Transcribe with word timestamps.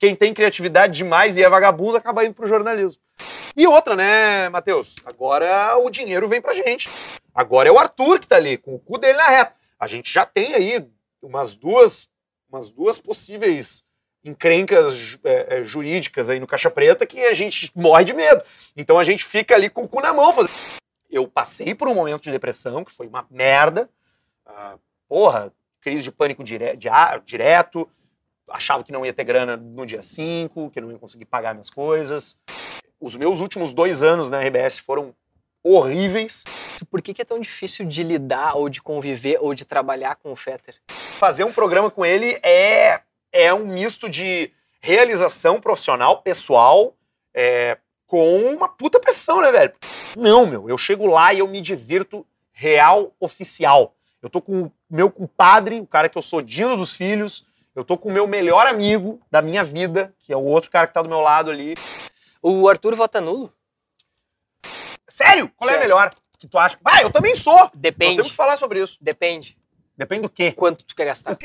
quem 0.00 0.16
tem 0.16 0.32
criatividade 0.32 0.94
demais 0.94 1.36
e 1.36 1.42
é 1.42 1.48
vagabundo 1.48 1.98
acaba 1.98 2.24
indo 2.24 2.34
pro 2.34 2.48
jornalismo. 2.48 3.02
E 3.54 3.66
outra, 3.66 3.94
né, 3.94 4.48
Matheus? 4.48 4.96
Agora 5.04 5.76
o 5.76 5.90
dinheiro 5.90 6.26
vem 6.26 6.40
pra 6.40 6.54
gente. 6.54 6.88
Agora 7.34 7.68
é 7.68 7.72
o 7.72 7.78
Arthur 7.78 8.18
que 8.18 8.26
tá 8.26 8.36
ali, 8.36 8.56
com 8.56 8.74
o 8.74 8.78
cu 8.78 8.96
dele 8.96 9.18
na 9.18 9.28
reta. 9.28 9.54
A 9.78 9.86
gente 9.86 10.10
já 10.10 10.24
tem 10.24 10.54
aí 10.54 10.88
umas 11.20 11.54
duas, 11.54 12.08
umas 12.50 12.70
duas 12.70 12.98
possíveis 12.98 13.84
encrencas 14.24 15.18
é, 15.22 15.58
é, 15.58 15.64
jurídicas 15.64 16.30
aí 16.30 16.40
no 16.40 16.46
Caixa 16.46 16.70
Preta 16.70 17.06
que 17.06 17.20
a 17.20 17.34
gente 17.34 17.70
morre 17.74 18.04
de 18.04 18.14
medo. 18.14 18.42
Então 18.74 18.98
a 18.98 19.04
gente 19.04 19.22
fica 19.22 19.54
ali 19.54 19.68
com 19.68 19.82
o 19.82 19.88
cu 19.88 20.00
na 20.00 20.14
mão. 20.14 20.34
Eu 21.10 21.28
passei 21.28 21.74
por 21.74 21.88
um 21.88 21.94
momento 21.94 22.22
de 22.22 22.30
depressão, 22.30 22.84
que 22.84 22.92
foi 22.92 23.06
uma 23.06 23.26
merda. 23.30 23.90
Ah, 24.46 24.76
porra, 25.06 25.52
crise 25.80 26.04
de 26.04 26.12
pânico 26.12 26.42
dire 26.42 26.74
direto. 27.24 27.86
Achava 28.50 28.84
que 28.84 28.92
não 28.92 29.06
ia 29.06 29.12
ter 29.12 29.24
grana 29.24 29.56
no 29.56 29.86
dia 29.86 30.02
5, 30.02 30.70
que 30.70 30.80
não 30.80 30.90
ia 30.90 30.98
conseguir 30.98 31.24
pagar 31.24 31.54
minhas 31.54 31.70
coisas. 31.70 32.38
Os 33.00 33.16
meus 33.16 33.40
últimos 33.40 33.72
dois 33.72 34.02
anos 34.02 34.30
na 34.30 34.40
RBS 34.40 34.78
foram 34.78 35.14
horríveis. 35.62 36.44
Por 36.90 37.00
que, 37.00 37.14
que 37.14 37.22
é 37.22 37.24
tão 37.24 37.38
difícil 37.38 37.86
de 37.86 38.02
lidar, 38.02 38.56
ou 38.56 38.68
de 38.68 38.82
conviver, 38.82 39.38
ou 39.40 39.54
de 39.54 39.64
trabalhar 39.64 40.16
com 40.16 40.32
o 40.32 40.36
Fetter? 40.36 40.74
Fazer 40.88 41.44
um 41.44 41.52
programa 41.52 41.90
com 41.90 42.04
ele 42.04 42.38
é 42.42 43.02
é 43.32 43.54
um 43.54 43.66
misto 43.66 44.08
de 44.08 44.50
realização 44.80 45.60
profissional, 45.60 46.22
pessoal, 46.22 46.96
é, 47.32 47.78
com 48.06 48.38
uma 48.46 48.68
puta 48.68 48.98
pressão, 48.98 49.40
né, 49.40 49.52
velho? 49.52 49.72
Não, 50.18 50.46
meu, 50.46 50.68
eu 50.68 50.76
chego 50.76 51.06
lá 51.06 51.32
e 51.32 51.38
eu 51.38 51.46
me 51.46 51.60
divirto 51.60 52.26
real 52.52 53.12
oficial. 53.20 53.94
Eu 54.20 54.28
tô 54.28 54.40
com 54.40 54.62
o 54.62 54.72
meu 54.90 55.10
compadre, 55.10 55.80
o 55.80 55.86
cara 55.86 56.08
que 56.08 56.18
eu 56.18 56.22
sou 56.22 56.42
Dino 56.42 56.76
dos 56.76 56.94
Filhos, 56.94 57.46
eu 57.74 57.84
tô 57.84 57.96
com 57.96 58.08
o 58.08 58.12
meu 58.12 58.26
melhor 58.26 58.66
amigo 58.66 59.20
da 59.30 59.40
minha 59.40 59.62
vida, 59.64 60.14
que 60.18 60.32
é 60.32 60.36
o 60.36 60.42
outro 60.42 60.70
cara 60.70 60.86
que 60.86 60.94
tá 60.94 61.02
do 61.02 61.08
meu 61.08 61.20
lado 61.20 61.50
ali. 61.50 61.74
O 62.42 62.68
Arthur 62.68 62.94
vota 62.94 63.20
nulo? 63.20 63.52
Sério? 65.08 65.50
Qual 65.56 65.68
Sério. 65.68 65.80
é 65.80 65.84
a 65.84 65.88
melhor 65.88 66.14
que 66.38 66.46
tu 66.46 66.58
acha? 66.58 66.78
Vai, 66.82 67.04
eu 67.04 67.10
também 67.10 67.34
sou! 67.34 67.70
Depende. 67.74 68.16
Nós 68.16 68.16
temos 68.16 68.30
que 68.30 68.36
falar 68.36 68.56
sobre 68.56 68.82
isso. 68.82 68.98
Depende. 69.00 69.58
Depende 69.96 70.22
do 70.22 70.30
quê? 70.30 70.52
Quanto 70.52 70.84
tu 70.84 70.94
quer 70.94 71.06
gastar. 71.06 71.36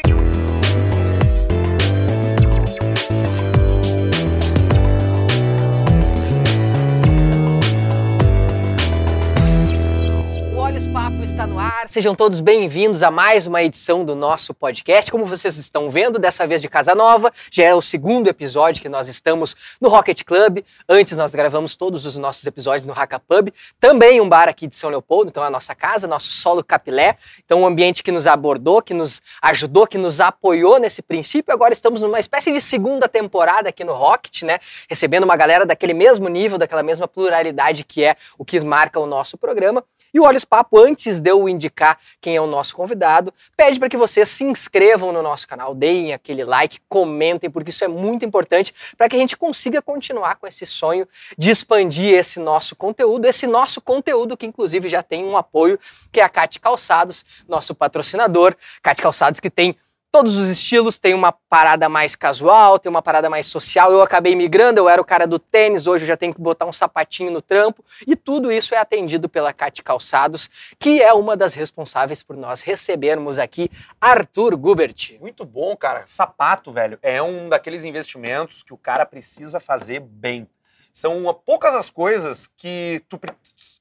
Papo 10.96 11.22
está 11.24 11.46
no 11.46 11.60
ar. 11.60 11.90
Sejam 11.90 12.16
todos 12.16 12.40
bem-vindos 12.40 13.04
a 13.04 13.12
mais 13.12 13.46
uma 13.46 13.62
edição 13.62 14.06
do 14.06 14.16
nosso 14.16 14.54
podcast. 14.54 15.12
Como 15.12 15.26
vocês 15.26 15.58
estão 15.58 15.90
vendo, 15.90 16.18
dessa 16.18 16.48
vez 16.48 16.62
de 16.62 16.70
Casa 16.70 16.96
Nova, 16.96 17.34
já 17.52 17.66
é 17.66 17.76
o 17.76 17.82
segundo 17.82 18.30
episódio 18.30 18.82
que 18.82 18.88
nós 18.88 19.10
estamos 19.10 19.58
no 19.82 19.90
Rocket 19.90 20.23
Club. 20.23 20.60
Antes 20.88 21.18
nós 21.18 21.36
gravamos 21.36 21.76
todos 21.76 22.06
os 22.06 22.16
nossos 22.16 22.46
episódios 22.46 22.86
no 22.86 22.94
Haka 22.94 23.20
Pub, 23.20 23.50
também 23.78 24.22
um 24.22 24.30
bar 24.30 24.48
aqui 24.48 24.68
de 24.68 24.76
São 24.78 24.90
Leopoldo, 24.90 25.32
então 25.32 25.44
é 25.44 25.48
a 25.48 25.50
nossa 25.50 25.76
casa, 25.76 26.08
nosso 26.08 26.30
solo 26.30 26.64
capilé. 26.64 27.18
Então 27.44 27.64
um 27.64 27.66
ambiente 27.66 28.02
que 28.02 28.10
nos 28.10 28.26
abordou, 28.26 28.82
que 28.82 28.94
nos 28.94 29.22
ajudou, 29.42 29.86
que 29.86 29.98
nos 29.98 30.22
apoiou 30.22 30.80
nesse 30.80 31.02
princípio. 31.02 31.54
Agora 31.54 31.73
estamos 31.73 32.04
numa 32.04 32.22
espécie 32.22 32.54
de 32.54 32.62
segunda 32.62 33.10
temporada 33.10 33.68
aqui 33.68 33.84
no 33.84 33.94
Rocket, 33.94 34.44
né? 34.44 34.60
Recebendo 34.90 35.26
uma 35.26 35.36
galera 35.36 35.66
daquele 35.66 35.94
mesmo 35.94 36.30
nível, 36.30 36.58
daquela 36.58 36.82
mesma 36.82 37.06
pluralidade 37.06 37.84
que 37.84 38.02
é 38.02 38.16
o 38.38 38.46
que 38.46 38.58
marca 38.62 38.98
o 38.98 39.06
nosso 39.06 39.38
programa. 39.38 39.84
E 40.16 40.19
o 40.19 40.23
Olhos 40.23 40.45
Papo, 40.45 40.80
antes 40.80 41.19
de 41.19 41.30
eu 41.30 41.49
indicar 41.49 41.99
quem 42.21 42.38
é 42.38 42.39
o 42.39 42.47
nosso 42.47 42.73
convidado, 42.73 43.33
pede 43.58 43.77
para 43.77 43.89
que 43.89 43.97
vocês 43.97 44.30
se 44.30 44.45
inscrevam 44.45 45.11
no 45.11 45.21
nosso 45.21 45.45
canal, 45.45 45.75
deem 45.75 46.13
aquele 46.13 46.45
like, 46.45 46.80
comentem, 46.88 47.49
porque 47.49 47.69
isso 47.69 47.83
é 47.83 47.89
muito 47.89 48.23
importante 48.23 48.73
para 48.97 49.09
que 49.09 49.17
a 49.17 49.19
gente 49.19 49.36
consiga 49.36 49.81
continuar 49.81 50.38
com 50.38 50.47
esse 50.47 50.66
sonho 50.66 51.05
de 51.38 51.49
expandir 51.49 52.13
esse 52.13 52.39
nosso 52.39 52.77
conteúdo, 52.77 53.25
esse 53.25 53.45
nosso 53.45 53.81
conteúdo 53.81 54.38
que 54.38 54.45
inclusive 54.45 54.88
já 54.88 55.03
tem 55.03 55.25
um 55.25 55.36
apoio, 55.36 55.77
que 56.14 56.21
é 56.21 56.23
a 56.23 56.30
Cate 56.30 56.61
Calçados, 56.61 57.25
nosso 57.45 57.75
patrocinador. 57.75 58.55
Cate 58.81 59.02
Calçados 59.02 59.42
que 59.42 59.49
tem 59.49 59.75
todos 60.15 60.37
os 60.37 60.48
estilos, 60.48 60.98
tem 60.98 61.14
uma 61.14 61.33
parada 61.33 61.89
mais 61.89 62.15
casual, 62.15 62.80
tem 62.80 62.89
uma 62.89 63.02
parada 63.02 63.30
mais 63.30 63.48
social. 63.48 63.92
Eu 63.92 64.02
acabei 64.02 64.33
migrando, 64.33 64.80
eu 64.80 64.87
era 64.87 65.02
o 65.02 65.03
cara 65.03 65.27
do 65.27 65.37
tênis, 65.37 65.87
hoje 65.87 66.05
eu 66.05 66.08
já 66.08 66.15
tenho 66.15 66.33
que 66.33 66.39
botar 66.39 66.65
um 66.65 66.71
sapatinho 66.71 67.30
no 67.30 67.42
trampo. 67.42 67.83
E 68.08 68.15
tudo 68.15 68.49
isso 68.49 68.73
é 68.73 68.77
atendido 68.77 69.27
pela 69.27 69.52
Cate 69.52 69.83
Calçados, 69.83 70.49
que 70.80 71.02
é 71.02 71.11
uma 71.11 71.36
das 71.36 71.54
responsáveis 71.54 72.23
por 72.23 72.37
nós 72.37 72.61
recebermos 72.61 73.37
aqui 73.37 73.70
Arthur 73.99 74.55
Gubert. 74.55 75.17
Muito 75.20 75.43
bom, 75.43 75.75
cara. 75.75 76.04
Sapato, 76.08 76.71
velho, 76.71 76.98
é 77.02 77.21
um 77.21 77.49
daqueles 77.49 77.83
investimentos 77.83 78.64
que 78.64 78.73
o 78.73 78.77
cara 78.77 79.05
precisa 79.05 79.59
fazer 79.59 79.99
bem. 79.99 80.48
São 80.93 81.21
poucas 81.45 81.75
as 81.75 81.89
coisas 81.89 82.48
que, 82.48 83.04
tu, 83.09 83.20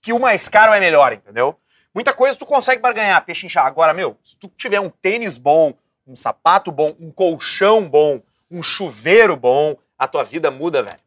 que 0.02 0.12
o 0.12 0.18
mais 0.18 0.48
caro 0.48 0.72
é 0.72 0.80
melhor, 0.80 1.12
entendeu? 1.12 1.56
Muita 1.94 2.12
coisa 2.12 2.36
tu 2.36 2.44
consegue 2.44 2.82
barganhar, 2.82 3.24
peixe 3.24 3.46
inchar. 3.46 3.66
Agora, 3.66 3.94
meu, 3.94 4.16
se 4.20 4.36
tu 4.36 4.48
tiver 4.48 4.80
um 4.80 4.90
tênis 4.90 5.38
bom, 5.38 5.72
um 6.06 6.16
sapato 6.16 6.70
bom, 6.70 6.94
um 7.00 7.10
colchão 7.10 7.88
bom, 7.88 8.20
um 8.50 8.62
chuveiro 8.62 9.36
bom, 9.36 9.76
a 9.98 10.06
tua 10.06 10.22
vida 10.22 10.50
muda, 10.50 10.82
velho. 10.82 11.00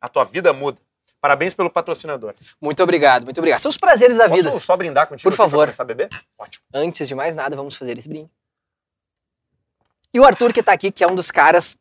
A 0.00 0.08
tua 0.08 0.24
vida 0.24 0.52
muda. 0.52 0.78
Parabéns 1.20 1.52
pelo 1.52 1.68
patrocinador. 1.68 2.34
Muito 2.60 2.80
obrigado, 2.82 3.24
muito 3.24 3.38
obrigado. 3.38 3.58
São 3.58 3.70
os 3.70 3.76
prazeres 3.76 4.16
da 4.16 4.24
Posso 4.28 4.36
vida. 4.36 4.52
Posso 4.52 4.66
só 4.66 4.76
brindar 4.76 5.08
contigo 5.08 5.28
Por 5.28 5.36
favor. 5.36 5.60
começar 5.60 5.82
a 5.82 5.86
beber? 5.86 6.08
Ótimo. 6.38 6.64
Antes 6.72 7.08
de 7.08 7.14
mais 7.14 7.34
nada, 7.34 7.56
vamos 7.56 7.76
fazer 7.76 7.98
esse 7.98 8.08
brinde. 8.08 8.30
E 10.14 10.20
o 10.20 10.24
Arthur 10.24 10.52
que 10.52 10.62
tá 10.62 10.72
aqui, 10.72 10.92
que 10.92 11.02
é 11.02 11.08
um 11.08 11.16
dos 11.16 11.30
caras, 11.30 11.76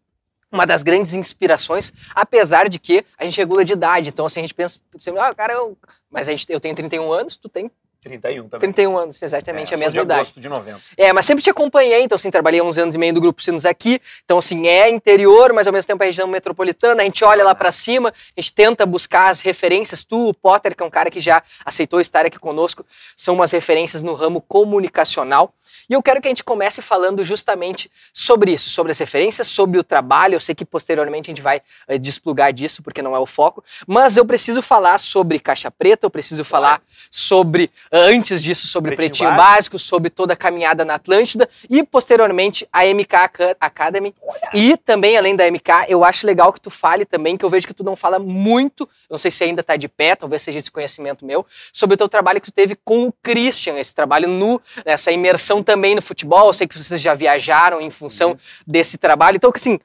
uma 0.51 0.65
das 0.65 0.81
grandes 0.81 1.13
inspirações, 1.13 1.93
apesar 2.15 2.67
de 2.67 2.79
que 2.79 3.05
a 3.17 3.23
gente 3.23 3.37
regula 3.37 3.63
de 3.63 3.73
idade. 3.73 4.09
Então, 4.09 4.25
assim, 4.25 4.39
a 4.39 4.43
gente 4.43 4.55
pensa, 4.55 4.79
ah, 5.19 5.35
cara, 5.35 5.53
eu... 5.53 5.77
mas 6.09 6.27
a 6.27 6.31
gente, 6.31 6.51
eu 6.51 6.59
tenho 6.59 6.75
31 6.75 7.11
anos, 7.11 7.37
tu 7.37 7.47
tem 7.47 7.71
31 8.01 8.49
também. 8.49 8.71
31 8.71 8.97
anos, 8.97 9.21
exatamente, 9.21 9.73
é, 9.73 9.75
a 9.75 9.77
mesma 9.77 9.93
de 9.93 9.99
idade. 9.99 10.19
agosto 10.21 10.39
de 10.39 10.49
novembro. 10.49 10.81
É, 10.95 11.11
mas 11.13 11.25
sempre 11.25 11.43
te 11.43 11.49
acompanhei, 11.49 12.01
então 12.01 12.15
assim, 12.15 12.31
trabalhei 12.31 12.61
uns 12.61 12.77
anos 12.77 12.95
e 12.95 12.97
meio 12.97 13.13
do 13.13 13.21
Grupo 13.21 13.41
Sinos 13.41 13.65
aqui, 13.65 13.99
então 14.23 14.37
assim, 14.37 14.67
é 14.67 14.89
interior, 14.89 15.53
mas 15.53 15.67
ao 15.67 15.73
mesmo 15.73 15.87
tempo 15.87 16.03
é 16.03 16.07
região 16.07 16.27
metropolitana, 16.27 17.01
a 17.01 17.05
gente 17.05 17.23
olha 17.23 17.43
lá 17.43 17.55
para 17.55 17.71
cima, 17.71 18.09
a 18.09 18.41
gente 18.41 18.53
tenta 18.53 18.85
buscar 18.85 19.29
as 19.29 19.41
referências, 19.41 20.03
tu, 20.03 20.29
o 20.29 20.33
Potter, 20.33 20.75
que 20.75 20.83
é 20.83 20.85
um 20.85 20.89
cara 20.89 21.09
que 21.09 21.19
já 21.19 21.43
aceitou 21.65 21.99
estar 21.99 22.25
aqui 22.25 22.39
conosco, 22.39 22.85
são 23.15 23.35
umas 23.35 23.51
referências 23.51 24.01
no 24.01 24.13
ramo 24.13 24.41
comunicacional, 24.41 25.53
e 25.89 25.93
eu 25.93 26.03
quero 26.03 26.21
que 26.21 26.27
a 26.27 26.31
gente 26.31 26.43
comece 26.43 26.81
falando 26.81 27.23
justamente 27.23 27.89
sobre 28.13 28.51
isso, 28.51 28.69
sobre 28.69 28.91
as 28.91 28.99
referências, 28.99 29.47
sobre 29.47 29.79
o 29.79 29.83
trabalho, 29.83 30.35
eu 30.35 30.39
sei 30.39 30.53
que 30.53 30.65
posteriormente 30.65 31.29
a 31.29 31.31
gente 31.31 31.41
vai 31.41 31.61
uh, 31.87 31.97
desplugar 31.97 32.51
disso, 32.51 32.83
porque 32.83 33.01
não 33.01 33.15
é 33.15 33.19
o 33.19 33.25
foco, 33.25 33.63
mas 33.85 34.17
eu 34.17 34.25
preciso 34.25 34.61
falar 34.61 34.97
sobre 34.97 35.39
Caixa 35.39 35.71
Preta, 35.71 36.05
eu 36.05 36.09
preciso 36.09 36.43
falar 36.43 36.81
sobre, 37.09 37.71
antes 37.91 38.43
disso, 38.43 38.67
sobre 38.67 38.95
Pretinho, 38.95 39.09
Pretinho 39.09 39.29
Básico, 39.29 39.47
Básico, 39.47 39.79
sobre 39.79 40.09
toda 40.09 40.33
a 40.33 40.35
caminhada 40.35 40.85
na 40.85 40.95
Atlântida 40.95 41.47
e 41.69 41.83
posteriormente 41.83 42.67
a 42.71 42.85
MK 42.85 43.55
Academy. 43.59 44.13
Olha. 44.21 44.49
E 44.53 44.77
também, 44.77 45.17
além 45.17 45.35
da 45.35 45.49
MK, 45.49 45.87
eu 45.87 46.03
acho 46.03 46.25
legal 46.25 46.53
que 46.53 46.61
tu 46.61 46.69
fale 46.69 47.05
também, 47.05 47.37
que 47.37 47.43
eu 47.43 47.49
vejo 47.49 47.67
que 47.67 47.73
tu 47.73 47.83
não 47.83 47.95
fala 47.95 48.19
muito, 48.19 48.87
não 49.09 49.17
sei 49.17 49.31
se 49.31 49.43
ainda 49.43 49.61
está 49.61 49.75
de 49.75 49.87
pé, 49.87 50.15
talvez 50.15 50.41
seja 50.41 50.59
esse 50.59 50.71
conhecimento 50.71 51.25
meu, 51.25 51.45
sobre 51.73 51.95
o 51.95 51.97
teu 51.97 52.07
trabalho 52.07 52.39
que 52.39 52.51
tu 52.51 52.53
teve 52.53 52.75
com 52.75 53.07
o 53.07 53.13
Christian, 53.21 53.77
esse 53.77 53.93
trabalho 53.93 54.27
nu, 54.27 54.61
essa 54.85 55.11
imersão 55.11 55.63
também 55.63 55.95
no 55.95 56.01
futebol. 56.01 56.47
Eu 56.47 56.53
sei 56.53 56.67
que 56.67 56.77
vocês 56.77 57.01
já 57.01 57.13
viajaram 57.13 57.81
em 57.81 57.89
função 57.89 58.33
Isso. 58.33 58.63
desse 58.65 58.97
trabalho. 58.97 59.37
Então, 59.37 59.51
assim, 59.53 59.79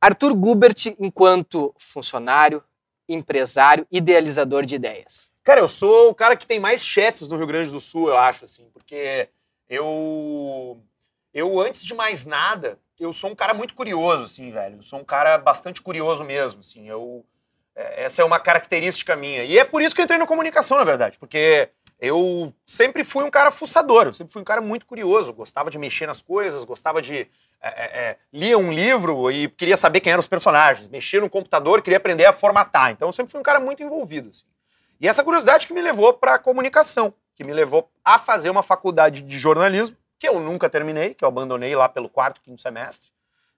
Arthur 0.00 0.34
Gubert, 0.34 0.94
enquanto 0.98 1.74
funcionário, 1.78 2.62
empresário, 3.08 3.86
idealizador 3.90 4.64
de 4.64 4.74
ideias. 4.74 5.31
Cara, 5.44 5.60
eu 5.60 5.68
sou 5.68 6.10
o 6.10 6.14
cara 6.14 6.36
que 6.36 6.46
tem 6.46 6.60
mais 6.60 6.84
chefes 6.84 7.28
no 7.28 7.36
Rio 7.36 7.46
Grande 7.46 7.70
do 7.70 7.80
Sul, 7.80 8.08
eu 8.08 8.16
acho, 8.16 8.44
assim, 8.44 8.68
porque 8.72 9.28
eu. 9.68 10.80
Eu, 11.34 11.58
antes 11.60 11.84
de 11.84 11.94
mais 11.94 12.26
nada, 12.26 12.78
eu 13.00 13.12
sou 13.12 13.30
um 13.30 13.34
cara 13.34 13.54
muito 13.54 13.74
curioso, 13.74 14.24
assim, 14.24 14.50
velho. 14.52 14.76
Eu 14.76 14.82
sou 14.82 14.98
um 15.00 15.04
cara 15.04 15.38
bastante 15.38 15.80
curioso 15.80 16.24
mesmo, 16.24 16.60
assim. 16.60 16.88
Eu. 16.88 17.24
É, 17.74 18.04
essa 18.04 18.22
é 18.22 18.24
uma 18.24 18.38
característica 18.38 19.16
minha. 19.16 19.44
E 19.44 19.58
é 19.58 19.64
por 19.64 19.82
isso 19.82 19.94
que 19.94 20.00
eu 20.00 20.04
entrei 20.04 20.18
na 20.18 20.26
comunicação, 20.26 20.78
na 20.78 20.84
verdade, 20.84 21.18
porque 21.18 21.70
eu 21.98 22.52
sempre 22.66 23.02
fui 23.02 23.24
um 23.24 23.30
cara 23.30 23.50
fuçador, 23.50 24.06
eu 24.06 24.14
sempre 24.14 24.32
fui 24.32 24.42
um 24.42 24.44
cara 24.44 24.60
muito 24.60 24.84
curioso, 24.84 25.32
gostava 25.32 25.70
de 25.70 25.78
mexer 25.78 26.06
nas 26.06 26.20
coisas, 26.20 26.64
gostava 26.64 27.00
de. 27.00 27.26
É, 27.60 27.68
é, 27.68 28.00
é 28.10 28.18
lia 28.32 28.58
um 28.58 28.72
livro 28.72 29.30
e 29.30 29.48
queria 29.48 29.76
saber 29.76 30.00
quem 30.00 30.12
eram 30.12 30.20
os 30.20 30.28
personagens, 30.28 30.88
mexia 30.88 31.20
no 31.20 31.30
computador, 31.30 31.80
queria 31.80 31.96
aprender 31.96 32.26
a 32.26 32.32
formatar. 32.32 32.90
Então 32.90 33.08
eu 33.08 33.12
sempre 33.12 33.32
fui 33.32 33.40
um 33.40 33.44
cara 33.44 33.58
muito 33.58 33.82
envolvido. 33.82 34.30
Assim. 34.30 34.44
E 35.02 35.08
essa 35.08 35.24
curiosidade 35.24 35.66
que 35.66 35.74
me 35.74 35.82
levou 35.82 36.14
para 36.14 36.34
a 36.34 36.38
comunicação, 36.38 37.12
que 37.34 37.42
me 37.42 37.52
levou 37.52 37.90
a 38.04 38.20
fazer 38.20 38.50
uma 38.50 38.62
faculdade 38.62 39.20
de 39.20 39.36
jornalismo, 39.36 39.96
que 40.16 40.28
eu 40.28 40.38
nunca 40.38 40.70
terminei, 40.70 41.12
que 41.12 41.24
eu 41.24 41.28
abandonei 41.28 41.74
lá 41.74 41.88
pelo 41.88 42.08
quarto, 42.08 42.40
quinto 42.40 42.62
semestre, 42.62 43.10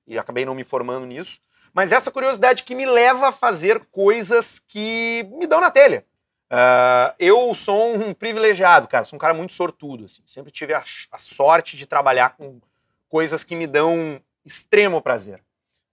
e 0.06 0.19
acabei 0.19 0.46
não 0.46 0.55
me 0.55 0.64
formando 0.64 1.05
nisso. 1.05 1.41
Mas 1.75 1.93
essa 1.93 2.11
curiosidade 2.11 2.62
que 2.62 2.75
me 2.75 2.87
leva 2.87 3.29
a 3.29 3.32
fazer 3.32 3.85
coisas 3.93 4.58
que 4.58 5.29
me 5.32 5.46
dão 5.46 5.61
na 5.61 5.70
telha. 5.70 6.06
Uh, 6.50 7.12
eu 7.19 7.52
sou 7.55 7.94
um 7.94 8.14
privilegiado, 8.14 8.88
cara, 8.88 9.05
sou 9.05 9.19
um 9.19 9.20
cara 9.20 9.35
muito 9.35 9.52
sortudo, 9.52 10.06
assim. 10.06 10.23
Sempre 10.25 10.50
tive 10.50 10.73
a, 10.73 10.82
a 11.12 11.19
sorte 11.19 11.76
de 11.76 11.85
trabalhar 11.85 12.37
com 12.37 12.58
coisas 13.06 13.44
que 13.44 13.55
me 13.55 13.67
dão 13.67 14.19
extremo 14.46 15.02
prazer. 15.02 15.43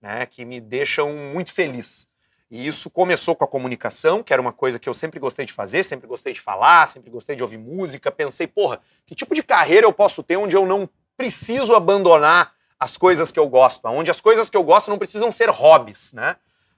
né, 0.02 0.26
que 0.26 0.44
me 0.44 0.60
deixam 0.60 1.14
muito 1.14 1.54
feliz. 1.54 2.10
E 2.52 2.68
isso 2.68 2.90
começou 2.90 3.34
com 3.34 3.46
a 3.46 3.48
comunicação, 3.48 4.22
que 4.22 4.34
era 4.34 4.42
uma 4.42 4.52
coisa 4.52 4.78
que 4.78 4.90
eu 4.90 4.94
sempre 4.94 5.22
gostei 5.22 5.46
de 5.46 5.54
fazer, 5.54 5.84
sempre 5.84 6.06
gostei 6.06 6.34
de 6.34 6.42
falar, 6.42 6.86
sempre 6.86 7.10
gostei 7.10 7.34
de 7.34 7.42
ouvir 7.42 7.58
música. 7.58 8.12
Pensei, 8.12 8.46
porra, 8.46 8.82
que 9.08 9.16
tipo 9.16 9.34
de 9.34 9.42
carreira 9.42 9.88
eu 9.88 9.94
posso 9.94 10.22
ter 10.22 10.36
onde 10.36 10.54
eu 10.54 10.66
não 10.66 10.90
preciso 11.16 11.74
abandonar 11.74 12.52
as 12.78 12.98
coisas 12.98 13.32
que 13.32 13.40
eu 13.40 13.48
gosto, 13.48 13.88
onde 13.88 14.12
as 14.12 14.20
coisas 14.20 14.50
que 14.50 14.58
eu 14.58 14.64
gosto 14.64 14.90
não 14.90 14.98
precisam 14.98 15.32
ser 15.32 15.50
hobbies, 15.50 16.12
né? 16.12 16.36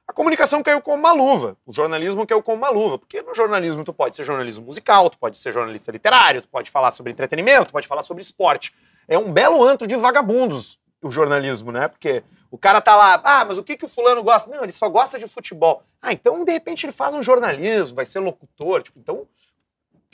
A 0.07 0.13
comunicação 0.13 0.61
caiu 0.61 0.79
como 0.79 0.97
uma 0.97 1.11
luva, 1.11 1.57
o 1.65 1.73
jornalismo 1.73 2.27
caiu 2.27 2.43
como 2.43 2.57
uma 2.57 2.69
luva, 2.69 2.99
porque 2.99 3.21
no 3.23 3.33
jornalismo 3.33 3.83
tu 3.83 3.93
pode 3.93 4.15
ser 4.15 4.25
jornalismo 4.25 4.65
musical, 4.65 5.09
tu 5.09 5.17
pode 5.17 5.39
ser 5.39 5.51
jornalista 5.51 5.91
literário, 5.91 6.41
tu 6.43 6.49
pode 6.49 6.69
falar 6.69 6.91
sobre 6.91 7.11
entretenimento, 7.11 7.67
tu 7.67 7.71
pode 7.71 7.87
falar 7.87 8.03
sobre 8.03 8.21
esporte. 8.21 8.75
É 9.07 9.17
um 9.17 9.31
belo 9.31 9.63
antro 9.63 9.87
de 9.87 9.95
vagabundos 9.95 10.77
o 11.01 11.11
jornalismo, 11.11 11.71
né? 11.71 11.87
Porque 11.87 12.23
o 12.53 12.57
cara 12.59 12.79
tá 12.79 12.95
lá, 12.95 13.19
ah, 13.23 13.43
mas 13.43 13.57
o 13.57 13.63
que, 13.63 13.75
que 13.75 13.85
o 13.85 13.87
fulano 13.87 14.21
gosta? 14.21 14.47
Não, 14.47 14.61
ele 14.61 14.71
só 14.71 14.87
gosta 14.87 15.17
de 15.17 15.27
futebol. 15.27 15.81
Ah, 15.99 16.13
então 16.13 16.45
de 16.45 16.51
repente 16.51 16.85
ele 16.85 16.93
faz 16.93 17.15
um 17.15 17.23
jornalismo, 17.23 17.95
vai 17.95 18.05
ser 18.05 18.19
locutor. 18.19 18.83
Tipo, 18.83 18.99
então, 18.99 19.27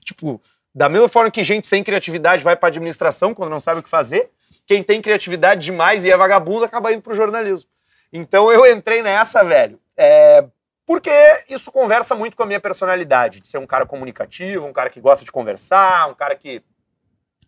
tipo, 0.06 0.42
da 0.74 0.88
mesma 0.88 1.10
forma 1.10 1.30
que 1.30 1.44
gente 1.44 1.68
sem 1.68 1.84
criatividade 1.84 2.42
vai 2.42 2.56
para 2.56 2.70
administração 2.70 3.34
quando 3.34 3.50
não 3.50 3.60
sabe 3.60 3.82
o 3.82 3.84
que 3.84 3.90
fazer, 3.90 4.32
quem 4.66 4.82
tem 4.82 5.02
criatividade 5.02 5.66
demais 5.66 6.06
e 6.06 6.12
é 6.12 6.16
vagabundo 6.16 6.64
acaba 6.64 6.94
indo 6.94 7.02
pro 7.02 7.14
jornalismo. 7.14 7.70
Então 8.14 8.50
eu 8.50 8.66
entrei 8.72 9.02
nessa, 9.02 9.44
velho. 9.44 9.78
É, 9.98 10.46
porque 10.86 11.12
isso 11.50 11.70
conversa 11.74 12.16
muito 12.16 12.38
com 12.38 12.44
a 12.44 12.46
minha 12.46 12.62
personalidade, 12.62 13.42
de 13.42 13.50
ser 13.50 13.58
um 13.58 13.68
cara 13.68 13.86
comunicativo, 13.86 14.66
um 14.66 14.72
cara 14.72 14.90
que 14.90 15.02
gosta 15.02 15.26
de 15.26 15.32
conversar, 15.34 16.10
um 16.10 16.16
cara 16.16 16.38
que 16.38 16.64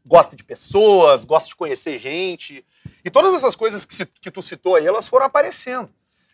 gosta 0.06 0.36
de 0.36 0.44
pessoas, 0.44 1.24
gosta 1.24 1.50
de 1.50 1.56
conhecer 1.56 1.98
gente. 1.98 2.66
E 3.04 3.10
todas 3.10 3.34
essas 3.34 3.56
coisas 3.56 3.86
que, 3.86 4.06
que 4.06 4.32
tu 4.32 4.42
citou 4.42 4.76
aí, 4.76 4.86
elas 4.86 5.08
foram 5.08 5.26
aparecendo. 5.26 5.90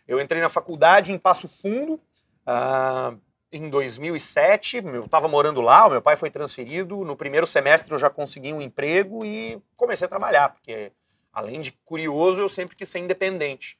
Eu 0.06 0.20
entrei 0.20 0.40
na 0.40 0.48
faculdade 0.48 1.12
em 1.12 1.18
Passo 1.18 1.46
Fundo 1.46 1.94
uh, 1.94 3.18
em 3.52 3.68
2007. 3.68 4.78
Eu 4.78 5.04
estava 5.04 5.28
morando 5.28 5.60
lá, 5.60 5.86
o 5.86 5.90
meu 5.90 6.02
pai 6.02 6.16
foi 6.16 6.30
transferido. 6.30 7.04
No 7.04 7.16
primeiro 7.16 7.46
semestre 7.46 7.92
eu 7.92 7.98
já 7.98 8.10
consegui 8.10 8.52
um 8.52 8.60
emprego 8.60 9.24
e 9.24 9.60
comecei 9.76 10.06
a 10.06 10.08
trabalhar, 10.08 10.48
porque 10.50 10.92
além 11.32 11.60
de 11.60 11.72
curioso, 11.84 12.40
eu 12.40 12.48
sempre 12.48 12.74
quis 12.74 12.88
ser 12.88 12.98
independente. 12.98 13.77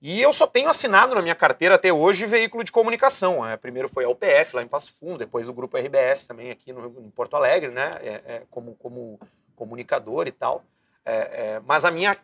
E 0.00 0.22
eu 0.22 0.32
só 0.32 0.46
tenho 0.46 0.68
assinado 0.68 1.16
na 1.16 1.20
minha 1.20 1.34
carteira 1.34 1.74
até 1.74 1.92
hoje 1.92 2.24
veículo 2.24 2.62
de 2.62 2.70
comunicação. 2.70 3.44
É, 3.44 3.56
primeiro 3.56 3.88
foi 3.88 4.04
a 4.04 4.08
UPF, 4.08 4.54
lá 4.54 4.62
em 4.62 4.68
Passo 4.68 4.92
Fundo, 4.92 5.18
depois 5.18 5.48
o 5.48 5.52
Grupo 5.52 5.76
RBS 5.76 6.24
também 6.26 6.52
aqui 6.52 6.72
no, 6.72 6.86
em 7.00 7.10
Porto 7.10 7.34
Alegre, 7.34 7.72
né? 7.72 7.98
É, 8.00 8.22
é, 8.24 8.44
como, 8.48 8.76
como 8.76 9.18
comunicador 9.56 10.28
e 10.28 10.32
tal. 10.32 10.62
É, 11.04 11.16
é, 11.16 11.60
mas 11.66 11.84
a 11.84 11.90
minha, 11.90 12.16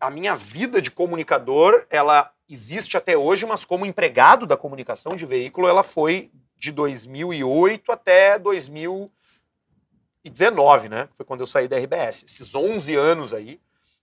a 0.00 0.10
minha 0.10 0.34
vida 0.34 0.82
de 0.82 0.90
comunicador, 0.90 1.86
ela 1.88 2.32
existe 2.48 2.96
até 2.96 3.16
hoje, 3.16 3.46
mas 3.46 3.64
como 3.64 3.86
empregado 3.86 4.44
da 4.44 4.56
comunicação 4.56 5.14
de 5.14 5.24
veículo, 5.24 5.68
ela 5.68 5.84
foi 5.84 6.32
de 6.58 6.72
2008 6.72 7.92
até 7.92 8.40
2019, 8.40 10.88
né? 10.88 11.08
Foi 11.16 11.24
quando 11.24 11.42
eu 11.42 11.46
saí 11.46 11.68
da 11.68 11.78
RBS. 11.78 12.24
Esses 12.24 12.56
11 12.56 12.96
anos 12.96 13.32
aí 13.32 13.60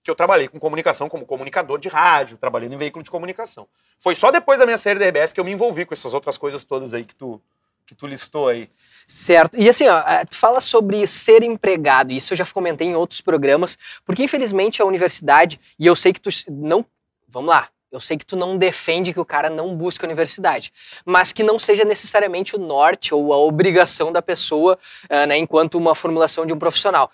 que 0.07 0.11
eu 0.11 0.15
trabalhei 0.15 0.47
com 0.47 0.57
comunicação 0.57 1.09
como 1.09 1.25
comunicador 1.25 1.77
de 1.77 1.89
rádio, 1.89 2.37
trabalhando 2.37 2.71
em 2.71 2.77
veículo 2.77 3.03
de 3.03 3.11
comunicação. 3.11 3.67
Foi 3.99 4.15
só 4.15 4.31
depois 4.31 4.57
da 4.57 4.65
minha 4.65 4.77
série 4.77 4.97
da 4.97 5.05
RBS 5.05 5.33
que 5.33 5.39
eu 5.41 5.43
me 5.43 5.51
envolvi 5.51 5.85
com 5.85 5.93
essas 5.93 6.13
outras 6.13 6.37
coisas 6.37 6.63
todas 6.63 6.93
aí 6.93 7.03
que 7.03 7.13
tu, 7.13 7.41
que 7.85 7.93
tu 7.93 8.07
listou 8.07 8.47
aí. 8.47 8.69
Certo. 9.05 9.57
E 9.57 9.67
assim, 9.67 9.85
ó, 9.85 9.99
é, 10.07 10.23
tu 10.23 10.37
fala 10.37 10.61
sobre 10.61 11.05
ser 11.05 11.43
empregado, 11.43 12.13
isso 12.13 12.31
eu 12.31 12.37
já 12.37 12.45
comentei 12.45 12.87
em 12.87 12.95
outros 12.95 13.19
programas, 13.19 13.77
porque 14.05 14.23
infelizmente 14.23 14.81
a 14.81 14.85
universidade, 14.85 15.59
e 15.77 15.85
eu 15.85 15.93
sei 15.93 16.13
que 16.13 16.21
tu 16.21 16.29
não. 16.49 16.85
Vamos 17.27 17.49
lá, 17.49 17.67
eu 17.91 17.99
sei 17.99 18.17
que 18.17 18.25
tu 18.25 18.37
não 18.37 18.57
defende 18.57 19.11
que 19.11 19.19
o 19.19 19.25
cara 19.25 19.49
não 19.49 19.75
busque 19.75 20.05
a 20.05 20.07
universidade, 20.07 20.71
mas 21.05 21.33
que 21.33 21.43
não 21.43 21.59
seja 21.59 21.83
necessariamente 21.83 22.55
o 22.55 22.59
norte 22.59 23.13
ou 23.13 23.33
a 23.33 23.37
obrigação 23.37 24.11
da 24.11 24.21
pessoa, 24.21 24.79
uh, 25.05 25.27
né, 25.27 25.37
enquanto 25.37 25.77
uma 25.77 25.93
formulação 25.93 26.45
de 26.45 26.53
um 26.53 26.59
profissional. 26.59 27.11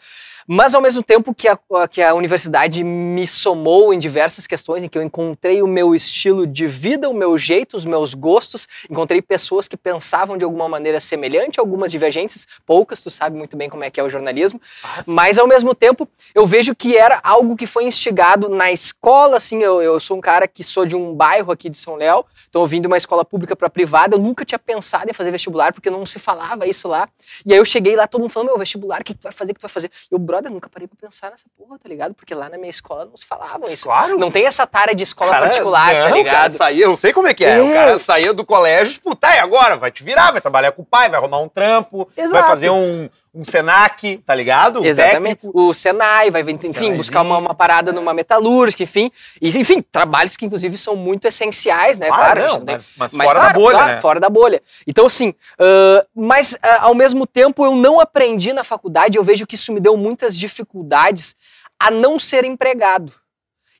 Mas 0.48 0.75
ao 0.75 0.81
mesmo 0.81 1.01
tempo 1.01 1.34
que 1.34 1.48
a, 1.48 1.57
que 1.90 2.01
a 2.01 2.13
universidade 2.13 2.84
me 2.84 3.25
somou 3.25 3.94
em 3.94 4.00
diversas 4.00 4.45
questões, 4.45 4.84
em 4.84 4.90
que 4.90 4.98
eu 4.98 5.04
encontrei 5.04 5.62
o 5.62 5.68
meu 5.68 5.95
estilo 5.95 6.45
de 6.45 6.68
vida, 6.68 7.10
o 7.10 7.13
meu 7.13 7.38
jeito, 7.38 7.78
os 7.78 7.86
meus 7.86 8.13
gostos, 8.13 8.68
encontrei 8.90 9.22
pessoas 9.22 9.68
que 9.68 9.78
pensavam 9.78 10.38
de 10.38 10.44
alguma 10.44 10.68
maneira 10.68 11.00
semelhante, 11.00 11.60
algumas 11.60 11.92
divergentes, 11.92 12.48
poucas, 12.66 13.01
tu 13.01 13.10
sabe 13.10 13.38
muito 13.38 13.56
bem 13.56 13.69
como 13.69 13.84
é 13.84 13.90
que 13.90 14.00
é 14.00 14.04
o 14.04 14.10
jornalismo, 14.10 14.62
ah, 14.84 15.04
mas 15.07 15.38
ao 15.38 15.48
mesmo 15.48 15.74
tempo 15.74 16.07
eu 16.34 16.46
vejo 16.46 16.75
que 16.75 16.98
era 16.98 17.19
algo 17.24 17.56
que 17.56 17.68
foi 17.68 17.86
instigado 17.86 18.50
na 18.50 18.72
escola, 18.72 19.38
assim, 19.38 19.62
eu, 19.62 19.81
eu 19.81 20.00
sou 20.00 20.18
um 20.18 20.22
cara 20.22 20.48
que 20.48 20.63
sou 20.63 20.86
de 20.86 20.96
um 20.96 21.13
bairro 21.13 21.51
aqui 21.51 21.69
de 21.69 21.78
São 21.78 21.96
Léo, 21.96 22.25
então 22.50 22.62
eu 22.62 22.68
vim 22.68 22.81
de 22.81 22.88
uma 22.88 22.98
escola 22.98 23.24
pública 23.24 23.56
para 23.56 23.69
privada, 23.69 24.16
eu 24.16 24.19
nunca 24.19 24.46
tinha 24.46 24.60
pensado 24.60 25.10
em 25.10 25.13
fazer 25.13 25.31
vestibular, 25.31 25.74
porque 25.74 25.89
não 25.89 26.06
se 26.06 26.19
falava 26.19 26.68
isso 26.68 26.88
lá, 26.88 27.07
e 27.46 27.54
aí 27.54 27.60
eu 27.60 27.66
cheguei 27.66 27.96
lá, 27.96 28.07
todo 28.07 28.22
mundo 28.22 28.31
falando, 28.31 28.50
meu, 28.50 28.57
vestibular, 28.57 29.01
o 29.01 29.04
que 29.04 29.13
tu 29.13 29.24
vai 29.24 29.31
fazer, 29.31 29.51
o 29.51 29.56
que 29.56 29.60
tu 29.60 29.63
vai 29.63 29.72
fazer? 29.72 29.92
Eu, 30.12 30.19
brother, 30.34 30.52
nunca 30.52 30.68
parei 30.68 30.88
pra 30.88 30.98
pensar 31.00 31.30
nessa 31.30 31.46
porra, 31.56 31.78
tá 31.78 31.88
ligado? 31.88 32.16
Porque 32.16 32.34
lá 32.34 32.50
na 32.50 32.58
minha 32.58 32.70
escola 32.70 33.06
não 33.06 33.16
se 33.16 33.26
falava 33.26 33.72
isso. 33.72 33.84
Claro. 33.84 34.18
Não 34.18 34.32
tem 34.32 34.48
essa 34.48 34.66
tara 34.66 34.96
de 34.96 35.04
escola 35.04 35.32
cara, 35.32 35.46
particular, 35.46 35.94
tá 35.94 36.00
não, 36.00 36.10
tá 36.10 36.16
ligado? 36.16 36.34
O 36.34 36.38
cara 36.38 36.50
saía, 36.52 36.86
eu 36.86 36.96
sei 36.96 37.14
como 37.14 37.28
é 37.28 37.34
que 37.34 37.46
é. 37.46 37.58
é. 37.58 37.62
O 37.62 37.72
cara 37.72 38.00
saía 38.00 38.34
do 38.34 38.44
colégio, 38.44 38.94
tipo, 38.94 39.16
tá, 39.16 39.36
e 39.36 39.40
agora? 39.40 39.76
Vai 39.76 39.92
te 39.92 40.04
virar, 40.04 40.32
vai 40.32 40.42
trabalhar 40.42 40.72
com 40.72 40.82
o 40.82 40.86
pai, 40.86 41.08
vai 41.10 41.20
arrumar 41.20 41.40
um 41.40 41.48
trampo, 41.48 42.10
Exato. 42.18 42.34
vai 42.34 42.44
fazer 42.44 42.72
um, 42.72 43.08
um 43.34 43.44
Senac, 43.44 44.18
tá 44.20 44.36
ligado? 44.36 44.82
O 44.82 44.86
Exatamente. 44.86 45.42
Técnico. 45.42 45.60
O 45.60 45.74
Senai 45.74 46.30
vai, 46.30 46.44
enfim, 46.44 46.94
buscar 46.96 47.24
uma, 47.24 47.40
uma, 47.40 47.56
parada 47.56 47.92
numa 47.92 48.14
metalúrgica, 48.14 48.84
enfim. 48.84 49.12
E, 49.42 49.48
enfim, 49.58 49.82
trabalhos 49.82 50.38
que, 50.38 50.46
inclusive, 50.46 50.78
são 50.78 50.96
muito 50.96 51.28
essenciais, 51.28 51.98
né? 51.98 52.08
Claro, 52.08 52.42
claro 52.42 52.54
não, 52.60 52.64
mas, 52.66 52.92
mas, 52.96 53.14
mas, 53.14 53.28
fora 53.28 53.40
claro, 53.40 53.54
da 53.54 53.60
bolha, 53.60 53.78
claro, 53.78 53.92
né? 53.94 54.02
Fora 54.02 54.20
da 54.20 54.30
bolha. 54.30 54.62
Então, 54.86 55.08
assim, 55.08 55.30
uh, 55.30 56.08
mas 56.16 56.54
uh, 56.54 56.58
ao 56.82 56.94
mesmo 56.94 57.26
tempo 57.26 57.66
eu 57.66 57.76
não 57.76 58.00
aprendi 58.00 58.54
na 58.54 58.64
faculdade, 58.64 59.18
eu 59.18 59.24
vejo 59.24 59.48
que 59.48 59.56
isso 59.56 59.74
me 59.74 59.80
deu 59.80 59.98
muitas 60.24 60.38
dificuldades 60.38 61.36
a 61.78 61.92
não 61.92 62.18
ser 62.18 62.46
empregado. 62.46 63.14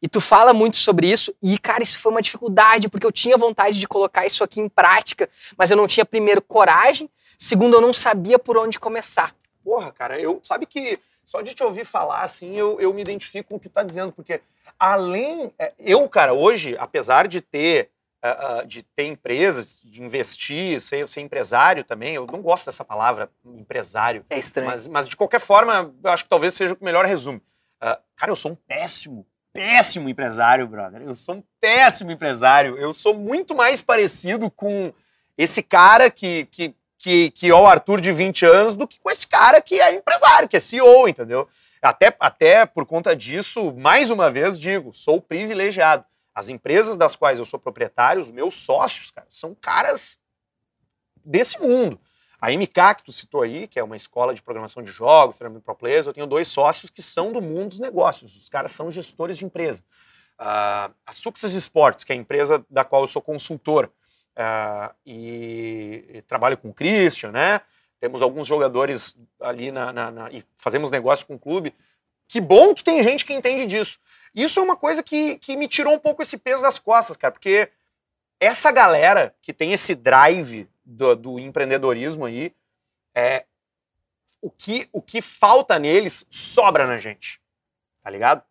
E 0.01 0.07
tu 0.10 0.19
fala 0.19 0.54
muito 0.54 0.75
sobre 0.75 1.10
isso, 1.10 1.34
e 1.42 1.57
cara, 1.57 1.81
isso 1.81 1.98
foi 1.98 2.12
uma 2.12 2.22
dificuldade, 2.22 2.90
porque 2.90 3.06
eu 3.06 3.12
tinha 3.12 3.38
vontade 3.38 3.80
de 3.80 3.88
colocar 3.88 4.25
isso 4.25 4.44
aqui 4.44 4.60
em 4.60 4.68
prática, 4.68 5.30
mas 5.57 5.72
eu 5.72 5.78
não 5.78 5.88
tinha, 5.88 6.06
primeiro, 6.06 6.42
coragem, 6.42 7.10
segundo, 7.38 7.75
eu 7.78 7.81
não 7.81 7.94
sabia 7.94 8.38
por 8.38 8.57
onde 8.57 8.78
começar. 8.78 9.34
Porra, 9.63 9.94
cara, 9.94 10.19
eu. 10.19 10.42
Sabe 10.44 10.66
que 10.66 11.00
só 11.24 11.42
de 11.42 11.56
te 11.56 11.63
ouvir 11.63 11.86
falar 11.86 12.22
assim, 12.22 12.54
eu, 12.54 12.81
eu 12.81 12.94
me 12.94 13.01
identifico 13.01 13.48
com 13.48 13.56
o 13.56 13.60
que 13.60 13.69
tu 13.69 13.74
tá 13.74 13.84
dizendo, 13.84 14.12
porque 14.12 14.42
além. 14.78 15.54
É, 15.57 15.72
eu, 15.80 16.10
cara, 16.10 16.34
hoje, 16.34 16.75
apesar 16.78 17.30
de 17.30 17.40
ter. 17.40 17.90
Uh, 18.24 18.66
de 18.66 18.84
ter 18.84 19.04
empresas, 19.04 19.81
de 19.84 20.02
investir, 20.02 20.80
ser, 20.80 21.06
ser 21.09 21.19
empresário 21.19 21.83
também, 21.83 22.16
eu 22.16 22.26
não 22.26 22.42
gosto 22.42 22.68
dessa 22.68 22.86
palavra, 22.86 23.30
empresário. 23.44 24.26
É 24.30 24.40
estranho. 24.40 24.69
Mas, 24.69 24.88
mas 24.88 25.09
de 25.09 25.18
qualquer 25.18 25.42
forma, 25.42 25.94
eu 26.02 26.09
acho 26.09 26.24
que 26.24 26.30
talvez 26.30 26.54
seja 26.54 26.74
o 26.74 26.86
melhor 26.86 27.06
resumo. 27.06 27.42
Uh, 27.81 28.00
cara, 28.16 28.31
eu 28.31 28.36
sou 28.38 28.54
um 28.54 28.56
péssimo, 28.56 29.28
péssimo 29.52 30.07
empresário, 30.07 30.66
brother. 30.66 31.02
Eu 31.02 31.14
sou 31.14 31.36
um 31.36 31.44
péssimo 31.59 32.12
empresário. 32.12 32.78
Eu 32.78 32.94
sou 32.94 33.14
muito 33.14 33.54
mais 33.54 33.81
parecido 33.81 34.50
com 34.50 34.94
esse 35.38 35.62
cara 35.62 36.09
que, 36.09 36.45
que, 36.45 36.74
que, 36.97 37.31
que 37.31 37.50
é 37.50 37.54
o 37.54 37.68
Arthur 37.68 38.00
de 38.00 38.14
20 38.14 38.45
anos 38.45 38.76
do 38.76 38.88
que 38.88 39.00
com 39.00 39.12
esse 39.12 39.28
cara 39.28 39.62
que 39.62 39.81
é 39.81 39.94
empresário, 39.94 40.47
que 40.47 40.56
é 40.56 40.62
CEO, 40.62 41.09
entendeu? 41.09 41.47
Até, 41.81 42.16
até 42.18 42.66
por 42.66 42.86
conta 42.86 43.14
disso, 43.14 43.74
mais 43.74 44.09
uma 44.09 44.31
vez 44.31 44.57
digo, 44.57 44.94
sou 44.94 45.19
privilegiado. 45.19 46.06
As 46.33 46.49
empresas 46.49 46.97
das 46.97 47.16
quais 47.16 47.40
eu 47.40 47.45
sou 47.45 47.59
proprietário, 47.59 48.21
os 48.21 48.31
meus 48.31 48.56
sócios, 48.56 49.11
cara, 49.11 49.28
são 49.30 49.54
caras 49.54 50.18
desse 51.23 51.59
mundo. 51.61 51.99
A 52.42 52.52
MK, 52.52 52.95
que 52.97 53.04
tu 53.06 53.11
citou 53.13 53.42
aí, 53.42 53.68
que 53.68 53.80
é 53.80 53.83
uma 53.83 53.95
escola 53.95 54.33
de 54.33 54.42
programação 54.42 54.83
de 54.83 54.92
jogos, 54.92 55.37
treinamento 55.37 55.63
pro 55.63 55.73
players, 55.75 56.07
eu 56.07 56.13
tenho 56.13 56.28
dois 56.28 56.47
sócios 56.49 56.90
que 56.90 57.02
são 57.02 57.31
do 57.31 57.42
mundo 57.42 57.69
dos 57.69 57.80
negócios. 57.80 58.35
Os 58.35 58.49
caras 58.49 58.73
são 58.73 58.92
gestores 58.92 59.37
de 59.37 59.45
empresa. 59.45 59.81
Uh, 60.37 60.92
a 61.06 61.13
Success 61.13 61.54
Sports, 61.54 62.04
que 62.04 62.11
é 62.11 62.16
a 62.16 62.19
empresa 62.19 62.66
da 62.69 62.83
qual 62.83 63.04
eu 63.04 63.07
sou 63.07 63.21
consultor 63.21 63.90
uh, 64.35 64.94
e, 65.06 66.04
e, 66.16 66.21
trabalho 66.23 66.57
com 66.57 66.69
o 66.69 66.73
Christian, 66.73 67.31
né? 67.31 67.61
Temos 67.97 68.21
alguns 68.21 68.45
jogadores 68.45 69.18
ali 69.40 69.71
na, 69.71 69.94
na, 69.94 70.11
na, 70.11 70.31
e 70.31 70.44
fazemos 70.57 70.92
negócio 70.92 71.25
com 71.25 71.35
o 71.35 71.40
clube. 71.40 71.73
Que 72.33 72.42
bom 72.42 72.73
que 72.73 72.83
tem 72.83 73.04
gente 73.04 73.25
que 73.25 73.31
entende 73.31 73.68
disso. 73.68 73.99
Isso 74.33 74.59
é 74.59 74.63
uma 74.63 74.75
coisa 74.75 75.04
que, 75.04 75.37
que 75.37 75.56
me 75.56 75.68
tirou 75.68 75.94
um 75.94 75.99
pouco 75.99 76.23
esse 76.23 76.35
peso 76.35 76.63
das 76.63 76.80
costas, 76.80 77.16
cara, 77.16 77.31
porque 77.31 77.69
essa 78.40 78.71
galera 78.71 79.35
que 79.40 79.54
tem 79.54 79.71
esse 79.71 79.94
drive 79.94 80.68
do, 80.83 81.16
do 81.16 81.40
empreendedorismo 81.40 82.25
aí, 82.25 82.52
é, 83.13 83.45
o, 84.42 84.49
que, 84.49 84.90
o 84.92 84.99
que 84.99 85.21
falta 85.21 85.78
neles 85.78 86.25
sobra 86.31 86.87
na 86.87 86.97
gente. 86.97 87.40
Tá 88.02 88.09
ligado? 88.09 88.44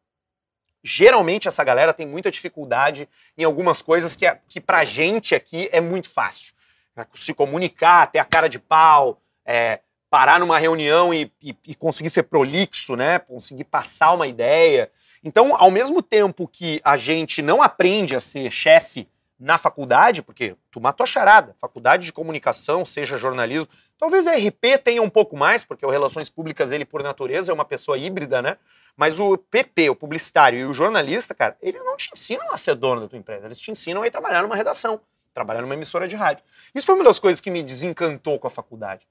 Geralmente 0.84 1.48
essa 1.48 1.64
galera 1.64 1.92
tem 1.92 2.06
muita 2.06 2.30
dificuldade 2.30 3.08
em 3.36 3.42
algumas 3.42 3.82
coisas 3.82 4.14
que, 4.14 4.24
é, 4.24 4.40
que 4.46 4.60
pra 4.60 4.84
gente 4.84 5.34
aqui 5.34 5.68
é 5.72 5.80
muito 5.80 6.08
fácil. 6.08 6.54
É, 6.96 7.04
se 7.14 7.34
comunicar, 7.34 8.12
ter 8.12 8.20
a 8.20 8.24
cara 8.24 8.48
de 8.48 8.60
pau, 8.60 9.20
é, 9.44 9.80
parar 10.12 10.38
numa 10.38 10.58
reunião 10.58 11.14
e, 11.14 11.32
e, 11.40 11.56
e, 11.68 11.74
conseguir 11.74 12.10
ser 12.10 12.24
prolixo, 12.24 12.94
né? 12.94 13.18
Conseguir 13.18 13.64
passar 13.64 14.12
uma 14.12 14.26
ideia. 14.26 14.92
Então, 15.24 15.56
ao 15.56 15.70
mesmo 15.70 16.02
tempo 16.02 16.46
que 16.46 16.82
a 16.84 16.98
gente 16.98 17.40
não 17.40 17.62
aprende 17.62 18.14
a 18.14 18.20
ser 18.20 18.50
chefe 18.50 19.08
na 19.40 19.56
faculdade, 19.56 20.20
porque 20.20 20.54
tu 20.70 20.82
matou 20.82 21.04
a 21.04 21.06
charada, 21.06 21.56
faculdade 21.58 22.04
de 22.04 22.12
comunicação, 22.12 22.84
seja 22.84 23.16
jornalismo, 23.16 23.66
talvez 23.96 24.26
a 24.26 24.34
RP 24.34 24.78
tenha 24.84 25.00
um 25.00 25.08
pouco 25.08 25.34
mais, 25.34 25.64
porque 25.64 25.86
o 25.86 25.88
Relações 25.88 26.28
Públicas, 26.28 26.72
ele 26.72 26.84
por 26.84 27.02
natureza 27.02 27.50
é 27.50 27.54
uma 27.54 27.64
pessoa 27.64 27.96
híbrida, 27.96 28.42
né? 28.42 28.58
Mas 28.94 29.18
o 29.18 29.38
PP, 29.38 29.88
o 29.88 29.96
publicitário 29.96 30.58
e 30.58 30.66
o 30.66 30.74
jornalista, 30.74 31.34
cara, 31.34 31.56
eles 31.62 31.82
não 31.82 31.96
te 31.96 32.10
ensinam 32.12 32.52
a 32.52 32.58
ser 32.58 32.74
dono 32.74 33.00
da 33.00 33.08
tua 33.08 33.18
empresa, 33.18 33.46
eles 33.46 33.58
te 33.58 33.70
ensinam 33.70 34.02
a 34.02 34.06
ir 34.06 34.10
trabalhar 34.10 34.42
numa 34.42 34.56
redação, 34.56 35.00
trabalhar 35.32 35.62
numa 35.62 35.72
emissora 35.72 36.06
de 36.06 36.16
rádio. 36.16 36.44
Isso 36.74 36.84
foi 36.84 36.96
uma 36.96 37.04
das 37.04 37.18
coisas 37.18 37.40
que 37.40 37.50
me 37.50 37.62
desencantou 37.62 38.38
com 38.38 38.46
a 38.46 38.50
faculdade. 38.50 39.06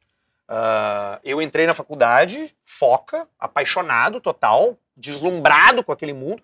Uh, 0.51 1.17
eu 1.23 1.41
entrei 1.41 1.65
na 1.65 1.73
faculdade, 1.73 2.53
foca, 2.65 3.25
apaixonado 3.39 4.19
total, 4.19 4.77
deslumbrado 4.97 5.81
com 5.81 5.93
aquele 5.93 6.11
mundo. 6.11 6.43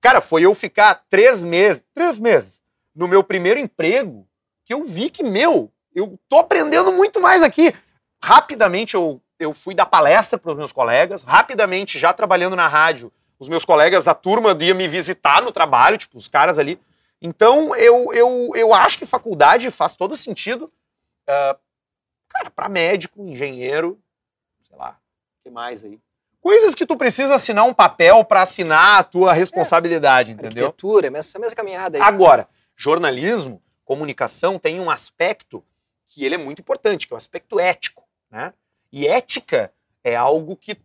Cara, 0.00 0.22
foi 0.22 0.42
eu 0.42 0.54
ficar 0.54 1.04
três 1.10 1.44
meses, 1.44 1.84
três 1.94 2.18
meses, 2.18 2.58
no 2.96 3.06
meu 3.06 3.22
primeiro 3.22 3.60
emprego, 3.60 4.26
que 4.64 4.72
eu 4.72 4.82
vi 4.84 5.10
que, 5.10 5.22
meu, 5.22 5.70
eu 5.94 6.18
tô 6.30 6.38
aprendendo 6.38 6.90
muito 6.90 7.20
mais 7.20 7.42
aqui. 7.42 7.74
Rapidamente 8.22 8.94
eu 8.94 9.20
eu 9.42 9.52
fui 9.52 9.74
dar 9.74 9.86
palestra 9.86 10.38
para 10.38 10.52
os 10.52 10.56
meus 10.56 10.72
colegas, 10.72 11.24
rapidamente, 11.24 11.98
já 11.98 12.12
trabalhando 12.12 12.54
na 12.54 12.68
rádio, 12.68 13.12
os 13.38 13.48
meus 13.48 13.64
colegas, 13.64 14.06
a 14.06 14.14
turma 14.14 14.56
ia 14.60 14.72
me 14.72 14.86
visitar 14.86 15.42
no 15.42 15.50
trabalho, 15.50 15.98
tipo, 15.98 16.16
os 16.16 16.28
caras 16.28 16.58
ali. 16.58 16.80
Então, 17.20 17.74
eu, 17.74 18.12
eu, 18.14 18.52
eu 18.54 18.72
acho 18.72 18.98
que 18.98 19.04
faculdade 19.04 19.68
faz 19.70 19.94
todo 19.96 20.16
sentido. 20.16 20.72
Uh, 21.28 21.58
cara, 22.32 22.50
para 22.50 22.68
médico, 22.68 23.22
engenheiro, 23.26 24.00
sei 24.68 24.76
lá, 24.76 24.90
o 24.90 25.42
que 25.44 25.50
mais 25.50 25.84
aí? 25.84 25.98
Coisas 26.40 26.74
que 26.74 26.84
tu 26.84 26.96
precisa 26.96 27.34
assinar 27.34 27.64
um 27.64 27.74
papel 27.74 28.24
para 28.24 28.42
assinar 28.42 28.98
a 28.98 29.04
tua 29.04 29.32
responsabilidade, 29.32 30.30
é, 30.30 30.34
entendeu? 30.34 30.66
Arquitetura, 30.66 31.16
essa 31.16 31.38
mesma 31.38 31.54
caminhada 31.54 31.98
aí. 31.98 32.02
Agora, 32.02 32.48
jornalismo, 32.76 33.62
comunicação 33.84 34.58
tem 34.58 34.80
um 34.80 34.90
aspecto 34.90 35.64
que 36.08 36.24
ele 36.24 36.34
é 36.34 36.38
muito 36.38 36.60
importante, 36.60 37.06
que 37.06 37.12
é 37.12 37.16
o 37.16 37.16
aspecto 37.16 37.60
ético, 37.60 38.04
né? 38.30 38.52
E 38.90 39.06
ética 39.06 39.72
é 40.04 40.16
algo 40.16 40.56
que, 40.56 40.76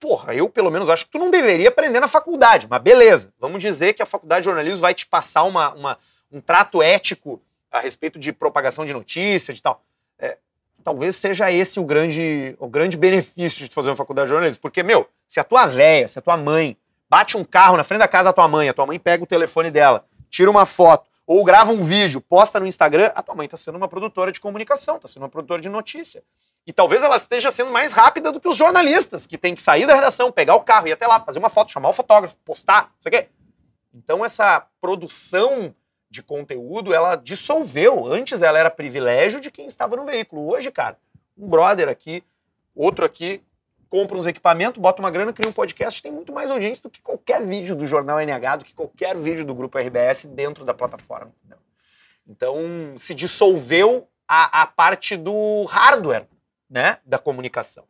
porra, 0.00 0.34
eu 0.34 0.48
pelo 0.48 0.70
menos 0.70 0.90
acho 0.90 1.06
que 1.06 1.12
tu 1.12 1.18
não 1.18 1.30
deveria 1.30 1.68
aprender 1.68 2.00
na 2.00 2.08
faculdade, 2.08 2.66
mas 2.68 2.82
beleza. 2.82 3.32
Vamos 3.38 3.62
dizer 3.62 3.94
que 3.94 4.02
a 4.02 4.06
faculdade 4.06 4.42
de 4.42 4.46
jornalismo 4.46 4.80
vai 4.80 4.94
te 4.94 5.06
passar 5.06 5.44
uma, 5.44 5.72
uma 5.74 5.98
um 6.30 6.40
trato 6.40 6.82
ético 6.82 7.40
a 7.70 7.80
respeito 7.80 8.18
de 8.18 8.32
propagação 8.32 8.84
de 8.84 8.92
notícias 8.92 9.58
e 9.58 9.62
tal. 9.62 9.82
É, 10.18 10.38
talvez 10.82 11.16
seja 11.16 11.50
esse 11.50 11.78
o 11.78 11.84
grande, 11.84 12.56
o 12.58 12.68
grande 12.68 12.96
benefício 12.96 13.68
de 13.68 13.74
fazer 13.74 13.90
uma 13.90 13.96
faculdade 13.96 14.26
de 14.26 14.30
jornalismo. 14.30 14.60
Porque, 14.62 14.82
meu, 14.82 15.08
se 15.26 15.38
a 15.40 15.44
tua 15.44 15.66
véia, 15.66 16.08
se 16.08 16.18
a 16.18 16.22
tua 16.22 16.36
mãe 16.36 16.76
bate 17.08 17.36
um 17.36 17.44
carro 17.44 17.76
na 17.76 17.84
frente 17.84 18.00
da 18.00 18.08
casa 18.08 18.24
da 18.24 18.32
tua 18.32 18.48
mãe, 18.48 18.68
a 18.68 18.74
tua 18.74 18.86
mãe 18.86 18.98
pega 18.98 19.22
o 19.22 19.26
telefone 19.26 19.70
dela, 19.70 20.04
tira 20.28 20.50
uma 20.50 20.66
foto, 20.66 21.08
ou 21.26 21.44
grava 21.44 21.72
um 21.72 21.84
vídeo, 21.84 22.20
posta 22.20 22.58
no 22.58 22.66
Instagram, 22.66 23.12
a 23.14 23.22
tua 23.22 23.34
mãe 23.34 23.44
está 23.44 23.56
sendo 23.56 23.76
uma 23.76 23.88
produtora 23.88 24.32
de 24.32 24.40
comunicação, 24.40 24.96
está 24.96 25.08
sendo 25.08 25.22
uma 25.22 25.28
produtora 25.28 25.60
de 25.60 25.68
notícia. 25.68 26.22
E 26.66 26.72
talvez 26.72 27.02
ela 27.02 27.16
esteja 27.16 27.50
sendo 27.50 27.70
mais 27.70 27.92
rápida 27.92 28.30
do 28.30 28.40
que 28.40 28.48
os 28.48 28.56
jornalistas, 28.56 29.26
que 29.26 29.38
tem 29.38 29.54
que 29.54 29.62
sair 29.62 29.86
da 29.86 29.94
redação, 29.94 30.32
pegar 30.32 30.54
o 30.54 30.60
carro, 30.60 30.88
ir 30.88 30.92
até 30.92 31.06
lá, 31.06 31.20
fazer 31.20 31.38
uma 31.38 31.48
foto, 31.48 31.70
chamar 31.70 31.88
o 31.88 31.94
fotógrafo, 31.94 32.36
postar, 32.44 32.84
não 32.84 33.00
sei 33.00 33.10
o 33.10 33.12
quê. 33.12 33.28
Então 33.94 34.24
essa 34.24 34.66
produção 34.80 35.74
de 36.10 36.22
conteúdo, 36.22 36.94
ela 36.94 37.16
dissolveu. 37.16 38.06
Antes 38.06 38.42
ela 38.42 38.58
era 38.58 38.70
privilégio 38.70 39.40
de 39.40 39.50
quem 39.50 39.66
estava 39.66 39.96
no 39.96 40.04
veículo. 40.04 40.48
Hoje, 40.50 40.70
cara, 40.70 40.96
um 41.36 41.48
brother 41.48 41.88
aqui, 41.88 42.24
outro 42.74 43.04
aqui, 43.04 43.42
compra 43.90 44.16
uns 44.16 44.26
equipamentos, 44.26 44.80
bota 44.80 45.00
uma 45.00 45.10
grana, 45.10 45.32
cria 45.32 45.48
um 45.48 45.52
podcast, 45.52 46.02
tem 46.02 46.12
muito 46.12 46.32
mais 46.32 46.50
audiência 46.50 46.82
do 46.82 46.90
que 46.90 47.00
qualquer 47.00 47.44
vídeo 47.44 47.74
do 47.74 47.86
Jornal 47.86 48.20
NH, 48.20 48.56
do 48.56 48.64
que 48.64 48.74
qualquer 48.74 49.16
vídeo 49.16 49.44
do 49.44 49.54
Grupo 49.54 49.78
RBS 49.78 50.26
dentro 50.26 50.64
da 50.64 50.74
plataforma. 50.74 51.32
Então, 52.26 52.94
se 52.98 53.14
dissolveu 53.14 54.06
a, 54.26 54.62
a 54.62 54.66
parte 54.66 55.16
do 55.16 55.64
hardware 55.64 56.26
né, 56.68 56.98
da 57.06 57.18
comunicação. 57.18 57.84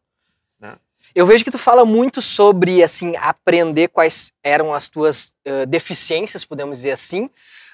Né? 0.61 0.77
Eu 1.13 1.27
vejo 1.27 1.45
que 1.45 1.51
tu 1.51 1.59
fala 1.59 1.85
muito 1.85 2.23
sobre 2.23 2.83
assim 2.83 3.17
aprender 3.17 3.89
quais 3.89 4.33
eram 4.43 4.73
as 4.73 4.89
tuas 4.89 5.35
uh, 5.45 5.67
deficiências, 5.67 6.45
podemos 6.45 6.79
dizer 6.79 6.93
assim, 6.93 7.29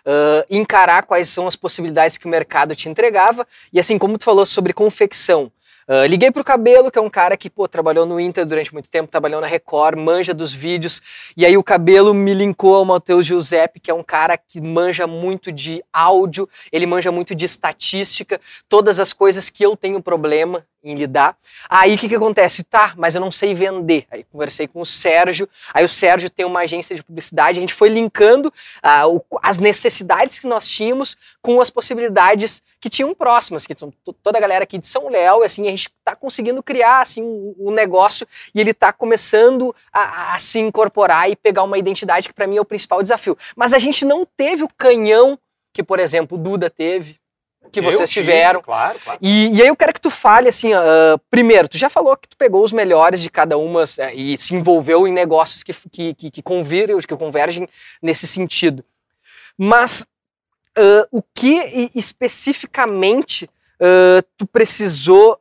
uh, 0.06 0.44
encarar 0.50 1.02
quais 1.02 1.28
são 1.28 1.46
as 1.46 1.56
possibilidades 1.56 2.16
que 2.16 2.26
o 2.26 2.30
mercado 2.30 2.75
te 2.75 2.88
entregava 2.88 3.46
e 3.73 3.80
assim 3.80 3.99
como 3.99 4.18
tu 4.18 4.25
falou 4.25 4.46
sobre 4.46 4.73
confecção. 4.73 5.50
Uh, 5.87 6.06
liguei 6.06 6.30
pro 6.30 6.42
Cabelo, 6.42 6.90
que 6.90 6.99
é 6.99 7.02
um 7.02 7.11
cara 7.11 7.37
que, 7.37 7.50
pô, 7.50 7.68
trabalhou 7.68 8.06
no 8.06 8.18
Inter 8.18 8.46
durante 8.46 8.73
muito 8.73 8.90
tempo, 8.90 9.11
trabalhou 9.11 9.38
na 9.38 9.46
Record, 9.46 9.99
manja 9.99 10.32
dos 10.32 10.50
vídeos. 10.50 11.02
E 11.37 11.44
aí 11.44 11.58
o 11.58 11.62
Cabelo 11.62 12.14
me 12.14 12.32
linkou 12.32 12.75
ao 12.75 12.87
Matheus 12.87 13.26
Giuseppe, 13.26 13.80
que 13.80 13.90
é 13.90 13.94
um 13.94 14.02
cara 14.02 14.38
que 14.38 14.62
manja 14.62 15.06
muito 15.06 15.52
de 15.52 15.84
áudio, 15.92 16.49
ele 16.73 16.87
manja 16.87 17.12
muito 17.12 17.34
de 17.34 17.44
estatística, 17.44 18.40
todas 18.66 18.99
as 18.99 19.12
coisas 19.12 19.50
que 19.50 19.62
eu 19.62 19.76
tenho 19.76 20.02
problema 20.02 20.64
em 20.85 20.95
lidar. 20.95 21.37
Aí 21.69 21.95
o 21.95 21.99
que, 21.99 22.09
que 22.09 22.14
acontece? 22.14 22.62
Tá, 22.62 22.93
mas 22.97 23.14
eu 23.14 23.21
não 23.21 23.31
sei 23.31 23.55
vender. 23.55 24.07
Aí 24.11 24.23
conversei 24.25 24.69
com 24.69 24.81
o 24.81 24.87
Sérgio, 24.87 25.49
aí 25.73 25.85
o 25.85 25.88
Sérgio 25.88 26.29
tem 26.29 26.45
uma 26.45 26.61
agência 26.61 26.95
de 26.95 27.03
publicidade, 27.03 27.59
a 27.59 27.61
gente 27.61 27.73
foi 27.73 27.88
linkando 27.88 28.49
uh, 28.49 29.17
o, 29.17 29.38
as 29.43 29.59
necessidades 29.59 30.38
que 30.38 30.47
nós 30.47 30.69
tínhamos 30.69 31.17
com 31.41 31.61
as 31.61 31.71
possibilidades 31.71 32.62
que 32.81 32.91
tinham 32.91 33.14
próximas, 33.14 33.67
que 33.67 33.75
são 33.76 33.93
toda 34.23 34.37
a 34.37 34.41
galera 34.41 34.64
aqui 34.64 34.76
de 34.76 34.87
São 34.87 35.09
Léo, 35.09 35.43
e 35.43 35.47
assim, 35.47 35.67
a 35.67 35.71
gente 35.71 35.91
está 35.99 36.14
conseguindo 36.14 36.62
criar 36.62 37.00
assim, 37.00 37.23
um, 37.23 37.55
um, 37.59 37.71
negócio 37.71 38.26
e 38.55 38.61
ele 38.61 38.73
está 38.73 38.93
começando 38.93 39.75
a, 39.93 40.35
a 40.35 40.38
se 40.38 40.59
incorporar 40.59 41.31
e 41.31 41.37
pegar 41.37 41.62
uma 41.62 41.79
identidade 41.79 42.29
que 42.29 42.35
para 42.35 42.47
mim 42.47 42.59
é 42.59 42.61
o 42.61 42.64
principal 42.64 43.03
desafio. 43.03 43.38
Mas 43.57 43.73
a 43.73 43.79
gente 43.79 44.05
não 44.05 44.26
teve 44.37 44.62
o 44.62 44.69
canhão 44.76 45.38
que, 45.73 45.83
por 45.83 45.99
exemplo, 45.99 46.38
o 46.38 46.41
Duda 46.41 46.71
teve, 46.71 47.19
que 47.71 47.80
eu 47.80 47.85
vocês 47.85 48.11
tive, 48.11 48.26
tiveram. 48.26 48.62
Claro, 48.62 48.99
claro. 49.02 49.18
E, 49.21 49.56
e, 49.56 49.62
aí 49.62 49.68
eu 49.68 49.76
quero 49.76 49.92
que 49.92 50.00
tu 50.00 50.11
fale 50.11 50.49
assim, 50.49 50.75
uh, 50.75 51.18
primeiro, 51.30 51.68
tu 51.68 51.78
já 51.78 51.90
falou 51.90 52.16
que 52.16 52.28
tu 52.28 52.37
pegou 52.37 52.62
os 52.62 52.73
melhores 52.73 53.21
de 53.21 53.30
cada 53.30 53.59
uma 53.59 53.83
uh, 53.83 54.14
e 54.14 54.37
se 54.37 54.54
envolveu 54.54 55.06
em 55.06 55.12
negócios 55.12 55.62
que, 55.62 55.73
que, 55.73 56.14
que, 56.14 56.30
que, 56.30 56.42
que 56.42 57.16
convergem 57.16 57.68
nesse 58.02 58.26
sentido. 58.26 58.85
Mas 59.56 60.06
uh, 60.78 61.06
o 61.11 61.23
que 61.23 61.90
especificamente 61.94 63.49
tu 64.38 64.47
precisou 64.47 65.38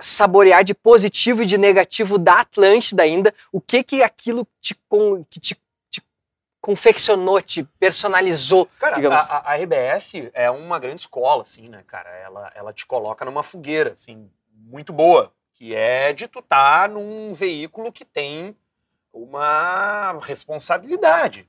saborear 0.00 0.64
de 0.64 0.74
positivo 0.74 1.42
e 1.42 1.46
de 1.46 1.56
negativo 1.56 2.18
da 2.18 2.40
Atlântida 2.40 3.02
ainda? 3.04 3.32
O 3.52 3.60
que 3.60 3.84
que 3.84 4.02
aquilo 4.02 4.44
te, 4.60 4.74
que 5.30 5.38
te 5.38 5.56
confeccionou, 6.60 7.40
te 7.40 7.64
personalizou, 7.78 8.68
cara, 8.78 8.94
digamos. 8.94 9.28
A, 9.30 9.52
a, 9.52 9.56
RBS 9.56 10.30
é 10.34 10.50
uma 10.50 10.78
grande 10.78 11.00
escola, 11.00 11.42
assim, 11.42 11.68
né, 11.68 11.82
cara? 11.86 12.10
Ela, 12.10 12.52
ela 12.54 12.72
te 12.72 12.84
coloca 12.86 13.24
numa 13.24 13.42
fogueira, 13.42 13.92
assim, 13.92 14.30
muito 14.52 14.92
boa, 14.92 15.32
que 15.54 15.74
é 15.74 16.12
de 16.12 16.28
tu 16.28 16.40
estar 16.40 16.82
tá 16.82 16.88
num 16.88 17.32
veículo 17.32 17.90
que 17.90 18.04
tem 18.04 18.54
uma 19.12 20.18
responsabilidade. 20.22 21.48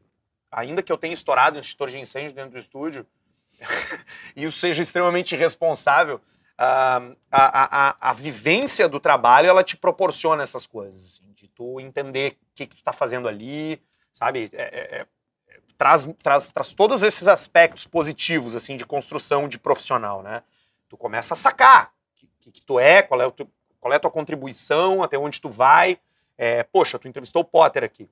Ainda 0.52 0.82
que 0.82 0.92
eu 0.92 0.98
tenha 0.98 1.14
estourado 1.14 1.58
um 1.58 1.60
extintor 1.60 1.90
de 1.90 2.00
incêndio 2.00 2.34
dentro 2.34 2.52
do 2.52 2.58
estúdio, 2.60 3.06
e 4.36 4.44
isso 4.44 4.58
seja 4.58 4.82
extremamente 4.82 5.36
irresponsável, 5.36 6.22
a, 6.58 7.02
a, 7.32 7.90
a, 7.90 8.10
a, 8.10 8.14
vivência 8.14 8.88
do 8.88 9.00
trabalho, 9.00 9.48
ela 9.48 9.64
te 9.64 9.76
proporciona 9.76 10.44
essas 10.44 10.68
coisas, 10.68 11.06
assim, 11.06 11.32
de 11.34 11.48
tu 11.48 11.80
entender 11.80 12.38
o 12.52 12.56
que, 12.56 12.68
que 12.68 12.76
tu 12.76 12.80
está 12.80 12.94
fazendo 12.94 13.28
ali, 13.28 13.82
sabe? 14.14 14.50
É, 14.54 14.62
é, 14.64 15.02
é, 15.02 15.08
traz, 15.78 16.08
traz, 16.22 16.52
traz 16.52 16.74
todos 16.74 17.04
esses 17.04 17.28
aspectos 17.28 17.86
positivos, 17.86 18.56
assim, 18.56 18.78
de 18.78 18.86
construção 18.86 19.48
de 19.48 19.58
profissional, 19.58 20.22
né? 20.22 20.44
Tu 20.90 20.98
começa 20.98 21.34
a 21.34 21.38
sacar 21.38 21.92
o 22.24 22.26
que, 22.40 22.52
que, 22.52 22.62
tu 22.62 22.80
é, 22.80 23.02
qual 23.02 23.22
é, 23.22 23.28
o 23.28 23.32
qual 23.82 23.92
é 23.92 23.96
a 23.96 24.00
tua 24.00 24.12
contribuição, 24.12 25.02
até 25.02 25.18
onde 25.18 25.42
tu 25.42 25.50
vai. 25.50 26.00
É, 26.38 26.64
poxa, 26.64 27.00
tu 27.00 27.08
entrevistou 27.08 27.42
o 27.42 27.46
Potter 27.46 27.84
aqui. 27.84 28.08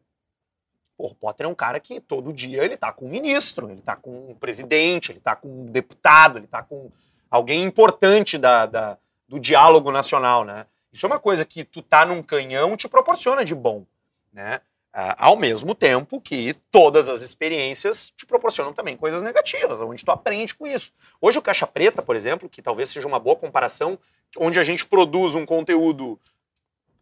o 0.98 1.14
Potter 1.14 1.46
é 1.46 1.50
um 1.50 1.56
cara 1.56 1.80
que 1.80 2.02
todo 2.02 2.34
dia 2.34 2.66
ele 2.66 2.76
tá 2.76 2.92
com 2.92 3.06
um 3.06 3.10
ministro, 3.10 3.70
ele 3.70 3.82
tá 3.82 3.96
com 3.96 4.32
um 4.32 4.36
presidente, 4.36 5.12
ele 5.12 5.20
tá 5.20 5.36
com 5.36 5.48
um 5.48 5.66
deputado, 5.68 6.40
ele 6.40 6.48
tá 6.48 6.64
com 6.64 6.92
alguém 7.30 7.64
importante 7.64 8.38
da, 8.38 8.66
da, 8.66 8.98
do 9.28 9.40
diálogo 9.40 9.92
nacional, 9.92 10.44
né? 10.44 10.66
Isso 10.92 11.06
é 11.06 11.08
uma 11.08 11.20
coisa 11.20 11.46
que 11.46 11.64
tu 11.64 11.84
tá 11.84 12.04
num 12.04 12.24
canhão 12.24 12.76
te 12.76 12.90
proporciona 12.90 13.46
de 13.46 13.54
bom, 13.54 13.86
né? 14.34 14.62
Uh, 15.00 15.16
ao 15.18 15.38
mesmo 15.38 15.74
tempo 15.74 16.20
que 16.20 16.54
todas 16.70 17.08
as 17.08 17.22
experiências 17.22 18.12
te 18.12 18.26
proporcionam 18.26 18.74
também 18.74 18.98
coisas 18.98 19.22
negativas, 19.22 19.80
onde 19.80 20.04
tu 20.04 20.12
aprende 20.12 20.54
com 20.54 20.68
isso. 20.68 20.92
Hoje 21.22 21.40
o 21.40 21.42
Caixa 21.42 21.66
Preta, 21.66 22.02
por 22.02 22.18
exemplo, 22.18 22.50
que 22.50 22.62
talvez 22.62 22.90
seja 22.90 23.08
uma 23.08 23.18
boa 23.18 23.38
comparação, 23.38 23.98
onde 24.38 24.60
a 24.60 24.64
gente 24.64 24.86
produz 24.86 25.36
um 25.36 25.46
conteúdo, 25.46 26.20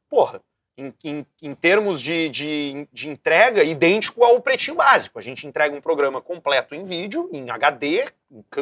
porra, 0.08 0.44
em, 0.78 0.94
em, 1.04 1.26
em 1.42 1.56
termos 1.56 2.00
de, 2.00 2.30
de, 2.30 2.88
de, 2.94 3.10
entrega, 3.10 3.64
idêntico 3.64 4.24
ao 4.24 4.40
Pretinho 4.42 4.78
Básico. 4.78 5.18
A 5.18 5.22
gente 5.24 5.48
entrega 5.48 5.76
um 5.76 5.82
programa 5.82 6.22
completo 6.22 6.76
em 6.76 6.86
vídeo, 6.86 7.28
em 7.34 7.50
HD, 7.50 8.12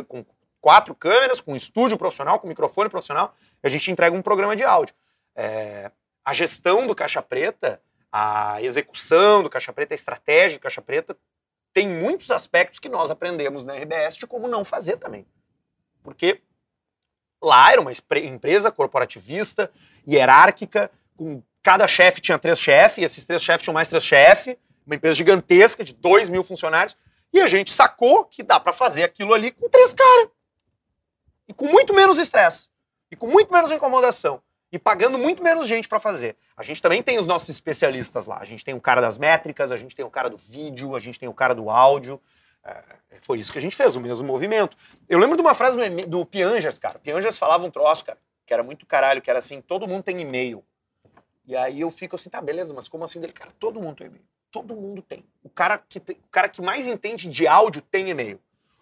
com 0.07 0.23
quatro 0.61 0.95
câmeras, 0.95 1.41
com 1.41 1.57
estúdio 1.57 1.97
profissional, 1.97 2.39
com 2.39 2.47
microfone 2.47 2.89
profissional, 2.89 3.35
a 3.61 3.67
gente 3.67 3.91
entrega 3.91 4.15
um 4.15 4.21
programa 4.21 4.55
de 4.55 4.63
áudio. 4.63 4.95
É, 5.35 5.91
a 6.23 6.31
gestão 6.31 6.87
do 6.87 6.95
Caixa 6.95 7.21
Preta 7.21 7.81
a 8.11 8.61
execução 8.61 9.43
do 9.43 9.49
Caixa 9.49 9.73
Preta, 9.73 9.93
a 9.93 9.95
estratégia 9.95 10.57
do 10.57 10.61
Caixa 10.61 10.81
Preta, 10.81 11.17
tem 11.73 11.87
muitos 11.87 12.31
aspectos 12.31 12.79
que 12.79 12.87
nós 12.87 13.11
aprendemos 13.11 13.65
na 13.65 13.73
RBS 13.75 14.17
de 14.17 14.25
como 14.25 14.47
não 14.47 14.63
fazer 14.63 14.97
também. 14.97 15.25
Porque 16.01 16.41
lá 17.41 17.71
era 17.71 17.81
uma 17.81 17.91
empresa 17.91 18.71
corporativista, 18.71 19.71
hierárquica, 20.07 20.89
com 21.17 21.43
cada 21.61 21.87
chefe 21.87 22.21
tinha 22.21 22.39
três 22.39 22.59
chefes, 22.59 22.97
e 22.99 23.01
esses 23.03 23.25
três 23.25 23.43
chefes 23.43 23.63
tinham 23.63 23.73
mais 23.73 23.87
três 23.87 24.03
chefes, 24.03 24.55
uma 24.85 24.95
empresa 24.95 25.15
gigantesca 25.15 25.83
de 25.83 25.93
dois 25.93 26.29
mil 26.29 26.43
funcionários, 26.43 26.95
e 27.33 27.41
a 27.41 27.47
gente 27.47 27.73
sacou 27.73 28.23
que 28.23 28.43
dá 28.43 28.59
para 28.59 28.71
fazer 28.71 29.03
aquilo 29.03 29.33
ali 29.33 29.51
com 29.51 29.67
três 29.67 29.93
caras. 29.93 30.29
E 31.47 31.53
com 31.53 31.67
muito 31.67 31.93
menos 31.93 32.17
estresse. 32.17 32.69
E 33.11 33.15
com 33.15 33.27
muito 33.27 33.51
menos 33.51 33.71
incomodação. 33.71 34.41
E 34.71 34.79
pagando 34.79 35.17
muito 35.17 35.43
menos 35.43 35.67
gente 35.67 35.87
para 35.87 35.99
fazer. 35.99 36.35
A 36.57 36.63
gente 36.63 36.81
também 36.81 37.01
tem 37.01 37.17
os 37.17 37.27
nossos 37.27 37.49
especialistas 37.49 38.25
lá. 38.25 38.39
A 38.39 38.45
gente 38.45 38.65
tem 38.65 38.73
o 38.73 38.81
cara 38.81 38.99
das 38.99 39.17
métricas, 39.17 39.71
a 39.71 39.77
gente 39.77 39.95
tem 39.95 40.03
o 40.03 40.09
cara 40.09 40.29
do 40.29 40.37
vídeo, 40.37 40.95
a 40.95 40.99
gente 40.99 41.19
tem 41.19 41.29
o 41.29 41.33
cara 41.33 41.53
do 41.53 41.69
áudio. 41.69 42.19
É, 42.63 42.83
foi 43.21 43.39
isso 43.39 43.51
que 43.51 43.59
a 43.59 43.61
gente 43.61 43.75
fez, 43.75 43.95
o 43.95 44.01
mesmo 44.01 44.25
movimento. 44.25 44.75
Eu 45.07 45.19
lembro 45.19 45.37
de 45.37 45.41
uma 45.41 45.53
frase 45.53 45.77
do, 45.77 46.07
do 46.07 46.25
Piangers, 46.25 46.79
cara. 46.79 46.99
Piangers 46.99 47.37
falava 47.37 47.63
um 47.63 47.69
troço, 47.69 48.03
cara, 48.05 48.17
que 48.45 48.53
era 48.53 48.63
muito 48.63 48.85
caralho, 48.85 49.21
que 49.21 49.29
era 49.29 49.39
assim, 49.39 49.61
todo 49.61 49.87
mundo 49.87 50.03
tem 50.03 50.19
e-mail. 50.19 50.63
E 51.47 51.55
aí 51.55 51.81
eu 51.81 51.91
fico 51.91 52.15
assim, 52.15 52.29
tá, 52.29 52.41
beleza, 52.41 52.73
mas 52.73 52.87
como 52.87 53.03
assim 53.03 53.19
dele? 53.19 53.33
Cara, 53.33 53.51
todo 53.59 53.79
mundo 53.79 53.97
tem 53.97 54.07
e-mail. 54.07 54.25
Todo 54.51 54.75
mundo 54.75 55.01
tem. 55.01 55.23
O 55.43 55.49
cara 55.49 55.77
que, 55.77 55.99
tem, 55.99 56.15
o 56.15 56.29
cara 56.31 56.49
que 56.49 56.61
mais 56.61 56.87
entende 56.87 57.29
de 57.29 57.45
áudio 57.45 57.81
tem 57.81 58.09
e-mail. 58.09 58.39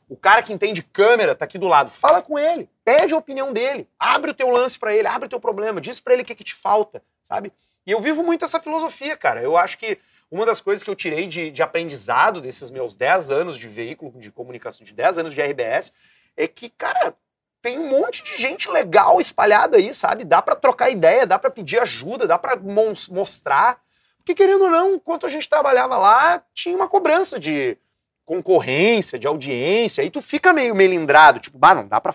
O 0.10 0.18
cara 0.18 0.44
que 0.44 0.54
entende 0.54 0.84
câmera 0.84 1.36
tá 1.36 1.46
aqui 1.46 1.58
do 1.58 1.68
lado. 1.68 1.90
Fala 1.90 2.22
com 2.22 2.38
ele, 2.38 2.70
pede 2.84 3.14
a 3.14 3.18
opinião 3.18 3.54
dele, 3.54 3.88
abre 3.98 4.32
o 4.32 4.34
teu 4.34 4.50
lance 4.50 4.78
para 4.78 4.96
ele, 4.96 5.08
abre 5.08 5.28
o 5.28 5.30
teu 5.30 5.40
problema, 5.40 5.82
diz 5.82 6.00
para 6.00 6.14
ele 6.14 6.24
o 6.24 6.26
que, 6.26 6.36
que 6.36 6.44
te 6.44 6.56
falta, 6.56 7.02
sabe? 7.22 7.52
E 7.86 7.92
eu 7.92 8.00
vivo 8.00 8.24
muito 8.24 8.46
essa 8.46 8.60
filosofia, 8.60 9.18
cara. 9.18 9.42
Eu 9.42 9.58
acho 9.58 9.78
que 9.78 9.98
uma 10.32 10.46
das 10.46 10.62
coisas 10.62 10.84
que 10.84 10.90
eu 10.90 10.96
tirei 10.96 11.28
de, 11.28 11.52
de 11.52 11.62
aprendizado 11.62 12.42
desses 12.42 12.72
meus 12.72 12.96
10 12.96 13.30
anos 13.30 13.58
de 13.58 13.68
veículo 13.68 14.20
de 14.20 14.32
comunicação, 14.32 14.86
de 14.86 14.94
10 14.94 15.20
anos 15.20 15.34
de 15.34 15.42
RBS, 15.42 15.94
é 16.36 16.48
que, 16.48 16.70
cara, 16.70 17.16
tem 17.62 17.80
um 17.80 17.88
monte 17.88 18.24
de 18.24 18.42
gente 18.42 18.70
legal 18.70 19.22
espalhada 19.22 19.78
aí, 19.78 19.94
sabe? 19.94 20.24
Dá 20.26 20.42
para 20.42 20.56
trocar 20.56 20.90
ideia, 20.90 21.28
dá 21.28 21.38
para 21.38 21.52
pedir 21.52 21.80
ajuda, 21.80 22.28
dá 22.28 22.38
para 22.38 22.58
mostrar. 22.58 23.82
Porque, 24.18 24.34
querendo 24.34 24.64
ou 24.64 24.70
não, 24.70 24.96
enquanto 24.96 25.26
a 25.26 25.30
gente 25.30 25.48
trabalhava 25.48 25.98
lá, 25.98 26.44
tinha 26.54 26.76
uma 26.76 26.88
cobrança 26.88 27.40
de 27.40 27.78
concorrência, 28.26 29.20
de 29.20 29.28
audiência, 29.28 30.04
e 30.04 30.10
tu 30.10 30.22
fica 30.22 30.54
meio 30.54 30.76
melindrado, 30.76 31.40
tipo, 31.40 31.58
bah, 31.58 31.76
não 31.76 31.88
dá 31.88 32.00
pra. 32.00 32.14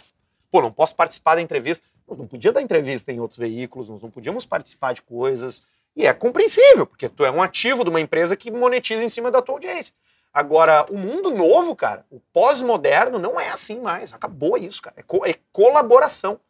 Pô, 0.50 0.62
não 0.62 0.72
posso 0.72 0.96
participar 0.96 1.34
da 1.34 1.42
entrevista. 1.42 1.84
Nós 2.06 2.18
não 2.18 2.26
podia 2.26 2.52
dar 2.52 2.62
entrevista 2.62 3.12
em 3.12 3.20
outros 3.20 3.38
veículos, 3.38 3.88
nós 3.88 4.00
não 4.00 4.10
podíamos 4.10 4.46
participar 4.46 4.94
de 4.94 5.02
coisas. 5.02 5.66
E 5.94 6.06
é 6.06 6.14
compreensível, 6.14 6.86
porque 6.86 7.08
tu 7.08 7.24
é 7.24 7.30
um 7.30 7.42
ativo 7.42 7.84
de 7.84 7.90
uma 7.90 8.00
empresa 8.00 8.36
que 8.36 8.50
monetiza 8.50 9.04
em 9.04 9.08
cima 9.08 9.30
da 9.30 9.42
tua 9.42 9.56
audiência. 9.56 9.92
Agora, 10.32 10.86
o 10.90 10.96
mundo 10.96 11.30
novo, 11.30 11.74
cara, 11.74 12.06
o 12.10 12.20
pós-moderno 12.32 13.18
não 13.18 13.40
é 13.40 13.50
assim 13.50 13.80
mais. 13.80 14.12
Acabou 14.12 14.56
isso, 14.56 14.80
cara. 14.80 14.94
É, 14.98 15.02
co 15.02 15.26
é, 15.26 15.34
colaboração. 15.52 16.40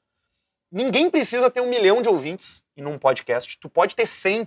Ninguém 0.70 1.08
precisa 1.08 1.50
ter 1.50 1.60
um 1.60 1.70
milhão 1.70 2.02
de 2.02 2.08
ouvintes 2.08 2.64
em 2.76 2.84
um 2.84 2.98
podcast. 2.98 3.58
Tu 3.58 3.68
pode 3.68 3.96
ter 3.96 4.06
100. 4.06 4.46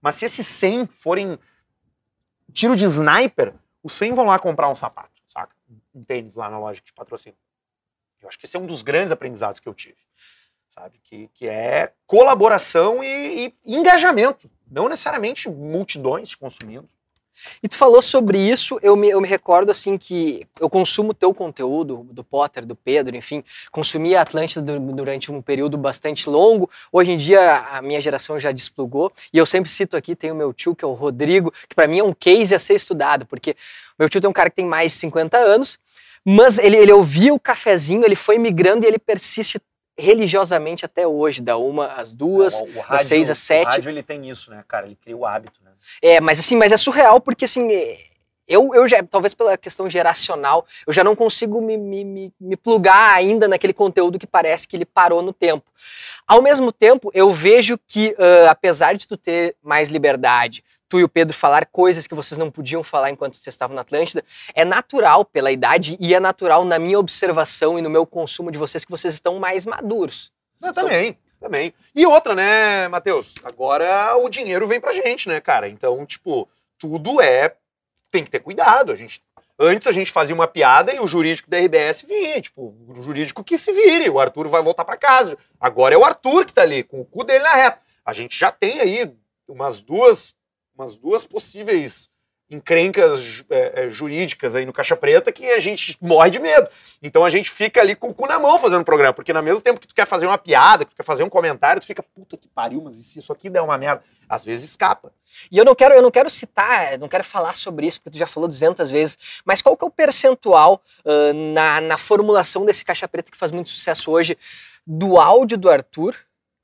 Mas 0.00 0.14
se 0.14 0.26
esses 0.26 0.46
100 0.46 0.86
forem 0.86 1.38
tiro 2.52 2.76
de 2.76 2.84
sniper, 2.84 3.54
os 3.86 3.92
100 3.92 4.14
vão 4.14 4.26
lá 4.26 4.38
comprar 4.38 4.68
um 4.68 4.74
sapato, 4.74 5.22
saca? 5.28 5.54
Um 5.94 6.02
tênis 6.02 6.34
lá 6.34 6.50
na 6.50 6.58
loja 6.58 6.80
de 6.84 6.92
patrocínio. 6.92 7.38
Eu 8.20 8.28
acho 8.28 8.38
que 8.38 8.46
esse 8.46 8.56
é 8.56 8.60
um 8.60 8.66
dos 8.66 8.82
grandes 8.82 9.12
aprendizados 9.12 9.60
que 9.60 9.68
eu 9.68 9.74
tive, 9.74 9.98
sabe? 10.68 10.98
Que, 11.02 11.28
que 11.28 11.46
é 11.46 11.92
colaboração 12.06 13.02
e, 13.02 13.54
e 13.64 13.74
engajamento, 13.74 14.50
não 14.66 14.88
necessariamente 14.88 15.48
multidões 15.48 16.34
consumindo. 16.34 16.88
E 17.62 17.68
tu 17.68 17.76
falou 17.76 18.00
sobre 18.00 18.38
isso, 18.38 18.78
eu 18.82 18.96
me, 18.96 19.08
eu 19.08 19.20
me 19.20 19.28
recordo 19.28 19.70
assim 19.70 19.96
que 19.98 20.46
eu 20.60 20.68
consumo 20.68 21.14
teu 21.14 21.32
conteúdo, 21.34 22.06
do 22.10 22.24
Potter, 22.24 22.64
do 22.64 22.74
Pedro, 22.74 23.16
enfim, 23.16 23.44
consumi 23.70 24.14
a 24.14 24.22
Atlântida 24.22 24.78
durante 24.78 25.30
um 25.30 25.42
período 25.42 25.76
bastante 25.76 26.28
longo. 26.28 26.70
Hoje 26.92 27.12
em 27.12 27.16
dia 27.16 27.58
a 27.70 27.82
minha 27.82 28.00
geração 28.00 28.38
já 28.38 28.52
desplugou 28.52 29.12
e 29.32 29.38
eu 29.38 29.46
sempre 29.46 29.70
cito 29.70 29.96
aqui, 29.96 30.14
tem 30.14 30.30
o 30.30 30.34
meu 30.34 30.52
tio, 30.52 30.74
que 30.74 30.84
é 30.84 30.88
o 30.88 30.92
Rodrigo, 30.92 31.52
que 31.68 31.74
para 31.74 31.86
mim 31.86 31.98
é 31.98 32.04
um 32.04 32.14
case 32.14 32.54
a 32.54 32.58
ser 32.58 32.74
estudado, 32.74 33.26
porque 33.26 33.56
meu 33.98 34.08
tio 34.08 34.20
tem 34.20 34.28
um 34.28 34.32
cara 34.32 34.50
que 34.50 34.56
tem 34.56 34.66
mais 34.66 34.92
de 34.92 34.98
50 34.98 35.36
anos, 35.36 35.78
mas 36.24 36.58
ele, 36.58 36.76
ele 36.76 36.92
ouvia 36.92 37.32
o 37.32 37.38
cafezinho, 37.38 38.04
ele 38.04 38.16
foi 38.16 38.38
migrando 38.38 38.84
e 38.84 38.88
ele 38.88 38.98
persiste 38.98 39.60
religiosamente 39.98 40.84
até 40.84 41.06
hoje, 41.06 41.42
da 41.42 41.56
uma 41.56 41.86
às 41.86 42.12
duas, 42.12 42.54
o, 42.54 42.64
o 42.64 42.80
rádio, 42.80 42.90
das 42.90 43.02
seis 43.02 43.30
às 43.30 43.38
sete. 43.38 43.66
O 43.66 43.70
rádio 43.70 43.90
ele 43.90 44.02
tem 44.02 44.28
isso, 44.28 44.50
né, 44.50 44.62
cara? 44.66 44.86
Ele 44.86 44.96
cria 44.96 45.16
o 45.16 45.24
hábito, 45.24 45.60
né? 45.64 45.70
É, 46.02 46.20
mas 46.20 46.38
assim, 46.38 46.56
mas 46.56 46.72
é 46.72 46.76
surreal 46.76 47.20
porque 47.20 47.44
assim, 47.44 47.68
eu, 48.46 48.74
eu 48.74 48.86
já, 48.86 49.02
talvez 49.02 49.34
pela 49.34 49.56
questão 49.56 49.88
geracional, 49.88 50.66
eu 50.86 50.92
já 50.92 51.02
não 51.02 51.16
consigo 51.16 51.60
me, 51.60 51.76
me, 51.76 52.04
me, 52.04 52.32
me 52.40 52.56
plugar 52.56 53.14
ainda 53.14 53.48
naquele 53.48 53.72
conteúdo 53.72 54.18
que 54.18 54.26
parece 54.26 54.68
que 54.68 54.76
ele 54.76 54.84
parou 54.84 55.22
no 55.22 55.32
tempo. 55.32 55.64
Ao 56.26 56.40
mesmo 56.40 56.70
tempo, 56.72 57.10
eu 57.14 57.32
vejo 57.32 57.78
que, 57.86 58.16
uh, 58.18 58.48
apesar 58.48 58.94
de 58.94 59.06
tu 59.06 59.16
ter 59.16 59.56
mais 59.62 59.88
liberdade, 59.88 60.64
tu 60.88 61.00
e 61.00 61.04
o 61.04 61.08
Pedro 61.08 61.34
falar 61.34 61.66
coisas 61.66 62.06
que 62.06 62.14
vocês 62.14 62.38
não 62.38 62.50
podiam 62.50 62.82
falar 62.82 63.10
enquanto 63.10 63.34
vocês 63.34 63.54
estavam 63.54 63.74
na 63.74 63.82
Atlântida, 63.82 64.24
é 64.54 64.64
natural 64.64 65.24
pela 65.24 65.50
idade 65.50 65.96
e 66.00 66.14
é 66.14 66.20
natural 66.20 66.64
na 66.64 66.78
minha 66.78 66.98
observação 66.98 67.78
e 67.78 67.82
no 67.82 67.90
meu 67.90 68.06
consumo 68.06 68.50
de 68.50 68.58
vocês 68.58 68.84
que 68.84 68.90
vocês 68.90 69.14
estão 69.14 69.38
mais 69.38 69.66
maduros. 69.66 70.32
Eu 70.62 70.72
também, 70.72 71.18
também. 71.40 71.74
E 71.94 72.06
outra, 72.06 72.34
né, 72.34 72.88
Matheus? 72.88 73.34
Agora 73.44 74.16
o 74.16 74.28
dinheiro 74.28 74.66
vem 74.66 74.80
pra 74.80 74.92
gente, 74.92 75.28
né, 75.28 75.40
cara? 75.40 75.68
Então, 75.68 76.04
tipo, 76.06 76.48
tudo 76.78 77.20
é. 77.20 77.54
Tem 78.10 78.24
que 78.24 78.30
ter 78.30 78.40
cuidado. 78.40 78.92
A 78.92 78.96
gente 78.96 79.22
Antes 79.58 79.86
a 79.86 79.92
gente 79.92 80.12
fazia 80.12 80.34
uma 80.34 80.46
piada 80.46 80.92
e 80.92 81.00
o 81.00 81.06
jurídico 81.06 81.48
da 81.48 81.56
RBS 81.58 82.02
vinha, 82.02 82.38
tipo, 82.42 82.76
o 82.88 83.02
jurídico 83.02 83.42
que 83.42 83.56
se 83.56 83.72
vire, 83.72 84.10
o 84.10 84.20
Arthur 84.20 84.48
vai 84.48 84.62
voltar 84.62 84.84
para 84.84 84.98
casa. 84.98 85.38
Agora 85.58 85.94
é 85.94 85.98
o 85.98 86.04
Arthur 86.04 86.44
que 86.44 86.52
tá 86.52 86.60
ali, 86.60 86.82
com 86.82 87.00
o 87.00 87.06
cu 87.06 87.24
dele 87.24 87.42
na 87.42 87.54
reta. 87.54 87.80
A 88.04 88.12
gente 88.12 88.38
já 88.38 88.52
tem 88.52 88.80
aí 88.80 89.10
umas 89.48 89.82
duas 89.82 90.36
umas 90.76 90.96
duas 90.98 91.24
possíveis 91.24 92.12
encrencas 92.50 93.44
é, 93.50 93.86
é, 93.86 93.90
jurídicas 93.90 94.54
aí 94.54 94.64
no 94.64 94.72
Caixa 94.72 94.96
Preta 94.96 95.32
que 95.32 95.44
a 95.46 95.58
gente 95.58 95.96
morre 96.00 96.30
de 96.30 96.38
medo. 96.38 96.68
Então 97.02 97.24
a 97.24 97.30
gente 97.30 97.50
fica 97.50 97.80
ali 97.80 97.96
com 97.96 98.08
o 98.08 98.14
cu 98.14 98.26
na 98.26 98.38
mão 98.38 98.58
fazendo 98.58 98.82
o 98.82 98.84
programa, 98.84 99.12
porque 99.12 99.32
no 99.32 99.42
mesmo 99.42 99.60
tempo 99.60 99.80
que 99.80 99.88
tu 99.88 99.94
quer 99.94 100.06
fazer 100.06 100.26
uma 100.26 100.38
piada, 100.38 100.84
que 100.84 100.92
tu 100.92 100.96
quer 100.96 101.02
fazer 101.02 101.24
um 101.24 101.28
comentário, 101.28 101.80
tu 101.80 101.86
fica, 101.86 102.02
puta 102.02 102.36
que 102.36 102.48
pariu, 102.48 102.80
mas 102.82 102.98
e 102.98 103.02
se 103.02 103.18
isso 103.18 103.32
aqui 103.32 103.50
der 103.50 103.62
uma 103.62 103.76
merda? 103.76 104.02
Às 104.28 104.44
vezes 104.44 104.70
escapa. 104.70 105.12
E 105.50 105.58
eu 105.58 105.64
não 105.64 105.74
quero, 105.74 105.94
eu 105.94 106.02
não 106.02 106.10
quero 106.10 106.30
citar, 106.30 106.98
não 106.98 107.08
quero 107.08 107.24
falar 107.24 107.54
sobre 107.54 107.86
isso, 107.86 108.00
porque 108.00 108.10
tu 108.10 108.18
já 108.18 108.26
falou 108.26 108.48
200 108.48 108.90
vezes, 108.90 109.18
mas 109.44 109.60
qual 109.60 109.76
que 109.76 109.84
é 109.84 109.88
o 109.88 109.90
percentual 109.90 110.80
uh, 111.04 111.32
na, 111.52 111.80
na 111.80 111.98
formulação 111.98 112.64
desse 112.64 112.84
Caixa 112.84 113.08
Preta 113.08 113.30
que 113.30 113.36
faz 113.36 113.50
muito 113.50 113.70
sucesso 113.70 114.10
hoje 114.10 114.38
do 114.86 115.18
áudio 115.18 115.58
do 115.58 115.68
Arthur 115.68 116.16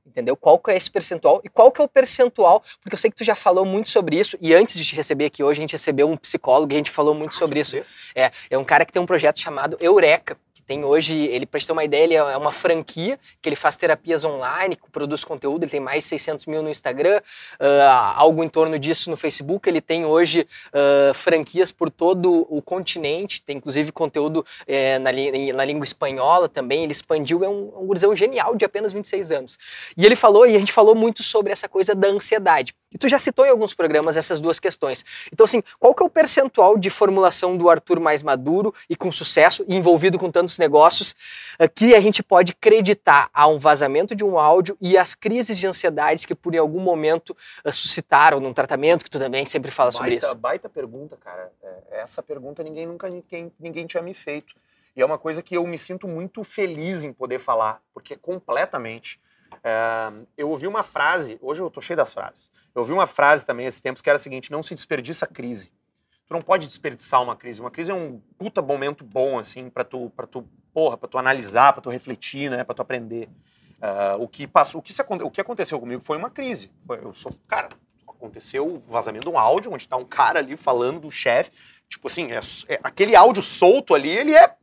entendeu? 0.07 0.37
Qual 0.37 0.59
que 0.59 0.71
é 0.71 0.77
esse 0.77 0.91
percentual 0.91 1.41
e 1.45 1.49
qual 1.49 1.71
que 1.71 1.81
é 1.81 1.85
o 1.85 1.89
percentual, 1.89 2.63
porque 2.83 2.95
eu 2.95 2.99
sei 2.99 3.11
que 3.11 3.17
tu 3.17 3.25
já 3.25 3.35
falou 3.35 3.65
muito 3.65 3.89
sobre 3.89 4.19
isso 4.19 4.37
e 4.41 4.55
antes 4.55 4.77
de 4.77 4.85
te 4.85 4.97
receber 4.97 5.27
aqui 5.27 5.43
hoje 5.43 5.61
a 5.61 5.63
gente 5.63 5.73
recebeu 5.73 6.09
um 6.09 6.17
psicólogo 6.17 6.73
e 6.73 6.75
a 6.75 6.79
gente 6.79 6.91
falou 6.91 7.15
muito 7.15 7.35
ah, 7.35 7.39
sobre 7.39 7.61
isso. 7.61 7.77
É, 8.15 8.31
é 8.51 8.59
um 8.59 8.65
cara 8.65 8.85
que 8.85 8.93
tem 8.93 9.01
um 9.01 9.07
projeto 9.07 9.39
chamado 9.39 9.77
Eureka, 9.81 10.37
tem 10.73 10.85
hoje, 10.85 11.15
ele 11.27 11.45
para 11.45 11.61
ter 11.61 11.71
uma 11.73 11.85
ideia, 11.85 12.05
ele 12.05 12.15
é 12.15 12.37
uma 12.37 12.51
franquia 12.51 13.19
que 13.43 13.49
ele 13.49 13.57
faz 13.57 13.77
terapias 13.77 14.25
online, 14.25 14.79
produz 14.91 15.23
conteúdo, 15.23 15.65
ele 15.65 15.71
tem 15.71 15.81
mais 15.81 16.03
de 16.05 16.09
600 16.09 16.47
mil 16.47 16.63
no 16.63 16.71
Instagram, 16.71 17.21
uh, 17.61 18.15
algo 18.17 18.43
em 18.43 18.49
torno 18.49 18.79
disso 18.79 19.11
no 19.11 19.17
Facebook, 19.17 19.69
ele 19.69 19.83
tem 19.83 20.07
hoje 20.07 20.47
uh, 20.69 21.13
franquias 21.13 21.71
por 21.71 21.91
todo 21.91 22.47
o 22.49 22.63
continente, 22.63 23.43
tem 23.43 23.59
inclusive 23.59 23.93
conteúdo 23.93 24.45
eh, 24.67 24.99
na, 24.99 25.11
na, 25.55 25.65
língua 25.65 25.85
espanhola 25.85 26.49
também, 26.49 26.85
ele 26.85 26.93
expandiu, 26.93 27.45
é 27.45 27.49
um, 27.49 27.83
um 27.83 27.87
gurizão 27.87 28.17
genial 28.17 28.57
de 28.57 28.65
apenas 28.65 28.93
26 28.93 29.31
anos. 29.31 29.59
E 29.97 30.07
ele 30.07 30.17
falou, 30.17 30.47
e 30.47 30.57
a 30.57 30.59
gente 30.59 30.73
falou 30.73 30.95
muito 30.95 31.23
sobre 31.23 31.53
essa 31.53 31.69
coisa 31.69 31.95
da 31.95 32.09
ansiedade. 32.09 32.75
E 32.93 32.99
tu 32.99 33.09
já 33.09 33.19
citou 33.19 33.47
em 33.47 33.51
alguns 33.51 33.75
programas 33.75 34.17
essas 34.17 34.41
duas 34.41 34.61
questões. 34.61 35.05
Então, 35.33 35.45
assim, 35.45 35.63
qual 35.79 35.95
que 35.95 36.03
é 36.03 36.07
o 36.07 36.11
percentual 36.11 36.77
de 36.77 36.91
formulação 36.91 37.57
do 37.57 37.69
Arthur 37.71 38.01
mais 38.01 38.23
maduro 38.23 38.75
e 38.89 38.97
com 38.97 39.11
sucesso, 39.11 39.65
e 39.69 39.77
envolvido 39.77 40.19
com 40.19 40.31
tantos 40.31 40.59
negócios, 40.59 41.13
uh, 41.61 41.69
que 41.75 41.95
a 41.95 42.01
gente 42.01 42.23
pode 42.23 42.53
acreditar 42.53 43.31
a 43.33 43.47
um 43.47 43.59
vazamento 43.59 44.15
de 44.15 44.25
um 44.25 44.39
áudio 44.39 44.77
e 44.81 44.97
as 44.97 45.15
crises 45.15 45.59
de 45.59 45.67
ansiedade 45.67 46.27
que 46.27 46.35
por 46.35 46.57
algum 46.57 46.81
momento 46.81 47.37
uh, 47.65 47.73
suscitaram 47.73 48.41
num 48.41 48.53
tratamento, 48.53 49.05
que 49.05 49.11
tu 49.11 49.19
também 49.19 49.47
sempre 49.47 49.71
fala 49.71 49.91
baita, 49.91 49.99
sobre 49.99 50.15
isso? 50.15 50.35
Baita 50.35 50.69
pergunta, 50.69 51.17
cara. 51.17 51.51
É, 51.63 52.01
essa 52.03 52.23
pergunta 52.23 52.63
ninguém 52.63 52.87
nunca 52.87 53.09
ninguém, 53.09 53.53
ninguém 53.59 53.87
tinha 53.87 54.03
me 54.03 54.15
feito. 54.15 54.55
E 54.95 55.01
é 55.01 55.07
uma 55.07 55.19
coisa 55.19 55.43
que 55.43 55.57
eu 55.57 55.67
me 55.67 55.79
sinto 55.79 56.07
muito 56.07 56.45
feliz 56.45 57.05
em 57.05 57.13
poder 57.13 57.39
falar, 57.39 57.81
porque 57.95 58.15
completamente 58.17 59.19
eu 60.37 60.51
ouvi 60.51 60.67
uma 60.67 60.83
frase, 60.83 61.39
hoje 61.41 61.61
eu 61.61 61.71
tô 61.71 61.81
cheio 61.81 61.97
das 61.97 62.13
frases. 62.13 62.51
Eu 62.75 62.81
ouvi 62.81 62.93
uma 62.93 63.07
frase 63.07 63.45
também 63.45 63.67
esses 63.67 63.81
tempos 63.81 64.03
que 64.03 64.09
era 64.09 64.17
a 64.17 64.21
seguinte: 64.21 64.51
não 64.51 64.63
se 64.63 64.75
desperdiça 64.75 65.27
crise. 65.27 65.73
Tu 66.27 66.33
não 66.33 66.43
pode 66.43 66.67
desperdiçar 66.67 67.23
uma 67.23 67.37
crise. 67.37 67.61
Uma 67.61 67.71
crise 67.71 67.91
é 67.91 67.95
um 67.95 68.21
puta 68.39 68.63
momento 68.63 69.05
bom, 69.05 69.39
assim, 69.39 69.69
para 69.69 69.85
tu, 69.85 70.11
pra 70.17 70.27
tu, 70.27 70.49
porra, 70.73 70.97
pra 70.97 71.09
tu 71.09 71.19
analisar, 71.19 71.73
para 71.73 71.83
tu 71.83 71.91
refletir, 71.91 72.51
né, 72.51 72.65
para 72.65 72.75
tu 72.75 72.83
aprender. 72.83 73.29
O, 74.21 74.29
que 74.29 74.47
passou, 74.47 74.79
o, 74.81 74.83
que 74.83 74.93
se, 74.93 75.03
o 75.03 75.31
que 75.31 75.41
aconteceu 75.41 75.79
comigo 75.81 76.01
foi 76.01 76.17
uma 76.17 76.31
crise. 76.31 76.71
Eu 76.89 77.13
sou, 77.13 77.33
cara, 77.49 77.69
Aconteceu 78.23 78.77
o 78.77 78.79
vazamento 78.89 79.29
de 79.29 79.35
um 79.35 79.37
áudio 79.37 79.73
onde 79.73 79.89
tá 79.89 79.97
um 79.97 80.05
cara 80.05 80.39
ali 80.39 80.57
falando 80.57 81.01
do 81.01 81.11
chefe. 81.11 81.51
Tipo 81.89 82.07
assim, 82.07 82.31
é, 82.31 82.39
é- 82.69 82.81
aquele 82.81 83.17
áudio 83.17 83.43
solto 83.43 83.97
ali, 83.97 84.11
ele 84.11 84.33
é 84.33 84.55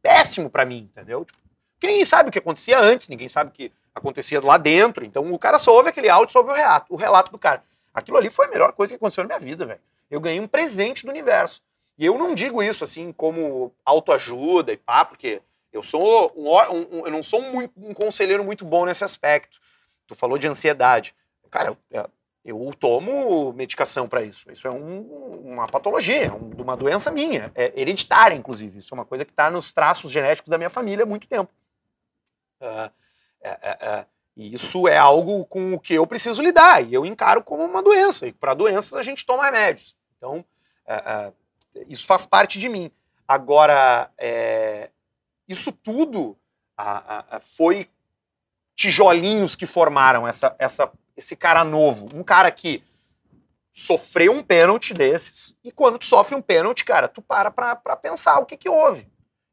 péssimo 0.00 0.48
pra 0.48 0.64
mim, 0.64 0.88
entendeu? 0.88 1.24
Tipo, 1.24 1.36
porque 1.74 1.88
ninguém 1.88 2.04
sabe 2.04 2.28
o 2.28 2.32
que 2.32 2.38
acontecia 2.38 2.78
antes, 2.78 3.08
ninguém 3.08 3.26
sabe 3.26 3.50
que 3.50 3.72
acontecia 3.94 4.40
lá 4.40 4.56
dentro. 4.56 5.04
Então 5.04 5.32
o 5.32 5.38
cara 5.38 5.58
só 5.58 5.74
ouve 5.74 5.88
aquele 5.90 6.08
áudio, 6.08 6.32
só 6.32 6.40
ouve 6.40 6.52
o 6.52 6.54
relato, 6.54 6.86
o 6.92 6.96
relato 6.96 7.30
do 7.32 7.38
cara. 7.38 7.62
Aquilo 7.92 8.16
ali 8.16 8.30
foi 8.30 8.46
a 8.46 8.50
melhor 8.50 8.72
coisa 8.72 8.92
que 8.92 8.96
aconteceu 8.96 9.22
na 9.24 9.28
minha 9.28 9.40
vida, 9.40 9.66
velho. 9.66 9.80
Eu 10.10 10.20
ganhei 10.20 10.40
um 10.40 10.46
presente 10.48 11.04
do 11.04 11.10
universo. 11.10 11.62
E 11.98 12.06
eu 12.06 12.16
não 12.16 12.34
digo 12.34 12.62
isso 12.62 12.82
assim 12.84 13.12
como 13.12 13.72
autoajuda 13.84 14.72
e 14.72 14.76
pá, 14.76 15.04
porque 15.04 15.42
eu 15.72 15.82
sou 15.82 16.32
um, 16.36 16.48
um- 16.50 16.98
um- 17.00 17.06
eu 17.06 17.10
não 17.12 17.22
sou 17.22 17.40
muito- 17.42 17.72
um 17.76 17.92
conselheiro 17.94 18.42
muito 18.42 18.64
bom 18.64 18.84
nesse 18.86 19.04
aspecto. 19.04 19.60
Tu 20.06 20.14
falou 20.14 20.38
de 20.38 20.46
ansiedade. 20.48 21.14
Cara, 21.50 21.76
eu, 21.90 22.10
eu 22.44 22.74
tomo 22.78 23.52
medicação 23.52 24.08
para 24.08 24.22
isso. 24.22 24.50
Isso 24.50 24.66
é 24.66 24.70
um- 24.70 25.40
uma 25.44 25.66
patologia, 25.68 26.26
é 26.26 26.32
um- 26.32 26.50
uma 26.62 26.76
doença 26.76 27.10
minha. 27.10 27.52
É 27.54 27.72
hereditária, 27.78 28.34
inclusive. 28.34 28.78
Isso 28.78 28.94
é 28.94 28.96
uma 28.96 29.04
coisa 29.04 29.24
que 29.24 29.30
está 29.32 29.50
nos 29.50 29.72
traços 29.72 30.10
genéticos 30.10 30.48
da 30.50 30.56
minha 30.58 30.70
família 30.70 31.04
há 31.04 31.06
muito 31.06 31.28
tempo. 31.28 31.52
Ah, 32.60 32.90
é- 33.42 33.58
é- 33.62 33.78
é, 33.80 34.06
e 34.36 34.54
isso 34.54 34.86
é 34.88 34.96
algo 34.96 35.44
com 35.46 35.74
o 35.74 35.80
que 35.80 35.94
eu 35.94 36.06
preciso 36.06 36.42
lidar. 36.42 36.82
E 36.84 36.94
eu 36.94 37.04
encaro 37.04 37.42
como 37.42 37.64
uma 37.64 37.82
doença. 37.82 38.26
E 38.26 38.32
para 38.32 38.54
doenças 38.54 38.94
a 38.94 39.02
gente 39.02 39.26
toma 39.26 39.44
remédios. 39.44 39.94
Então, 40.16 40.44
é, 40.86 41.32
isso 41.88 42.06
faz 42.06 42.24
parte 42.24 42.58
de 42.58 42.68
mim. 42.68 42.90
Agora, 43.26 44.10
isso 45.48 45.70
tudo 45.72 46.36
a- 46.76 47.36
a- 47.36 47.40
foi 47.40 47.88
tijolinhos 48.74 49.54
que 49.54 49.66
formaram 49.66 50.26
essa, 50.26 50.54
essa, 50.58 50.90
esse 51.16 51.36
cara 51.36 51.62
novo. 51.64 52.08
Um 52.14 52.22
cara 52.24 52.50
que 52.50 52.82
sofreu 53.72 54.32
um 54.32 54.42
pênalti 54.42 54.92
desses. 54.94 55.54
E 55.62 55.70
quando 55.70 55.98
tu 55.98 56.04
sofre 56.06 56.34
um 56.34 56.42
pênalti, 56.42 56.84
cara, 56.84 57.08
tu 57.08 57.22
para 57.22 57.50
pra, 57.50 57.76
pra 57.76 57.96
pensar 57.96 58.38
o 58.38 58.46
que 58.46 58.56
que 58.56 58.68
houve. 58.68 59.06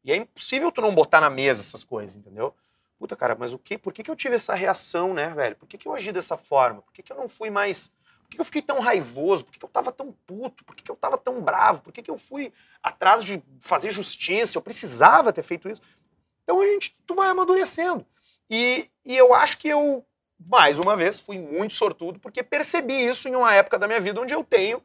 E 0.03 0.11
é 0.11 0.15
impossível 0.15 0.71
tu 0.71 0.81
não 0.81 0.93
botar 0.95 1.21
na 1.21 1.29
mesa 1.29 1.61
essas 1.61 1.83
coisas, 1.83 2.15
entendeu? 2.15 2.53
Puta, 2.99 3.15
cara, 3.15 3.33
mas 3.39 3.53
o 3.53 3.57
que? 3.57 3.77
Por 3.77 3.93
que, 3.93 4.03
que 4.03 4.11
eu 4.11 4.15
tive 4.15 4.35
essa 4.35 4.53
reação, 4.53 5.13
né, 5.13 5.29
velho? 5.29 5.55
Por 5.55 5.67
que, 5.67 5.77
que 5.77 5.87
eu 5.87 5.95
agi 5.95 6.11
dessa 6.11 6.37
forma? 6.37 6.81
Por 6.81 6.91
que, 6.91 7.01
que 7.01 7.13
eu 7.13 7.15
não 7.15 7.29
fui 7.29 7.49
mais. 7.49 7.87
Por 8.23 8.29
que, 8.29 8.35
que 8.35 8.41
eu 8.41 8.45
fiquei 8.45 8.61
tão 8.61 8.81
raivoso? 8.81 9.45
Por 9.45 9.53
que, 9.53 9.57
que 9.57 9.65
eu 9.65 9.69
tava 9.69 9.89
tão 9.89 10.11
puto? 10.27 10.65
Por 10.65 10.75
que, 10.75 10.83
que 10.83 10.91
eu 10.91 10.97
tava 10.97 11.17
tão 11.17 11.41
bravo? 11.41 11.81
Por 11.81 11.93
que, 11.93 12.03
que 12.03 12.11
eu 12.11 12.17
fui 12.17 12.51
atrás 12.83 13.23
de 13.23 13.41
fazer 13.61 13.91
justiça? 13.91 14.57
Eu 14.57 14.61
precisava 14.61 15.31
ter 15.31 15.43
feito 15.43 15.69
isso. 15.69 15.81
Então 16.43 16.59
a 16.59 16.65
gente, 16.65 16.97
tu 17.07 17.15
vai 17.15 17.29
amadurecendo. 17.29 18.05
E, 18.49 18.89
e 19.05 19.15
eu 19.15 19.33
acho 19.33 19.57
que 19.57 19.69
eu, 19.69 20.05
mais 20.37 20.77
uma 20.77 20.97
vez, 20.97 21.21
fui 21.21 21.39
muito 21.39 21.75
sortudo 21.75 22.19
porque 22.19 22.43
percebi 22.43 23.05
isso 23.05 23.29
em 23.29 23.35
uma 23.35 23.53
época 23.53 23.79
da 23.79 23.87
minha 23.87 24.01
vida 24.01 24.19
onde 24.19 24.33
eu 24.33 24.43
tenho 24.43 24.83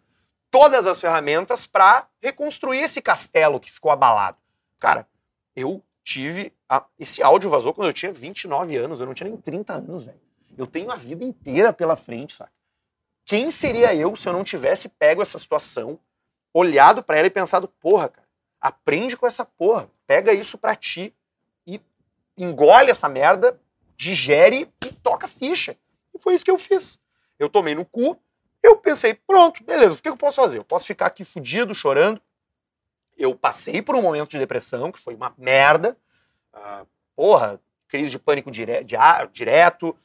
todas 0.50 0.86
as 0.86 1.00
ferramentas 1.00 1.66
para 1.66 2.06
reconstruir 2.22 2.78
esse 2.78 3.02
castelo 3.02 3.58
que 3.58 3.72
ficou 3.72 3.90
abalado. 3.90 4.38
Cara, 4.78 5.08
eu 5.56 5.82
tive. 6.04 6.52
a- 6.68 6.84
esse 6.98 7.22
áudio 7.22 7.48
vazou 7.50 7.72
quando 7.72 7.88
eu 7.88 7.92
tinha 7.92 8.12
29 8.12 8.76
anos, 8.76 9.00
eu 9.00 9.06
não 9.06 9.14
tinha 9.14 9.28
nem 9.28 9.38
30 9.38 9.74
anos, 9.74 10.04
velho. 10.04 10.20
Eu 10.56 10.66
tenho 10.66 10.90
a 10.90 10.96
vida 10.96 11.24
inteira 11.24 11.72
pela 11.72 11.96
frente, 11.96 12.34
sabe? 12.34 12.50
Quem 13.24 13.50
seria 13.50 13.94
eu 13.94 14.14
se 14.14 14.28
eu 14.28 14.32
não 14.32 14.44
tivesse 14.44 14.88
pego 14.88 15.22
essa 15.22 15.38
situação, 15.38 15.98
olhado 16.52 17.02
para 17.02 17.16
ela 17.18 17.26
e 17.26 17.30
pensado, 17.30 17.66
porra, 17.66 18.08
cara, 18.10 18.26
aprende 18.60 19.16
com 19.16 19.26
essa 19.26 19.44
porra, 19.44 19.88
pega 20.06 20.32
isso 20.32 20.58
pra 20.58 20.76
ti 20.76 21.14
e 21.66 21.80
engole 22.36 22.90
essa 22.90 23.08
merda, 23.08 23.58
digere 23.96 24.68
e 24.84 24.92
toca 24.92 25.26
ficha. 25.26 25.76
E 26.14 26.18
foi 26.18 26.34
isso 26.34 26.44
que 26.44 26.50
eu 26.50 26.58
fiz. 26.58 27.02
Eu 27.38 27.48
tomei 27.48 27.74
no 27.74 27.84
cu, 27.84 28.16
eu 28.62 28.76
pensei, 28.76 29.14
pronto, 29.14 29.62
beleza, 29.64 29.94
o 29.94 30.02
que 30.02 30.08
eu 30.08 30.16
posso 30.16 30.36
fazer? 30.40 30.58
Eu 30.58 30.64
posso 30.64 30.86
ficar 30.86 31.06
aqui 31.06 31.24
fudido, 31.24 31.74
chorando. 31.74 32.20
Eu 33.16 33.34
passei 33.34 33.80
por 33.80 33.94
um 33.94 34.02
momento 34.02 34.30
de 34.30 34.38
depressão, 34.38 34.90
que 34.90 34.98
foi 34.98 35.14
uma 35.14 35.34
merda. 35.38 35.96
Ah, 36.52 36.84
porra, 37.14 37.60
crise 37.88 38.10
de 38.10 38.18
pânico 38.18 38.50
dire 38.50 38.84
direto. 39.32 39.96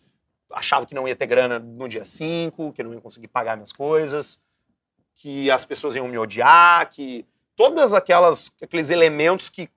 Achava 0.51 0.85
que 0.85 0.95
não 0.95 1.07
ia 1.07 1.15
ter 1.15 1.27
grana 1.27 1.59
no 1.59 1.87
dia 1.87 2.05
5, 2.05 2.73
que 2.73 2.83
não 2.83 2.93
ia 2.93 3.01
conseguir 3.01 3.27
pagar 3.27 3.55
minhas 3.55 3.71
coisas, 3.71 4.41
que 5.15 5.49
as 5.51 5.63
pessoas 5.65 5.95
iam 5.95 6.07
me 6.07 6.17
odiar, 6.17 6.89
que 6.89 7.25
todas 7.55 7.93
aquelas 7.93 8.55
aqueles 8.61 8.89
elementos 8.89 9.49
que, 9.49 9.69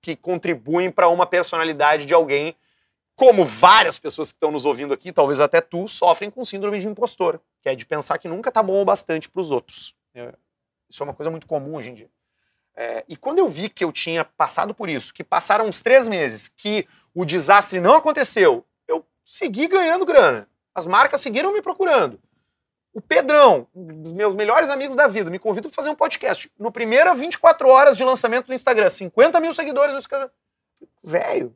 que 0.00 0.14
contribuem 0.14 0.90
para 0.90 1.08
uma 1.08 1.26
personalidade 1.26 2.06
de 2.06 2.14
alguém, 2.14 2.54
como 3.16 3.44
várias 3.44 3.98
pessoas 3.98 4.28
que 4.30 4.36
estão 4.36 4.50
nos 4.50 4.64
ouvindo 4.64 4.94
aqui, 4.94 5.12
talvez 5.12 5.40
até 5.40 5.60
tu, 5.60 5.88
sofrem 5.88 6.30
com 6.30 6.44
síndrome 6.44 6.78
de 6.78 6.88
impostor, 6.88 7.40
que 7.60 7.68
é 7.68 7.74
de 7.74 7.84
pensar 7.84 8.18
que 8.18 8.28
nunca 8.28 8.52
tá 8.52 8.62
bom 8.62 8.80
o 8.80 8.84
bastante 8.84 9.28
para 9.28 9.40
os 9.40 9.50
outros. 9.50 9.96
É, 10.14 10.32
Isso 10.88 11.02
é 11.02 11.04
uma 11.04 11.14
coisa 11.14 11.30
muito 11.30 11.46
comum 11.46 11.76
hoje 11.76 11.90
em 11.90 11.94
dia. 11.94 12.10
É, 12.76 13.04
e 13.08 13.16
quando 13.16 13.38
eu 13.38 13.48
vi 13.48 13.68
que 13.68 13.84
eu 13.84 13.92
tinha 13.92 14.24
passado 14.24 14.74
por 14.74 14.88
isso, 14.88 15.12
que 15.12 15.24
passaram 15.24 15.66
uns 15.66 15.82
três 15.82 16.08
meses, 16.08 16.48
que 16.48 16.86
o 17.14 17.24
desastre 17.24 17.80
não 17.80 17.94
aconteceu, 17.94 18.64
eu 18.86 19.04
segui 19.24 19.66
ganhando 19.66 20.06
grana. 20.06 20.48
As 20.74 20.86
marcas 20.86 21.20
seguiram 21.20 21.52
me 21.52 21.60
procurando. 21.60 22.20
O 22.92 23.00
Pedrão, 23.00 23.68
dos 23.74 24.12
meus 24.12 24.34
melhores 24.34 24.68
amigos 24.68 24.96
da 24.96 25.06
vida, 25.06 25.30
me 25.30 25.38
convida 25.38 25.68
para 25.68 25.76
fazer 25.76 25.90
um 25.90 25.94
podcast. 25.94 26.50
No 26.58 26.72
primeiro 26.72 27.14
24 27.14 27.68
horas 27.68 27.96
de 27.96 28.04
lançamento 28.04 28.46
do 28.46 28.54
Instagram, 28.54 28.88
50 28.88 29.40
mil 29.40 29.52
seguidores 29.52 29.92
no 29.92 29.98
Instagram. 29.98 30.28
Velho, 31.02 31.54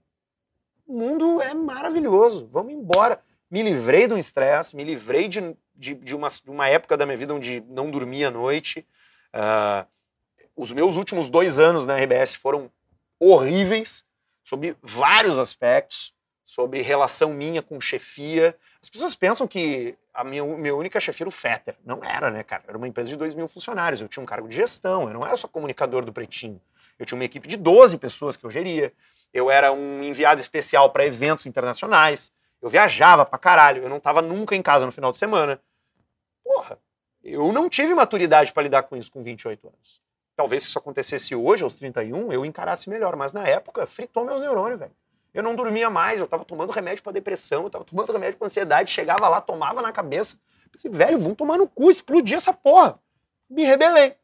o 0.86 0.92
mundo 0.92 1.40
é 1.40 1.52
maravilhoso. 1.52 2.48
Vamos 2.52 2.72
embora. 2.72 3.20
Me 3.50 3.62
livrei 3.62 4.06
de 4.06 4.14
um 4.14 4.18
estresse, 4.18 4.76
me 4.76 4.84
livrei 4.84 5.28
de, 5.28 5.56
de, 5.74 5.94
de 5.94 6.14
uma, 6.14 6.28
de 6.28 6.50
uma 6.50 6.68
época 6.68 6.96
da 6.96 7.04
minha 7.04 7.18
vida 7.18 7.34
onde 7.34 7.64
não 7.68 7.90
dormia 7.90 8.28
à 8.28 8.30
noite. 8.30 8.86
Ah, 9.32 9.86
os 10.56 10.72
meus 10.72 10.96
últimos 10.96 11.28
dois 11.28 11.58
anos 11.58 11.86
na 11.86 11.96
RBS 11.96 12.34
foram 12.34 12.70
horríveis, 13.18 14.06
sobre 14.44 14.76
vários 14.82 15.38
aspectos, 15.38 16.14
sobre 16.44 16.82
relação 16.82 17.32
minha 17.32 17.62
com 17.62 17.80
chefia. 17.80 18.56
As 18.82 18.90
pessoas 18.90 19.14
pensam 19.14 19.48
que 19.48 19.96
a 20.12 20.22
minha, 20.22 20.44
minha 20.44 20.74
única 20.76 21.00
chefia 21.00 21.24
era 21.24 21.28
o 21.28 21.32
Fetter. 21.32 21.76
Não 21.84 22.04
era, 22.04 22.30
né, 22.30 22.42
cara? 22.42 22.62
Era 22.68 22.76
uma 22.76 22.86
empresa 22.86 23.08
de 23.08 23.16
2 23.16 23.34
mil 23.34 23.48
funcionários. 23.48 24.00
Eu 24.00 24.08
tinha 24.08 24.22
um 24.22 24.26
cargo 24.26 24.46
de 24.46 24.54
gestão, 24.54 25.08
eu 25.08 25.14
não 25.14 25.26
era 25.26 25.36
só 25.36 25.48
comunicador 25.48 26.04
do 26.04 26.12
Pretinho. 26.12 26.60
Eu 26.98 27.06
tinha 27.06 27.16
uma 27.16 27.24
equipe 27.24 27.48
de 27.48 27.56
12 27.56 27.98
pessoas 27.98 28.36
que 28.36 28.44
eu 28.44 28.50
geria. 28.50 28.92
Eu 29.32 29.50
era 29.50 29.72
um 29.72 30.02
enviado 30.04 30.40
especial 30.40 30.90
para 30.90 31.06
eventos 31.06 31.46
internacionais. 31.46 32.30
Eu 32.62 32.68
viajava 32.68 33.24
pra 33.24 33.38
caralho. 33.38 33.82
Eu 33.82 33.88
não 33.88 33.98
tava 33.98 34.22
nunca 34.22 34.54
em 34.54 34.62
casa 34.62 34.86
no 34.86 34.92
final 34.92 35.10
de 35.10 35.18
semana. 35.18 35.60
Porra, 36.44 36.78
eu 37.22 37.52
não 37.52 37.68
tive 37.68 37.94
maturidade 37.94 38.52
para 38.52 38.62
lidar 38.62 38.84
com 38.84 38.96
isso 38.96 39.10
com 39.10 39.22
28 39.22 39.66
anos. 39.66 40.03
Talvez 40.36 40.62
se 40.62 40.68
isso 40.68 40.78
acontecesse 40.78 41.34
hoje, 41.34 41.62
aos 41.62 41.74
31, 41.74 42.32
eu 42.32 42.44
encarasse 42.44 42.90
melhor. 42.90 43.16
Mas 43.16 43.32
na 43.32 43.46
época, 43.46 43.86
fritou 43.86 44.24
meus 44.24 44.40
neurônios, 44.40 44.80
velho. 44.80 44.92
Eu 45.32 45.42
não 45.42 45.56
dormia 45.56 45.90
mais, 45.90 46.20
eu 46.20 46.28
tava 46.28 46.44
tomando 46.44 46.70
remédio 46.70 47.02
para 47.02 47.12
depressão, 47.12 47.64
eu 47.64 47.70
tava 47.70 47.84
tomando 47.84 48.12
remédio 48.12 48.38
para 48.38 48.46
ansiedade, 48.46 48.92
chegava 48.92 49.28
lá, 49.28 49.40
tomava 49.40 49.82
na 49.82 49.90
cabeça. 49.90 50.38
Pensei, 50.70 50.90
velho, 50.90 51.18
vamos 51.18 51.36
tomar 51.36 51.58
no 51.58 51.68
cu, 51.68 51.90
explodir 51.90 52.36
essa 52.36 52.52
porra. 52.52 53.00
Me 53.50 53.64
rebelei. 53.64 54.14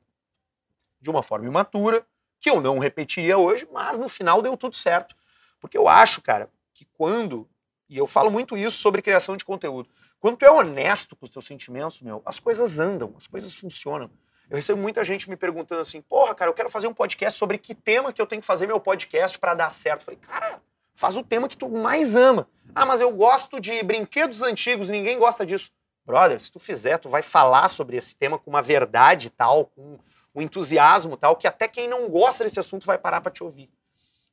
De 1.00 1.10
uma 1.10 1.22
forma 1.22 1.46
imatura, 1.46 2.06
que 2.40 2.48
eu 2.48 2.60
não 2.60 2.78
repetiria 2.78 3.36
hoje, 3.36 3.68
mas 3.72 3.98
no 3.98 4.08
final 4.08 4.40
deu 4.40 4.56
tudo 4.56 4.76
certo. 4.76 5.16
Porque 5.60 5.76
eu 5.76 5.88
acho, 5.88 6.22
cara, 6.22 6.48
que 6.72 6.86
quando, 6.96 7.48
e 7.88 7.98
eu 7.98 8.06
falo 8.06 8.30
muito 8.30 8.56
isso 8.56 8.78
sobre 8.78 9.02
criação 9.02 9.36
de 9.36 9.44
conteúdo, 9.44 9.88
quando 10.18 10.36
tu 10.36 10.44
é 10.44 10.50
honesto 10.50 11.16
com 11.16 11.24
os 11.24 11.30
teus 11.30 11.46
sentimentos, 11.46 12.00
meu, 12.00 12.22
as 12.24 12.38
coisas 12.38 12.78
andam, 12.78 13.14
as 13.16 13.26
coisas 13.26 13.54
funcionam. 13.54 14.10
Eu 14.50 14.56
recebo 14.56 14.82
muita 14.82 15.04
gente 15.04 15.30
me 15.30 15.36
perguntando 15.36 15.80
assim, 15.80 16.02
porra, 16.02 16.34
cara, 16.34 16.50
eu 16.50 16.54
quero 16.54 16.68
fazer 16.68 16.88
um 16.88 16.92
podcast 16.92 17.38
sobre 17.38 17.56
que 17.56 17.72
tema 17.72 18.12
que 18.12 18.20
eu 18.20 18.26
tenho 18.26 18.42
que 18.42 18.46
fazer 18.46 18.66
meu 18.66 18.80
podcast 18.80 19.38
para 19.38 19.54
dar 19.54 19.70
certo. 19.70 20.00
Eu 20.00 20.04
falei, 20.06 20.20
cara, 20.20 20.60
faz 20.92 21.16
o 21.16 21.22
tema 21.22 21.48
que 21.48 21.56
tu 21.56 21.68
mais 21.68 22.16
ama. 22.16 22.48
Ah, 22.74 22.84
mas 22.84 23.00
eu 23.00 23.12
gosto 23.12 23.60
de 23.60 23.80
brinquedos 23.84 24.42
antigos, 24.42 24.90
ninguém 24.90 25.16
gosta 25.20 25.46
disso. 25.46 25.70
Brother, 26.04 26.40
se 26.40 26.50
tu 26.50 26.58
fizer, 26.58 26.98
tu 26.98 27.08
vai 27.08 27.22
falar 27.22 27.68
sobre 27.68 27.96
esse 27.96 28.18
tema 28.18 28.40
com 28.40 28.50
uma 28.50 28.60
verdade 28.60 29.30
tal, 29.30 29.66
com 29.66 30.00
um 30.34 30.42
entusiasmo 30.42 31.16
tal, 31.16 31.36
que 31.36 31.46
até 31.46 31.68
quem 31.68 31.86
não 31.86 32.08
gosta 32.08 32.42
desse 32.42 32.58
assunto 32.58 32.86
vai 32.86 32.98
parar 32.98 33.20
para 33.20 33.30
te 33.30 33.44
ouvir. 33.44 33.70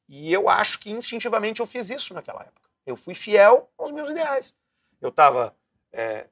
E 0.10 0.34
eu 0.34 0.50
acho 0.50 0.80
que 0.80 0.90
instintivamente 0.90 1.60
eu 1.60 1.68
fiz 1.68 1.92
isso 1.92 2.16
naquela 2.16 2.42
época. 2.42 2.68
Eu 2.88 2.96
fui 2.96 3.14
fiel 3.14 3.70
aos 3.78 3.92
meus 3.92 4.10
ideais. 4.10 4.56
Eu 5.00 5.10
estava 5.10 5.56
é, 5.92 6.26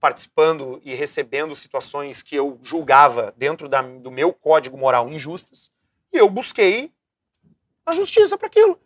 participando 0.00 0.80
e 0.84 0.94
recebendo 0.94 1.54
situações 1.54 2.22
que 2.22 2.36
eu 2.36 2.58
julgava 2.62 3.34
dentro 3.36 3.68
da, 3.68 3.82
do 3.82 4.10
meu 4.10 4.32
código 4.32 4.76
moral 4.76 5.08
injustas, 5.08 5.70
e 6.12 6.16
eu 6.16 6.28
busquei 6.28 6.92
a 7.84 7.92
justiça 7.92 8.36
para 8.36 8.46
aquilo, 8.46 8.80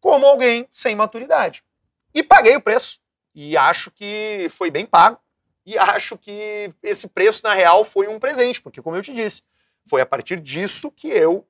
como 0.00 0.26
alguém 0.26 0.68
sem 0.72 0.94
maturidade. 0.94 1.64
E 2.12 2.22
paguei 2.22 2.56
o 2.56 2.60
preço. 2.60 3.00
E 3.34 3.56
acho 3.56 3.90
que 3.90 4.46
foi 4.50 4.70
bem 4.70 4.86
pago. 4.86 5.18
E 5.66 5.76
acho 5.78 6.16
que 6.16 6.72
esse 6.82 7.08
preço, 7.08 7.42
na 7.44 7.52
real, 7.52 7.84
foi 7.84 8.06
um 8.06 8.20
presente, 8.20 8.60
porque, 8.60 8.80
como 8.80 8.96
eu 8.96 9.02
te 9.02 9.12
disse, 9.12 9.42
foi 9.86 10.00
a 10.00 10.06
partir 10.06 10.40
disso 10.40 10.90
que 10.90 11.08
eu 11.08 11.46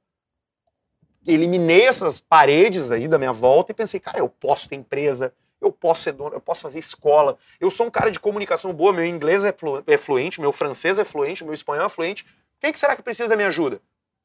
eliminei 1.27 1.87
essas 1.87 2.21
paredes 2.21 2.91
aí 2.91 3.09
da 3.09 3.19
minha 3.19 3.33
volta 3.33 3.73
e 3.73 3.75
pensei, 3.75 3.99
cara, 3.99 4.19
eu 4.19 4.29
posso 4.29 4.69
ter 4.69 4.77
empresa, 4.77 5.35
eu 5.65 5.73
posso 5.73 6.03
ser 6.03 6.13
dono, 6.13 6.35
eu 6.35 6.41
posso 6.41 6.63
fazer 6.63 6.79
escola. 6.79 7.39
Eu 7.59 7.71
sou 7.71 7.87
um 7.87 7.91
cara 7.91 8.11
de 8.11 8.21
comunicação 8.21 8.73
boa, 8.73 8.93
meu 8.93 9.05
inglês 9.05 9.45
é, 9.45 9.55
é 9.87 9.97
fluente, 9.97 10.41
meu 10.41 10.53
francês 10.53 10.99
é 10.99 11.05
fluente, 11.05 11.45
meu 11.45 11.55
espanhol 11.55 11.87
é 11.87 11.89
fluente. 11.89 12.27
Quem 12.61 12.73
que 12.73 12.79
será 12.79 12.97
que 12.97 13.03
precisa 13.03 13.29
da 13.29 13.37
minha 13.37 13.49
ajuda? 13.49 13.81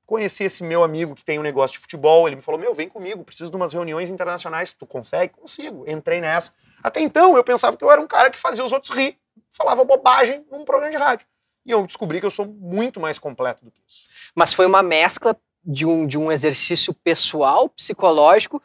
Conheci 0.05 0.43
esse 0.43 0.63
meu 0.63 0.83
amigo 0.83 1.15
que 1.15 1.23
tem 1.23 1.37
um 1.37 1.43
negócio 1.43 1.75
de 1.75 1.79
futebol, 1.79 2.27
ele 2.27 2.35
me 2.35 2.41
falou: 2.41 2.59
Meu, 2.59 2.73
vem 2.73 2.89
comigo, 2.89 3.23
preciso 3.23 3.51
de 3.51 3.55
umas 3.55 3.73
reuniões 3.73 4.09
internacionais. 4.09 4.73
Tu 4.73 4.85
consegue? 4.85 5.33
Consigo. 5.33 5.89
Entrei 5.89 6.19
nessa. 6.19 6.53
Até 6.81 6.99
então, 6.99 7.37
eu 7.37 7.43
pensava 7.43 7.77
que 7.77 7.83
eu 7.83 7.91
era 7.91 8.01
um 8.01 8.07
cara 8.07 8.29
que 8.29 8.37
fazia 8.37 8.63
os 8.63 8.71
outros 8.71 8.95
rir, 8.95 9.17
falava 9.49 9.83
bobagem 9.83 10.45
num 10.51 10.65
programa 10.65 10.91
de 10.91 10.97
rádio. 10.97 11.27
E 11.65 11.71
eu 11.71 11.85
descobri 11.85 12.19
que 12.19 12.25
eu 12.25 12.31
sou 12.31 12.45
muito 12.45 12.99
mais 12.99 13.19
completo 13.19 13.63
do 13.63 13.69
que 13.69 13.81
isso. 13.87 14.07
Mas 14.33 14.53
foi 14.53 14.65
uma 14.65 14.81
mescla 14.81 15.35
de 15.63 15.85
um, 15.85 16.07
de 16.07 16.17
um 16.17 16.31
exercício 16.31 16.93
pessoal, 16.93 17.69
psicológico, 17.69 18.61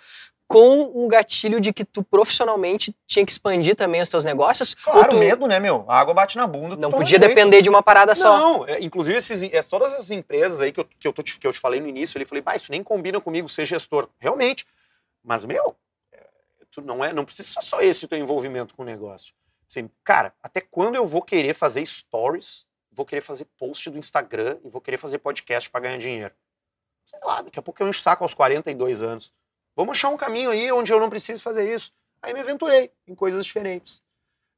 com 0.55 0.93
um 0.95 1.09
gatilho 1.09 1.61
de 1.61 1.73
que 1.73 1.85
tu 1.85 2.01
profissionalmente 2.01 2.95
tinha 3.09 3.27
que 3.27 3.33
expandir 3.33 3.75
também 3.75 4.01
os 4.01 4.09
teus 4.09 4.25
negócios? 4.25 4.73
Claro, 4.77 5.11
tu... 5.11 5.17
medo, 5.17 5.49
né, 5.49 5.59
meu? 5.59 5.85
A 5.89 5.99
água 5.99 6.15
bate 6.15 6.37
na 6.37 6.47
bunda. 6.47 6.77
Não 6.77 6.93
podia 6.93 7.19
depender 7.19 7.61
de 7.61 7.69
uma 7.69 7.83
parada 7.83 8.15
só. 8.15 8.39
Não, 8.39 8.65
é, 8.65 8.81
inclusive 8.81 9.19
esses, 9.19 9.43
é, 9.43 9.61
todas 9.65 9.93
as 9.95 10.13
empresas 10.13 10.61
aí 10.61 10.71
que 10.71 10.79
eu, 10.79 10.85
que, 10.85 11.09
eu 11.09 11.13
tô, 11.13 11.25
que 11.25 11.45
eu 11.45 11.53
te 11.53 11.59
falei 11.59 11.81
no 11.81 11.89
início, 11.89 12.17
ele 12.17 12.25
falei, 12.25 12.41
bah, 12.41 12.55
isso 12.55 12.71
nem 12.71 12.85
combina 12.85 13.21
comigo 13.21 13.49
ser 13.49 13.67
gestor. 13.67 14.09
Realmente. 14.21 14.65
Mas, 15.25 15.43
meu, 15.43 15.75
é, 16.13 16.23
tu 16.71 16.81
não, 16.81 17.05
é, 17.05 17.13
não 17.13 17.25
precisa 17.25 17.49
só, 17.49 17.61
só 17.61 17.81
esse 17.81 18.07
teu 18.07 18.17
envolvimento 18.17 18.77
com 18.77 18.83
o 18.83 18.87
negócio. 18.87 19.35
Assim, 19.69 19.91
cara, 20.05 20.33
até 20.41 20.61
quando 20.61 20.95
eu 20.95 21.05
vou 21.05 21.23
querer 21.23 21.55
fazer 21.55 21.85
stories, 21.85 22.65
vou 22.93 23.05
querer 23.05 23.23
fazer 23.23 23.47
post 23.59 23.91
do 23.91 23.99
Instagram 23.99 24.59
e 24.65 24.69
vou 24.69 24.81
querer 24.81 24.99
fazer 24.99 25.19
podcast 25.19 25.69
para 25.69 25.81
ganhar 25.81 25.99
dinheiro? 25.99 26.33
Sei 27.07 27.19
lá, 27.25 27.43
daqui 27.43 27.59
a 27.59 27.63
pouco 27.63 27.83
eu 27.83 27.89
encho 27.89 28.01
saco 28.01 28.23
aos 28.23 28.35
42 28.35 29.03
anos. 29.03 29.33
Vamos 29.77 29.93
achar 29.93 30.09
um 30.09 30.17
caminho 30.17 30.51
aí 30.51 30.71
onde 30.71 30.93
eu 30.93 31.01
não 31.01 31.11
preciso 31.11 31.43
fazer 31.43 31.73
isso. 31.73 31.93
Aí 32.23 32.33
me 32.33 32.41
aventurei 32.41 32.91
em 33.07 33.15
coisas 33.15 33.45
diferentes. 33.45 34.03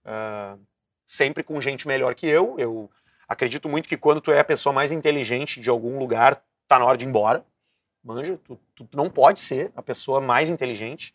Uh, 0.05 0.61
sempre 1.05 1.42
com 1.42 1.61
gente 1.61 1.88
melhor 1.88 2.14
que 2.14 2.26
eu. 2.26 2.55
Eu 2.59 2.90
acredito 3.29 3.68
muito 3.68 3.88
que 3.88 3.96
quando 3.96 4.20
tu 4.20 4.31
é 4.31 4.40
a 4.40 4.44
pessoa 4.44 4.72
mais 4.72 4.92
inteligente 4.92 5.61
de 5.61 5.70
algum 5.70 5.98
lugar, 5.98 6.42
tá 6.68 6.79
na 6.79 6.85
hora 6.85 6.98
de 6.98 7.05
ir 7.05 7.09
embora. 7.09 7.44
Manja, 8.05 8.38
tu, 8.44 8.59
tu 8.74 8.88
não 8.94 9.11
pode 9.11 9.40
ser 9.40 9.72
a 9.74 9.83
pessoa 9.83 10.20
mais 10.20 10.48
inteligente, 10.48 11.14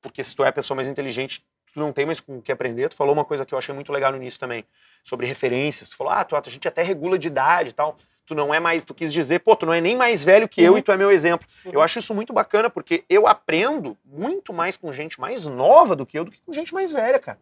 porque 0.00 0.22
se 0.22 0.36
tu 0.36 0.44
é 0.44 0.48
a 0.48 0.52
pessoa 0.52 0.76
mais 0.76 0.86
inteligente, 0.86 1.44
tu 1.72 1.80
não 1.80 1.92
tem 1.92 2.06
mais 2.06 2.20
com 2.20 2.38
o 2.38 2.42
que 2.42 2.52
aprender. 2.52 2.88
Tu 2.88 2.94
falou 2.94 3.12
uma 3.12 3.24
coisa 3.24 3.44
que 3.44 3.52
eu 3.52 3.58
achei 3.58 3.74
muito 3.74 3.92
legal 3.92 4.12
no 4.12 4.18
início 4.18 4.38
também, 4.38 4.64
sobre 5.02 5.26
referências. 5.26 5.88
Tu 5.88 5.96
falou, 5.96 6.12
ah, 6.12 6.24
tu, 6.24 6.36
a 6.36 6.42
gente 6.42 6.68
até 6.68 6.82
regula 6.82 7.18
de 7.18 7.26
idade 7.26 7.70
e 7.70 7.72
tal 7.72 7.96
tu 8.26 8.34
não 8.34 8.52
é 8.52 8.60
mais, 8.60 8.82
tu 8.82 8.94
quis 8.94 9.12
dizer, 9.12 9.40
pô, 9.40 9.54
tu 9.54 9.66
não 9.66 9.72
é 9.72 9.80
nem 9.80 9.96
mais 9.96 10.24
velho 10.24 10.48
que 10.48 10.60
uhum. 10.60 10.66
eu 10.68 10.78
e 10.78 10.82
tu 10.82 10.92
é 10.92 10.96
meu 10.96 11.10
exemplo. 11.10 11.46
Uhum. 11.64 11.72
Eu 11.72 11.82
acho 11.82 11.98
isso 11.98 12.14
muito 12.14 12.32
bacana 12.32 12.70
porque 12.70 13.04
eu 13.08 13.26
aprendo 13.26 13.96
muito 14.04 14.52
mais 14.52 14.76
com 14.76 14.92
gente 14.92 15.20
mais 15.20 15.44
nova 15.46 15.94
do 15.94 16.06
que 16.06 16.18
eu 16.18 16.24
do 16.24 16.30
que 16.30 16.40
com 16.40 16.52
gente 16.52 16.72
mais 16.72 16.92
velha, 16.92 17.18
cara. 17.18 17.38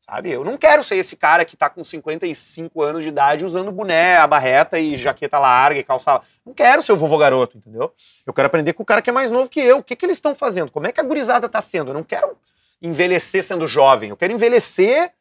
Sabe? 0.00 0.30
Eu 0.30 0.44
não 0.44 0.56
quero 0.56 0.84
ser 0.84 0.96
esse 0.96 1.16
cara 1.16 1.44
que 1.44 1.56
tá 1.56 1.68
com 1.68 1.82
55 1.82 2.80
anos 2.80 3.02
de 3.02 3.08
idade 3.08 3.44
usando 3.44 3.72
boné, 3.72 4.16
a 4.16 4.26
barreta 4.26 4.78
e 4.78 4.96
jaqueta 4.96 5.36
larga 5.38 5.80
e 5.80 5.82
calça. 5.82 6.20
Não 6.44 6.54
quero 6.54 6.80
ser 6.80 6.92
o 6.92 6.96
vovô 6.96 7.18
garoto, 7.18 7.58
entendeu? 7.58 7.92
Eu 8.24 8.32
quero 8.32 8.46
aprender 8.46 8.72
com 8.72 8.84
o 8.84 8.86
cara 8.86 9.02
que 9.02 9.10
é 9.10 9.12
mais 9.12 9.32
novo 9.32 9.50
que 9.50 9.58
eu. 9.58 9.78
O 9.78 9.82
que, 9.82 9.96
que 9.96 10.06
eles 10.06 10.16
estão 10.16 10.32
fazendo? 10.32 10.70
Como 10.70 10.86
é 10.86 10.92
que 10.92 11.00
a 11.00 11.04
gurizada 11.04 11.48
tá 11.48 11.60
sendo? 11.60 11.90
Eu 11.90 11.94
não 11.94 12.04
quero 12.04 12.36
envelhecer 12.80 13.42
sendo 13.42 13.66
jovem. 13.66 14.10
Eu 14.10 14.16
quero 14.16 14.32
envelhecer 14.32 15.12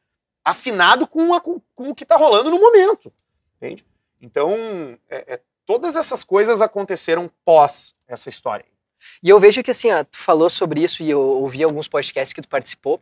afinado 0.44 1.08
com, 1.08 1.34
a, 1.34 1.42
com, 1.42 1.60
com 1.74 1.90
o 1.90 1.96
que 1.96 2.06
tá 2.06 2.16
rolando 2.16 2.52
no 2.52 2.60
momento. 2.60 3.12
Entende? 3.58 3.84
Então, 4.22 4.98
é, 5.10 5.34
é, 5.36 5.40
todas 5.66 5.96
essas 5.96 6.24
coisas 6.24 6.62
aconteceram 6.62 7.30
pós 7.44 7.96
essa 8.08 8.30
história. 8.30 8.66
E 9.22 9.30
eu 9.30 9.40
vejo 9.40 9.62
que 9.62 9.72
assim, 9.72 9.92
ó, 9.92 10.04
tu 10.04 10.18
falou 10.18 10.50
sobre 10.50 10.82
isso 10.82 11.04
e 11.04 11.10
eu 11.10 11.20
ouvi 11.20 11.64
alguns 11.64 11.88
podcasts 11.88 12.34
que 12.34 12.42
tu 12.42 12.48
participou 12.48 13.00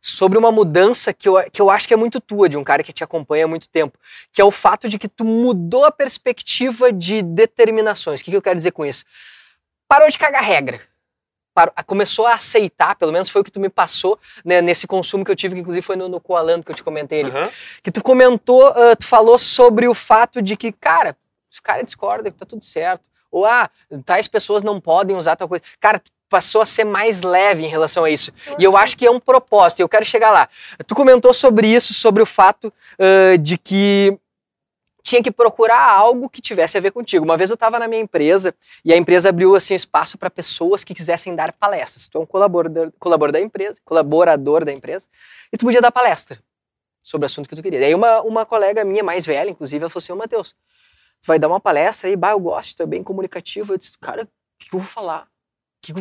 sobre 0.00 0.38
uma 0.38 0.52
mudança 0.52 1.12
que 1.12 1.28
eu, 1.28 1.34
que 1.50 1.60
eu 1.60 1.68
acho 1.68 1.88
que 1.88 1.94
é 1.94 1.96
muito 1.96 2.20
tua, 2.20 2.48
de 2.48 2.56
um 2.56 2.62
cara 2.62 2.82
que 2.82 2.92
te 2.92 3.02
acompanha 3.02 3.44
há 3.44 3.48
muito 3.48 3.68
tempo, 3.68 3.98
que 4.30 4.40
é 4.40 4.44
o 4.44 4.50
fato 4.50 4.88
de 4.88 4.98
que 4.98 5.08
tu 5.08 5.24
mudou 5.24 5.84
a 5.84 5.90
perspectiva 5.90 6.92
de 6.92 7.22
determinações. 7.22 8.20
O 8.20 8.24
que, 8.24 8.30
que 8.30 8.36
eu 8.36 8.42
quero 8.42 8.56
dizer 8.56 8.70
com 8.70 8.86
isso? 8.86 9.04
Parou 9.88 10.08
de 10.08 10.18
cagar 10.18 10.44
regra 10.44 10.80
começou 11.86 12.26
a 12.26 12.34
aceitar, 12.34 12.96
pelo 12.96 13.12
menos 13.12 13.28
foi 13.28 13.40
o 13.40 13.44
que 13.44 13.50
tu 13.50 13.60
me 13.60 13.68
passou 13.68 14.18
né, 14.44 14.60
nesse 14.60 14.86
consumo 14.86 15.24
que 15.24 15.30
eu 15.30 15.36
tive, 15.36 15.54
que 15.54 15.60
inclusive 15.60 15.84
foi 15.84 15.96
no, 15.96 16.08
no 16.08 16.20
Coalando 16.20 16.64
que 16.64 16.70
eu 16.70 16.76
te 16.76 16.82
comentei 16.82 17.22
ali. 17.22 17.30
Uhum. 17.30 17.48
Que 17.82 17.90
tu 17.90 18.02
comentou, 18.02 18.68
uh, 18.70 18.96
tu 18.98 19.06
falou 19.06 19.38
sobre 19.38 19.88
o 19.88 19.94
fato 19.94 20.42
de 20.42 20.56
que, 20.56 20.72
cara, 20.72 21.16
se 21.50 21.60
o 21.60 21.62
cara 21.62 21.82
discorda, 21.82 22.30
tá 22.30 22.44
tudo 22.44 22.64
certo. 22.64 23.08
Ou, 23.30 23.44
ah, 23.44 23.70
tais 24.04 24.28
pessoas 24.28 24.62
não 24.62 24.80
podem 24.80 25.16
usar 25.16 25.36
tal 25.36 25.48
coisa. 25.48 25.64
Cara, 25.80 25.98
tu 25.98 26.10
passou 26.28 26.60
a 26.60 26.66
ser 26.66 26.84
mais 26.84 27.22
leve 27.22 27.64
em 27.64 27.68
relação 27.68 28.04
a 28.04 28.10
isso. 28.10 28.32
E 28.58 28.64
eu 28.64 28.76
acho 28.76 28.96
que 28.96 29.06
é 29.06 29.10
um 29.10 29.20
propósito, 29.20 29.80
eu 29.80 29.88
quero 29.88 30.04
chegar 30.04 30.30
lá. 30.30 30.48
Tu 30.86 30.94
comentou 30.94 31.32
sobre 31.32 31.68
isso, 31.68 31.94
sobre 31.94 32.22
o 32.22 32.26
fato 32.26 32.72
uh, 32.98 33.38
de 33.38 33.56
que 33.56 34.18
tinha 35.06 35.22
que 35.22 35.30
procurar 35.30 35.88
algo 35.88 36.28
que 36.28 36.42
tivesse 36.42 36.76
a 36.76 36.80
ver 36.80 36.90
contigo. 36.90 37.24
Uma 37.24 37.36
vez 37.36 37.48
eu 37.48 37.54
estava 37.54 37.78
na 37.78 37.86
minha 37.86 38.02
empresa 38.02 38.52
e 38.84 38.92
a 38.92 38.96
empresa 38.96 39.28
abriu 39.28 39.54
assim 39.54 39.72
espaço 39.72 40.18
para 40.18 40.28
pessoas 40.28 40.82
que 40.82 40.92
quisessem 40.92 41.32
dar 41.32 41.52
palestras. 41.52 42.08
Tu 42.08 42.18
é 42.18 42.20
um 42.20 42.26
colaborador, 42.26 42.92
colaborador 42.98 43.40
da 43.40 43.46
empresa, 43.46 43.76
colaborador 43.84 44.64
da 44.64 44.72
empresa, 44.72 45.06
e 45.52 45.56
tu 45.56 45.64
podia 45.64 45.80
dar 45.80 45.92
palestra 45.92 46.42
sobre 47.04 47.24
o 47.24 47.26
assunto 47.26 47.48
que 47.48 47.54
tu 47.54 47.62
queria. 47.62 47.78
E 47.78 47.84
aí 47.84 47.94
uma, 47.94 48.20
uma 48.22 48.44
colega 48.44 48.84
minha 48.84 49.04
mais 49.04 49.24
velha, 49.24 49.48
inclusive, 49.48 49.80
ela 49.80 49.88
falou 49.88 50.02
assim: 50.02 50.12
"Ô 50.12 50.16
Matheus, 50.16 50.56
tu 51.22 51.26
vai 51.28 51.38
dar 51.38 51.46
uma 51.46 51.60
palestra 51.60 52.10
aí, 52.10 52.16
bah, 52.16 52.32
eu 52.32 52.40
gosto, 52.40 52.76
tu 52.76 52.82
é 52.82 52.86
bem 52.86 53.04
comunicativo". 53.04 53.74
Eu 53.74 53.78
disse: 53.78 53.96
"Cara, 53.98 54.24
o 54.24 54.26
que, 54.58 54.74
eu 54.74 54.80
vou 54.80 54.82
falar? 54.82 55.28
Que 55.80 55.92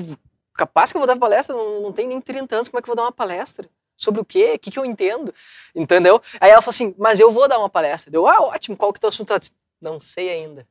capaz 0.55 0.91
que 0.91 0.97
eu 0.97 0.99
vou 0.99 1.07
dar 1.07 1.15
palestra, 1.15 1.55
não, 1.55 1.79
não 1.79 1.93
tem 1.93 2.07
nem 2.07 2.19
30 2.19 2.55
anos, 2.55 2.69
como 2.69 2.79
é 2.79 2.81
que 2.81 2.89
eu 2.89 2.95
vou 2.95 2.95
dar 2.95 3.03
uma 3.03 3.11
palestra?" 3.11 3.69
Sobre 3.95 4.21
o 4.21 4.25
quê? 4.25 4.53
O 4.55 4.59
que, 4.59 4.71
que 4.71 4.79
eu 4.79 4.85
entendo? 4.85 5.33
Entendeu? 5.73 6.21
Aí 6.39 6.51
ela 6.51 6.61
falou 6.61 6.71
assim, 6.75 6.95
mas 6.97 7.19
eu 7.19 7.31
vou 7.31 7.47
dar 7.47 7.59
uma 7.59 7.69
palestra. 7.69 8.15
Eu, 8.15 8.27
ah, 8.27 8.41
ótimo, 8.41 8.75
qual 8.75 8.91
que 8.91 9.03
é 9.03 9.07
o 9.07 9.09
assunto? 9.09 9.31
Ela 9.31 9.39
disse, 9.39 9.51
não 9.81 10.01
sei 10.01 10.29
ainda, 10.29 10.67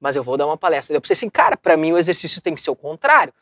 mas 0.00 0.16
eu 0.16 0.22
vou 0.22 0.36
dar 0.36 0.46
uma 0.46 0.56
palestra. 0.56 0.96
Eu 0.96 1.00
pensei 1.00 1.14
assim, 1.14 1.30
cara, 1.30 1.56
para 1.56 1.76
mim 1.76 1.92
o 1.92 1.98
exercício 1.98 2.40
tem 2.40 2.54
que 2.54 2.60
ser 2.60 2.70
o 2.70 2.76
contrário 2.76 3.32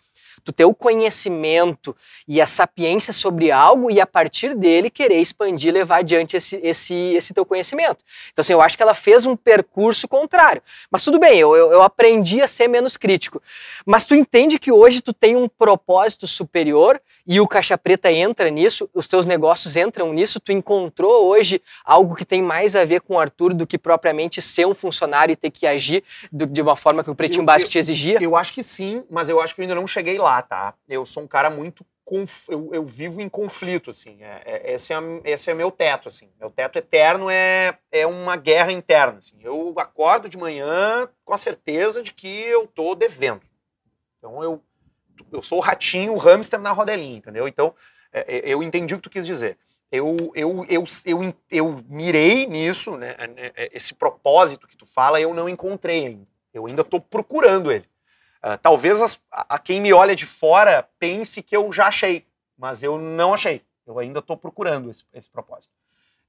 tu 0.44 0.52
ter 0.52 0.64
o 0.64 0.74
conhecimento 0.74 1.96
e 2.26 2.40
a 2.40 2.46
sapiência 2.46 3.12
sobre 3.12 3.50
algo 3.50 3.90
e 3.90 4.00
a 4.00 4.06
partir 4.06 4.54
dele 4.54 4.90
querer 4.90 5.20
expandir, 5.20 5.72
levar 5.72 5.98
adiante 5.98 6.36
esse, 6.36 6.56
esse, 6.62 6.94
esse 6.94 7.34
teu 7.34 7.44
conhecimento. 7.44 8.04
Então, 8.32 8.42
assim, 8.42 8.52
eu 8.52 8.60
acho 8.60 8.76
que 8.76 8.82
ela 8.82 8.94
fez 8.94 9.26
um 9.26 9.36
percurso 9.36 10.06
contrário. 10.06 10.62
Mas 10.90 11.04
tudo 11.04 11.18
bem, 11.18 11.38
eu, 11.38 11.56
eu, 11.56 11.72
eu 11.72 11.82
aprendi 11.82 12.40
a 12.42 12.48
ser 12.48 12.68
menos 12.68 12.96
crítico. 12.96 13.42
Mas 13.84 14.06
tu 14.06 14.14
entende 14.14 14.58
que 14.58 14.70
hoje 14.70 15.00
tu 15.00 15.12
tem 15.12 15.36
um 15.36 15.48
propósito 15.48 16.26
superior 16.26 17.00
e 17.26 17.40
o 17.40 17.48
Caixa 17.48 17.76
Preta 17.76 18.10
entra 18.10 18.50
nisso, 18.50 18.88
os 18.94 19.08
teus 19.08 19.26
negócios 19.26 19.76
entram 19.76 20.12
nisso, 20.12 20.38
tu 20.38 20.52
encontrou 20.52 21.26
hoje 21.26 21.60
algo 21.84 22.14
que 22.14 22.24
tem 22.24 22.42
mais 22.42 22.76
a 22.76 22.84
ver 22.84 23.00
com 23.00 23.14
o 23.14 23.18
Arthur 23.18 23.54
do 23.54 23.66
que 23.66 23.78
propriamente 23.78 24.40
ser 24.40 24.66
um 24.66 24.74
funcionário 24.74 25.32
e 25.32 25.36
ter 25.36 25.50
que 25.50 25.66
agir 25.66 26.04
de 26.32 26.62
uma 26.62 26.76
forma 26.76 27.02
que 27.02 27.10
o 27.10 27.14
Pretinho 27.14 27.42
eu, 27.42 27.46
Básico 27.46 27.70
te 27.70 27.78
exigia? 27.78 28.18
Eu 28.20 28.36
acho 28.36 28.52
que 28.52 28.62
sim, 28.62 29.02
mas 29.10 29.28
eu 29.28 29.40
acho 29.40 29.54
que 29.54 29.60
eu 29.60 29.64
ainda 29.64 29.74
não 29.74 29.86
cheguei 29.86 30.18
lá 30.18 30.25
tá? 30.42 30.74
Eu 30.88 31.04
sou 31.06 31.22
um 31.22 31.26
cara 31.26 31.50
muito. 31.50 31.84
Conf... 32.04 32.48
Eu, 32.48 32.70
eu 32.72 32.84
vivo 32.84 33.20
em 33.20 33.28
conflito, 33.28 33.90
assim. 33.90 34.22
É, 34.22 34.42
é, 34.44 34.72
esse, 34.74 34.92
é, 34.92 34.96
esse 35.24 35.50
é 35.50 35.54
meu 35.54 35.70
teto, 35.70 36.08
assim. 36.08 36.30
Meu 36.38 36.50
teto 36.50 36.78
eterno 36.78 37.28
é, 37.28 37.78
é 37.90 38.06
uma 38.06 38.36
guerra 38.36 38.70
interna, 38.70 39.18
assim. 39.18 39.36
Eu 39.40 39.74
acordo 39.78 40.28
de 40.28 40.38
manhã 40.38 41.08
com 41.24 41.34
a 41.34 41.38
certeza 41.38 42.02
de 42.02 42.12
que 42.12 42.28
eu 42.28 42.66
tô 42.66 42.94
devendo. 42.94 43.42
Então 44.18 44.42
eu, 44.42 44.62
eu 45.32 45.42
sou 45.42 45.58
o 45.58 45.62
ratinho, 45.62 46.14
o 46.14 46.18
hamster 46.18 46.60
na 46.60 46.72
rodelinha, 46.72 47.18
entendeu? 47.18 47.48
Então 47.48 47.74
é, 48.12 48.38
é 48.38 48.48
eu 48.48 48.62
entendi 48.62 48.94
o 48.94 48.98
que 48.98 49.04
tu 49.04 49.10
quis 49.10 49.26
dizer. 49.26 49.58
Eu, 49.90 50.32
eu, 50.34 50.66
eu, 50.68 50.84
eu, 51.04 51.34
eu 51.50 51.76
mirei 51.88 52.46
nisso, 52.46 52.96
né? 52.96 53.14
É, 53.36 53.70
esse 53.72 53.94
propósito 53.94 54.66
que 54.66 54.76
tu 54.76 54.84
fala, 54.84 55.20
eu 55.20 55.32
não 55.32 55.48
encontrei 55.48 56.06
ainda. 56.06 56.26
Eu 56.52 56.66
ainda 56.66 56.82
estou 56.82 57.00
procurando 57.00 57.70
ele. 57.70 57.86
Uh, 58.46 58.56
talvez 58.62 59.02
as, 59.02 59.20
a, 59.28 59.58
quem 59.58 59.80
me 59.80 59.92
olha 59.92 60.14
de 60.14 60.24
fora 60.24 60.88
pense 61.00 61.42
que 61.42 61.56
eu 61.56 61.72
já 61.72 61.88
achei, 61.88 62.24
mas 62.56 62.80
eu 62.80 62.96
não 62.96 63.34
achei. 63.34 63.60
Eu 63.84 63.98
ainda 63.98 64.20
estou 64.20 64.36
procurando 64.36 64.88
esse, 64.88 65.04
esse 65.12 65.28
propósito. 65.28 65.72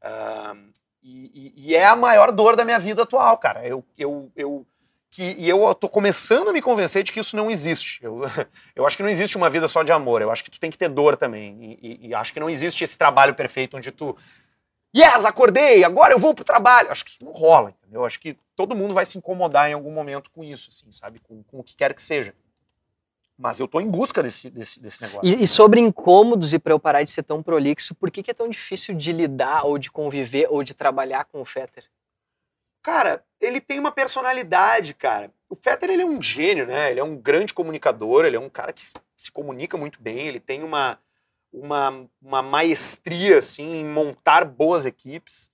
Uh, 0.01 0.57
e, 1.03 1.53
e, 1.55 1.69
e, 1.69 1.75
é 1.75 1.85
a 1.85 1.95
maior 1.95 2.31
dor 2.31 2.55
da 2.55 2.65
minha 2.65 2.79
vida 2.79 3.03
atual, 3.03 3.37
cara. 3.37 3.67
Eu, 3.67 3.85
eu, 3.95 4.31
eu, 4.35 4.65
que, 5.11 5.35
e 5.37 5.47
eu 5.47 5.71
estou 5.71 5.87
começando 5.87 6.49
a 6.49 6.53
me 6.53 6.61
convencer 6.61 7.03
de 7.03 7.11
que 7.11 7.19
isso 7.19 7.35
não 7.35 7.51
existe. 7.51 8.03
Eu, 8.03 8.21
eu 8.75 8.87
acho 8.87 8.97
que 8.97 9.03
não 9.03 9.09
existe 9.09 9.37
uma 9.37 9.49
vida 9.49 9.67
só 9.67 9.83
de 9.83 9.91
amor. 9.91 10.23
Eu 10.23 10.31
acho 10.31 10.43
que 10.43 10.49
tu 10.49 10.59
tem 10.59 10.71
que 10.71 10.77
ter 10.77 10.89
dor 10.89 11.17
também. 11.17 11.77
E, 11.79 11.87
e, 11.87 12.07
e 12.07 12.15
acho 12.15 12.33
que 12.33 12.39
não 12.39 12.49
existe 12.49 12.83
esse 12.83 12.97
trabalho 12.97 13.35
perfeito 13.35 13.77
onde 13.77 13.91
tu 13.91 14.17
yes, 14.95 15.25
acordei, 15.25 15.83
agora 15.83 16.13
eu 16.13 16.19
vou 16.19 16.33
pro 16.33 16.43
trabalho. 16.43 16.91
Acho 16.91 17.05
que 17.05 17.11
isso 17.11 17.23
não 17.23 17.31
rola, 17.31 17.69
entendeu? 17.69 18.05
Acho 18.05 18.19
que 18.19 18.37
todo 18.55 18.75
mundo 18.75 18.93
vai 18.93 19.05
se 19.05 19.17
incomodar 19.17 19.69
em 19.69 19.73
algum 19.73 19.91
momento 19.91 20.29
com 20.31 20.43
isso, 20.43 20.69
assim, 20.69 20.91
sabe? 20.91 21.19
Com, 21.19 21.43
com 21.43 21.59
o 21.59 21.63
que 21.63 21.75
quer 21.75 21.93
que 21.93 22.01
seja. 22.01 22.33
Mas 23.37 23.59
eu 23.59 23.67
tô 23.67 23.79
em 23.79 23.89
busca 23.89 24.23
desse, 24.23 24.49
desse, 24.49 24.79
desse 24.79 24.99
negócio. 24.99 25.23
E, 25.23 25.43
e, 25.43 25.47
sobre 25.47 25.79
incômodos 25.79 26.53
e 26.53 26.59
para 26.59 26.73
eu 26.73 26.79
parar 26.79 27.03
de 27.03 27.11
ser 27.11 27.21
tão 27.21 27.43
prolixo, 27.43 27.93
por 27.93 28.09
que, 28.09 28.23
que, 28.23 28.31
é 28.31 28.33
tão 28.33 28.49
difícil 28.49 28.95
de 28.95 29.11
lidar 29.11 29.63
ou 29.63 29.77
de 29.77 29.91
conviver 29.91 30.47
ou 30.49 30.63
de 30.63 30.73
trabalhar 30.73 31.25
com 31.25 31.39
o 31.39 31.45
Fetter? 31.45 31.83
Cara, 32.81 33.23
ele 33.39 33.61
tem 33.61 33.79
uma 33.79 33.91
personalidade, 33.91 34.95
cara. 34.95 35.31
O 35.47 35.55
Fetter 35.55 35.91
ele 35.91 36.01
é 36.01 36.05
um 36.05 36.21
gênio, 36.21 36.65
né? 36.65 36.89
Ele 36.89 36.99
é 36.99 37.03
um 37.03 37.15
grande 37.15 37.53
comunicador, 37.53 38.25
ele 38.25 38.35
é 38.35 38.39
um 38.39 38.49
cara 38.49 38.73
que 38.73 38.83
se 39.15 39.31
comunica 39.31 39.77
muito 39.77 40.01
bem, 40.01 40.27
ele 40.27 40.39
tem 40.39 40.63
uma, 40.63 40.97
uma, 41.51 42.05
uma 42.21 42.41
maestria 42.41 43.37
assim, 43.39 43.77
em 43.77 43.85
montar 43.85 44.45
boas 44.45 44.85
equipes. 44.85 45.51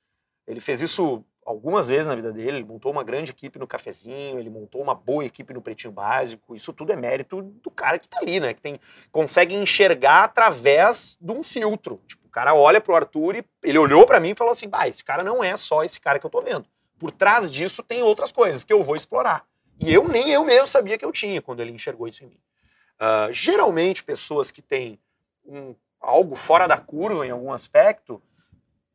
Ele 0.48 0.60
fez 0.60 0.82
isso 0.82 1.24
algumas 1.46 1.88
vezes 1.88 2.08
na 2.08 2.16
vida 2.16 2.32
dele. 2.32 2.58
Ele 2.58 2.66
montou 2.66 2.92
uma 2.92 3.04
grande 3.04 3.32
equipe 3.32 3.60
no 3.60 3.68
cafezinho, 3.68 4.40
ele 4.40 4.50
montou 4.50 4.82
uma 4.82 4.96
boa 4.96 5.26
equipe 5.26 5.54
no 5.54 5.62
pretinho 5.62 5.94
básico. 5.94 6.56
Isso 6.56 6.74
tudo 6.74 6.92
é 6.92 6.96
mérito 6.96 7.42
do 7.42 7.72
cara 7.72 8.00
que 8.00 8.08
tá 8.08 8.20
ali, 8.20 8.40
né? 8.40 8.54
Que 8.54 8.62
tem, 8.62 8.80
consegue 9.12 9.56
enxergar 9.56 10.24
através 10.24 11.18
de 11.22 11.32
um 11.32 11.44
filtro. 11.44 12.02
Tipo, 12.08 12.28
o 12.28 12.30
cara 12.30 12.54
olha 12.56 12.82
pro 12.82 12.96
Arthur 12.96 13.36
e 13.36 13.46
ele 13.64 13.78
olhou 13.78 14.06
para 14.06 14.20
mim 14.20 14.32
e 14.32 14.36
falou 14.36 14.52
assim: 14.52 14.68
bah, 14.68 14.88
esse 14.88 15.04
cara 15.04 15.24
não 15.24 15.44
é 15.44 15.56
só 15.56 15.84
esse 15.84 16.00
cara 16.00 16.20
que 16.20 16.26
eu 16.26 16.32
tô 16.32 16.42
vendo. 16.42 16.66
Por 16.98 17.12
trás 17.12 17.52
disso 17.52 17.84
tem 17.84 18.02
outras 18.02 18.32
coisas 18.32 18.64
que 18.64 18.74
eu 18.74 18.84
vou 18.84 18.96
explorar. 18.96 19.46
E 19.80 19.94
eu 19.94 20.08
nem 20.08 20.30
eu 20.30 20.44
mesmo 20.46 20.68
sabia 20.68 20.98
que 20.98 21.04
eu 21.04 21.12
tinha 21.12 21.42
quando 21.42 21.60
ele 21.60 21.72
enxergou 21.72 22.08
isso 22.08 22.24
em 22.24 22.28
mim. 22.28 22.40
Uh, 22.96 23.34
geralmente, 23.34 24.04
pessoas 24.04 24.52
que 24.52 24.62
têm 24.62 25.00
um, 25.46 25.76
algo 26.00 26.36
fora 26.36 26.68
da 26.68 26.78
curva 26.78 27.26
em 27.26 27.32
algum 27.32 27.52
aspecto, 27.52 28.22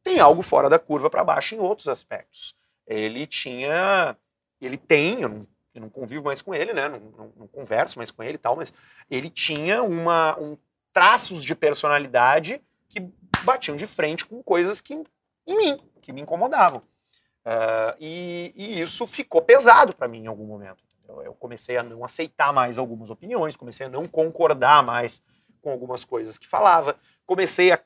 tem 0.03 0.21
algo 0.21 0.43
fora 0.43 0.69
da 0.69 0.79
curva 0.79 1.11
para 1.11 1.25
baixo 1.25 1.55
em 1.55 1.59
outros 1.59 1.89
aspectos. 1.89 2.55
Ele 2.87 3.27
tinha, 3.27 4.17
ele 4.61 4.77
tem, 4.77 5.23
eu 5.23 5.29
não, 5.29 5.47
eu 5.75 5.81
não 5.83 5.89
convivo 5.89 6.25
mais 6.25 6.41
com 6.41 6.55
ele, 6.55 6.73
né? 6.73 6.89
Não, 6.89 6.99
não, 6.99 7.33
não, 7.37 7.47
converso 7.49 7.99
mais 7.99 8.11
com 8.11 8.23
ele 8.23 8.35
e 8.35 8.39
tal, 8.39 8.57
mas 8.57 8.73
ele 9.11 9.31
tinha 9.31 9.83
uma, 9.83 10.39
um 10.39 10.57
traços 10.93 11.45
de 11.45 11.55
personalidade 11.55 12.61
que 12.89 13.01
batiam 13.45 13.77
de 13.77 13.87
frente 13.87 14.25
com 14.25 14.43
coisas 14.43 14.81
que 14.81 14.95
em 15.47 15.57
mim, 15.57 15.81
que 16.03 16.13
me 16.13 16.21
incomodavam. 16.21 16.83
Uh, 17.45 17.97
e, 17.99 18.53
e, 18.55 18.81
isso 18.81 19.07
ficou 19.07 19.41
pesado 19.41 19.95
para 19.95 20.09
mim 20.09 20.25
em 20.25 20.27
algum 20.27 20.45
momento. 20.45 20.85
Eu 21.25 21.33
comecei 21.33 21.79
a 21.79 21.83
não 21.83 22.05
aceitar 22.05 22.53
mais 22.53 22.77
algumas 22.77 23.09
opiniões, 23.09 23.57
comecei 23.57 23.87
a 23.87 23.89
não 23.89 24.05
concordar 24.05 24.83
mais 24.83 25.25
com 25.61 25.71
algumas 25.71 26.05
coisas 26.05 26.39
que 26.39 26.47
falava, 26.47 26.97
comecei 27.27 27.73
a 27.73 27.81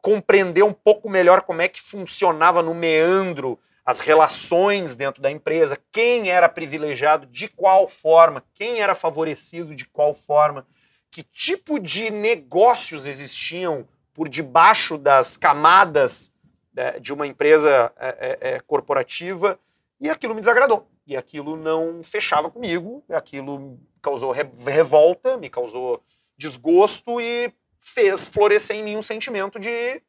compreender 0.00 0.62
um 0.62 0.72
pouco 0.72 1.08
melhor 1.08 1.42
como 1.42 1.62
é 1.62 1.68
que 1.68 1.80
funcionava 1.80 2.62
no 2.62 2.74
meandro 2.74 3.58
as 3.84 4.00
relações 4.00 4.96
dentro 4.96 5.22
da 5.22 5.30
empresa, 5.30 5.78
quem 5.92 6.28
era 6.28 6.48
privilegiado 6.48 7.26
de 7.26 7.48
qual 7.48 7.88
forma, 7.88 8.42
quem 8.52 8.80
era 8.80 8.96
favorecido 8.96 9.74
de 9.76 9.86
qual 9.86 10.12
forma, 10.12 10.66
que 11.10 11.22
tipo 11.22 11.78
de 11.78 12.10
negócios 12.10 13.06
existiam 13.06 13.86
por 14.12 14.28
debaixo 14.28 14.98
das 14.98 15.36
camadas 15.36 16.34
né, 16.74 16.98
de 16.98 17.12
uma 17.12 17.26
empresa 17.26 17.92
é, 17.96 18.08
é, 18.08 18.54
é, 18.54 18.60
corporativa, 18.60 19.58
e 20.00 20.10
aquilo 20.10 20.34
me 20.34 20.40
desagradou. 20.40 20.88
E 21.06 21.16
aquilo 21.16 21.56
não 21.56 22.02
fechava 22.02 22.50
comigo, 22.50 23.04
aquilo 23.08 23.78
causou 24.02 24.32
revolta, 24.32 25.36
me 25.36 25.48
causou 25.48 26.02
desgosto 26.36 27.20
e 27.20 27.52
fez 27.80 28.26
florescer 28.26 28.76
em 28.76 28.82
mim 28.82 28.96
um 28.96 29.02
sentimento 29.02 29.58
de 29.58 30.02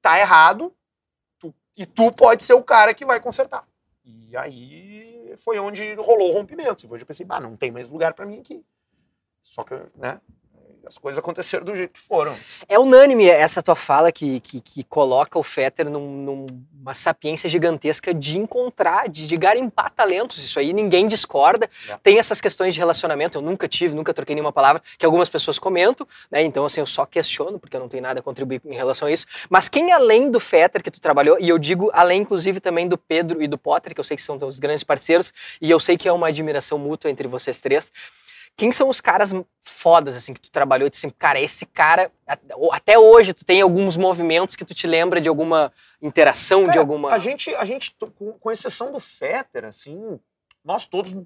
tá 0.00 0.18
errado 0.18 0.74
tu, 1.38 1.54
e 1.76 1.84
tu 1.84 2.12
pode 2.12 2.42
ser 2.42 2.54
o 2.54 2.62
cara 2.62 2.94
que 2.94 3.04
vai 3.04 3.20
consertar. 3.20 3.66
E 4.04 4.36
aí 4.36 5.34
foi 5.38 5.58
onde 5.58 5.94
rolou 5.94 6.30
o 6.30 6.34
rompimento. 6.34 6.86
Hoje 6.92 7.02
eu 7.02 7.06
pensei, 7.06 7.26
bah, 7.26 7.40
não 7.40 7.56
tem 7.56 7.70
mais 7.70 7.88
lugar 7.88 8.14
para 8.14 8.26
mim 8.26 8.40
aqui. 8.40 8.64
Só 9.42 9.64
que, 9.64 9.74
né, 9.96 10.20
as 10.86 10.98
coisas 10.98 11.18
aconteceram 11.18 11.64
do 11.64 11.74
jeito 11.74 11.92
que 11.92 12.00
foram. 12.00 12.34
É 12.68 12.78
unânime 12.78 13.28
essa 13.28 13.62
tua 13.62 13.74
fala 13.74 14.12
que, 14.12 14.40
que, 14.40 14.60
que 14.60 14.84
coloca 14.84 15.38
o 15.38 15.42
Fetter 15.42 15.88
num, 15.88 16.46
numa 16.80 16.94
sapiência 16.94 17.48
gigantesca 17.48 18.12
de 18.12 18.38
encontrar, 18.38 19.08
de, 19.08 19.26
de, 19.26 19.36
garimpar 19.36 19.90
talentos. 19.90 20.42
Isso 20.42 20.58
aí 20.58 20.72
ninguém 20.72 21.06
discorda. 21.06 21.68
É. 21.88 21.96
Tem 22.02 22.18
essas 22.18 22.40
questões 22.40 22.74
de 22.74 22.80
relacionamento, 22.80 23.38
eu 23.38 23.42
nunca 23.42 23.66
tive, 23.66 23.94
nunca 23.94 24.12
troquei 24.12 24.34
nenhuma 24.34 24.52
palavra, 24.52 24.82
que 24.98 25.04
algumas 25.04 25.28
pessoas 25.28 25.58
comentam, 25.58 26.06
né? 26.30 26.42
Então, 26.42 26.64
assim, 26.64 26.80
eu 26.80 26.86
só 26.86 27.06
questiono, 27.06 27.58
porque 27.58 27.76
eu 27.76 27.80
não 27.80 27.88
tenho 27.88 28.02
nada 28.02 28.20
a 28.20 28.22
contribuir 28.22 28.60
em 28.64 28.74
relação 28.74 29.08
a 29.08 29.12
isso. 29.12 29.26
Mas 29.48 29.68
quem 29.68 29.92
além 29.92 30.30
do 30.30 30.40
Fetter 30.40 30.82
que 30.82 30.90
tu 30.90 31.00
trabalhou, 31.00 31.38
e 31.40 31.48
eu 31.48 31.58
digo 31.58 31.90
além, 31.92 32.22
inclusive, 32.22 32.60
também 32.60 32.88
do 32.88 32.98
Pedro 32.98 33.42
e 33.42 33.48
do 33.48 33.58
Potter, 33.58 33.94
que 33.94 34.00
eu 34.00 34.04
sei 34.04 34.16
que 34.16 34.22
são 34.22 34.38
teus 34.38 34.58
grandes 34.58 34.84
parceiros, 34.84 35.32
e 35.60 35.70
eu 35.70 35.80
sei 35.80 35.96
que 35.96 36.08
é 36.08 36.12
uma 36.12 36.28
admiração 36.28 36.78
mútua 36.78 37.10
entre 37.10 37.26
vocês 37.28 37.60
três. 37.60 37.92
Quem 38.56 38.70
são 38.70 38.88
os 38.88 39.00
caras 39.00 39.32
fodas, 39.60 40.16
assim, 40.16 40.32
que 40.32 40.40
tu 40.40 40.50
trabalhou 40.50 40.88
assim, 40.88 41.10
cara, 41.10 41.40
esse 41.40 41.66
cara, 41.66 42.10
até 42.70 42.96
hoje 42.96 43.34
tu 43.34 43.44
tem 43.44 43.60
alguns 43.60 43.96
movimentos 43.96 44.54
que 44.54 44.64
tu 44.64 44.74
te 44.74 44.86
lembra 44.86 45.20
de 45.20 45.28
alguma 45.28 45.72
interação, 46.00 46.60
cara, 46.60 46.72
de 46.72 46.78
alguma... 46.78 47.12
A 47.12 47.18
gente, 47.18 47.52
a 47.54 47.64
gente, 47.64 47.96
com 48.40 48.50
exceção 48.50 48.92
do 48.92 49.00
Fetter, 49.00 49.64
assim, 49.64 50.20
nós 50.64 50.86
todos 50.86 51.16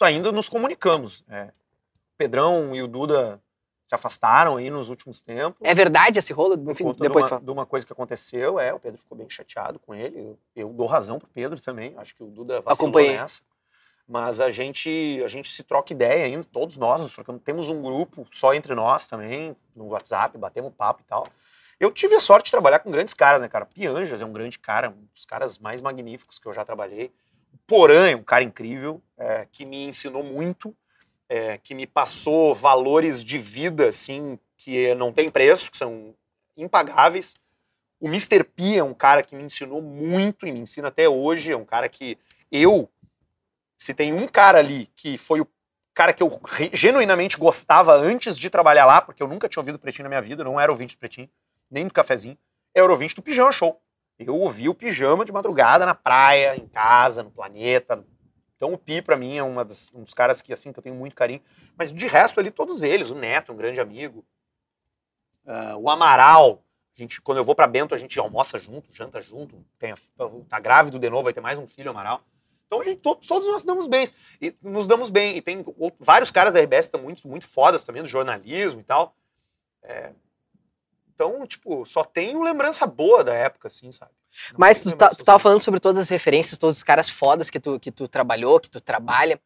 ainda 0.00 0.32
nos 0.32 0.48
comunicamos. 0.48 1.24
É. 1.28 1.44
O 1.44 2.18
Pedrão 2.18 2.74
e 2.74 2.82
o 2.82 2.88
Duda 2.88 3.40
se 3.86 3.94
afastaram 3.94 4.56
aí 4.56 4.70
nos 4.70 4.88
últimos 4.88 5.20
tempos. 5.22 5.60
É 5.62 5.74
verdade 5.74 6.18
esse 6.18 6.32
rolo? 6.32 6.54
Enfim, 6.70 6.92
depois 6.98 7.26
de 7.26 7.32
uma, 7.32 7.40
de 7.40 7.50
uma, 7.50 7.66
coisa 7.66 7.86
que 7.86 7.92
aconteceu, 7.92 8.58
é, 8.58 8.72
o 8.72 8.80
Pedro 8.80 8.98
ficou 8.98 9.16
bem 9.16 9.28
chateado 9.30 9.78
com 9.78 9.94
ele. 9.94 10.18
Eu, 10.18 10.38
eu 10.56 10.68
dou 10.70 10.86
razão 10.86 11.18
pro 11.18 11.28
Pedro 11.28 11.60
também. 11.60 11.94
Acho 11.98 12.14
que 12.14 12.22
o 12.22 12.26
Duda 12.26 12.60
vacilou 12.60 12.88
Acompanhei. 12.88 13.16
nessa 13.16 13.42
mas 14.08 14.40
a 14.40 14.50
gente 14.50 15.22
a 15.24 15.28
gente 15.28 15.48
se 15.48 15.62
troca 15.62 15.92
ideia 15.92 16.26
ainda, 16.26 16.44
todos 16.44 16.76
nós 16.76 17.00
nos 17.00 17.14
trocamos. 17.14 17.42
Temos 17.42 17.68
um 17.68 17.80
grupo 17.80 18.26
só 18.30 18.54
entre 18.54 18.74
nós 18.74 19.06
também, 19.06 19.56
no 19.74 19.86
WhatsApp, 19.88 20.36
batemos 20.36 20.72
papo 20.74 21.02
e 21.02 21.04
tal. 21.04 21.26
Eu 21.78 21.90
tive 21.90 22.14
a 22.14 22.20
sorte 22.20 22.44
de 22.44 22.52
trabalhar 22.52 22.78
com 22.78 22.90
grandes 22.90 23.14
caras, 23.14 23.40
né, 23.40 23.48
cara? 23.48 23.66
Pianjas 23.66 24.20
é 24.20 24.24
um 24.24 24.32
grande 24.32 24.58
cara, 24.58 24.90
um 24.90 25.04
dos 25.12 25.24
caras 25.24 25.58
mais 25.58 25.82
magníficos 25.82 26.38
que 26.38 26.46
eu 26.46 26.52
já 26.52 26.64
trabalhei. 26.64 27.10
Porã 27.66 28.08
é 28.08 28.14
um 28.14 28.22
cara 28.22 28.44
incrível, 28.44 29.02
é, 29.18 29.46
que 29.50 29.64
me 29.64 29.84
ensinou 29.88 30.22
muito, 30.22 30.76
é, 31.28 31.58
que 31.58 31.74
me 31.74 31.86
passou 31.86 32.54
valores 32.54 33.24
de 33.24 33.38
vida, 33.38 33.88
assim, 33.88 34.38
que 34.56 34.94
não 34.94 35.12
tem 35.12 35.30
preço, 35.30 35.70
que 35.70 35.78
são 35.78 36.14
impagáveis. 36.56 37.34
O 37.98 38.06
Mr. 38.06 38.44
P 38.44 38.76
é 38.76 38.84
um 38.84 38.94
cara 38.94 39.22
que 39.22 39.34
me 39.34 39.42
ensinou 39.42 39.82
muito 39.82 40.46
e 40.46 40.52
me 40.52 40.60
ensina 40.60 40.88
até 40.88 41.08
hoje. 41.08 41.50
É 41.50 41.56
um 41.56 41.64
cara 41.64 41.88
que 41.88 42.18
eu 42.50 42.88
se 43.82 43.92
tem 43.92 44.12
um 44.12 44.28
cara 44.28 44.58
ali 44.58 44.88
que 44.94 45.18
foi 45.18 45.40
o 45.40 45.48
cara 45.92 46.12
que 46.12 46.22
eu 46.22 46.40
genuinamente 46.72 47.36
gostava 47.36 47.92
antes 47.94 48.38
de 48.38 48.48
trabalhar 48.48 48.86
lá, 48.86 49.02
porque 49.02 49.20
eu 49.20 49.26
nunca 49.26 49.48
tinha 49.48 49.60
ouvido 49.60 49.76
Pretinho 49.78 50.04
na 50.04 50.08
minha 50.08 50.22
vida, 50.22 50.44
não 50.44 50.60
era 50.60 50.70
ouvinte 50.70 50.94
do 50.94 51.00
Pretinho, 51.00 51.28
nem 51.68 51.88
do 51.88 51.92
cafezinho, 51.92 52.38
era 52.72 52.88
ouvinte 52.88 53.16
do 53.16 53.22
Pijama 53.22 53.50
Show. 53.50 53.82
Eu 54.16 54.36
ouvi 54.36 54.68
o 54.68 54.74
Pijama 54.74 55.24
de 55.24 55.32
madrugada 55.32 55.84
na 55.84 55.96
praia, 55.96 56.56
em 56.56 56.68
casa, 56.68 57.24
no 57.24 57.30
planeta. 57.32 58.04
Então 58.54 58.72
o 58.72 58.78
Pi, 58.78 59.02
para 59.02 59.16
mim, 59.16 59.36
é 59.36 59.42
uma 59.42 59.64
das, 59.64 59.90
um 59.92 60.04
dos 60.04 60.14
caras 60.14 60.40
que, 60.40 60.52
assim, 60.52 60.72
que 60.72 60.78
eu 60.78 60.82
tenho 60.82 60.94
muito 60.94 61.16
carinho. 61.16 61.42
Mas 61.76 61.92
de 61.92 62.06
resto 62.06 62.38
ali, 62.38 62.52
todos 62.52 62.82
eles. 62.82 63.10
O 63.10 63.16
Neto, 63.16 63.52
um 63.52 63.56
grande 63.56 63.80
amigo. 63.80 64.24
Uh, 65.44 65.76
o 65.76 65.90
Amaral. 65.90 66.62
A 66.96 67.00
gente, 67.00 67.20
quando 67.20 67.38
eu 67.38 67.44
vou 67.44 67.56
para 67.56 67.66
Bento, 67.66 67.94
a 67.94 67.98
gente 67.98 68.16
almoça 68.20 68.60
junto, 68.60 68.94
janta 68.94 69.20
junto. 69.20 69.56
Tem, 69.76 69.92
tá 70.48 70.60
grávido 70.60 71.00
de 71.00 71.10
novo, 71.10 71.24
vai 71.24 71.32
ter 71.32 71.40
mais 71.40 71.58
um 71.58 71.66
filho, 71.66 71.90
Amaral. 71.90 72.22
Então 72.72 72.82
gente, 72.82 73.00
todos, 73.00 73.28
todos 73.28 73.46
nós 73.46 73.64
damos 73.64 73.86
bem. 73.86 74.08
E 74.40 74.54
nos 74.62 74.86
damos 74.86 75.10
bem. 75.10 75.36
E 75.36 75.42
tem 75.42 75.62
vários 76.00 76.30
caras 76.30 76.54
da 76.54 76.60
RBS 76.60 76.88
que 76.88 76.96
estão 76.96 77.02
muito, 77.02 77.28
muito 77.28 77.46
fodas 77.46 77.84
também, 77.84 78.02
do 78.02 78.08
jornalismo 78.08 78.80
e 78.80 78.84
tal. 78.84 79.14
É, 79.82 80.10
então, 81.14 81.46
tipo, 81.46 81.84
só 81.84 82.02
tenho 82.02 82.42
lembrança 82.42 82.86
boa 82.86 83.22
da 83.22 83.34
época, 83.34 83.68
assim, 83.68 83.92
sabe? 83.92 84.10
Não 84.52 84.58
Mas 84.58 84.80
tu, 84.80 84.96
tá, 84.96 85.10
tu 85.10 85.22
tava 85.22 85.38
falando 85.38 85.60
sobre 85.60 85.80
todas 85.80 86.00
as 86.00 86.08
referências, 86.08 86.58
todos 86.58 86.78
os 86.78 86.82
caras 86.82 87.10
fodas 87.10 87.50
que 87.50 87.60
tu, 87.60 87.78
que 87.78 87.92
tu 87.92 88.08
trabalhou, 88.08 88.58
que 88.58 88.70
tu 88.70 88.80
trabalha. 88.80 89.38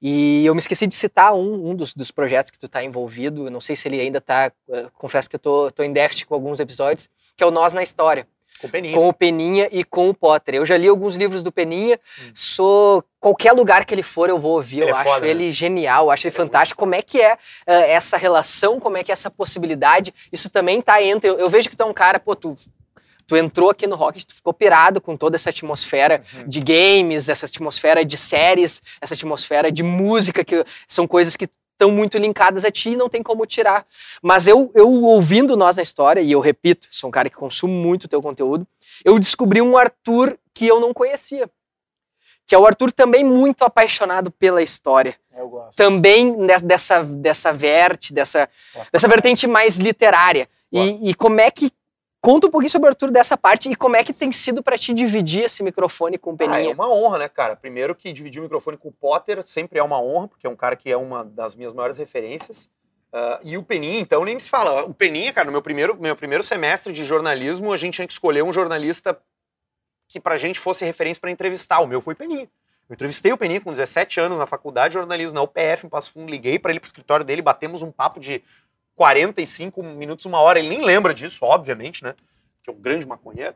E 0.00 0.46
eu 0.46 0.54
me 0.54 0.60
esqueci 0.60 0.86
de 0.86 0.94
citar 0.94 1.34
um, 1.34 1.70
um 1.70 1.74
dos, 1.74 1.92
dos 1.92 2.12
projetos 2.12 2.52
que 2.52 2.60
tu 2.60 2.68
tá 2.68 2.84
envolvido. 2.84 3.48
Eu 3.48 3.50
não 3.50 3.60
sei 3.60 3.74
se 3.74 3.88
ele 3.88 4.00
ainda 4.00 4.20
tá. 4.20 4.52
Uh, 4.68 4.88
confesso 4.92 5.28
que 5.28 5.34
eu 5.34 5.40
tô, 5.40 5.68
tô 5.72 5.82
em 5.82 5.92
déficit 5.92 6.26
com 6.26 6.34
alguns 6.34 6.60
episódios, 6.60 7.10
que 7.36 7.42
é 7.42 7.46
o 7.46 7.50
Nós 7.50 7.72
na 7.72 7.82
História. 7.82 8.28
Com, 8.60 8.68
Peninha. 8.68 8.94
com 8.94 9.08
o 9.08 9.12
Peninha 9.12 9.68
e 9.70 9.84
com 9.84 10.08
o 10.08 10.14
Potter. 10.14 10.56
Eu 10.56 10.66
já 10.66 10.76
li 10.76 10.88
alguns 10.88 11.16
livros 11.16 11.42
do 11.42 11.52
Peninha, 11.52 11.98
hum. 12.20 12.30
sou 12.34 13.04
qualquer 13.20 13.52
lugar 13.52 13.84
que 13.84 13.94
ele 13.94 14.02
for 14.02 14.28
eu 14.28 14.38
vou 14.38 14.52
ouvir, 14.52 14.82
ele 14.82 14.90
eu 14.90 14.94
é 14.94 14.98
acho 14.98 15.10
foda, 15.10 15.26
ele 15.26 15.46
né? 15.46 15.52
genial, 15.52 16.10
acho 16.10 16.26
ele, 16.26 16.34
ele 16.34 16.36
é 16.36 16.44
fantástico. 16.44 16.78
Como 16.78 16.94
é 16.94 17.02
que 17.02 17.20
é 17.20 17.34
uh, 17.34 17.38
essa 17.66 18.16
relação, 18.16 18.78
como 18.80 18.96
é 18.96 19.04
que 19.04 19.10
é 19.10 19.14
essa 19.14 19.30
possibilidade? 19.30 20.14
Isso 20.32 20.50
também 20.50 20.80
tá 20.80 21.02
entre. 21.02 21.30
Eu, 21.30 21.38
eu 21.38 21.50
vejo 21.50 21.68
que 21.68 21.76
tu 21.76 21.82
é 21.82 21.86
um 21.86 21.94
cara, 21.94 22.18
pô, 22.18 22.34
tu 22.34 22.56
tu 23.28 23.36
entrou 23.36 23.68
aqui 23.68 23.86
no 23.86 23.94
Rocket, 23.94 24.24
tu 24.24 24.34
ficou 24.34 24.54
pirado 24.54 25.02
com 25.02 25.14
toda 25.14 25.36
essa 25.36 25.50
atmosfera 25.50 26.22
uhum. 26.34 26.48
de 26.48 26.60
games, 26.60 27.28
essa 27.28 27.44
atmosfera 27.44 28.02
de 28.02 28.16
séries, 28.16 28.82
essa 29.02 29.12
atmosfera 29.12 29.70
de 29.70 29.82
música, 29.82 30.42
que 30.42 30.64
são 30.88 31.06
coisas 31.06 31.36
que 31.36 31.46
estão 31.78 31.92
muito 31.92 32.18
linkadas 32.18 32.64
a 32.64 32.70
ti 32.70 32.90
e 32.90 32.96
não 32.96 33.08
tem 33.08 33.22
como 33.22 33.46
tirar. 33.46 33.86
Mas 34.20 34.48
eu, 34.48 34.70
eu 34.74 34.90
ouvindo 35.04 35.56
Nós 35.56 35.76
na 35.76 35.82
História, 35.82 36.20
e 36.20 36.32
eu 36.32 36.40
repito, 36.40 36.88
sou 36.90 37.08
um 37.08 37.10
cara 37.10 37.30
que 37.30 37.36
consumo 37.36 37.72
muito 37.72 38.08
teu 38.08 38.20
conteúdo, 38.20 38.66
eu 39.04 39.16
descobri 39.18 39.62
um 39.62 39.76
Arthur 39.76 40.36
que 40.52 40.66
eu 40.66 40.80
não 40.80 40.92
conhecia. 40.92 41.48
Que 42.44 42.54
é 42.54 42.58
o 42.58 42.66
Arthur 42.66 42.90
também 42.90 43.22
muito 43.22 43.62
apaixonado 43.64 44.30
pela 44.30 44.62
história. 44.62 45.14
Eu 45.36 45.48
gosto. 45.48 45.76
Também 45.76 46.34
dessa, 46.62 47.04
dessa 47.04 47.52
verte, 47.52 48.12
dessa, 48.12 48.48
dessa 48.90 49.06
vertente 49.06 49.46
mais 49.46 49.76
literária. 49.76 50.48
E, 50.72 51.10
e, 51.10 51.14
como 51.14 51.40
é 51.40 51.50
que 51.50 51.70
Conta 52.20 52.48
um 52.48 52.50
pouquinho 52.50 52.70
sobre 52.70 52.88
o 52.88 52.90
Arthur 52.90 53.10
dessa 53.12 53.36
parte 53.36 53.70
e 53.70 53.76
como 53.76 53.94
é 53.94 54.02
que 54.02 54.12
tem 54.12 54.32
sido 54.32 54.62
para 54.62 54.76
ti 54.76 54.92
dividir 54.92 55.44
esse 55.44 55.62
microfone 55.62 56.18
com 56.18 56.32
o 56.32 56.36
Peninha. 56.36 56.58
Ah, 56.58 56.64
é 56.64 56.68
uma 56.74 56.92
honra, 56.92 57.18
né, 57.18 57.28
cara? 57.28 57.54
Primeiro 57.54 57.94
que 57.94 58.12
dividir 58.12 58.40
o 58.40 58.42
microfone 58.42 58.76
com 58.76 58.88
o 58.88 58.92
Potter 58.92 59.42
sempre 59.44 59.78
é 59.78 59.82
uma 59.82 60.00
honra, 60.00 60.28
porque 60.28 60.46
é 60.46 60.50
um 60.50 60.56
cara 60.56 60.74
que 60.74 60.90
é 60.90 60.96
uma 60.96 61.24
das 61.24 61.54
minhas 61.54 61.72
maiores 61.72 61.96
referências. 61.96 62.70
Uh, 63.12 63.40
e 63.42 63.56
o 63.56 63.62
Peninha, 63.62 64.00
então, 64.00 64.24
nem 64.24 64.38
se 64.38 64.50
fala. 64.50 64.84
O 64.84 64.92
Peninha, 64.92 65.32
cara, 65.32 65.46
no 65.46 65.52
meu 65.52 65.62
primeiro, 65.62 65.98
meu 65.98 66.16
primeiro 66.16 66.42
semestre 66.42 66.92
de 66.92 67.04
jornalismo, 67.04 67.72
a 67.72 67.76
gente 67.76 67.94
tinha 67.94 68.06
que 68.06 68.12
escolher 68.12 68.42
um 68.42 68.52
jornalista 68.52 69.18
que 70.08 70.18
pra 70.18 70.36
gente 70.36 70.58
fosse 70.58 70.84
referência 70.84 71.20
para 71.20 71.30
entrevistar. 71.30 71.80
O 71.80 71.86
meu 71.86 72.00
foi 72.00 72.14
Peninha. 72.14 72.48
Eu 72.88 72.94
entrevistei 72.94 73.32
o 73.32 73.38
Peninha 73.38 73.60
com 73.60 73.70
17 73.70 74.18
anos 74.18 74.38
na 74.38 74.46
faculdade 74.46 74.92
de 74.92 74.98
jornalismo, 74.98 75.34
na 75.34 75.42
UPF, 75.42 75.86
em 75.86 75.88
Passo 75.88 76.12
Fundo. 76.12 76.30
Liguei 76.30 76.58
para 76.58 76.70
ele 76.70 76.80
pro 76.80 76.86
escritório 76.86 77.24
dele, 77.24 77.42
batemos 77.42 77.82
um 77.82 77.92
papo 77.92 78.18
de 78.18 78.42
45 78.98 79.80
minutos, 79.80 80.26
uma 80.26 80.40
hora. 80.40 80.58
Ele 80.58 80.68
nem 80.68 80.84
lembra 80.84 81.14
disso, 81.14 81.44
obviamente, 81.44 82.02
né? 82.02 82.16
Que 82.64 82.68
é 82.68 82.72
um 82.72 82.80
grande 82.80 83.06
maconheiro. 83.06 83.54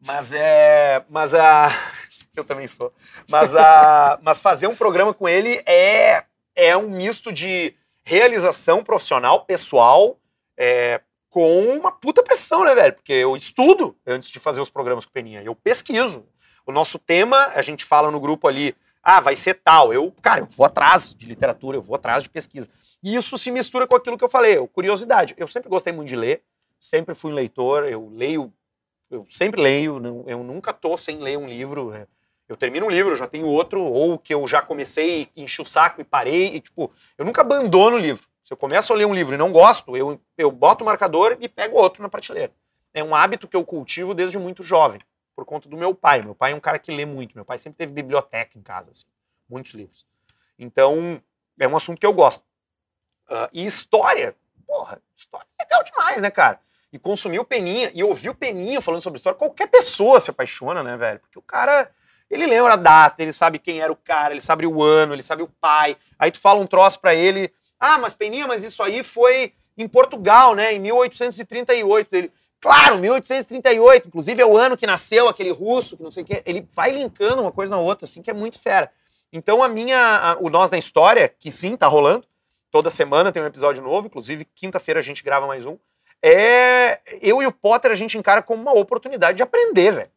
Mas 0.00 0.32
é. 0.32 1.04
Mas 1.10 1.34
a. 1.34 1.68
Eu 2.36 2.44
também 2.44 2.66
sou. 2.66 2.92
Mas, 3.28 3.54
a, 3.54 4.18
mas 4.22 4.40
fazer 4.40 4.68
um 4.68 4.76
programa 4.76 5.12
com 5.12 5.28
ele 5.28 5.62
é, 5.66 6.24
é 6.54 6.76
um 6.76 6.90
misto 6.90 7.32
de 7.32 7.74
realização 8.04 8.84
profissional, 8.84 9.44
pessoal, 9.44 10.18
é, 10.56 11.00
com 11.30 11.62
uma 11.68 11.90
puta 11.90 12.22
pressão, 12.22 12.64
né, 12.64 12.74
velho? 12.74 12.94
Porque 12.94 13.12
eu 13.12 13.34
estudo 13.34 13.96
antes 14.06 14.30
de 14.30 14.38
fazer 14.38 14.60
os 14.60 14.70
programas 14.70 15.04
com 15.04 15.10
o 15.10 15.12
Peninha. 15.12 15.42
Eu 15.42 15.54
pesquiso. 15.54 16.26
O 16.66 16.72
nosso 16.72 16.98
tema, 16.98 17.52
a 17.54 17.62
gente 17.62 17.84
fala 17.84 18.10
no 18.10 18.20
grupo 18.20 18.48
ali, 18.48 18.76
ah, 19.02 19.20
vai 19.20 19.36
ser 19.36 19.54
tal. 19.54 19.92
Eu, 19.92 20.12
cara, 20.22 20.40
eu 20.40 20.48
vou 20.56 20.66
atrás 20.66 21.14
de 21.14 21.26
literatura, 21.26 21.76
eu 21.76 21.82
vou 21.82 21.96
atrás 21.96 22.22
de 22.22 22.28
pesquisa. 22.28 22.68
E 23.04 23.14
isso 23.14 23.36
se 23.36 23.50
mistura 23.50 23.86
com 23.86 23.94
aquilo 23.94 24.16
que 24.16 24.24
eu 24.24 24.30
falei, 24.30 24.56
curiosidade. 24.68 25.34
Eu 25.36 25.46
sempre 25.46 25.68
gostei 25.68 25.92
muito 25.92 26.08
de 26.08 26.16
ler, 26.16 26.42
sempre 26.80 27.14
fui 27.14 27.30
um 27.30 27.34
leitor, 27.34 27.84
eu 27.84 28.08
leio, 28.08 28.50
eu 29.10 29.26
sempre 29.28 29.60
leio, 29.60 30.00
eu 30.26 30.42
nunca 30.42 30.72
tô 30.72 30.96
sem 30.96 31.18
ler 31.18 31.36
um 31.36 31.46
livro. 31.46 31.92
É, 31.92 32.06
eu 32.48 32.56
termino 32.56 32.86
um 32.86 32.90
livro, 32.90 33.14
já 33.14 33.26
tenho 33.26 33.46
outro, 33.46 33.82
ou 33.82 34.18
que 34.18 34.32
eu 34.32 34.48
já 34.48 34.62
comecei, 34.62 35.28
enchi 35.36 35.60
o 35.60 35.66
saco 35.66 36.00
e 36.00 36.04
parei, 36.04 36.56
e 36.56 36.62
tipo, 36.62 36.90
eu 37.18 37.26
nunca 37.26 37.42
abandono 37.42 37.96
o 37.96 38.00
livro. 38.00 38.26
Se 38.42 38.54
eu 38.54 38.56
começo 38.56 38.90
a 38.90 38.96
ler 38.96 39.04
um 39.04 39.14
livro 39.14 39.34
e 39.34 39.38
não 39.38 39.52
gosto, 39.52 39.94
eu, 39.94 40.18
eu 40.38 40.50
boto 40.50 40.82
o 40.82 40.86
marcador 40.86 41.36
e 41.40 41.46
pego 41.46 41.76
outro 41.76 42.02
na 42.02 42.08
prateleira. 42.08 42.54
É 42.94 43.04
um 43.04 43.14
hábito 43.14 43.46
que 43.46 43.54
eu 43.54 43.66
cultivo 43.66 44.14
desde 44.14 44.38
muito 44.38 44.62
jovem, 44.62 44.98
por 45.36 45.44
conta 45.44 45.68
do 45.68 45.76
meu 45.76 45.94
pai. 45.94 46.22
Meu 46.22 46.34
pai 46.34 46.52
é 46.52 46.54
um 46.54 46.60
cara 46.60 46.78
que 46.78 46.90
lê 46.90 47.04
muito. 47.04 47.34
Meu 47.34 47.44
pai 47.44 47.58
sempre 47.58 47.76
teve 47.76 47.92
biblioteca 47.92 48.58
em 48.58 48.62
casa, 48.62 48.92
assim, 48.92 49.04
muitos 49.46 49.74
livros. 49.74 50.06
Então, 50.58 51.20
é 51.60 51.68
um 51.68 51.76
assunto 51.76 52.00
que 52.00 52.06
eu 52.06 52.12
gosto. 52.14 52.42
Uh, 53.28 53.48
e 53.52 53.64
história, 53.64 54.34
porra, 54.66 55.00
história 55.16 55.46
é 55.58 55.64
legal 55.64 55.82
demais, 55.82 56.20
né, 56.20 56.30
cara? 56.30 56.60
E 56.92 56.98
consumir 56.98 57.38
o 57.38 57.44
Peninha, 57.44 57.90
e 57.94 58.04
ouvir 58.04 58.30
o 58.30 58.34
Peninha 58.34 58.80
falando 58.80 59.00
sobre 59.00 59.16
história, 59.16 59.38
qualquer 59.38 59.66
pessoa 59.66 60.20
se 60.20 60.30
apaixona, 60.30 60.82
né, 60.82 60.96
velho? 60.96 61.20
Porque 61.20 61.38
o 61.38 61.42
cara 61.42 61.90
ele 62.30 62.46
lembra 62.46 62.72
a 62.72 62.76
data, 62.76 63.22
ele 63.22 63.32
sabe 63.32 63.58
quem 63.58 63.80
era 63.80 63.92
o 63.92 63.96
cara, 63.96 64.32
ele 64.32 64.40
sabe 64.40 64.66
o 64.66 64.82
ano, 64.82 65.14
ele 65.14 65.22
sabe 65.22 65.42
o 65.42 65.48
pai. 65.60 65.96
Aí 66.18 66.30
tu 66.30 66.40
fala 66.40 66.60
um 66.60 66.66
troço 66.66 67.00
para 67.00 67.14
ele, 67.14 67.52
ah, 67.78 67.98
mas 67.98 68.14
Peninha, 68.14 68.46
mas 68.46 68.64
isso 68.64 68.82
aí 68.82 69.02
foi 69.02 69.52
em 69.76 69.86
Portugal, 69.86 70.54
né, 70.54 70.72
em 70.72 70.78
1838. 70.80 72.12
Ele, 72.12 72.32
claro, 72.60 72.98
1838, 72.98 74.08
inclusive 74.08 74.40
é 74.40 74.46
o 74.46 74.56
ano 74.56 74.76
que 74.76 74.86
nasceu 74.86 75.28
aquele 75.28 75.50
russo, 75.50 75.96
que 75.96 76.02
não 76.02 76.10
sei 76.10 76.22
o 76.22 76.26
quê. 76.26 76.42
Ele 76.46 76.66
vai 76.72 76.90
linkando 76.90 77.42
uma 77.42 77.52
coisa 77.52 77.74
na 77.74 77.80
outra, 77.80 78.04
assim, 78.04 78.22
que 78.22 78.30
é 78.30 78.34
muito 78.34 78.58
fera. 78.58 78.90
Então 79.32 79.62
a 79.62 79.68
minha, 79.68 79.98
a, 79.98 80.36
o 80.38 80.48
Nós 80.48 80.70
na 80.70 80.78
História, 80.78 81.28
que 81.28 81.52
sim, 81.52 81.76
tá 81.76 81.86
rolando, 81.86 82.26
toda 82.74 82.90
semana 82.90 83.30
tem 83.30 83.40
um 83.40 83.46
episódio 83.46 83.80
novo, 83.80 84.08
inclusive 84.08 84.44
quinta-feira 84.52 84.98
a 84.98 85.02
gente 85.02 85.22
grava 85.22 85.46
mais 85.46 85.64
um, 85.64 85.78
é 86.20 86.98
eu 87.22 87.40
e 87.40 87.46
o 87.46 87.52
Potter 87.52 87.92
a 87.92 87.94
gente 87.94 88.18
encara 88.18 88.42
como 88.42 88.62
uma 88.62 88.76
oportunidade 88.76 89.36
de 89.36 89.44
aprender, 89.44 89.92
velho. 89.92 90.10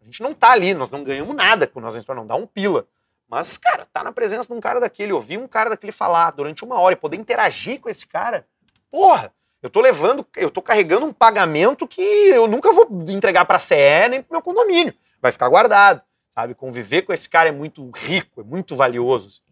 A 0.00 0.04
gente 0.04 0.22
não 0.22 0.32
tá 0.32 0.52
ali, 0.52 0.72
nós 0.72 0.88
não 0.88 1.02
ganhamos 1.02 1.34
nada 1.34 1.66
com 1.66 1.80
nós 1.80 1.96
não 2.06 2.24
dá 2.24 2.36
um 2.36 2.46
pila. 2.46 2.86
Mas, 3.28 3.58
cara, 3.58 3.88
tá 3.92 4.04
na 4.04 4.12
presença 4.12 4.46
de 4.46 4.56
um 4.56 4.60
cara 4.60 4.78
daquele, 4.78 5.12
ouvir 5.12 5.36
um 5.36 5.48
cara 5.48 5.70
daquele 5.70 5.90
falar 5.90 6.30
durante 6.30 6.62
uma 6.62 6.78
hora 6.78 6.92
e 6.92 6.96
poder 6.96 7.16
interagir 7.16 7.80
com 7.80 7.88
esse 7.88 8.06
cara, 8.06 8.46
porra, 8.88 9.32
eu 9.60 9.68
tô 9.68 9.80
levando, 9.80 10.24
eu 10.36 10.48
tô 10.48 10.62
carregando 10.62 11.06
um 11.06 11.12
pagamento 11.12 11.88
que 11.88 12.00
eu 12.00 12.46
nunca 12.46 12.72
vou 12.72 12.86
entregar 13.08 13.44
pra 13.46 13.58
CE 13.58 14.08
nem 14.08 14.22
pro 14.22 14.34
meu 14.34 14.42
condomínio. 14.42 14.94
Vai 15.20 15.32
ficar 15.32 15.48
guardado, 15.48 16.02
sabe? 16.30 16.54
Conviver 16.54 17.02
com 17.02 17.12
esse 17.12 17.28
cara 17.28 17.48
é 17.48 17.52
muito 17.52 17.90
rico, 17.96 18.42
é 18.42 18.44
muito 18.44 18.76
valioso. 18.76 19.44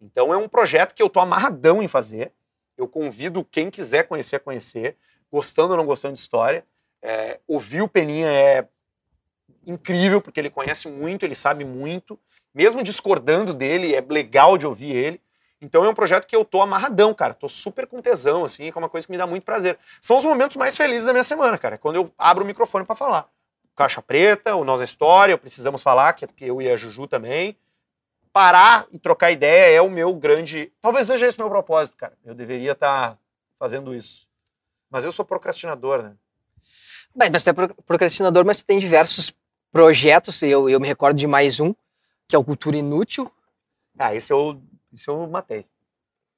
Então 0.00 0.32
é 0.32 0.36
um 0.36 0.48
projeto 0.48 0.94
que 0.94 1.02
eu 1.02 1.10
tô 1.10 1.20
amarradão 1.20 1.82
em 1.82 1.88
fazer. 1.88 2.32
Eu 2.76 2.88
convido 2.88 3.44
quem 3.44 3.70
quiser 3.70 4.04
conhecer 4.04 4.36
a 4.36 4.40
conhecer, 4.40 4.96
gostando 5.30 5.72
ou 5.72 5.76
não 5.76 5.86
gostando 5.86 6.14
de 6.14 6.20
história. 6.20 6.64
É, 7.02 7.38
ouvir 7.46 7.82
o 7.82 7.88
Peninha 7.88 8.28
é 8.28 8.66
incrível, 9.66 10.20
porque 10.20 10.40
ele 10.40 10.50
conhece 10.50 10.88
muito, 10.88 11.24
ele 11.24 11.34
sabe 11.34 11.64
muito. 11.64 12.18
Mesmo 12.54 12.82
discordando 12.82 13.52
dele, 13.52 13.94
é 13.94 14.00
legal 14.00 14.56
de 14.56 14.66
ouvir 14.66 14.94
ele. 14.94 15.20
Então 15.60 15.84
é 15.84 15.88
um 15.88 15.94
projeto 15.94 16.26
que 16.26 16.34
eu 16.34 16.44
tô 16.44 16.62
amarradão, 16.62 17.12
cara. 17.12 17.34
Tô 17.34 17.48
super 17.48 17.86
com 17.86 18.00
tesão, 18.00 18.44
assim, 18.44 18.72
é 18.74 18.78
uma 18.78 18.88
coisa 18.88 19.06
que 19.06 19.12
me 19.12 19.18
dá 19.18 19.26
muito 19.26 19.44
prazer. 19.44 19.78
São 20.00 20.16
os 20.16 20.24
momentos 20.24 20.56
mais 20.56 20.76
felizes 20.76 21.04
da 21.04 21.12
minha 21.12 21.22
semana, 21.22 21.58
cara. 21.58 21.74
É 21.74 21.78
quando 21.78 21.96
eu 21.96 22.12
abro 22.16 22.44
o 22.44 22.46
microfone 22.46 22.86
para 22.86 22.96
falar. 22.96 23.28
Caixa 23.76 24.02
Preta, 24.02 24.56
o 24.56 24.64
Nossa 24.64 24.84
História, 24.84 25.38
Precisamos 25.38 25.82
Falar, 25.82 26.12
que 26.14 26.24
é 26.24 26.28
eu 26.40 26.60
e 26.60 26.70
a 26.70 26.76
Juju 26.76 27.06
também. 27.06 27.56
Parar 28.32 28.86
e 28.92 28.98
trocar 28.98 29.30
ideia 29.30 29.76
é 29.76 29.82
o 29.82 29.90
meu 29.90 30.14
grande. 30.14 30.72
Talvez 30.80 31.06
seja 31.06 31.26
esse 31.26 31.38
o 31.38 31.42
meu 31.42 31.50
propósito, 31.50 31.96
cara. 31.96 32.16
Eu 32.24 32.34
deveria 32.34 32.72
estar 32.72 33.12
tá 33.12 33.18
fazendo 33.58 33.94
isso. 33.94 34.28
Mas 34.88 35.04
eu 35.04 35.12
sou 35.12 35.24
procrastinador, 35.24 36.02
né? 36.02 36.14
Mas, 37.14 37.30
mas 37.30 37.44
tu 37.44 37.50
é 37.50 37.52
procrastinador, 37.86 38.44
mas 38.44 38.58
tu 38.58 38.66
tem 38.66 38.78
diversos 38.78 39.34
projetos, 39.72 40.42
eu, 40.42 40.68
eu 40.68 40.80
me 40.80 40.86
recordo 40.86 41.16
de 41.16 41.26
mais 41.26 41.60
um, 41.60 41.74
que 42.28 42.34
é 42.34 42.38
o 42.38 42.44
Cultura 42.44 42.76
Inútil. 42.76 43.30
Ah, 43.98 44.14
esse 44.14 44.32
eu, 44.32 44.60
esse 44.92 45.08
eu 45.08 45.26
matei. 45.28 45.66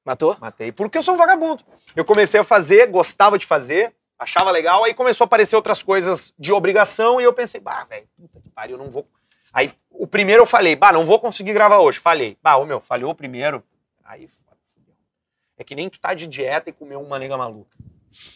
Matou? 0.05 0.37
Matei, 0.41 0.73
porque 0.73 0.99
eu 0.99 1.03
sou 1.03 1.15
um 1.15 1.19
vagabundo. 1.19 1.65
Eu 1.95 2.05
comecei 2.05 2.41
a 2.41 2.45
fazer, 2.45 2.89
gostava 2.89 3.39
de 3.39 3.47
fazer, 3.47 3.95
achava 4.19 4.51
legal, 4.51 4.85
aí 4.85 4.95
começou 4.95 5.25
a 5.25 5.27
aparecer 5.27 5.55
outras 5.55 5.83
coisas 5.83 6.35
de 6.39 6.53
obrigação 6.53 7.21
e 7.21 7.25
eu 7.25 7.33
pensei, 7.33 7.61
bah, 7.61 7.85
velho, 7.85 8.09
puta 8.17 8.41
que 8.41 8.49
pariu, 8.49 8.77
eu 8.77 8.85
não 8.85 8.91
vou. 8.91 9.07
Aí 9.53 9.73
o 9.91 10.07
primeiro 10.07 10.43
eu 10.43 10.47
falei, 10.47 10.75
bah, 10.75 10.93
não 10.93 11.05
vou 11.05 11.21
conseguir 11.21 11.53
gravar 11.53 11.79
hoje. 11.79 11.99
Falei, 11.99 12.39
bah, 12.43 12.57
ô 12.57 12.65
meu, 12.65 12.81
falhou 12.81 13.11
o 13.11 13.15
primeiro. 13.15 13.63
Aí, 14.03 14.29
é 15.57 15.65
que 15.65 15.75
nem 15.75 15.89
tu 15.89 16.01
tá 16.01 16.15
de 16.15 16.27
dieta 16.27 16.71
e 16.71 16.73
comeu 16.73 17.01
uma 17.01 17.19
nega 17.19 17.37
maluca. 17.37 17.77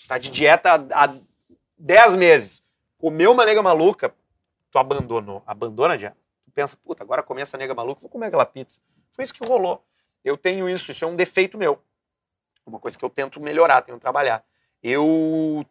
Tá 0.06 0.18
de 0.18 0.30
dieta 0.30 0.86
há 0.92 1.14
10 1.78 2.16
meses. 2.16 2.64
Comeu 2.98 3.32
uma 3.32 3.44
nega 3.44 3.62
maluca, 3.62 4.14
tu 4.70 4.78
abandonou, 4.78 5.42
abandona 5.46 5.94
a 5.94 5.96
dieta. 5.96 6.16
Tu 6.44 6.50
pensa, 6.52 6.76
puta, 6.76 7.02
agora 7.02 7.22
começa 7.22 7.56
a 7.56 7.58
nega 7.58 7.74
maluca, 7.74 8.00
vou 8.00 8.10
comer 8.10 8.26
aquela 8.26 8.46
pizza. 8.46 8.80
Foi 9.10 9.24
isso 9.24 9.34
que 9.34 9.44
rolou. 9.44 9.84
Eu 10.24 10.36
tenho 10.36 10.68
isso, 10.68 10.90
isso 10.90 11.04
é 11.04 11.08
um 11.08 11.16
defeito 11.16 11.58
meu. 11.58 11.82
Uma 12.64 12.78
coisa 12.78 12.98
que 12.98 13.04
eu 13.04 13.10
tento 13.10 13.40
melhorar, 13.40 13.82
tento 13.82 14.00
trabalhar. 14.00 14.44
Eu 14.82 15.64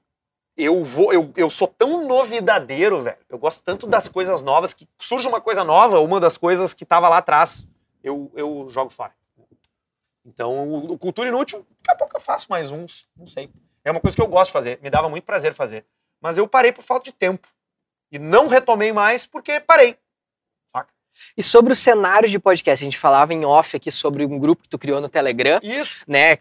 eu 0.58 0.84
vou, 0.84 1.12
eu, 1.12 1.32
eu 1.36 1.49
sou 1.49 1.68
tão 1.68 2.08
novidadeiro, 2.08 3.01
velho. 3.01 3.18
Eu 3.30 3.38
gosto 3.38 3.64
tanto 3.64 3.86
das 3.86 4.08
coisas 4.08 4.41
novas 4.41 4.74
que 4.74 4.88
surge 4.99 5.28
uma 5.28 5.41
coisa 5.41 5.64
nova, 5.64 5.99
uma 5.99 6.20
das 6.20 6.38
coisas 6.38 6.74
que 6.74 6.84
estava 6.84 7.10
lá 7.10 7.18
atrás, 7.18 7.68
eu, 8.03 8.32
eu 8.36 8.68
jogo 8.70 8.89
fora. 8.89 9.14
Então, 10.26 10.74
o 10.74 10.97
Cultura 10.97 11.30
Inútil, 11.30 11.66
daqui 11.82 11.91
a 11.91 11.95
pouco 11.95 12.18
eu 12.18 12.22
faço 12.22 12.47
mais 12.49 12.72
uns, 12.72 13.08
não 13.16 13.28
sei. 13.28 13.51
É 13.84 13.91
uma 13.91 13.99
coisa 13.99 14.16
que 14.16 14.22
eu 14.22 14.28
gosto 14.28 14.47
de 14.47 14.53
fazer, 14.53 14.80
me 14.82 14.89
dava 14.89 15.08
muito 15.08 15.24
prazer 15.24 15.53
fazer. 15.53 15.86
Mas 16.20 16.38
eu 16.38 16.47
parei 16.47 16.72
por 16.72 16.84
falta 16.84 17.03
de 17.06 17.12
tempo. 17.12 17.47
E 18.12 18.18
não 18.18 18.47
retomei 18.47 18.91
mais 18.91 19.28
porque 19.28 19.60
parei. 19.60 19.97
E 21.38 21.43
sobre 21.43 21.74
o 21.74 21.76
cenário 21.76 22.28
de 22.30 22.39
podcast, 22.39 22.84
a 22.84 22.86
gente 22.86 22.97
falava 22.97 23.34
em 23.34 23.45
off 23.45 23.76
aqui 23.76 23.91
sobre 23.91 24.26
um 24.26 24.39
grupo 24.39 24.63
que 24.63 24.70
tu 24.70 24.78
criou 24.78 25.01
no 25.01 25.09
Telegram. 25.09 25.59
Isso. 25.61 25.97
Né, 26.07 26.38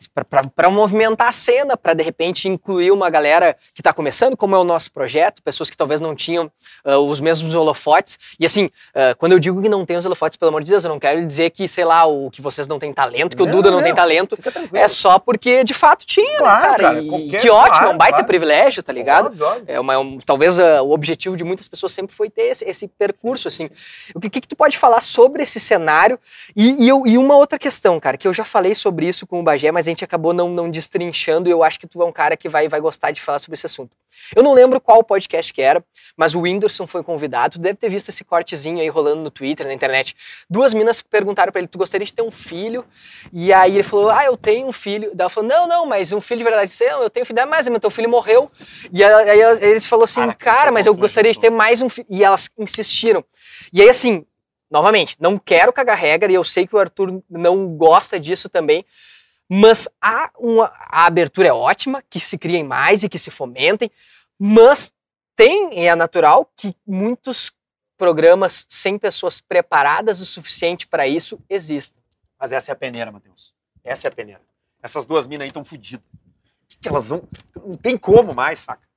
para 0.55 0.71
movimentar 0.71 1.29
a 1.29 1.33
cena, 1.33 1.77
para 1.77 1.95
de 1.95 2.03
repente 2.03 2.49
incluir 2.49 2.91
uma 2.91 3.11
galera 3.11 3.57
que 3.75 3.81
está 3.81 3.93
começando, 3.93 4.37
como 4.37 4.55
é 4.55 4.59
o 4.59 4.65
nosso 4.65 4.93
projeto, 4.93 5.43
pessoas 5.43 5.71
que 5.71 5.77
talvez 5.77 6.01
não 6.01 6.15
tinham 6.15 6.51
uh, 6.85 6.97
os 6.97 7.21
mesmos 7.21 7.55
holofotes. 7.55 8.19
E 8.39 8.47
assim, 8.47 8.67
uh, 8.67 9.17
quando 9.19 9.33
eu 9.33 9.39
digo 9.39 9.61
que 9.61 9.69
não 9.69 9.85
tem 9.85 9.97
os 9.97 10.07
holofotes, 10.07 10.37
pelo 10.37 10.49
amor 10.49 10.63
de 10.63 10.71
Deus, 10.71 10.85
eu 10.85 10.91
não 10.91 10.99
quero 10.99 11.25
dizer 11.25 11.51
que, 11.51 11.69
sei 11.69 11.85
lá, 11.85 12.07
o 12.07 12.31
que 12.31 12.41
vocês 12.41 12.67
não 12.67 12.79
têm 12.79 12.93
talento, 12.93 13.37
que 13.37 13.43
não, 13.43 13.49
o 13.49 13.53
Duda 13.53 13.71
não, 13.71 13.79
não, 13.79 13.85
tem 13.85 13.95
talento. 13.95 14.39
É 14.73 14.89
só 14.89 15.19
porque 15.19 15.65
de 15.65 15.75
fato 15.75 16.07
tinha, 16.07 16.33
né, 16.33 16.39
claro, 16.39 16.63
né, 16.63 16.79
cara? 16.79 16.83
cara 16.83 17.01
e, 17.03 17.29
que 17.31 17.51
ótimo, 17.51 17.71
claro, 17.71 17.87
é 17.87 17.95
um 17.95 17.99
baita 17.99 18.15
claro. 18.15 18.27
privilégio, 18.27 18.83
tá 18.83 18.93
ligado? 18.93 19.27
Óbvio, 19.27 19.47
óbvio. 19.47 19.65
É 19.67 19.81
uma, 19.81 19.99
um, 19.99 20.19
talvez 20.19 20.59
uh, 20.59 20.83
o 20.83 20.93
objetivo 20.93 21.37
de 21.37 21.45
muitas 21.45 21.69
pessoas 21.69 21.93
sempre 21.93 22.15
foi 22.15 22.31
ter 22.31 22.43
esse, 22.43 22.65
esse 22.65 22.89
percurso, 22.89 23.49
assim. 23.49 23.69
O 24.15 24.21
que, 24.21 24.31
que, 24.31 24.41
que 24.41 24.49
tu 24.49 24.57
pode 24.57 24.64
falar 24.73 25.01
sobre 25.01 25.43
esse 25.43 25.61
cenário. 25.61 26.19
E, 26.57 26.85
e, 26.85 26.89
eu, 26.89 27.07
e, 27.07 27.19
uma 27.19 27.37
outra 27.37 27.59
questão, 27.59 28.01
cara, 28.01 28.17
que 28.17 28.27
eu 28.27 28.33
já 28.33 28.45
falei 28.45 28.75
sobre 28.75 29.07
isso 29.07 29.27
com 29.27 29.41
o 29.41 29.43
Bagé, 29.43 29.71
mas 29.71 29.87
a 29.87 29.91
gente 29.91 30.05
acabou 30.05 30.33
não, 30.33 30.49
não 30.49 30.71
destrinchando, 30.71 31.49
e 31.49 31.53
eu 31.53 31.63
acho 31.63 31.79
que 31.79 31.87
tu 31.87 32.03
é 32.03 32.05
um 32.05 32.13
cara 32.13 32.37
que 32.37 32.49
vai, 32.49 32.69
vai 32.69 32.81
gostar 32.81 33.11
de 33.11 33.21
falar 33.21 33.39
sobre 33.39 33.55
esse 33.55 33.67
assunto. 33.67 33.91
Eu 34.35 34.43
não 34.43 34.55
lembro 34.55 34.81
qual 34.81 35.03
podcast 35.03 35.53
que 35.53 35.61
era, 35.61 35.85
mas 36.17 36.35
o 36.35 36.41
Whindersson 36.41 36.87
foi 36.87 37.03
convidado, 37.03 37.55
tu 37.55 37.61
deve 37.61 37.77
ter 37.77 37.89
visto 37.89 38.09
esse 38.09 38.25
cortezinho 38.25 38.81
aí 38.81 38.89
rolando 38.89 39.23
no 39.23 39.31
Twitter, 39.31 39.67
na 39.67 39.75
internet. 39.75 40.17
Duas 40.49 40.73
minas 40.73 41.01
perguntaram 41.03 41.53
para 41.53 41.61
ele, 41.61 41.69
tu 41.69 41.79
gostaria 41.79 42.07
de 42.07 42.15
ter 42.15 42.23
um 42.23 42.31
filho? 42.31 42.85
E 43.33 43.53
aí 43.53 43.75
ele 43.75 43.83
falou, 43.83 44.11
ah, 44.11 44.25
eu 44.25 44.37
tenho 44.37 44.67
um 44.67 44.73
filho. 44.73 45.11
Daí 45.15 45.25
ela 45.25 45.31
falou, 45.31 45.49
não, 45.49 45.67
não, 45.67 45.87
mas 45.87 46.13
um 46.13 46.21
filho 46.21 46.39
de 46.39 46.45
verdade, 46.45 46.73
não, 46.81 47.03
eu 47.03 47.11
tenho 47.11 47.27
filho, 47.27 47.43
ah, 47.43 47.47
mas 47.47 47.69
meu 47.69 47.81
teu 47.81 47.91
filho 47.91 48.09
morreu. 48.09 48.51
E 48.93 49.03
aí 49.03 49.41
eles 49.61 49.87
falou 49.87 50.05
assim, 50.05 50.21
cara, 50.21 50.35
cara 50.35 50.73
mas 50.73 50.87
eu 50.87 50.95
gostaria 50.95 51.33
de 51.33 51.41
ter 51.41 51.51
mais 51.51 51.83
um 51.83 51.89
filho. 51.89 52.07
E 52.09 52.25
elas 52.25 52.51
insistiram. 52.59 53.25
E 53.73 53.83
aí 53.83 53.89
assim, 53.89 54.25
novamente, 54.75 55.17
não 55.21 55.39
quero 55.39 55.73
cagar 55.73 55.97
regra 55.97 56.33
e 56.33 56.35
eu 56.35 56.43
sei 56.43 56.67
que 56.67 56.75
o 56.75 56.79
Arthur 56.81 57.23
não 57.31 57.69
gosta 57.77 58.19
disso 58.19 58.49
também, 58.49 58.85
Mas 59.49 59.89
há 60.03 60.33
uma, 60.37 60.73
a 60.81 61.07
abertura 61.07 61.49
é 61.49 61.53
ótima, 61.53 62.03
que 62.11 62.19
se 62.19 62.37
criem 62.37 62.65
mais 62.65 63.05
e 63.05 63.09
que 63.09 63.19
se 63.19 63.31
fomentem, 63.31 63.89
mas 64.37 64.93
tem, 65.37 65.87
é 65.87 65.95
natural, 65.95 66.51
que 66.57 66.75
muitos 66.85 67.53
programas 67.97 68.67
sem 68.69 68.99
pessoas 68.99 69.41
preparadas 69.41 70.21
o 70.21 70.27
suficiente 70.27 70.89
para 70.89 71.07
isso 71.07 71.39
existam. 71.49 72.01
Mas 72.37 72.51
essa 72.51 72.73
é 72.73 72.73
a 72.73 72.77
peneira, 72.77 73.13
Matheus. 73.13 73.55
Essa 73.85 74.09
é 74.09 74.11
a 74.11 74.13
peneira. 74.13 74.43
Essas 74.83 75.05
duas 75.05 75.27
minas 75.27 75.45
aí 75.45 75.49
estão 75.51 75.65
fodidas. 75.65 76.05
O 76.05 76.67
que, 76.69 76.79
que 76.79 76.89
elas 76.89 77.11
vão. 77.11 77.23
Não 77.65 77.77
tem 77.77 77.97
como 77.97 78.35
mais, 78.35 78.59
saca? 78.59 78.89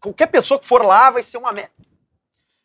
Qualquer 0.00 0.28
pessoa 0.28 0.58
que 0.58 0.66
for 0.66 0.82
lá 0.82 1.10
vai 1.10 1.22
ser 1.22 1.36
uma 1.36 1.52
merda. 1.52 1.72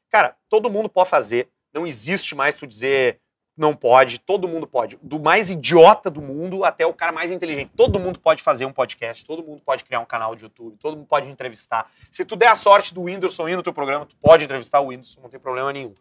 Cara, 0.10 0.38
todo 0.48 0.70
mundo 0.70 0.88
pode 0.88 1.10
fazer. 1.10 1.50
Não 1.74 1.86
existe 1.86 2.36
mais 2.36 2.56
tu 2.56 2.66
dizer 2.66 3.20
não 3.60 3.76
pode, 3.76 4.20
todo 4.20 4.48
mundo 4.48 4.66
pode. 4.66 4.98
Do 5.04 5.20
mais 5.20 5.52
idiota 5.52 6.10
do 6.10 6.22
mundo 6.22 6.64
até 6.64 6.86
o 6.86 6.94
cara 6.94 7.12
mais 7.12 7.30
inteligente. 7.30 7.72
Todo 7.76 8.00
mundo 8.00 8.18
pode 8.18 8.42
fazer 8.42 8.64
um 8.66 8.72
podcast, 8.72 9.26
todo 9.26 9.44
mundo 9.44 9.62
pode 9.66 9.84
criar 9.84 10.00
um 10.00 10.06
canal 10.06 10.34
de 10.34 10.46
YouTube, 10.46 10.78
todo 10.78 10.96
mundo 10.96 11.08
pode 11.08 11.30
entrevistar. 11.30 11.92
Se 12.10 12.24
tu 12.24 12.38
der 12.38 12.48
a 12.48 12.56
sorte 12.56 12.94
do 12.94 13.04
Whindersson 13.04 13.50
ir 13.50 13.58
no 13.58 13.64
teu 13.64 13.74
programa, 13.74 14.06
tu 14.06 14.16
pode 14.16 14.46
entrevistar 14.46 14.80
o 14.80 14.88
Whindersson, 14.88 15.20
não 15.20 15.30
tem 15.30 15.42
problema 15.42 15.74
nenhum. 15.74 15.94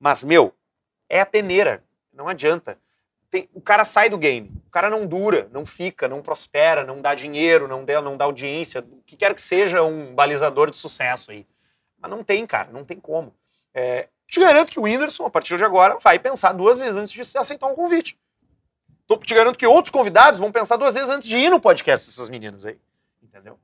Mas, 0.00 0.24
meu, 0.24 0.52
é 1.08 1.20
a 1.20 1.26
peneira. 1.26 1.84
Não 2.12 2.26
adianta. 2.26 2.76
Tem, 3.30 3.48
o 3.54 3.60
cara 3.60 3.84
sai 3.84 4.10
do 4.10 4.18
game. 4.18 4.50
O 4.66 4.70
cara 4.70 4.90
não 4.90 5.06
dura, 5.06 5.48
não 5.52 5.64
fica, 5.64 6.08
não 6.08 6.20
prospera, 6.20 6.84
não 6.84 7.00
dá 7.00 7.14
dinheiro, 7.14 7.68
não 7.68 7.84
dá, 7.84 8.02
não 8.02 8.16
dá 8.16 8.24
audiência. 8.24 8.80
O 8.80 9.02
que 9.06 9.16
quer 9.16 9.32
que 9.36 9.42
seja 9.42 9.84
um 9.84 10.12
balizador 10.16 10.68
de 10.68 10.76
sucesso 10.76 11.30
aí. 11.30 11.46
Mas 11.96 12.10
não 12.10 12.24
tem, 12.24 12.44
cara, 12.44 12.72
não 12.72 12.84
tem 12.84 12.98
como. 12.98 13.32
É, 13.72 14.08
te 14.34 14.40
garanto 14.40 14.72
que 14.72 14.80
o 14.80 14.82
Whindersson, 14.82 15.26
a 15.26 15.30
partir 15.30 15.56
de 15.56 15.64
agora, 15.64 15.96
vai 16.02 16.18
pensar 16.18 16.52
duas 16.52 16.80
vezes 16.80 16.96
antes 16.96 17.12
de 17.12 17.38
aceitar 17.38 17.68
um 17.68 17.74
convite. 17.74 18.18
te 19.22 19.34
garanto 19.34 19.56
que 19.56 19.66
outros 19.66 19.92
convidados 19.92 20.40
vão 20.40 20.50
pensar 20.50 20.76
duas 20.76 20.94
vezes 20.94 21.08
antes 21.08 21.28
de 21.28 21.36
ir 21.36 21.50
no 21.50 21.60
podcast 21.60 22.08
dessas 22.08 22.28
meninas 22.28 22.66
aí. 22.66 22.76
Entendeu? 23.22 23.58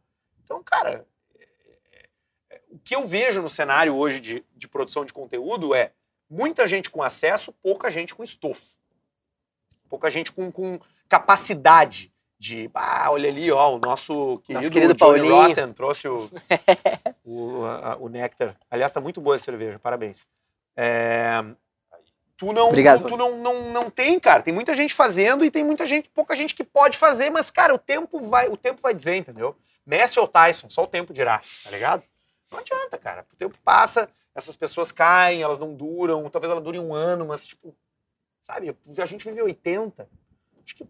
Então, 0.45 0.62
cara, 0.62 1.05
é, 1.37 2.07
é, 2.51 2.61
o 2.71 2.79
que 2.79 2.95
eu 2.95 3.05
vejo 3.05 3.43
no 3.43 3.49
cenário 3.49 3.97
hoje 3.97 4.21
de, 4.21 4.45
de 4.55 4.68
produção 4.68 5.05
de 5.05 5.12
conteúdo 5.12 5.75
é 5.75 5.93
muita 6.29 6.68
gente 6.68 6.89
com 6.89 7.03
acesso, 7.03 7.53
pouca 7.55 7.91
gente 7.91 8.14
com 8.14 8.23
estofo. 8.23 8.77
Pouca 9.89 10.09
gente 10.09 10.31
com, 10.31 10.53
com 10.53 10.79
capacidade 11.09 12.12
de, 12.39 12.71
ah, 12.73 13.11
olha 13.11 13.29
ali, 13.29 13.51
ó, 13.51 13.75
o 13.75 13.81
nosso 13.81 14.39
querido, 14.45 14.61
nosso 14.61 14.71
querido 14.71 14.95
Johnny 14.95 14.99
Paulinho. 14.99 15.35
Rotten 15.35 15.73
trouxe 15.73 16.07
o, 16.07 16.31
o, 17.27 17.64
a, 17.66 17.97
o 17.97 18.09
néctar. 18.09 18.57
Aliás, 18.71 18.93
tá 18.93 19.01
muito 19.01 19.21
boa 19.21 19.35
essa 19.35 19.47
cerveja, 19.47 19.81
parabéns. 19.81 20.29
É, 20.77 21.45
tu 22.37 22.53
não, 22.53 22.68
Obrigado. 22.68 23.03
Tu, 23.03 23.09
tu, 23.09 23.16
não, 23.16 23.37
não, 23.37 23.73
não 23.73 23.91
tem, 23.91 24.18
cara. 24.18 24.43
Tem 24.43 24.55
muita 24.55 24.75
gente 24.75 24.95
fazendo 24.95 25.45
e 25.45 25.51
tem 25.51 25.62
muita 25.62 25.87
gente, 25.87 26.09
pouca 26.09 26.35
gente 26.35 26.55
que 26.55 26.64
pode 26.64 26.97
fazer, 26.97 27.31
mas, 27.31 27.51
cara, 27.51 27.75
o 27.75 27.79
tempo 27.79 28.21
vai, 28.21 28.49
o 28.49 28.57
tempo 28.57 28.81
vai 28.83 28.95
dizer, 28.95 29.16
entendeu? 29.16 29.57
Messi 29.85 30.18
ou 30.18 30.27
Tyson, 30.27 30.68
só 30.71 30.85
o 30.85 30.87
tempo 30.87 31.12
dirá, 31.12 31.41
tá 31.64 31.71
ligado? 31.71 32.03
Não 32.51 32.59
adianta, 32.59 32.99
cara. 32.99 33.27
O 33.33 33.37
tempo 33.37 33.57
passa, 33.64 34.09
essas 34.35 34.57
pessoas 34.57 34.91
caem, 34.91 35.43
elas 35.43 35.59
não 35.59 35.75
duram, 35.75 36.29
talvez 36.31 36.51
ela 36.51 36.61
dure 36.61 36.79
um 36.79 36.95
ano, 36.95 37.27
mas, 37.27 37.47
tipo, 37.47 37.75
sabe, 38.43 38.75
a 38.99 39.07
gente 39.07 39.25
vive 39.25 39.43
80. 39.43 40.09
Acho 40.64 40.77
que 40.77 40.87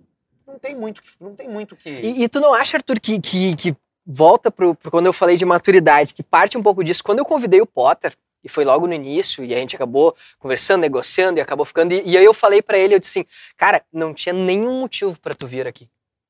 não 0.46 0.58
tem 0.58 0.74
muito 0.74 1.02
que. 1.02 1.10
Não 1.20 1.34
tem 1.34 1.48
muito 1.48 1.76
que... 1.76 1.90
E, 1.90 2.22
e 2.24 2.28
tu 2.28 2.40
não 2.40 2.54
acha, 2.54 2.76
Arthur, 2.76 3.00
que, 3.00 3.20
que, 3.20 3.56
que 3.56 3.76
volta 4.04 4.50
pro, 4.50 4.76
quando 4.90 5.06
eu 5.06 5.12
falei 5.12 5.36
de 5.36 5.44
maturidade, 5.44 6.14
que 6.14 6.22
parte 6.22 6.58
um 6.58 6.62
pouco 6.62 6.82
disso. 6.82 7.04
Quando 7.04 7.18
eu 7.18 7.24
convidei 7.24 7.60
o 7.60 7.66
Potter, 7.66 8.16
e 8.42 8.48
foi 8.48 8.64
logo 8.64 8.86
no 8.86 8.94
início, 8.94 9.44
e 9.44 9.54
a 9.54 9.58
gente 9.58 9.76
acabou 9.76 10.16
conversando, 10.38 10.80
negociando, 10.80 11.38
e 11.38 11.42
acabou 11.42 11.64
ficando. 11.64 11.92
E, 11.92 12.02
e 12.04 12.16
aí 12.16 12.24
eu 12.24 12.34
falei 12.34 12.62
para 12.62 12.78
ele, 12.78 12.94
eu 12.94 12.98
disse 12.98 13.20
assim, 13.20 13.28
cara, 13.56 13.84
não 13.92 14.14
tinha 14.14 14.32
nenhum 14.32 14.80
motivo 14.80 15.18
para 15.20 15.34
tu 15.34 15.46
vir 15.46 15.66
aqui. 15.66 15.88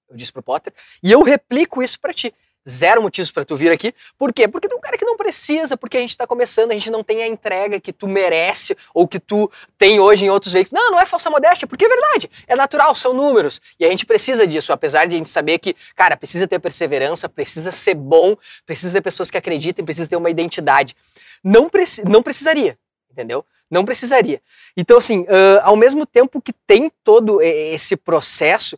Eu 0.09 0.17
disse 0.17 0.33
pro 0.33 0.43
Potter, 0.43 0.73
e 1.03 1.13
eu 1.13 1.23
replico 1.23 1.83
isso 1.83 1.99
para 2.01 2.13
ti 2.13 2.35
zero 2.69 3.03
motivos 3.03 3.31
para 3.31 3.45
tu 3.45 3.57
vir 3.57 3.71
aqui. 3.73 3.95
Por 4.19 4.33
quê? 4.33 4.47
Porque 4.47 4.69
tu 4.69 4.75
é 4.75 4.77
um 4.77 4.81
cara 4.81 4.97
que 4.99 5.05
não 5.05 5.17
precisa, 5.17 5.77
porque 5.77 5.97
a 5.97 6.01
gente 6.01 6.17
tá 6.17 6.27
começando, 6.27 6.71
a 6.71 6.75
gente 6.75 6.91
não 6.91 7.03
tem 7.03 7.23
a 7.23 7.27
entrega 7.27 7.81
que 7.81 7.93
tu 7.93 8.07
merece 8.07 8.77
ou 8.95 9.09
que 9.09 9.19
tu 9.19 9.51
tem 9.79 9.99
hoje 10.01 10.25
em 10.25 10.31
outros 10.31 10.53
veículos. 10.53 10.73
Não, 10.73 10.93
não 10.93 11.01
é 11.01 11.07
falsa 11.07 11.31
modéstia, 11.31 11.67
porque 11.67 11.85
é 11.85 11.89
verdade, 11.89 12.31
é 12.47 12.55
natural, 12.55 12.95
são 12.95 13.13
números. 13.13 13.61
E 13.79 13.85
a 13.85 13.89
gente 13.89 14.05
precisa 14.05 14.47
disso, 14.47 14.73
apesar 14.73 15.07
de 15.07 15.15
a 15.15 15.19
gente 15.19 15.31
saber 15.31 15.59
que, 15.59 15.75
cara, 15.95 16.17
precisa 16.17 16.47
ter 16.47 16.59
perseverança, 16.59 17.29
precisa 17.29 17.73
ser 17.73 17.95
bom, 17.95 18.37
precisa 18.67 18.93
ter 18.93 19.01
pessoas 19.01 19.31
que 19.31 19.39
acreditem, 19.39 19.85
precisa 19.85 20.09
ter 20.09 20.17
uma 20.17 20.31
identidade. 20.31 20.95
Não, 21.43 21.69
preci 21.69 22.05
não 22.05 22.23
precisaria, 22.23 22.79
entendeu? 23.11 23.45
Não 23.71 23.85
precisaria. 23.85 24.43
Então, 24.77 24.99
assim, 24.99 25.21
uh, 25.23 25.61
ao 25.63 25.77
mesmo 25.77 26.05
tempo 26.05 26.41
que 26.41 26.53
tem 26.53 26.91
todo 27.05 27.41
esse 27.41 27.97
processo, 27.97 28.77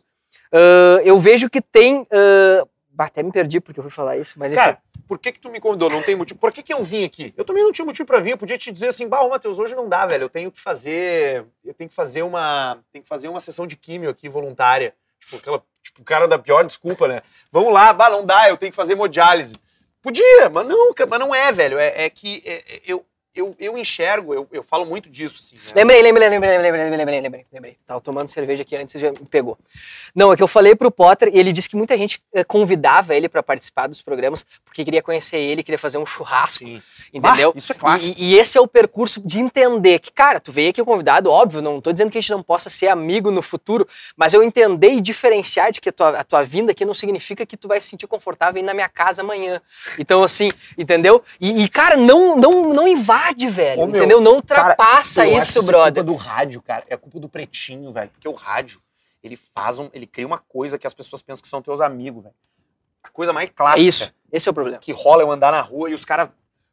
uh, 0.53 1.01
eu 1.03 1.19
vejo 1.19 1.49
que 1.49 1.61
tem 1.61 2.01
uh, 2.01 2.69
até 2.97 3.23
me 3.23 3.31
perdi 3.31 3.59
porque 3.59 3.79
eu 3.79 3.83
fui 3.83 3.91
falar 3.91 4.17
isso, 4.17 4.37
mas 4.37 4.53
Cara, 4.53 4.71
enfim. 4.71 5.03
por 5.07 5.17
que 5.17 5.31
que 5.31 5.39
tu 5.39 5.49
me 5.49 5.59
convidou? 5.59 5.89
Não 5.89 6.01
tem 6.01 6.15
motivo. 6.15 6.39
Por 6.39 6.51
que 6.51 6.61
que 6.61 6.73
eu 6.73 6.83
vim 6.83 7.03
aqui? 7.03 7.33
Eu 7.35 7.43
também 7.43 7.63
não 7.63 7.71
tinha 7.71 7.85
motivo 7.85 8.05
para 8.05 8.19
vir. 8.19 8.31
Eu 8.31 8.37
podia 8.37 8.57
te 8.57 8.71
dizer 8.71 8.87
assim, 8.87 9.07
bah, 9.07 9.27
Matheus, 9.27 9.57
hoje 9.57 9.75
não 9.75 9.89
dá, 9.89 10.05
velho. 10.05 10.23
Eu 10.23 10.29
tenho 10.29 10.51
que 10.51 10.61
fazer, 10.61 11.45
eu 11.65 11.73
tenho 11.73 11.89
que 11.89 11.95
fazer 11.95 12.21
uma, 12.21 12.77
tenho 12.91 13.03
que 13.03 13.09
fazer 13.09 13.27
uma 13.27 13.39
sessão 13.39 13.65
de 13.65 13.75
químio 13.75 14.09
aqui 14.09 14.29
voluntária. 14.29 14.93
Tipo, 15.19 15.37
aquela, 15.37 15.63
tipo, 15.81 16.01
o 16.01 16.05
cara 16.05 16.27
da 16.27 16.37
pior 16.37 16.63
desculpa, 16.63 17.07
né? 17.07 17.21
Vamos 17.51 17.73
lá, 17.73 17.91
bah, 17.93 18.09
não 18.09 18.25
dá, 18.25 18.49
eu 18.49 18.57
tenho 18.57 18.71
que 18.71 18.75
fazer 18.75 18.93
hemodiálise. 18.93 19.55
Podia, 20.03 20.49
mas 20.49 20.67
não, 20.67 20.93
mas 21.09 21.19
não 21.19 21.33
é, 21.33 21.51
velho. 21.51 21.79
É, 21.79 22.05
é 22.05 22.09
que 22.09 22.43
é, 22.45 22.75
é 22.75 22.81
eu, 22.85 23.05
eu, 23.35 23.55
eu 23.59 23.77
enxergo, 23.77 24.33
eu, 24.33 24.47
eu 24.51 24.63
falo 24.63 24.85
muito 24.85 25.09
disso, 25.09 25.39
assim. 25.39 25.55
Né? 25.55 25.71
Lembrei, 25.75 26.01
lembrei, 26.01 26.29
lembrei, 26.29 26.57
lembrei, 26.57 26.89
lembrei, 26.89 27.21
lembrei, 27.21 27.45
lembrei. 27.51 27.77
Tava 27.85 28.01
tomando 28.01 28.27
cerveja 28.27 28.61
aqui 28.61 28.75
antes 28.75 28.95
e 28.95 28.99
já 28.99 29.11
me 29.11 29.25
pegou. 29.29 29.57
Não, 30.13 30.31
é 30.31 30.37
que 30.37 30.43
eu 30.43 30.47
falei 30.47 30.75
pro 30.75 30.91
Potter 30.91 31.29
e 31.33 31.39
ele 31.39 31.51
disse 31.51 31.69
que 31.69 31.75
muita 31.75 31.97
gente 31.97 32.21
eh, 32.33 32.43
convidava 32.43 33.15
ele 33.15 33.27
para 33.27 33.41
participar 33.41 33.87
dos 33.87 34.01
programas 34.01 34.45
porque 34.63 34.83
queria 34.83 35.01
conhecer 35.03 35.37
ele, 35.37 35.61
queria 35.61 35.77
fazer 35.77 35.99
um 35.99 36.05
churrasco, 36.05 36.65
Sim. 36.65 36.81
entendeu? 37.13 37.53
isso 37.55 37.71
é 37.71 37.75
clássico. 37.75 38.19
E, 38.19 38.31
e, 38.31 38.35
esse 38.35 38.57
é 38.57 38.61
o 38.61 38.67
percurso 38.67 39.21
de 39.21 39.39
entender 39.39 39.99
que, 39.99 40.11
cara, 40.11 40.39
tu 40.39 40.51
veio 40.51 40.71
aqui 40.71 40.83
convidado, 40.83 41.29
óbvio, 41.29 41.61
não 41.61 41.79
tô 41.79 41.91
dizendo 41.91 42.09
que 42.09 42.17
a 42.17 42.21
gente 42.21 42.31
não 42.31 42.41
possa 42.41 42.71
ser 42.71 42.87
amigo 42.87 43.29
no 43.29 43.43
futuro, 43.43 43.87
mas 44.17 44.33
eu 44.33 44.41
entender 44.41 44.89
e 44.89 44.99
diferenciar 45.01 45.71
de 45.71 45.79
que 45.79 45.89
a 45.89 45.91
tua, 45.91 46.19
a 46.19 46.23
tua 46.23 46.43
vinda 46.43 46.71
aqui 46.71 46.85
não 46.85 46.95
significa 46.95 47.45
que 47.45 47.55
tu 47.55 47.67
vai 47.67 47.79
se 47.79 47.87
sentir 47.87 48.07
confortável 48.07 48.59
ir 48.59 48.63
na 48.63 48.73
minha 48.73 48.89
casa 48.89 49.21
amanhã. 49.21 49.61
Então, 49.99 50.23
assim, 50.23 50.49
entendeu? 50.75 51.23
E, 51.39 51.63
e 51.63 51.69
cara, 51.69 51.95
não, 51.95 52.35
não, 52.35 52.69
não 52.69 52.87
invade, 52.87 53.22
velho. 53.49 53.81
Ô, 53.81 53.87
entendeu? 53.87 54.21
Não 54.21 54.35
ultrapassa 54.35 55.23
cara, 55.23 55.37
isso, 55.37 55.59
isso 55.59 55.63
brother. 55.63 56.01
É 56.01 56.03
culpa 56.03 56.03
do 56.03 56.15
rádio, 56.15 56.61
cara. 56.61 56.83
É 56.87 56.97
culpa 56.97 57.19
do 57.19 57.29
pretinho, 57.29 57.91
velho. 57.91 58.09
Porque 58.09 58.27
o 58.27 58.33
rádio, 58.33 58.81
ele 59.23 59.37
faz 59.37 59.79
um. 59.79 59.89
Ele 59.93 60.05
cria 60.05 60.27
uma 60.27 60.39
coisa 60.39 60.77
que 60.77 60.87
as 60.87 60.93
pessoas 60.93 61.21
pensam 61.21 61.41
que 61.41 61.47
são 61.47 61.61
teus 61.61 61.81
amigos, 61.81 62.23
velho. 62.23 62.35
A 63.03 63.09
coisa 63.09 63.33
mais 63.33 63.49
clássica. 63.49 63.81
É 63.81 63.83
isso. 63.83 64.13
Esse 64.31 64.47
é 64.47 64.51
o 64.51 64.53
problema. 64.53 64.77
Que 64.79 64.91
rola 64.91 65.21
eu 65.21 65.31
andar 65.31 65.51
na 65.51 65.61
rua 65.61 65.89
e 65.89 65.93
os 65.93 66.05
caras. 66.05 66.29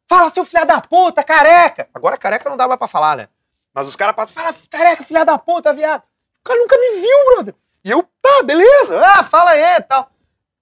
Fala, 0.07 0.29
seu 0.29 0.43
filho 0.43 0.65
da 0.65 0.81
puta, 0.81 1.23
careca! 1.23 1.87
Agora 1.93 2.17
careca 2.17 2.49
não 2.49 2.57
dá 2.57 2.67
mais 2.67 2.77
pra 2.77 2.87
falar, 2.87 3.15
né? 3.15 3.29
Mas 3.73 3.87
os 3.87 3.95
caras 3.95 4.13
passam, 4.13 4.43
fala, 4.43 4.53
careca, 4.69 5.03
filha 5.03 5.23
da 5.23 5.37
puta, 5.37 5.71
viado. 5.71 6.03
O 6.41 6.43
cara 6.43 6.59
nunca 6.59 6.77
me 6.77 6.99
viu, 6.99 7.33
brother. 7.33 7.55
E 7.83 7.89
eu, 7.89 8.03
tá, 8.21 8.43
beleza. 8.43 8.99
Ah, 8.99 9.23
fala 9.23 9.51
aí 9.51 9.77
e 9.77 9.81
tal. 9.81 10.11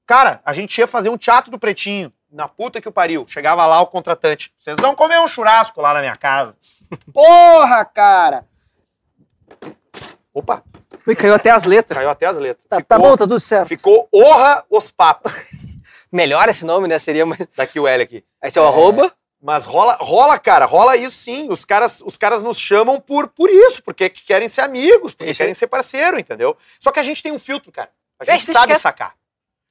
Cara, 0.06 0.42
a 0.46 0.54
gente 0.54 0.78
ia 0.78 0.88
fazer 0.88 1.10
um 1.10 1.18
teatro 1.18 1.50
do 1.50 1.60
Pretinho 1.60 2.14
na 2.32 2.48
puta 2.48 2.82
que 2.82 2.88
o 2.88 2.92
pariu. 2.92 3.26
Chegava 3.28 3.66
lá 3.66 3.82
o 3.82 3.88
contratante. 3.88 4.54
Vocês 4.58 4.78
vão 4.80 4.96
comer 4.96 5.20
um 5.20 5.28
churrasco 5.28 5.82
lá 5.82 5.94
na 5.94 6.00
minha 6.02 6.16
casa. 6.16 6.56
Porra, 7.14 7.86
cara! 7.86 8.46
Opa! 10.34 10.64
Ui, 11.06 11.16
caiu 11.16 11.34
até 11.34 11.50
as 11.50 11.64
letras. 11.64 11.98
Caiu 11.98 12.10
até 12.10 12.26
as 12.26 12.38
letras. 12.38 12.66
Tá, 12.68 12.78
tá 12.78 12.82
ficou, 12.82 12.98
tá 12.98 12.98
bom, 13.00 13.18
tá 13.18 13.24
tudo 13.26 13.40
certo. 13.40 13.68
Ficou 13.68 14.08
Orra 14.12 14.64
os 14.70 14.92
Papas. 14.92 15.34
Melhor 16.12 16.48
esse 16.50 16.66
nome, 16.66 16.88
né? 16.88 17.00
Seria 17.00 17.26
mais. 17.26 17.48
Daqui 17.56 17.80
o 17.80 17.88
L 17.88 18.04
aqui. 18.04 18.24
Aí 18.42 18.50
seu 18.52 18.64
é... 18.64 18.68
arroba. 18.68 19.12
Mas 19.42 19.64
rola, 19.64 19.96
rola, 20.02 20.38
cara, 20.38 20.66
rola 20.66 20.98
isso 20.98 21.16
sim. 21.16 21.48
Os 21.50 21.64
caras, 21.64 22.02
os 22.06 22.18
caras 22.18 22.44
nos 22.44 22.60
chamam 22.60 23.00
por, 23.00 23.30
por 23.30 23.50
isso, 23.50 23.82
porque 23.82 24.10
querem 24.10 24.50
ser 24.50 24.60
amigos, 24.62 25.14
porque 25.14 25.32
isso. 25.32 25.38
querem 25.38 25.54
ser 25.54 25.68
parceiro, 25.68 26.20
entendeu? 26.20 26.58
Só 26.78 26.92
que 26.92 27.00
a 27.00 27.04
gente 27.04 27.24
tem 27.24 27.32
um 27.32 27.40
filtro, 27.40 27.72
cara. 27.72 27.90
A 28.20 28.26
gente 28.26 28.50
é, 28.50 28.54
sabe 28.54 28.78
sacar. 28.78 29.16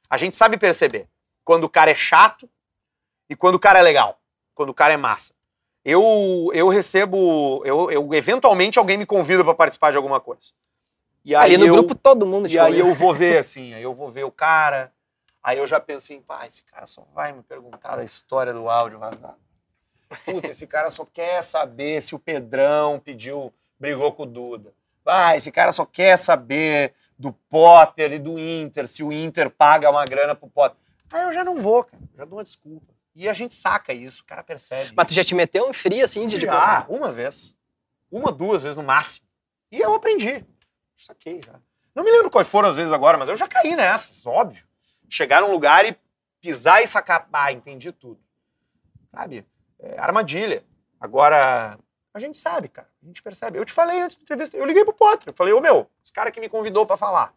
A 0.08 0.16
gente 0.16 0.34
sabe 0.34 0.56
perceber 0.56 1.06
quando 1.48 1.64
o 1.64 1.68
cara 1.70 1.90
é 1.90 1.94
chato 1.94 2.46
e 3.26 3.34
quando 3.34 3.54
o 3.54 3.58
cara 3.58 3.78
é 3.78 3.82
legal, 3.82 4.20
quando 4.54 4.68
o 4.68 4.74
cara 4.74 4.92
é 4.92 4.98
massa. 4.98 5.32
Eu, 5.82 6.50
eu 6.52 6.68
recebo, 6.68 7.62
eu, 7.64 7.90
eu 7.90 8.12
eventualmente 8.12 8.78
alguém 8.78 8.98
me 8.98 9.06
convida 9.06 9.42
para 9.42 9.54
participar 9.54 9.90
de 9.90 9.96
alguma 9.96 10.20
coisa. 10.20 10.52
E 11.24 11.34
aí 11.34 11.54
Ali 11.54 11.56
no 11.56 11.64
eu, 11.64 11.72
grupo 11.72 11.94
todo 11.94 12.26
mundo 12.26 12.48
E 12.48 12.58
aí 12.58 12.78
eu 12.78 12.94
vou 12.94 13.14
ver 13.14 13.38
assim, 13.38 13.72
aí 13.72 13.82
eu 13.82 13.94
vou 13.94 14.10
ver 14.10 14.24
o 14.24 14.30
cara, 14.30 14.92
aí 15.42 15.56
eu 15.56 15.66
já 15.66 15.80
penso 15.80 16.12
assim, 16.12 16.20
pá, 16.20 16.46
esse 16.46 16.62
cara 16.64 16.86
só 16.86 17.02
vai 17.14 17.32
me 17.32 17.42
perguntar 17.42 17.96
da 17.96 18.04
história 18.04 18.52
do 18.52 18.68
áudio 18.68 18.98
vazado. 18.98 19.38
Puta, 20.26 20.48
esse 20.48 20.66
cara 20.66 20.90
só 20.90 21.06
quer 21.06 21.42
saber 21.42 22.02
se 22.02 22.14
o 22.14 22.18
Pedrão 22.18 23.00
pediu, 23.00 23.54
brigou 23.80 24.12
com 24.12 24.24
o 24.24 24.26
Duda. 24.26 24.74
Ah, 25.06 25.34
esse 25.34 25.50
cara 25.50 25.72
só 25.72 25.86
quer 25.86 26.18
saber 26.18 26.92
do 27.18 27.32
Potter 27.32 28.12
e 28.12 28.18
do 28.18 28.38
Inter, 28.38 28.86
se 28.86 29.02
o 29.02 29.10
Inter 29.10 29.48
paga 29.48 29.90
uma 29.90 30.04
grana 30.04 30.34
pro 30.34 30.46
Potter. 30.46 30.76
Aí 31.10 31.22
eu 31.22 31.32
já 31.32 31.44
não 31.44 31.56
vou, 31.56 31.84
cara. 31.84 32.02
Já 32.16 32.24
dou 32.24 32.38
uma 32.38 32.44
desculpa. 32.44 32.92
E 33.14 33.28
a 33.28 33.32
gente 33.32 33.54
saca 33.54 33.92
isso, 33.92 34.22
o 34.22 34.24
cara 34.24 34.42
percebe. 34.42 34.92
Mas 34.94 35.06
tu 35.08 35.14
já 35.14 35.24
te 35.24 35.34
meteu 35.34 35.68
em 35.68 35.72
frio 35.72 36.04
assim 36.04 36.26
de. 36.26 36.40
Já, 36.40 36.82
de... 36.82 36.92
uma 36.92 37.10
vez. 37.10 37.56
Uma, 38.10 38.30
duas 38.30 38.62
vezes 38.62 38.76
no 38.76 38.82
máximo. 38.82 39.26
E 39.70 39.80
eu 39.80 39.94
aprendi. 39.94 40.44
Saquei 40.96 41.42
já. 41.42 41.60
Não 41.94 42.04
me 42.04 42.10
lembro 42.10 42.30
quais 42.30 42.48
foram 42.48 42.68
as 42.68 42.76
vezes 42.76 42.92
agora, 42.92 43.18
mas 43.18 43.28
eu 43.28 43.36
já 43.36 43.48
caí 43.48 43.74
nessas, 43.74 44.24
óbvio. 44.24 44.64
Chegar 45.08 45.40
num 45.40 45.50
lugar 45.50 45.84
e 45.84 45.96
pisar 46.40 46.82
e 46.82 46.86
sacar. 46.86 47.28
Ah, 47.32 47.52
entendi 47.52 47.90
tudo. 47.92 48.20
Sabe? 49.10 49.44
É, 49.80 49.98
armadilha. 49.98 50.64
Agora, 51.00 51.78
a 52.14 52.18
gente 52.20 52.38
sabe, 52.38 52.68
cara. 52.68 52.88
A 53.02 53.06
gente 53.06 53.22
percebe. 53.22 53.58
Eu 53.58 53.64
te 53.64 53.72
falei 53.72 54.00
antes 54.00 54.16
da 54.16 54.22
entrevista, 54.22 54.56
eu 54.56 54.64
liguei 54.64 54.84
pro 54.84 54.92
Potter. 54.92 55.28
Eu 55.28 55.32
falei, 55.32 55.52
ô 55.52 55.60
meu, 55.60 55.90
esse 56.04 56.12
cara 56.12 56.30
que 56.30 56.40
me 56.40 56.48
convidou 56.48 56.86
para 56.86 56.96
falar. 56.96 57.34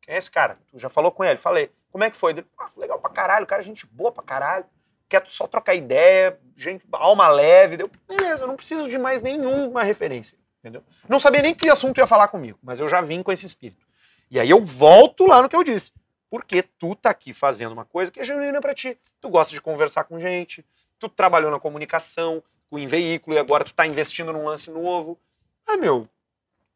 Quem 0.00 0.14
é 0.14 0.18
esse 0.18 0.30
cara? 0.30 0.58
Tu 0.68 0.78
já 0.78 0.88
falou 0.88 1.10
com 1.10 1.24
ele? 1.24 1.36
Falei. 1.36 1.72
Como 1.90 2.04
é 2.04 2.10
que 2.10 2.16
foi? 2.16 2.34
Ah, 2.58 2.70
legal 2.76 2.98
pra 2.98 3.10
caralho, 3.10 3.46
cara, 3.46 3.62
gente 3.62 3.86
boa 3.86 4.12
pra 4.12 4.22
caralho. 4.22 4.64
Quer 5.08 5.24
só 5.26 5.46
trocar 5.46 5.74
ideia, 5.74 6.38
gente, 6.56 6.84
alma 6.92 7.28
leve. 7.28 7.76
Deu, 7.76 7.90
beleza, 8.06 8.46
não 8.46 8.56
preciso 8.56 8.88
de 8.88 8.96
mais 8.96 9.20
nenhuma 9.20 9.82
referência. 9.82 10.38
Entendeu? 10.60 10.82
Não 11.08 11.18
sabia 11.18 11.42
nem 11.42 11.54
que 11.54 11.68
assunto 11.68 11.98
ia 11.98 12.06
falar 12.06 12.28
comigo, 12.28 12.58
mas 12.62 12.80
eu 12.80 12.88
já 12.88 13.00
vim 13.00 13.22
com 13.22 13.32
esse 13.32 13.46
espírito. 13.46 13.86
E 14.30 14.38
aí 14.38 14.48
eu 14.48 14.62
volto 14.62 15.26
lá 15.26 15.42
no 15.42 15.48
que 15.48 15.56
eu 15.56 15.64
disse. 15.64 15.92
Porque 16.28 16.62
tu 16.62 16.94
tá 16.94 17.10
aqui 17.10 17.32
fazendo 17.32 17.72
uma 17.72 17.84
coisa 17.84 18.12
que 18.12 18.20
é 18.20 18.24
genuína 18.24 18.60
para 18.60 18.72
ti. 18.72 18.96
Tu 19.20 19.28
gosta 19.28 19.52
de 19.52 19.60
conversar 19.60 20.04
com 20.04 20.20
gente, 20.20 20.64
tu 20.98 21.08
trabalhou 21.08 21.50
na 21.50 21.58
comunicação, 21.58 22.40
em 22.72 22.86
veículo, 22.86 23.34
e 23.34 23.38
agora 23.38 23.64
tu 23.64 23.74
tá 23.74 23.84
investindo 23.84 24.32
num 24.32 24.44
lance 24.44 24.70
novo. 24.70 25.18
Ah, 25.66 25.76
meu, 25.76 26.08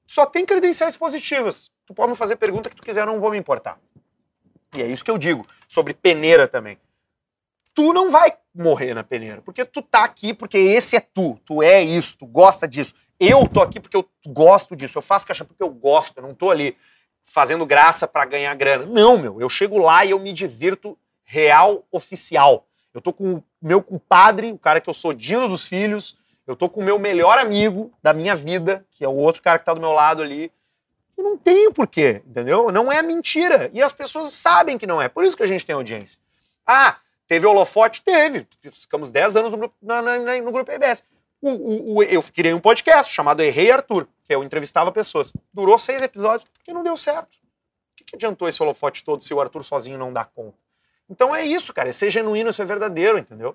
só 0.06 0.26
tem 0.26 0.44
credenciais 0.44 0.96
positivas. 0.96 1.70
Tu 1.86 1.94
pode 1.94 2.10
me 2.10 2.16
fazer 2.16 2.36
pergunta 2.36 2.68
que 2.68 2.76
tu 2.76 2.82
quiser, 2.82 3.06
não 3.06 3.20
vou 3.20 3.30
me 3.30 3.38
importar. 3.38 3.78
E 4.74 4.82
é 4.82 4.86
isso 4.86 5.04
que 5.04 5.10
eu 5.10 5.18
digo 5.18 5.46
sobre 5.68 5.94
peneira 5.94 6.48
também. 6.48 6.78
Tu 7.74 7.92
não 7.92 8.10
vai 8.10 8.36
morrer 8.54 8.94
na 8.94 9.02
peneira, 9.02 9.42
porque 9.42 9.64
tu 9.64 9.82
tá 9.82 10.04
aqui 10.04 10.32
porque 10.32 10.56
esse 10.56 10.96
é 10.96 11.00
tu, 11.00 11.38
tu 11.44 11.62
é 11.62 11.82
isso, 11.82 12.16
tu 12.18 12.26
gosta 12.26 12.68
disso. 12.68 12.94
Eu 13.18 13.48
tô 13.48 13.60
aqui 13.60 13.80
porque 13.80 13.96
eu 13.96 14.08
gosto 14.28 14.76
disso, 14.76 14.98
eu 14.98 15.02
faço 15.02 15.26
caixa 15.26 15.44
porque 15.44 15.62
eu 15.62 15.70
gosto, 15.70 16.18
eu 16.18 16.22
não 16.22 16.34
tô 16.34 16.50
ali 16.50 16.76
fazendo 17.24 17.66
graça 17.66 18.06
para 18.06 18.24
ganhar 18.24 18.54
grana. 18.54 18.86
Não, 18.86 19.18
meu, 19.18 19.40
eu 19.40 19.48
chego 19.48 19.78
lá 19.78 20.04
e 20.04 20.10
eu 20.10 20.20
me 20.20 20.32
divirto 20.32 20.96
real 21.24 21.84
oficial. 21.90 22.66
Eu 22.92 23.00
tô 23.00 23.12
com 23.12 23.34
o 23.34 23.44
meu 23.60 23.82
compadre, 23.82 24.52
o 24.52 24.58
cara 24.58 24.80
que 24.80 24.88
eu 24.88 24.94
sou 24.94 25.12
Dino 25.12 25.48
dos 25.48 25.66
filhos, 25.66 26.16
eu 26.46 26.54
tô 26.54 26.68
com 26.68 26.80
o 26.80 26.84
meu 26.84 26.98
melhor 26.98 27.38
amigo 27.38 27.92
da 28.02 28.12
minha 28.12 28.36
vida, 28.36 28.86
que 28.90 29.04
é 29.04 29.08
o 29.08 29.16
outro 29.16 29.42
cara 29.42 29.58
que 29.58 29.64
tá 29.64 29.74
do 29.74 29.80
meu 29.80 29.92
lado 29.92 30.22
ali. 30.22 30.52
Eu 31.16 31.24
não 31.24 31.38
tenho 31.38 31.72
porquê, 31.72 32.22
entendeu? 32.26 32.70
Não 32.72 32.90
é 32.90 33.02
mentira. 33.02 33.70
E 33.72 33.82
as 33.82 33.92
pessoas 33.92 34.32
sabem 34.32 34.76
que 34.76 34.86
não 34.86 35.00
é. 35.00 35.08
Por 35.08 35.24
isso 35.24 35.36
que 35.36 35.42
a 35.42 35.46
gente 35.46 35.64
tem 35.64 35.74
audiência. 35.74 36.20
Ah, 36.66 36.98
teve 37.28 37.46
holofote? 37.46 38.02
Teve. 38.02 38.46
Ficamos 38.72 39.10
10 39.10 39.36
anos 39.36 39.52
no 39.52 39.58
grupo, 39.58 39.74
na, 39.80 40.02
na, 40.02 40.18
no 40.18 40.52
grupo 40.52 40.70
EBS. 40.70 41.04
O, 41.40 41.50
o, 41.50 41.96
o, 41.96 42.02
eu 42.02 42.22
criei 42.22 42.54
um 42.54 42.60
podcast 42.60 43.12
chamado 43.12 43.42
Errei 43.42 43.70
Arthur, 43.70 44.08
que 44.24 44.34
eu 44.34 44.42
entrevistava 44.42 44.90
pessoas. 44.90 45.32
Durou 45.52 45.78
seis 45.78 46.02
episódios 46.02 46.48
porque 46.52 46.72
não 46.72 46.82
deu 46.82 46.96
certo. 46.96 47.34
O 47.34 47.96
que, 47.96 48.04
que 48.04 48.16
adiantou 48.16 48.48
esse 48.48 48.62
holofote 48.62 49.04
todo 49.04 49.22
se 49.22 49.32
o 49.32 49.40
Arthur 49.40 49.62
sozinho 49.62 49.98
não 49.98 50.12
dá 50.12 50.24
conta? 50.24 50.58
Então 51.08 51.34
é 51.34 51.44
isso, 51.44 51.72
cara. 51.72 51.90
É 51.90 51.92
ser 51.92 52.10
genuíno, 52.10 52.52
ser 52.52 52.64
verdadeiro, 52.64 53.18
entendeu? 53.18 53.54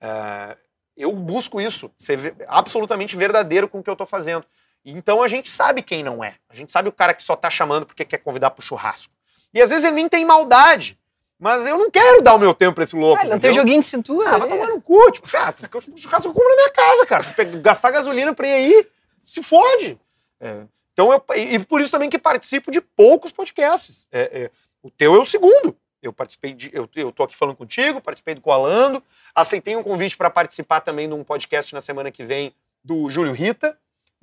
É, 0.00 0.56
eu 0.96 1.12
busco 1.12 1.60
isso, 1.60 1.90
ser 1.96 2.34
absolutamente 2.46 3.16
verdadeiro 3.16 3.68
com 3.68 3.78
o 3.78 3.82
que 3.82 3.90
eu 3.90 3.96
tô 3.96 4.04
fazendo. 4.04 4.44
Então 4.84 5.22
a 5.22 5.28
gente 5.28 5.50
sabe 5.50 5.82
quem 5.82 6.02
não 6.02 6.22
é. 6.22 6.34
A 6.48 6.54
gente 6.54 6.72
sabe 6.72 6.88
o 6.88 6.92
cara 6.92 7.14
que 7.14 7.22
só 7.22 7.36
tá 7.36 7.48
chamando 7.48 7.86
porque 7.86 8.04
quer 8.04 8.18
convidar 8.18 8.50
pro 8.50 8.64
churrasco. 8.64 9.12
E 9.54 9.60
às 9.60 9.70
vezes 9.70 9.84
ele 9.84 9.94
nem 9.94 10.08
tem 10.08 10.24
maldade. 10.24 10.98
Mas 11.38 11.66
eu 11.66 11.76
não 11.76 11.90
quero 11.90 12.22
dar 12.22 12.36
o 12.36 12.38
meu 12.38 12.54
tempo 12.54 12.76
pra 12.76 12.84
esse 12.84 12.94
louco. 12.94 13.20
Ah, 13.20 13.28
não 13.28 13.38
tem 13.38 13.52
joguinho 13.52 13.80
de 13.80 13.86
cintura. 13.86 14.30
Ah, 14.30 14.38
vai 14.38 14.48
tomar 14.48 14.68
no 14.68 14.80
cu. 14.80 15.10
Tipo, 15.10 15.28
cara, 15.28 15.52
o 15.74 15.98
churrasco 15.98 16.28
eu 16.28 16.32
compro 16.32 16.48
na 16.48 16.54
minha 16.54 16.70
casa, 16.70 17.06
cara. 17.06 17.24
Gastar 17.60 17.90
gasolina 17.90 18.32
pra 18.32 18.46
ir 18.46 18.52
aí, 18.52 18.88
se 19.24 19.42
fode. 19.42 19.98
É. 20.40 20.62
Então, 20.92 21.12
eu, 21.12 21.24
e 21.36 21.58
por 21.58 21.80
isso 21.80 21.90
também 21.90 22.08
que 22.08 22.18
participo 22.18 22.70
de 22.70 22.80
poucos 22.80 23.32
podcasts. 23.32 24.06
É, 24.12 24.42
é, 24.42 24.50
o 24.82 24.90
teu 24.90 25.16
é 25.16 25.18
o 25.18 25.24
segundo. 25.24 25.76
Eu 26.02 26.12
participei 26.12 26.52
de. 26.52 26.70
Eu, 26.72 26.88
eu 26.94 27.10
tô 27.10 27.22
aqui 27.22 27.36
falando 27.36 27.56
contigo, 27.56 28.00
participei 28.00 28.34
do 28.34 28.40
Coalando. 28.40 29.02
Aceitei 29.34 29.74
um 29.74 29.82
convite 29.82 30.16
para 30.16 30.28
participar 30.30 30.80
também 30.80 31.08
de 31.08 31.14
um 31.14 31.24
podcast 31.24 31.72
na 31.74 31.80
semana 31.80 32.10
que 32.10 32.24
vem 32.24 32.54
do 32.84 33.08
Júlio 33.08 33.32
Rita, 33.32 33.78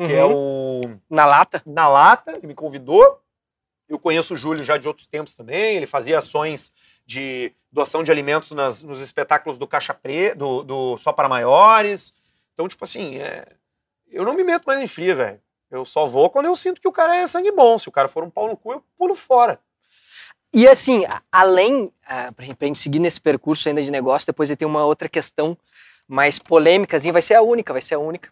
que 0.05 0.13
é 0.13 0.23
uhum. 0.23 0.85
o. 0.85 0.99
Na 1.09 1.25
Lata. 1.25 1.61
Na 1.65 1.87
Lata, 1.87 2.31
ele 2.31 2.47
me 2.47 2.55
convidou. 2.55 3.21
Eu 3.87 3.99
conheço 3.99 4.33
o 4.33 4.37
Júlio 4.37 4.63
já 4.63 4.77
de 4.77 4.87
outros 4.87 5.05
tempos 5.05 5.35
também. 5.35 5.75
Ele 5.75 5.85
fazia 5.85 6.17
ações 6.17 6.73
de 7.05 7.51
doação 7.71 8.03
de 8.03 8.11
alimentos 8.11 8.51
nas, 8.51 8.81
nos 8.81 9.01
espetáculos 9.01 9.57
do 9.57 9.67
Caixa 9.67 9.93
Pre, 9.93 10.33
do, 10.35 10.63
do 10.63 10.97
Só 10.97 11.11
para 11.11 11.27
Maiores. 11.27 12.15
Então, 12.53 12.67
tipo 12.67 12.83
assim, 12.85 13.17
é, 13.17 13.45
eu 14.09 14.23
não 14.23 14.33
me 14.33 14.43
meto 14.43 14.65
mais 14.65 14.81
em 14.81 14.87
fria, 14.87 15.15
velho. 15.15 15.41
Eu 15.69 15.83
só 15.85 16.05
vou 16.05 16.29
quando 16.29 16.45
eu 16.45 16.55
sinto 16.55 16.79
que 16.79 16.87
o 16.87 16.91
cara 16.91 17.15
é 17.17 17.27
sangue 17.27 17.51
bom. 17.51 17.77
Se 17.77 17.89
o 17.89 17.91
cara 17.91 18.07
for 18.07 18.23
um 18.23 18.29
pau 18.29 18.47
no 18.47 18.55
cu, 18.55 18.73
eu 18.73 18.83
pulo 18.97 19.15
fora. 19.15 19.59
E 20.53 20.67
assim, 20.67 21.03
além, 21.31 21.91
pra 22.35 22.65
gente 22.65 22.79
seguir 22.79 22.99
nesse 22.99 23.19
percurso 23.19 23.67
ainda 23.67 23.83
de 23.83 23.91
negócio, 23.91 24.25
depois 24.25 24.49
tem 24.55 24.67
uma 24.67 24.83
outra 24.85 25.09
questão 25.09 25.57
mais 26.07 26.39
polêmica, 26.39 26.97
vai 27.11 27.21
ser 27.21 27.35
a 27.35 27.41
única, 27.41 27.71
vai 27.71 27.81
ser 27.81 27.95
a 27.95 27.99
única 27.99 28.31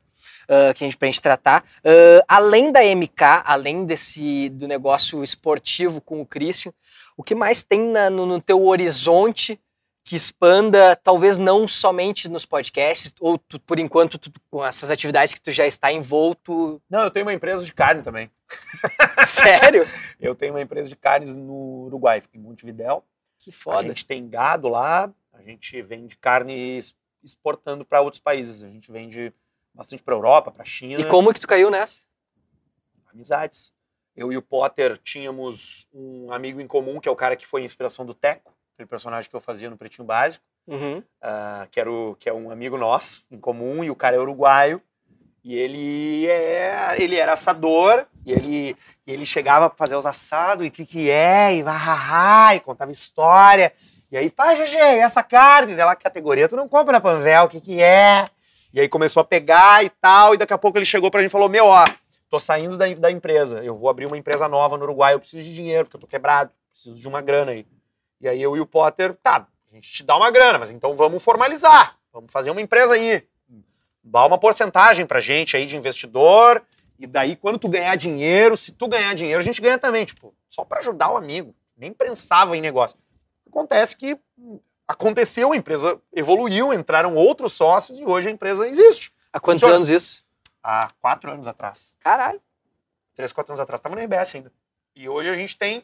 uh, 0.49 0.73
que 0.73 0.83
a 0.83 0.87
gente, 0.87 0.97
pra 0.97 1.07
gente 1.07 1.21
tratar. 1.21 1.63
Uh, 1.79 2.23
além 2.27 2.71
da 2.71 2.81
MK, 2.81 3.43
além 3.43 3.85
desse 3.85 4.49
do 4.49 4.67
negócio 4.67 5.23
esportivo 5.23 6.01
com 6.01 6.21
o 6.21 6.25
Christian, 6.25 6.73
o 7.15 7.23
que 7.23 7.35
mais 7.35 7.63
tem 7.63 7.79
na, 7.79 8.09
no, 8.09 8.25
no 8.25 8.41
teu 8.41 8.65
horizonte 8.65 9.59
que 10.07 10.15
expanda, 10.15 10.95
talvez 10.95 11.37
não 11.37 11.67
somente 11.67 12.29
nos 12.29 12.45
podcasts, 12.45 13.13
ou 13.19 13.37
tu, 13.37 13.59
por 13.59 13.77
enquanto, 13.77 14.17
tu, 14.17 14.31
com 14.49 14.63
essas 14.63 14.89
atividades 14.89 15.33
que 15.33 15.41
tu 15.41 15.51
já 15.51 15.67
está 15.67 15.91
envolto. 15.91 16.81
Não, 16.89 17.03
eu 17.03 17.11
tenho 17.11 17.25
uma 17.25 17.33
empresa 17.33 17.65
de 17.65 17.73
carne 17.73 18.01
também. 18.01 18.31
Sério? 19.27 19.85
eu 20.17 20.33
tenho 20.33 20.53
uma 20.53 20.61
empresa 20.61 20.87
de 20.87 20.95
carnes 20.95 21.35
no 21.35 21.87
Uruguai, 21.87 22.23
em 22.33 22.39
Montevidéu. 22.39 23.03
Que 23.37 23.51
foda. 23.51 23.79
A 23.79 23.83
gente 23.83 24.05
tem 24.05 24.29
gado 24.29 24.69
lá, 24.69 25.11
a 25.33 25.41
gente 25.41 25.81
vende 25.81 26.15
carne 26.15 26.79
exportando 27.21 27.83
para 27.83 27.99
outros 27.99 28.21
países. 28.21 28.63
A 28.63 28.69
gente 28.69 28.89
vende 28.89 29.33
bastante 29.77 30.03
para 30.03 30.15
Europa, 30.15 30.51
para 30.51 30.65
China. 30.65 30.99
E 30.99 31.05
como 31.05 31.33
que 31.33 31.39
tu 31.39 31.47
caiu 31.47 31.69
nessa? 31.69 32.01
Amizades. 33.13 33.73
Eu 34.15 34.33
e 34.33 34.37
o 34.37 34.41
Potter 34.41 34.97
tínhamos 34.97 35.87
um 35.93 36.33
amigo 36.33 36.59
em 36.59 36.67
comum, 36.67 36.99
que 36.99 37.07
é 37.07 37.11
o 37.11 37.15
cara 37.15 37.35
que 37.35 37.45
foi 37.45 37.61
a 37.61 37.65
inspiração 37.65 38.05
do 38.05 38.13
Teco 38.13 38.57
aquele 38.77 38.87
personagem 38.87 39.27
que 39.27 39.35
eu 39.35 39.41
fazia 39.41 39.69
no 39.69 39.77
Pretinho 39.77 40.05
Básico, 40.05 40.45
uhum. 40.67 40.99
uh, 40.99 41.67
que, 41.71 41.79
era 41.79 41.91
o, 41.91 42.15
que 42.19 42.29
é 42.29 42.33
um 42.33 42.51
amigo 42.51 42.77
nosso 42.77 43.25
em 43.31 43.39
comum, 43.39 43.83
e 43.83 43.89
o 43.89 43.95
cara 43.95 44.15
é 44.15 44.19
uruguaio. 44.19 44.79
E 45.43 45.55
ele 45.55 46.27
é, 46.27 46.95
ele 46.99 47.15
era 47.15 47.33
assador, 47.33 48.05
e 48.23 48.31
ele, 48.31 48.77
e 49.05 49.11
ele 49.11 49.25
chegava 49.25 49.67
para 49.69 49.77
fazer 49.77 49.95
os 49.95 50.05
assados, 50.05 50.63
e 50.63 50.67
o 50.67 50.71
que 50.71 50.85
que 50.85 51.09
é, 51.09 51.55
e 51.55 51.63
vai, 51.63 52.57
e 52.57 52.59
contava 52.59 52.91
história. 52.91 53.73
E 54.11 54.17
aí, 54.17 54.29
pá, 54.29 54.53
GG, 54.53 54.75
essa 54.75 55.23
carne 55.23 55.73
dela 55.73 55.95
categoria, 55.95 56.47
tu 56.47 56.55
não 56.55 56.67
compra 56.67 56.93
na 56.93 57.01
Panvel, 57.01 57.45
o 57.45 57.49
que 57.49 57.59
que 57.59 57.81
é? 57.81 58.29
E 58.73 58.79
aí 58.79 58.89
começou 58.89 59.21
a 59.21 59.23
pegar 59.23 59.83
e 59.83 59.89
tal, 59.89 60.33
e 60.33 60.37
daqui 60.37 60.53
a 60.53 60.57
pouco 60.57 60.77
ele 60.77 60.85
chegou 60.85 61.09
pra 61.09 61.21
gente 61.21 61.29
e 61.29 61.31
falou, 61.31 61.49
meu, 61.49 61.65
ó, 61.65 61.83
tô 62.29 62.39
saindo 62.39 62.77
da, 62.77 62.93
da 62.93 63.11
empresa, 63.11 63.63
eu 63.63 63.75
vou 63.75 63.89
abrir 63.89 64.05
uma 64.05 64.17
empresa 64.17 64.47
nova 64.47 64.77
no 64.77 64.83
Uruguai, 64.83 65.13
eu 65.13 65.19
preciso 65.19 65.43
de 65.43 65.55
dinheiro, 65.55 65.85
porque 65.85 65.97
eu 65.97 66.01
tô 66.01 66.07
quebrado, 66.07 66.51
preciso 66.69 66.99
de 66.99 67.07
uma 67.07 67.21
grana 67.21 67.51
aí. 67.51 67.65
E 68.19 68.27
aí 68.27 68.41
eu 68.41 68.57
e 68.57 68.59
o 68.59 68.65
Potter, 68.65 69.15
tá, 69.23 69.47
a 69.71 69.75
gente 69.75 69.91
te 69.91 70.03
dá 70.03 70.15
uma 70.15 70.31
grana, 70.31 70.57
mas 70.57 70.71
então 70.71 70.95
vamos 70.95 71.23
formalizar. 71.23 71.97
Vamos 72.11 72.31
fazer 72.31 72.49
uma 72.49 72.61
empresa 72.61 72.95
aí. 72.95 73.23
Dá 74.03 74.25
uma 74.25 74.39
porcentagem 74.39 75.05
pra 75.05 75.19
gente 75.19 75.55
aí 75.55 75.65
de 75.65 75.75
investidor. 75.75 76.63
E 76.97 77.05
daí, 77.05 77.35
quando 77.35 77.59
tu 77.59 77.69
ganhar 77.69 77.95
dinheiro, 77.95 78.57
se 78.57 78.71
tu 78.71 78.87
ganhar 78.87 79.13
dinheiro, 79.13 79.39
a 79.39 79.43
gente 79.43 79.61
ganha 79.61 79.77
também. 79.77 80.05
Tipo, 80.05 80.33
só 80.49 80.63
para 80.63 80.79
ajudar 80.79 81.11
o 81.11 81.17
amigo. 81.17 81.53
Nem 81.77 81.93
pensava 81.93 82.57
em 82.57 82.61
negócio. 82.61 82.97
Acontece 83.45 83.95
que 83.95 84.17
aconteceu, 84.87 85.51
a 85.51 85.57
empresa 85.57 85.99
evoluiu, 86.13 86.73
entraram 86.73 87.15
outros 87.15 87.53
sócios 87.53 87.99
e 87.99 88.05
hoje 88.05 88.29
a 88.29 88.31
empresa 88.31 88.67
existe. 88.67 89.11
Há 89.33 89.39
quantos 89.39 89.61
Funciona. 89.61 89.75
anos 89.75 89.89
isso? 89.89 90.23
Há 90.63 90.91
quatro 91.01 91.31
anos 91.31 91.47
atrás. 91.47 91.95
Caralho. 91.99 92.41
Três, 93.13 93.31
quatro 93.31 93.51
anos 93.51 93.59
atrás. 93.59 93.79
Estava 93.79 93.95
no 93.95 94.01
RBS 94.01 94.35
ainda. 94.35 94.51
E 94.95 95.09
hoje 95.09 95.29
a 95.29 95.35
gente 95.35 95.57
tem. 95.57 95.79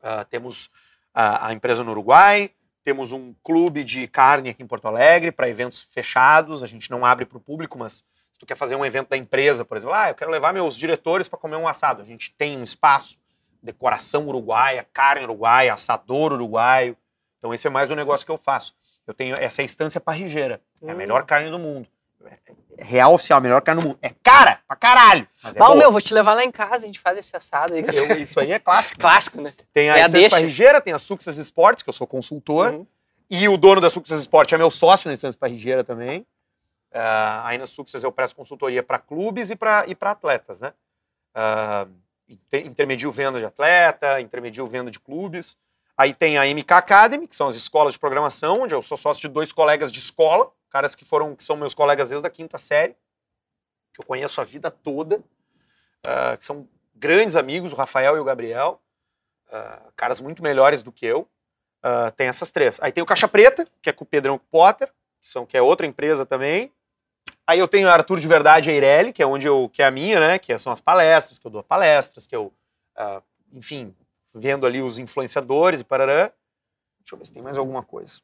Uh, 0.00 0.24
temos 0.28 0.70
a, 1.14 1.48
a 1.48 1.52
empresa 1.52 1.84
no 1.84 1.92
Uruguai, 1.92 2.50
temos 2.82 3.12
um 3.12 3.34
clube 3.42 3.84
de 3.84 4.08
carne 4.08 4.50
aqui 4.50 4.62
em 4.62 4.66
Porto 4.66 4.88
Alegre 4.88 5.30
para 5.30 5.48
eventos 5.48 5.80
fechados, 5.80 6.62
a 6.62 6.66
gente 6.66 6.90
não 6.90 7.06
abre 7.06 7.24
para 7.24 7.38
o 7.38 7.40
público, 7.40 7.78
mas 7.78 8.04
se 8.32 8.38
tu 8.38 8.44
quer 8.44 8.56
fazer 8.56 8.74
um 8.74 8.84
evento 8.84 9.10
da 9.10 9.16
empresa, 9.16 9.64
por 9.64 9.76
exemplo, 9.76 9.94
ah, 9.94 10.10
eu 10.10 10.14
quero 10.14 10.30
levar 10.30 10.52
meus 10.52 10.76
diretores 10.76 11.28
para 11.28 11.38
comer 11.38 11.56
um 11.56 11.68
assado, 11.68 12.02
a 12.02 12.04
gente 12.04 12.34
tem 12.36 12.58
um 12.58 12.64
espaço, 12.64 13.16
decoração 13.62 14.26
uruguaia, 14.26 14.86
carne 14.92 15.24
uruguaia, 15.24 15.72
assador 15.72 16.32
uruguaio. 16.32 16.96
Então 17.42 17.52
esse 17.52 17.66
é 17.66 17.70
mais 17.70 17.90
um 17.90 17.96
negócio 17.96 18.24
que 18.24 18.30
eu 18.30 18.38
faço. 18.38 18.72
Eu 19.04 19.12
tenho 19.12 19.34
essa 19.34 19.64
instância 19.64 20.00
parrigeira, 20.00 20.60
é 20.80 20.92
a 20.92 20.94
melhor 20.94 21.22
hum. 21.22 21.26
carne 21.26 21.50
do 21.50 21.58
mundo. 21.58 21.88
É 22.78 22.84
real 22.84 23.14
oficial, 23.14 23.38
a 23.38 23.40
melhor 23.40 23.60
carne 23.62 23.82
do 23.82 23.88
mundo. 23.88 23.98
É 24.00 24.10
cara 24.22 24.60
pra 24.68 24.76
caralho. 24.76 25.26
Mas 25.42 25.56
é 25.56 25.58
Bom, 25.58 25.74
meu, 25.74 25.90
vou 25.90 26.00
te 26.00 26.14
levar 26.14 26.34
lá 26.34 26.44
em 26.44 26.52
casa, 26.52 26.84
a 26.84 26.86
gente 26.86 27.00
faz 27.00 27.18
esse 27.18 27.36
assado 27.36 27.74
aí. 27.74 27.82
Eu, 27.84 28.16
isso 28.18 28.38
aí 28.38 28.52
é 28.52 28.60
clássico. 28.60 28.94
clássico, 29.00 29.40
né? 29.40 29.52
Tem 29.74 29.90
a, 29.90 29.98
é 29.98 30.02
a 30.04 30.30
Parrigeira, 30.30 30.80
tem 30.80 30.92
a 30.92 30.98
Success 30.98 31.36
Sports, 31.36 31.82
que 31.82 31.88
eu 31.88 31.92
sou 31.92 32.06
consultor. 32.06 32.74
Uhum. 32.74 32.86
E 33.28 33.48
o 33.48 33.56
dono 33.56 33.80
da 33.80 33.90
Success 33.90 34.20
Sports 34.20 34.52
é 34.52 34.56
meu 34.56 34.70
sócio 34.70 35.08
na 35.08 35.12
Instância 35.12 35.36
Parrigeira 35.36 35.82
também. 35.82 36.20
Uh, 36.92 37.42
aí 37.42 37.58
na 37.58 37.66
Success 37.66 38.04
eu 38.04 38.12
presto 38.12 38.36
consultoria 38.36 38.84
para 38.84 39.00
clubes 39.00 39.50
e 39.50 39.56
para 39.56 39.84
e 39.88 39.96
atletas, 40.00 40.60
né? 40.60 40.72
Uh, 41.34 41.90
inter- 42.28 42.66
intermedio 42.66 43.10
venda 43.10 43.40
de 43.40 43.46
atleta, 43.46 44.20
intermedio 44.20 44.64
venda 44.68 44.92
de 44.92 45.00
clubes. 45.00 45.56
Aí 45.96 46.14
tem 46.14 46.38
a 46.38 46.44
MK 46.44 46.72
Academy, 46.72 47.28
que 47.28 47.36
são 47.36 47.48
as 47.48 47.54
escolas 47.54 47.92
de 47.92 47.98
programação, 47.98 48.62
onde 48.62 48.74
eu 48.74 48.80
sou 48.80 48.96
sócio 48.96 49.20
de 49.20 49.28
dois 49.28 49.52
colegas 49.52 49.92
de 49.92 49.98
escola, 49.98 50.50
caras 50.70 50.94
que 50.94 51.04
foram, 51.04 51.36
que 51.36 51.44
são 51.44 51.56
meus 51.56 51.74
colegas 51.74 52.08
desde 52.08 52.26
a 52.26 52.30
quinta 52.30 52.56
série, 52.56 52.96
que 53.92 54.00
eu 54.00 54.06
conheço 54.06 54.40
a 54.40 54.44
vida 54.44 54.70
toda, 54.70 55.22
ah, 56.04 56.36
que 56.36 56.44
são 56.44 56.66
grandes 56.94 57.36
amigos, 57.36 57.72
o 57.72 57.76
Rafael 57.76 58.16
e 58.16 58.20
o 58.20 58.24
Gabriel, 58.24 58.80
ah, 59.50 59.82
caras 59.94 60.20
muito 60.20 60.42
melhores 60.42 60.82
do 60.82 60.90
que 60.90 61.04
eu. 61.04 61.28
Ah, 61.82 62.10
tem 62.10 62.26
essas 62.26 62.50
três. 62.50 62.78
Aí 62.80 62.90
tem 62.90 63.02
o 63.02 63.06
Caixa 63.06 63.28
Preta, 63.28 63.66
que 63.82 63.90
é 63.90 63.92
com 63.92 64.04
o 64.04 64.06
Pedrão 64.06 64.38
Potter, 64.38 64.88
que, 65.20 65.28
são, 65.28 65.44
que 65.44 65.56
é 65.56 65.62
outra 65.62 65.86
empresa 65.86 66.24
também. 66.24 66.72
Aí 67.46 67.58
eu 67.58 67.68
tenho 67.68 67.88
a 67.88 67.92
Arthur 67.92 68.18
de 68.18 68.26
Verdade 68.26 68.70
e 68.70 68.72
a 68.72 68.74
Eireli, 68.74 69.12
que 69.12 69.22
é 69.22 69.26
onde 69.26 69.46
eu, 69.46 69.68
que 69.68 69.82
é 69.82 69.86
a 69.86 69.90
minha, 69.90 70.18
né? 70.18 70.38
Que 70.38 70.58
são 70.58 70.72
as 70.72 70.80
palestras, 70.80 71.38
que 71.38 71.46
eu 71.46 71.50
dou 71.50 71.62
palestras, 71.62 72.26
que 72.26 72.34
eu, 72.34 72.52
enfim, 73.52 73.94
vendo 74.34 74.66
ali 74.66 74.80
os 74.82 74.98
influenciadores 74.98 75.80
e 75.80 75.84
parará. 75.84 76.32
Deixa 77.00 77.14
eu 77.14 77.18
ver 77.18 77.26
se 77.26 77.32
tem 77.32 77.42
mais 77.42 77.58
alguma 77.58 77.82
coisa. 77.82 78.20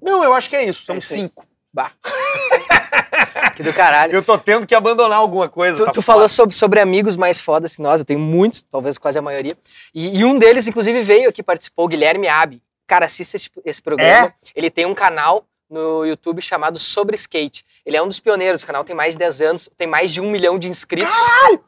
Não, 0.00 0.22
eu 0.22 0.32
acho 0.32 0.48
que 0.48 0.56
é 0.56 0.64
isso, 0.64 0.84
são 0.84 0.96
É 0.96 0.98
isso 0.98 1.14
cinco. 1.14 1.46
Bah. 1.72 1.92
que 3.56 3.62
do 3.62 3.72
caralho. 3.72 4.12
Eu 4.12 4.22
tô 4.22 4.38
tendo 4.38 4.66
que 4.66 4.74
abandonar 4.74 5.18
alguma 5.18 5.48
coisa. 5.48 5.78
Tu, 5.78 5.84
tá 5.84 5.92
tu 5.92 6.02
falou 6.02 6.28
sobre, 6.28 6.54
sobre 6.54 6.80
amigos 6.80 7.16
mais 7.16 7.40
fodas 7.40 7.74
que 7.74 7.82
nós, 7.82 8.00
eu 8.00 8.04
tenho 8.04 8.20
muitos, 8.20 8.62
talvez 8.62 8.98
quase 8.98 9.18
a 9.18 9.22
maioria. 9.22 9.56
E, 9.94 10.18
e 10.18 10.24
um 10.24 10.38
deles, 10.38 10.68
inclusive, 10.68 11.02
veio 11.02 11.28
aqui, 11.28 11.42
participou, 11.42 11.86
o 11.86 11.88
Guilherme 11.88 12.28
Abi. 12.28 12.62
Cara, 12.86 13.06
assista 13.06 13.36
esse, 13.36 13.50
esse 13.64 13.82
programa. 13.82 14.32
Ele 14.54 14.70
tem 14.70 14.86
um 14.86 14.94
canal 14.94 15.44
no 15.68 16.04
YouTube 16.04 16.40
chamado 16.40 16.78
Sobre 16.78 17.14
Skate. 17.16 17.64
Ele 17.84 17.96
é 17.96 18.02
um 18.02 18.08
dos 18.08 18.20
pioneiros, 18.20 18.62
o 18.62 18.66
canal 18.66 18.84
tem 18.84 18.96
mais 18.96 19.14
de 19.14 19.18
10 19.18 19.40
anos, 19.42 19.70
tem 19.76 19.86
mais 19.86 20.12
de 20.12 20.20
um 20.20 20.30
milhão 20.30 20.58
de 20.58 20.68
inscritos. 20.68 21.12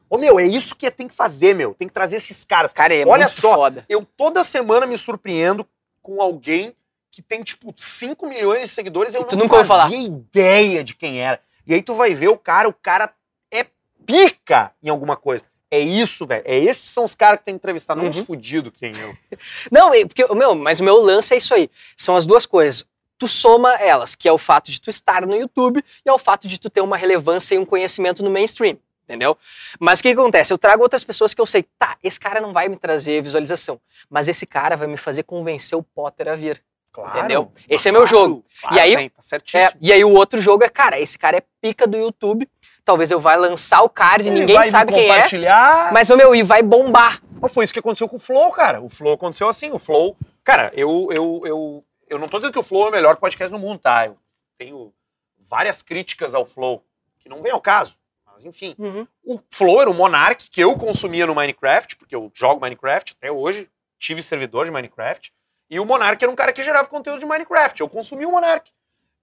Ô, 0.08 0.16
meu, 0.18 0.38
é 0.38 0.46
isso 0.46 0.74
que 0.74 0.90
tem 0.90 1.06
que 1.08 1.14
fazer, 1.14 1.54
meu. 1.54 1.74
Tem 1.74 1.86
que 1.88 1.94
trazer 1.94 2.16
esses 2.16 2.44
caras. 2.44 2.72
Cara, 2.72 2.94
é 2.94 3.06
Olha 3.06 3.28
só, 3.28 3.54
foda. 3.54 3.84
Eu 3.88 4.06
toda 4.16 4.42
semana 4.44 4.86
me 4.86 4.96
surpreendo 4.96 5.66
com 6.02 6.20
alguém 6.20 6.74
que 7.10 7.20
tem, 7.22 7.42
tipo, 7.42 7.72
5 7.76 8.26
milhões 8.26 8.62
de 8.62 8.68
seguidores 8.68 9.14
e 9.14 9.16
eu 9.16 9.22
E 9.22 9.24
tu 9.24 9.36
não 9.36 9.44
nunca 9.44 9.64
fazia 9.64 9.98
ideia 9.98 10.82
de 10.84 10.94
quem 10.94 11.20
era. 11.20 11.40
E 11.66 11.74
aí 11.74 11.82
tu 11.82 11.94
vai 11.94 12.14
ver 12.14 12.28
o 12.28 12.38
cara, 12.38 12.68
o 12.68 12.72
cara 12.72 13.12
é 13.50 13.66
pica 14.06 14.72
em 14.82 14.88
alguma 14.88 15.16
coisa. 15.16 15.44
É 15.70 15.78
isso, 15.78 16.26
velho. 16.26 16.42
É 16.44 16.58
esses 16.58 16.90
são 16.90 17.04
os 17.04 17.14
caras 17.14 17.38
que 17.38 17.44
tem 17.44 17.54
que 17.54 17.58
entrevistar, 17.58 17.94
não 17.94 18.04
Uhum. 18.04 18.10
uns 18.10 18.18
fudidos 18.20 18.72
que 18.76 18.88
nem 18.90 19.00
eu. 19.00 19.14
Não, 19.70 19.90
porque, 20.04 20.26
meu, 20.34 20.52
mas 20.56 20.80
o 20.80 20.84
meu 20.84 21.00
lance 21.00 21.32
é 21.32 21.36
isso 21.36 21.54
aí. 21.54 21.70
São 21.96 22.16
as 22.16 22.26
duas 22.26 22.44
coisas. 22.44 22.84
Tu 23.20 23.28
soma 23.28 23.74
elas, 23.74 24.14
que 24.14 24.26
é 24.26 24.32
o 24.32 24.38
fato 24.38 24.70
de 24.70 24.80
tu 24.80 24.88
estar 24.88 25.26
no 25.26 25.36
YouTube 25.36 25.84
e 26.06 26.08
é 26.08 26.12
o 26.12 26.18
fato 26.18 26.48
de 26.48 26.58
tu 26.58 26.70
ter 26.70 26.80
uma 26.80 26.96
relevância 26.96 27.54
e 27.54 27.58
um 27.58 27.66
conhecimento 27.66 28.24
no 28.24 28.30
mainstream. 28.30 28.78
Entendeu? 29.04 29.36
Mas 29.78 29.98
o 29.98 30.02
que, 30.02 30.14
que 30.14 30.18
acontece? 30.18 30.52
Eu 30.52 30.56
trago 30.56 30.82
outras 30.82 31.04
pessoas 31.04 31.34
que 31.34 31.40
eu 31.40 31.44
sei, 31.44 31.64
tá, 31.78 31.96
esse 32.02 32.18
cara 32.18 32.40
não 32.40 32.54
vai 32.54 32.68
me 32.70 32.76
trazer 32.76 33.20
visualização, 33.22 33.78
mas 34.08 34.26
esse 34.26 34.46
cara 34.46 34.74
vai 34.74 34.86
me 34.86 34.96
fazer 34.96 35.24
convencer 35.24 35.76
o 35.76 35.82
Potter 35.82 36.28
a 36.28 36.34
vir. 36.34 36.62
Claro. 36.90 37.18
Entendeu? 37.18 37.52
Esse 37.68 37.90
é 37.90 37.92
meu 37.92 38.06
jogo. 38.06 38.42
Claro, 38.62 38.76
E 38.76 38.80
aí- 38.80 38.96
tem, 38.96 39.08
tá 39.10 39.20
certíssimo. 39.20 39.62
É, 39.62 39.72
e 39.80 39.92
aí 39.92 40.02
o 40.02 40.14
outro 40.14 40.40
jogo 40.40 40.64
é, 40.64 40.68
cara, 40.70 40.98
esse 40.98 41.18
cara 41.18 41.36
é 41.36 41.42
pica 41.60 41.86
do 41.86 41.98
YouTube, 41.98 42.48
talvez 42.86 43.10
eu 43.10 43.20
vá 43.20 43.34
lançar 43.34 43.82
o 43.82 43.88
card, 43.90 44.28
Ele 44.28 44.40
ninguém 44.40 44.70
sabe 44.70 44.94
quem 44.94 45.10
é, 45.10 45.28
mas, 45.92 46.08
ô 46.08 46.16
meu, 46.16 46.34
e 46.34 46.42
vai 46.42 46.62
bombar. 46.62 47.20
Mas 47.38 47.52
foi 47.52 47.64
isso 47.64 47.72
que 47.72 47.78
aconteceu 47.78 48.08
com 48.08 48.16
o 48.16 48.20
Flow, 48.20 48.50
cara. 48.52 48.80
O 48.80 48.88
Flow 48.88 49.12
aconteceu 49.12 49.48
assim. 49.48 49.70
O 49.72 49.78
Flow. 49.78 50.16
Cara, 50.42 50.72
eu, 50.74 51.08
eu, 51.12 51.42
eu, 51.44 51.84
eu 52.10 52.18
não 52.18 52.28
tô 52.28 52.38
dizendo 52.38 52.52
que 52.52 52.58
o 52.58 52.62
Flow 52.62 52.86
é 52.86 52.88
o 52.88 52.92
melhor 52.92 53.16
podcast 53.16 53.50
do 53.50 53.58
mundo, 53.58 53.78
tá? 53.78 54.04
Eu 54.04 54.18
tenho 54.58 54.92
várias 55.38 55.80
críticas 55.80 56.34
ao 56.34 56.44
Flow, 56.44 56.84
que 57.20 57.28
não 57.28 57.40
vem 57.40 57.52
ao 57.52 57.60
caso. 57.60 57.96
Mas, 58.26 58.44
enfim. 58.44 58.74
O 59.24 59.40
Flow 59.50 59.80
era 59.80 59.88
o 59.88 59.94
Monarch 59.94 60.50
que 60.50 60.60
eu 60.60 60.76
consumia 60.76 61.24
no 61.24 61.34
Minecraft, 61.34 61.96
porque 61.96 62.14
eu 62.14 62.30
jogo 62.34 62.60
Minecraft 62.60 63.14
até 63.16 63.30
hoje, 63.30 63.70
tive 63.96 64.22
servidor 64.22 64.64
de 64.66 64.72
Minecraft. 64.72 65.32
E 65.70 65.78
o 65.78 65.86
Monarch 65.86 66.22
era 66.22 66.30
um 66.30 66.34
cara 66.34 66.52
que 66.52 66.64
gerava 66.64 66.88
conteúdo 66.88 67.20
de 67.20 67.26
Minecraft. 67.26 67.80
Eu 67.80 67.88
consumia 67.88 68.28
o 68.28 68.32
Monarch. 68.32 68.72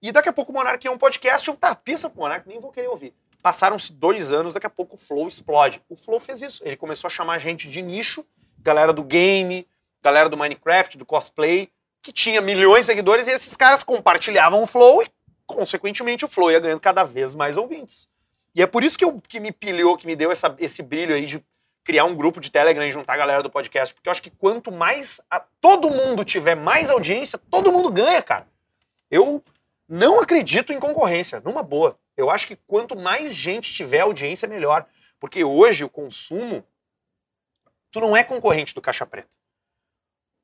E 0.00 0.10
daqui 0.10 0.30
a 0.30 0.32
pouco 0.32 0.50
o 0.50 0.54
Monarch 0.54 0.86
é 0.86 0.90
um 0.90 0.96
podcast, 0.96 1.46
eu, 1.46 1.56
tá, 1.56 1.74
pista 1.74 2.08
pro 2.08 2.20
Monarch, 2.20 2.48
nem 2.48 2.58
vou 2.58 2.70
querer 2.70 2.88
ouvir. 2.88 3.12
Passaram-se 3.42 3.92
dois 3.92 4.32
anos, 4.32 4.54
daqui 4.54 4.66
a 4.66 4.70
pouco 4.70 4.96
o 4.96 4.98
Flow 4.98 5.28
explode. 5.28 5.82
O 5.90 5.96
Flow 5.96 6.18
fez 6.18 6.40
isso. 6.40 6.62
Ele 6.64 6.76
começou 6.76 7.08
a 7.08 7.10
chamar 7.10 7.38
gente 7.38 7.68
de 7.68 7.82
nicho, 7.82 8.24
galera 8.60 8.92
do 8.92 9.02
game, 9.02 9.68
galera 10.02 10.28
do 10.28 10.36
Minecraft, 10.36 10.96
do 10.96 11.04
cosplay, 11.04 11.70
que 12.02 12.12
tinha 12.12 12.40
milhões 12.40 12.80
de 12.82 12.86
seguidores, 12.86 13.26
e 13.26 13.32
esses 13.32 13.56
caras 13.56 13.82
compartilhavam 13.82 14.62
o 14.62 14.66
Flow 14.66 15.02
e, 15.02 15.10
consequentemente, 15.46 16.24
o 16.24 16.28
Flow 16.28 16.50
ia 16.50 16.60
ganhando 16.60 16.80
cada 16.80 17.04
vez 17.04 17.34
mais 17.34 17.56
ouvintes. 17.56 18.08
E 18.54 18.62
é 18.62 18.66
por 18.66 18.82
isso 18.82 18.96
que, 18.98 19.04
eu, 19.04 19.20
que 19.28 19.38
me 19.40 19.52
pilhou, 19.52 19.96
que 19.96 20.06
me 20.06 20.16
deu 20.16 20.30
essa- 20.32 20.54
esse 20.58 20.82
brilho 20.82 21.14
aí 21.14 21.26
de 21.26 21.44
criar 21.84 22.04
um 22.04 22.14
grupo 22.14 22.40
de 22.40 22.50
Telegram 22.50 22.84
e 22.86 22.92
juntar 22.92 23.14
a 23.14 23.16
galera 23.16 23.42
do 23.42 23.50
podcast. 23.50 23.94
Porque 23.94 24.08
eu 24.08 24.10
acho 24.10 24.22
que 24.22 24.30
quanto 24.30 24.70
mais 24.72 25.20
a- 25.30 25.40
todo 25.60 25.90
mundo 25.90 26.24
tiver 26.24 26.54
mais 26.54 26.90
audiência, 26.90 27.38
todo 27.50 27.72
mundo 27.72 27.90
ganha, 27.90 28.20
cara. 28.22 28.46
Eu 29.10 29.42
não 29.88 30.20
acredito 30.20 30.72
em 30.72 30.78
concorrência, 30.80 31.40
numa 31.40 31.62
boa. 31.62 31.98
Eu 32.16 32.30
acho 32.30 32.46
que 32.46 32.56
quanto 32.66 32.96
mais 32.96 33.34
gente 33.34 33.72
tiver 33.72 34.00
audiência, 34.00 34.48
melhor. 34.48 34.86
Porque 35.20 35.42
hoje 35.44 35.84
o 35.84 35.88
consumo. 35.88 36.64
Tu 37.90 38.00
não 38.00 38.16
é 38.16 38.22
concorrente 38.22 38.74
do 38.74 38.82
Caixa 38.82 39.06
Preta. 39.06 39.34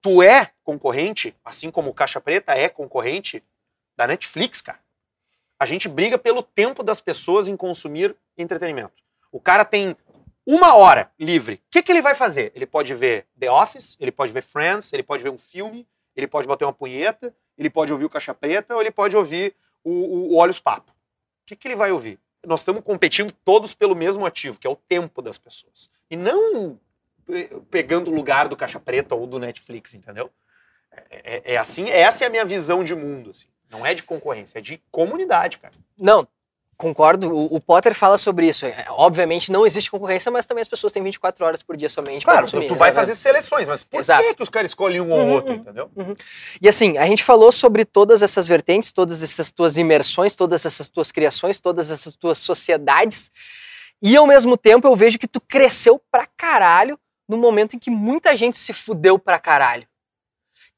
Tu 0.05 0.23
é 0.23 0.51
concorrente, 0.63 1.35
assim 1.43 1.71
como 1.71 1.89
o 1.89 1.95
Caixa 1.95 2.21
Preta 2.21 2.53
é 2.53 2.69
concorrente 2.69 3.43
da 3.97 4.07
Netflix, 4.07 4.61
cara. 4.61 4.79
A 5.59 5.65
gente 5.65 5.89
briga 5.89 6.19
pelo 6.19 6.43
tempo 6.43 6.83
das 6.83 7.01
pessoas 7.01 7.49
em 7.49 7.57
consumir 7.57 8.15
entretenimento. 8.37 9.03
O 9.33 9.41
cara 9.41 9.65
tem 9.65 9.97
uma 10.45 10.75
hora 10.75 11.11
livre. 11.19 11.55
O 11.55 11.61
que, 11.71 11.83
que 11.83 11.91
ele 11.91 12.03
vai 12.03 12.15
fazer? 12.15 12.53
Ele 12.55 12.67
pode 12.67 12.93
ver 12.93 13.27
The 13.41 13.51
Office, 13.51 13.97
ele 13.99 14.13
pode 14.13 14.31
ver 14.31 14.43
Friends, 14.43 14.93
ele 14.93 15.03
pode 15.03 15.23
ver 15.23 15.31
um 15.31 15.39
filme, 15.39 15.89
ele 16.15 16.27
pode 16.27 16.47
bater 16.47 16.67
uma 16.67 16.73
punheta, 16.75 17.35
ele 17.57 17.71
pode 17.71 17.91
ouvir 17.91 18.05
o 18.05 18.11
Caixa 18.11 18.35
Preta 18.35 18.75
ou 18.75 18.83
ele 18.83 18.91
pode 18.91 19.17
ouvir 19.17 19.57
o, 19.83 19.91
o, 19.91 20.33
o 20.33 20.37
Olhos 20.37 20.61
Papo. 20.61 20.91
O 20.91 21.47
que, 21.47 21.57
que 21.57 21.67
ele 21.67 21.77
vai 21.77 21.93
ouvir? 21.93 22.19
Nós 22.45 22.61
estamos 22.61 22.85
competindo 22.85 23.33
todos 23.43 23.73
pelo 23.73 23.97
mesmo 23.97 24.27
ativo, 24.27 24.61
que 24.61 24.67
é 24.67 24.71
o 24.71 24.77
tempo 24.77 25.23
das 25.23 25.39
pessoas. 25.39 25.89
E 26.11 26.17
não 26.17 26.79
pegando 27.71 28.11
o 28.11 28.15
lugar 28.15 28.49
do 28.49 28.57
Caixa 28.57 28.79
Preta 28.81 29.15
ou 29.15 29.27
do 29.27 29.39
Netflix, 29.39 29.95
entendeu? 29.95 30.31
É, 31.11 31.35
é- 31.37 31.55
é 31.55 31.57
assim, 31.57 31.89
essa 31.91 32.25
é 32.25 32.27
a 32.27 32.31
minha 32.31 32.45
visão 32.45 32.85
de 32.85 32.95
mundo. 32.95 33.31
Assim. 33.31 33.47
Não 33.71 33.85
é 33.85 33.95
de 33.95 34.03
concorrência, 34.03 34.59
é 34.59 34.63
de 34.63 34.81
comunidade, 34.91 35.59
cara. 35.59 35.75
Não, 35.99 36.29
concordo. 36.77 37.33
O, 37.35 37.57
o 37.57 37.61
Potter 37.61 37.93
fala 37.95 38.17
sobre 38.17 38.47
isso. 38.47 38.65
É, 38.67 38.85
Obviamente 38.91 39.51
não 39.51 39.67
existe 39.67 39.91
concorrência, 39.91 40.31
mas 40.31 40.47
também 40.47 40.63
as 40.63 40.69
pessoas 40.69 40.93
têm 40.93 41.03
24 41.03 41.45
horas 41.45 41.63
por 41.63 41.77
dia 41.77 41.89
somente 41.89 42.25
para 42.25 42.35
Claro, 42.35 42.47
consumir. 42.47 42.69
tu 42.69 42.75
vai 42.77 42.91
exatamente. 42.91 43.09
fazer 43.09 43.21
seleções, 43.21 43.67
mas 43.67 43.83
por 43.83 43.99
Exato. 43.99 44.23
que, 44.23 44.35
que 44.35 44.43
os 44.43 44.49
caras 44.51 44.71
escolhem 44.71 45.01
um 45.01 45.11
ou 45.11 45.19
Uhum, 45.19 45.33
outro, 45.33 45.53
uhum. 45.53 45.59
entendeu? 45.59 45.91
E 46.61 46.69
assim, 46.69 46.97
a 46.99 47.07
gente 47.07 47.25
falou 47.25 47.51
sobre 47.51 47.85
todas 47.85 48.23
essas 48.23 48.47
vertentes, 48.47 48.93
todas 48.93 49.23
essas 49.23 49.51
tuas 49.51 49.77
imersões, 49.77 50.37
todas 50.37 50.65
essas 50.65 50.89
tuas 50.89 51.11
criações, 51.11 51.59
todas 51.59 51.91
essas 51.91 52.15
tuas 52.15 52.39
sociedades. 52.39 53.33
E 54.03 54.17
ao 54.17 54.27
mesmo 54.27 54.57
tempo 54.57 54.87
eu 54.87 54.95
vejo 54.95 55.19
que 55.19 55.27
tu 55.27 55.41
cresceu 55.41 56.01
pra 56.11 56.27
caralho 56.37 56.99
no 57.29 57.37
momento 57.37 57.77
em 57.77 57.79
que 57.79 57.91
muita 57.91 58.37
gente 58.37 58.57
se 58.57 58.73
fudeu 58.73 59.19
pra 59.19 59.39
caralho. 59.39 59.87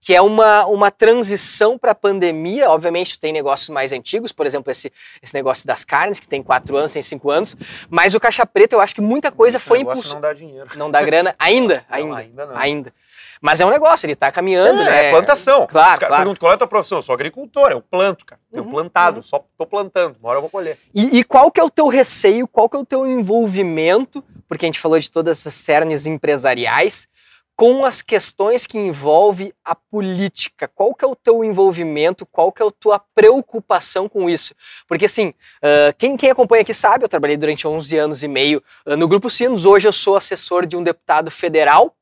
Que 0.00 0.14
é 0.14 0.22
uma, 0.22 0.66
uma 0.66 0.90
transição 0.90 1.76
pra 1.76 1.92
pandemia. 1.94 2.70
Obviamente, 2.70 3.18
tem 3.18 3.32
negócios 3.32 3.68
mais 3.70 3.92
antigos, 3.92 4.30
por 4.30 4.46
exemplo, 4.46 4.70
esse, 4.70 4.92
esse 5.20 5.34
negócio 5.34 5.66
das 5.66 5.84
carnes, 5.84 6.20
que 6.20 6.28
tem 6.28 6.42
quatro 6.42 6.76
anos, 6.76 6.92
tem 6.92 7.02
cinco 7.02 7.30
anos. 7.30 7.56
Mas 7.90 8.14
o 8.14 8.20
Caixa 8.20 8.46
Preta, 8.46 8.76
eu 8.76 8.80
acho 8.80 8.94
que 8.94 9.00
muita 9.00 9.32
coisa 9.32 9.56
Esse 9.56 9.66
foi 9.66 9.80
impulso. 9.80 10.14
Não 10.14 10.20
dá 10.20 10.32
dinheiro. 10.32 10.68
Não 10.76 10.90
dá 10.90 11.02
grana 11.02 11.34
ainda, 11.40 11.84
Não, 11.88 11.96
ainda, 11.96 12.16
ainda 12.18 12.46
não. 12.46 12.56
ainda. 12.56 12.94
Mas 13.40 13.60
é 13.60 13.66
um 13.66 13.70
negócio, 13.70 14.06
ele 14.06 14.14
tá 14.14 14.30
caminhando, 14.30 14.80
É, 14.82 14.84
né? 14.84 15.04
é 15.06 15.10
plantação. 15.10 15.66
Claro, 15.66 15.92
Os 15.94 15.98
claro. 15.98 16.16
perguntam 16.16 16.40
qual 16.40 16.52
é 16.52 16.54
a 16.54 16.58
tua 16.58 16.68
profissão. 16.68 16.98
Eu 16.98 17.02
sou 17.02 17.14
agricultor, 17.14 17.70
eu 17.72 17.80
planto, 17.82 18.24
cara. 18.24 18.40
Eu 18.52 18.62
Uhum, 18.62 18.70
plantado, 18.70 19.16
uhum. 19.18 19.22
só 19.22 19.44
tô 19.58 19.66
plantando. 19.66 20.16
Uma 20.20 20.28
hora 20.30 20.38
eu 20.38 20.42
vou 20.42 20.50
colher. 20.50 20.78
E, 20.94 21.18
e 21.18 21.24
qual 21.24 21.50
que 21.50 21.60
é 21.60 21.64
o 21.64 21.70
teu 21.70 21.88
receio, 21.88 22.46
qual 22.46 22.68
que 22.68 22.76
é 22.76 22.80
o 22.80 22.84
teu 22.86 23.06
envolvimento, 23.06 24.22
porque 24.48 24.64
a 24.64 24.68
gente 24.68 24.80
falou 24.80 24.98
de 24.98 25.10
todas 25.10 25.38
essas 25.38 25.54
cernes 25.54 26.06
empresariais, 26.06 27.08
com 27.56 27.86
as 27.86 28.02
questões 28.02 28.66
que 28.66 28.78
envolvem 28.78 29.52
a 29.64 29.74
política? 29.74 30.68
Qual 30.68 30.94
que 30.94 31.04
é 31.04 31.08
o 31.08 31.16
teu 31.16 31.42
envolvimento, 31.42 32.26
qual 32.26 32.52
que 32.52 32.62
é 32.62 32.66
a 32.66 32.70
tua 32.70 32.98
preocupação 33.14 34.08
com 34.08 34.28
isso? 34.28 34.54
Porque 34.86 35.06
assim, 35.06 35.32
ah, 35.62 35.92
quem, 35.96 36.16
quem 36.16 36.30
acompanha 36.30 36.60
aqui 36.60 36.74
sabe, 36.74 37.04
eu 37.04 37.08
trabalhei 37.08 37.36
durante 37.36 37.66
11 37.66 37.96
anos 37.96 38.22
e 38.22 38.28
meio 38.28 38.62
ah, 38.84 38.96
no 38.96 39.08
Grupo 39.08 39.30
Sinos, 39.30 39.64
hoje 39.64 39.88
eu 39.88 39.92
sou 39.92 40.16
assessor 40.16 40.66
de 40.66 40.76
um 40.76 40.82
deputado 40.82 41.30
federal, 41.30 41.96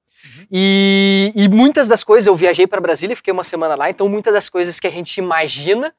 e, 0.51 1.33
e 1.37 1.49
muitas 1.49 1.87
das 1.87 2.03
coisas, 2.03 2.27
eu 2.27 2.35
viajei 2.35 2.67
para 2.67 2.81
Brasília, 2.81 3.15
fiquei 3.15 3.33
uma 3.33 3.45
semana 3.45 3.75
lá, 3.75 3.91
então 3.91 4.09
muitas 4.09 4.33
das 4.33 4.49
coisas 4.49 4.81
que 4.81 4.87
a 4.87 4.91
gente 4.91 5.19
imagina 5.19 5.95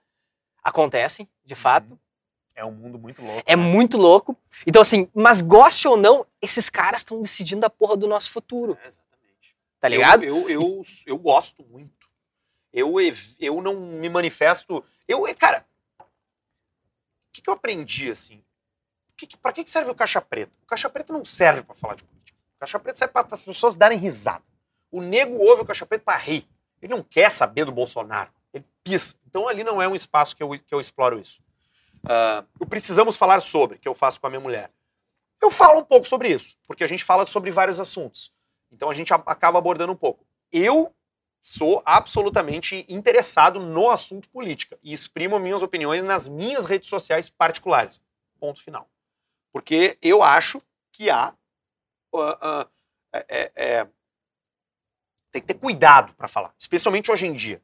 acontecem, 0.64 1.28
de 1.46 1.56
fato. 1.56 1.98
É 2.56 2.64
um 2.64 2.72
mundo 2.72 2.98
muito 2.98 3.22
louco. 3.22 3.44
É 3.46 3.56
né? 3.56 3.62
muito 3.62 3.98
louco. 3.98 4.38
Então, 4.66 4.82
assim, 4.82 5.10
mas 5.14 5.42
goste 5.42 5.88
ou 5.88 5.98
não, 5.98 6.26
esses 6.42 6.70
caras 6.70 7.02
estão 7.02 7.22
decidindo 7.22 7.66
a 7.66 7.70
porra 7.70 7.98
do 7.98 8.08
nosso 8.08 8.32
futuro, 8.32 8.78
É, 8.82 8.88
exatamente. 8.88 9.56
tá 9.80 9.90
ligado? 9.90 10.24
Eu, 10.24 10.50
eu, 10.50 10.50
eu, 10.50 10.82
eu 11.06 11.18
gosto 11.18 11.64
muito. 11.66 12.08
Eu, 12.72 12.96
eu 13.40 13.62
não 13.62 13.76
me 13.76 14.10
manifesto. 14.10 14.84
Eu, 15.08 15.24
cara, 15.36 15.66
o 16.00 16.06
que, 17.34 17.42
que 17.42 17.50
eu 17.50 17.54
aprendi 17.54 18.10
assim? 18.10 18.42
Que, 19.18 19.28
que, 19.28 19.38
pra 19.38 19.54
que 19.54 19.70
serve 19.70 19.92
o 19.92 19.96
caixa 19.96 20.22
preta? 20.22 20.58
O 20.64 20.66
caixa 20.66 20.90
preta 20.90 21.14
não 21.14 21.24
serve 21.24 21.64
pra 21.64 21.76
falar 21.76 21.96
de 21.96 22.04
política. 22.04 22.38
O 22.56 22.60
Caixa 22.60 22.80
preta 22.80 22.98
serve 22.98 23.14
para 23.14 23.28
as 23.30 23.42
pessoas 23.42 23.76
darem 23.76 23.98
risada. 23.98 24.44
O 24.90 25.02
nego 25.02 25.38
ouve 25.38 25.62
o 25.62 25.66
caixa 25.66 25.86
preta 25.86 26.04
para 26.06 26.18
rir. 26.18 26.48
Ele 26.82 26.94
não 26.94 27.04
quer 27.04 27.30
saber 27.30 27.66
do 27.66 27.72
Bolsonaro. 27.72 28.32
Ele 28.54 28.66
pisa. 28.84 29.16
Então 29.28 29.48
ali 29.48 29.64
não 29.64 29.82
é 29.82 29.88
um 29.88 29.96
espaço 29.96 30.36
que 30.36 30.42
eu, 30.42 30.50
que 30.50 30.74
eu 30.74 30.80
exploro 30.80 31.20
isso. 31.20 31.42
Uh, 32.06 32.46
o 32.60 32.66
Precisamos 32.66 33.18
Falar 33.18 33.40
Sobre, 33.40 33.80
que 33.80 33.88
eu 33.88 33.94
faço 33.94 34.22
com 34.22 34.28
a 34.28 34.30
minha 34.30 34.40
mulher. 34.40 34.72
Eu 35.42 35.50
falo 35.50 35.80
um 35.80 35.84
pouco 35.84 36.08
sobre 36.08 36.30
isso, 36.30 36.56
porque 36.68 36.84
a 36.84 36.88
gente 36.88 37.04
fala 37.04 37.26
sobre 37.26 37.52
vários 37.52 37.80
assuntos. 37.80 38.32
Então 38.72 38.90
a 38.90 38.94
gente 38.94 39.14
acaba 39.14 39.58
abordando 39.58 39.92
um 39.92 39.96
pouco. 39.96 40.26
Eu 40.52 40.94
sou 41.42 41.82
absolutamente 41.86 42.86
interessado 42.90 43.60
no 43.60 43.90
assunto 43.90 44.30
política 44.30 44.78
e 44.82 44.94
exprimo 44.94 45.40
minhas 45.40 45.62
opiniões 45.62 46.04
nas 46.04 46.28
minhas 46.28 46.66
redes 46.66 46.90
sociais 46.90 47.30
particulares. 47.30 48.02
Ponto 48.40 48.62
final. 48.62 48.90
Porque 49.52 49.98
eu 50.02 50.22
acho 50.22 50.62
que 50.92 51.10
há. 51.10 51.34
Uh, 52.14 52.20
uh, 52.20 52.70
é, 53.14 53.52
é, 53.56 53.88
tem 55.32 55.42
que 55.42 55.48
ter 55.48 55.54
cuidado 55.54 56.14
para 56.14 56.28
falar, 56.28 56.54
especialmente 56.58 57.12
hoje 57.12 57.28
em 57.28 57.34
dia. 57.34 57.62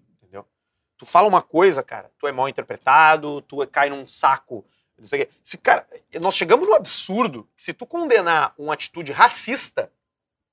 Tu 1.02 1.06
fala 1.08 1.28
uma 1.28 1.42
coisa, 1.42 1.82
cara, 1.82 2.12
tu 2.20 2.28
é 2.28 2.32
mal 2.32 2.48
interpretado, 2.48 3.42
tu 3.42 3.66
cai 3.66 3.90
num 3.90 4.06
saco. 4.06 4.64
Não 5.00 5.08
sei 5.08 5.24
o 5.24 5.26
quê. 5.26 5.32
Se, 5.42 5.58
cara, 5.58 5.88
nós 6.22 6.36
chegamos 6.36 6.68
no 6.68 6.76
absurdo 6.76 7.50
que 7.58 7.64
se 7.64 7.74
tu 7.74 7.88
condenar 7.88 8.54
uma 8.56 8.76
atitude 8.76 9.12
racista, 9.12 9.92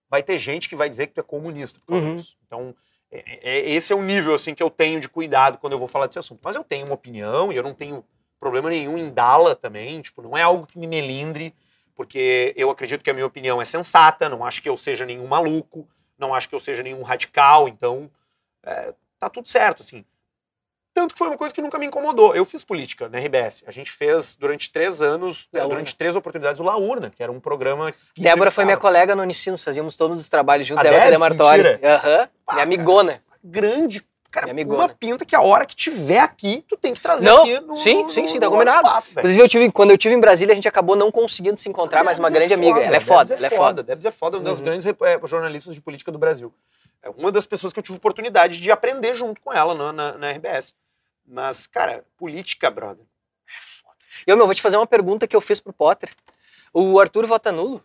vai 0.08 0.22
ter 0.22 0.38
gente 0.38 0.66
que 0.66 0.74
vai 0.74 0.88
dizer 0.88 1.08
que 1.08 1.12
tu 1.12 1.20
é 1.20 1.22
comunista 1.22 1.78
por 1.80 1.88
causa 1.88 2.06
uhum. 2.06 2.16
disso. 2.16 2.38
Então, 2.46 2.74
é, 3.12 3.40
é, 3.42 3.70
esse 3.72 3.92
é 3.92 3.96
o 3.96 4.00
nível 4.00 4.34
assim 4.34 4.54
que 4.54 4.62
eu 4.62 4.70
tenho 4.70 4.98
de 5.00 5.06
cuidado 5.06 5.58
quando 5.58 5.74
eu 5.74 5.78
vou 5.78 5.86
falar 5.86 6.06
desse 6.06 6.18
assunto. 6.18 6.40
Mas 6.42 6.56
eu 6.56 6.64
tenho 6.64 6.86
uma 6.86 6.94
opinião 6.94 7.52
e 7.52 7.56
eu 7.56 7.62
não 7.62 7.74
tenho 7.74 8.02
problema 8.40 8.70
nenhum 8.70 8.96
em 8.96 9.12
dá-la 9.12 9.54
também. 9.54 10.00
Tipo, 10.00 10.22
não 10.22 10.34
é 10.34 10.40
algo 10.40 10.66
que 10.66 10.78
me 10.78 10.86
melindre, 10.86 11.54
porque 11.94 12.54
eu 12.56 12.70
acredito 12.70 13.04
que 13.04 13.10
a 13.10 13.14
minha 13.14 13.26
opinião 13.26 13.60
é 13.60 13.66
sensata, 13.66 14.30
não 14.30 14.46
acho 14.46 14.62
que 14.62 14.68
eu 14.70 14.78
seja 14.78 15.04
nenhum 15.04 15.26
maluco, 15.26 15.86
não 16.16 16.32
acho 16.32 16.48
que 16.48 16.54
eu 16.54 16.58
seja 16.58 16.82
nenhum 16.82 17.02
radical, 17.02 17.68
então 17.68 18.10
é, 18.62 18.94
tá 19.18 19.28
tudo 19.28 19.46
certo, 19.46 19.82
assim. 19.82 20.06
Tanto 20.98 21.12
que 21.12 21.18
foi 21.18 21.28
uma 21.28 21.38
coisa 21.38 21.54
que 21.54 21.62
nunca 21.62 21.78
me 21.78 21.86
incomodou. 21.86 22.34
Eu 22.34 22.44
fiz 22.44 22.64
política 22.64 23.08
na 23.08 23.20
RBS. 23.20 23.62
A 23.68 23.70
gente 23.70 23.88
fez 23.88 24.34
durante 24.34 24.72
três 24.72 25.00
anos, 25.00 25.48
Laurna. 25.52 25.70
durante 25.70 25.94
três 25.94 26.16
oportunidades, 26.16 26.58
o 26.58 26.64
Laurna, 26.64 27.08
que 27.08 27.22
era 27.22 27.30
um 27.30 27.38
programa. 27.38 27.94
Débora 28.16 28.50
foi 28.50 28.64
minha 28.64 28.76
colega 28.76 29.14
no 29.14 29.22
Unicinos, 29.22 29.62
fazíamos 29.62 29.96
todos 29.96 30.18
os 30.18 30.28
trabalhos 30.28 30.66
juntos. 30.66 30.84
A 30.84 30.90
Débora 30.90 31.08
Demartori. 31.08 31.78
Aham. 31.84 32.18
Uhum. 32.18 32.54
Minha 32.54 32.62
amigona. 32.64 33.22
Grande 33.44 34.04
Cara, 34.30 34.52
uma 34.52 34.88
pinta 34.90 35.24
que 35.24 35.34
a 35.34 35.40
hora 35.40 35.64
que 35.64 35.74
tiver 35.74 36.18
aqui, 36.18 36.62
tu 36.68 36.76
tem 36.76 36.92
que 36.92 37.00
trazer 37.00 37.24
não, 37.24 37.42
aqui 37.42 37.60
no 37.60 37.76
Sim, 37.76 38.02
no, 38.02 38.10
sim, 38.10 38.28
sim, 38.28 38.38
tá 38.38 38.46
combinado. 38.46 38.86
Inclusive, 39.10 39.40
eu 39.40 39.48
tive, 39.48 39.72
quando 39.72 39.90
eu 39.90 39.96
tive 39.96 40.14
em 40.14 40.20
Brasília, 40.20 40.52
a 40.52 40.54
gente 40.54 40.68
acabou 40.68 40.94
não 40.94 41.10
conseguindo 41.10 41.56
se 41.56 41.66
encontrar, 41.66 42.04
mas 42.04 42.18
uma 42.18 42.28
grande 42.28 42.52
é 42.52 42.56
amiga. 42.56 42.78
Ela 42.78 42.96
é 42.96 43.00
foda, 43.00 43.34
ela 43.34 43.46
é 43.46 43.50
foda. 43.50 43.82
Debs 43.82 44.04
é 44.04 44.10
foda, 44.10 44.36
uma 44.36 44.44
das 44.44 44.58
uhum. 44.58 44.66
grandes 44.66 44.84
é, 44.84 44.94
jornalistas 45.24 45.74
de 45.74 45.80
política 45.80 46.12
do 46.12 46.18
Brasil. 46.18 46.52
É 47.02 47.08
uma 47.08 47.32
das 47.32 47.46
pessoas 47.46 47.72
que 47.72 47.78
eu 47.78 47.82
tive 47.82 47.96
oportunidade 47.96 48.60
de 48.60 48.70
aprender 48.70 49.14
junto 49.14 49.40
com 49.40 49.50
ela 49.52 49.74
na, 49.74 49.92
na, 49.92 50.18
na 50.18 50.30
RBS. 50.32 50.74
Mas, 51.28 51.66
cara, 51.66 52.06
política, 52.16 52.70
brother, 52.70 53.04
é 53.46 53.60
foda. 53.60 53.96
Eu, 54.26 54.36
meu, 54.36 54.46
vou 54.46 54.54
te 54.54 54.62
fazer 54.62 54.78
uma 54.78 54.86
pergunta 54.86 55.28
que 55.28 55.36
eu 55.36 55.40
fiz 55.42 55.60
pro 55.60 55.74
Potter. 55.74 56.10
O 56.72 56.98
Arthur 56.98 57.26
vota 57.26 57.52
nulo? 57.52 57.84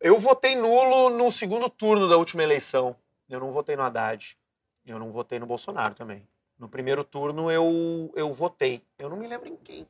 Eu 0.00 0.18
votei 0.18 0.56
nulo 0.56 1.10
no 1.10 1.30
segundo 1.30 1.68
turno 1.68 2.08
da 2.08 2.16
última 2.16 2.42
eleição. 2.42 2.96
Eu 3.28 3.38
não 3.38 3.52
votei 3.52 3.76
no 3.76 3.82
Haddad. 3.82 4.38
Eu 4.86 4.98
não 4.98 5.12
votei 5.12 5.38
no 5.38 5.46
Bolsonaro 5.46 5.94
também. 5.94 6.26
No 6.58 6.68
primeiro 6.68 7.04
turno 7.04 7.50
eu, 7.50 8.10
eu 8.16 8.32
votei. 8.32 8.82
Eu 8.98 9.10
não 9.10 9.16
me 9.16 9.28
lembro 9.28 9.48
em 9.48 9.56
quem. 9.56 9.86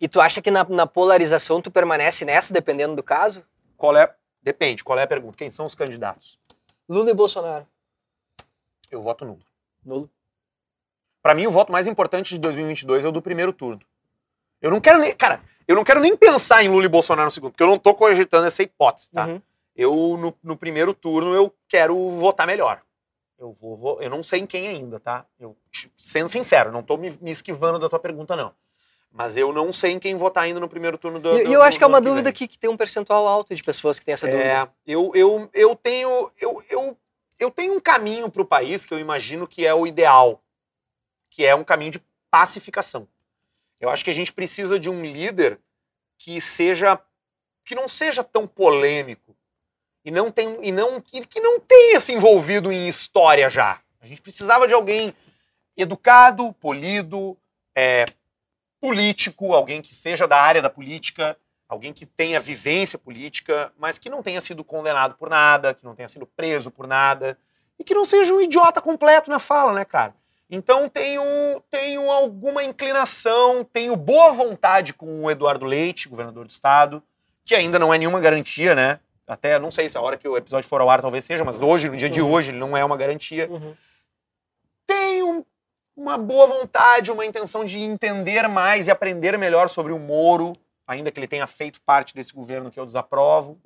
E 0.00 0.08
tu 0.08 0.20
acha 0.20 0.40
que 0.40 0.50
na, 0.50 0.64
na 0.64 0.86
polarização 0.86 1.60
tu 1.60 1.70
permanece 1.70 2.24
nessa, 2.24 2.52
dependendo 2.52 2.94
do 2.94 3.02
caso? 3.02 3.44
Qual 3.76 3.96
é? 3.96 4.14
Depende. 4.42 4.84
Qual 4.84 4.98
é 4.98 5.02
a 5.02 5.06
pergunta? 5.06 5.36
Quem 5.36 5.50
são 5.50 5.66
os 5.66 5.74
candidatos? 5.74 6.38
Lula 6.88 7.10
e 7.10 7.14
Bolsonaro. 7.14 7.66
Eu 8.90 9.02
voto 9.02 9.24
nulo. 9.24 9.42
Nulo. 9.84 10.10
Para 11.22 11.34
mim, 11.34 11.46
o 11.46 11.50
voto 11.50 11.70
mais 11.70 11.86
importante 11.86 12.34
de 12.34 12.40
2022 12.40 13.04
é 13.04 13.08
o 13.08 13.12
do 13.12 13.22
primeiro 13.22 13.52
turno. 13.52 13.80
Eu 14.60 14.70
não 14.70 14.80
quero 14.80 14.98
nem. 14.98 15.14
Cara, 15.14 15.40
eu 15.66 15.76
não 15.76 15.84
quero 15.84 16.00
nem 16.00 16.16
pensar 16.16 16.64
em 16.64 16.68
Lula 16.68 16.84
e 16.84 16.88
Bolsonaro 16.88 17.26
no 17.26 17.30
segundo, 17.30 17.52
porque 17.52 17.62
eu 17.62 17.68
não 17.68 17.78
tô 17.78 17.94
cogitando 17.94 18.46
essa 18.46 18.62
hipótese, 18.62 19.10
tá? 19.10 19.26
Uhum. 19.26 19.40
Eu, 19.74 19.94
no, 20.18 20.34
no 20.42 20.56
primeiro 20.56 20.92
turno, 20.92 21.32
eu 21.32 21.54
quero 21.68 21.96
votar 22.16 22.46
melhor. 22.46 22.82
Eu 23.38 23.52
vou, 23.52 23.76
vou, 23.76 24.02
eu 24.02 24.10
não 24.10 24.22
sei 24.22 24.40
em 24.40 24.46
quem 24.46 24.68
ainda, 24.68 25.00
tá? 25.00 25.24
Eu, 25.38 25.56
sendo 25.96 26.28
sincero, 26.28 26.70
não 26.70 26.82
tô 26.82 26.98
me, 26.98 27.16
me, 27.22 27.30
esquivando 27.30 27.78
da 27.78 27.88
tua 27.88 27.98
pergunta, 27.98 28.36
não. 28.36 28.52
Mas 29.10 29.36
eu 29.36 29.52
não 29.52 29.72
sei 29.72 29.92
em 29.92 29.98
quem 29.98 30.14
votar 30.14 30.44
ainda 30.44 30.60
no 30.60 30.68
primeiro 30.68 30.98
turno 30.98 31.18
do. 31.18 31.38
E 31.38 31.52
eu 31.52 31.62
acho 31.62 31.78
que 31.78 31.84
é 31.84 31.86
uma 31.86 32.00
dúvida 32.00 32.32
que, 32.32 32.46
que, 32.46 32.58
tem 32.58 32.68
um 32.68 32.76
percentual 32.76 33.26
alto 33.26 33.54
de 33.54 33.62
pessoas 33.62 33.98
que 33.98 34.04
têm 34.04 34.12
essa 34.12 34.26
dúvida. 34.26 34.44
É, 34.44 34.68
eu, 34.86 35.10
eu, 35.14 35.48
eu 35.54 35.74
tenho. 35.74 36.30
Eu, 36.38 36.62
eu, 36.68 36.96
eu 37.38 37.50
tenho 37.50 37.74
um 37.74 37.80
caminho 37.80 38.30
para 38.30 38.42
o 38.42 38.44
país 38.44 38.84
que 38.84 38.92
eu 38.92 38.98
imagino 38.98 39.46
que 39.48 39.66
é 39.66 39.74
o 39.74 39.86
ideal, 39.86 40.42
que 41.40 41.46
é 41.46 41.54
um 41.54 41.64
caminho 41.64 41.92
de 41.92 42.02
pacificação. 42.30 43.08
Eu 43.80 43.88
acho 43.88 44.04
que 44.04 44.10
a 44.10 44.14
gente 44.14 44.30
precisa 44.30 44.78
de 44.78 44.90
um 44.90 45.02
líder 45.02 45.58
que 46.18 46.38
seja. 46.38 47.00
que 47.64 47.74
não 47.74 47.88
seja 47.88 48.22
tão 48.22 48.46
polêmico 48.46 49.34
e 50.04 50.10
não 50.10 50.30
tem 50.30 50.62
e 50.62 50.70
não 50.70 51.00
que 51.00 51.40
não 51.40 51.58
tenha 51.58 51.98
se 51.98 52.12
envolvido 52.12 52.70
em 52.70 52.86
história 52.86 53.48
já. 53.48 53.80
A 54.02 54.06
gente 54.06 54.20
precisava 54.20 54.68
de 54.68 54.74
alguém 54.74 55.14
educado, 55.74 56.52
polido, 56.52 57.38
é, 57.74 58.04
político, 58.78 59.54
alguém 59.54 59.80
que 59.80 59.94
seja 59.94 60.28
da 60.28 60.36
área 60.36 60.60
da 60.60 60.68
política, 60.68 61.38
alguém 61.66 61.94
que 61.94 62.04
tenha 62.04 62.38
vivência 62.38 62.98
política, 62.98 63.72
mas 63.78 63.98
que 63.98 64.10
não 64.10 64.22
tenha 64.22 64.42
sido 64.42 64.62
condenado 64.62 65.14
por 65.14 65.30
nada, 65.30 65.72
que 65.72 65.86
não 65.86 65.94
tenha 65.94 66.08
sido 66.10 66.26
preso 66.26 66.70
por 66.70 66.86
nada 66.86 67.38
e 67.78 67.84
que 67.84 67.94
não 67.94 68.04
seja 68.04 68.34
um 68.34 68.42
idiota 68.42 68.82
completo 68.82 69.30
na 69.30 69.38
fala, 69.38 69.72
né, 69.72 69.86
cara? 69.86 70.19
Então 70.50 70.88
tenho, 70.88 71.22
tenho 71.70 72.10
alguma 72.10 72.64
inclinação, 72.64 73.64
tenho 73.64 73.94
boa 73.94 74.32
vontade 74.32 74.92
com 74.92 75.22
o 75.22 75.30
Eduardo 75.30 75.64
Leite, 75.64 76.08
governador 76.08 76.44
do 76.44 76.50
estado, 76.50 77.02
que 77.44 77.54
ainda 77.54 77.78
não 77.78 77.94
é 77.94 77.98
nenhuma 77.98 78.18
garantia, 78.20 78.74
né? 78.74 78.98
Até 79.26 79.60
não 79.60 79.70
sei 79.70 79.88
se 79.88 79.96
a 79.96 80.00
hora 80.00 80.16
que 80.16 80.26
o 80.26 80.36
episódio 80.36 80.68
for 80.68 80.80
ao 80.80 80.90
ar 80.90 81.00
talvez 81.00 81.24
seja, 81.24 81.44
mas 81.44 81.60
hoje, 81.60 81.88
no 81.88 81.96
dia 81.96 82.08
uhum. 82.08 82.14
de 82.14 82.20
hoje, 82.20 82.50
ele 82.50 82.58
não 82.58 82.76
é 82.76 82.84
uma 82.84 82.96
garantia. 82.96 83.48
Uhum. 83.48 83.74
Tenho 84.84 85.46
uma 85.96 86.18
boa 86.18 86.48
vontade, 86.48 87.12
uma 87.12 87.24
intenção 87.24 87.64
de 87.64 87.78
entender 87.78 88.48
mais 88.48 88.88
e 88.88 88.90
aprender 88.90 89.38
melhor 89.38 89.68
sobre 89.68 89.92
o 89.92 89.98
Moro, 90.00 90.54
ainda 90.84 91.12
que 91.12 91.20
ele 91.20 91.28
tenha 91.28 91.46
feito 91.46 91.80
parte 91.82 92.12
desse 92.12 92.32
governo 92.32 92.72
que 92.72 92.80
eu 92.80 92.84
desaprovo. 92.84 93.56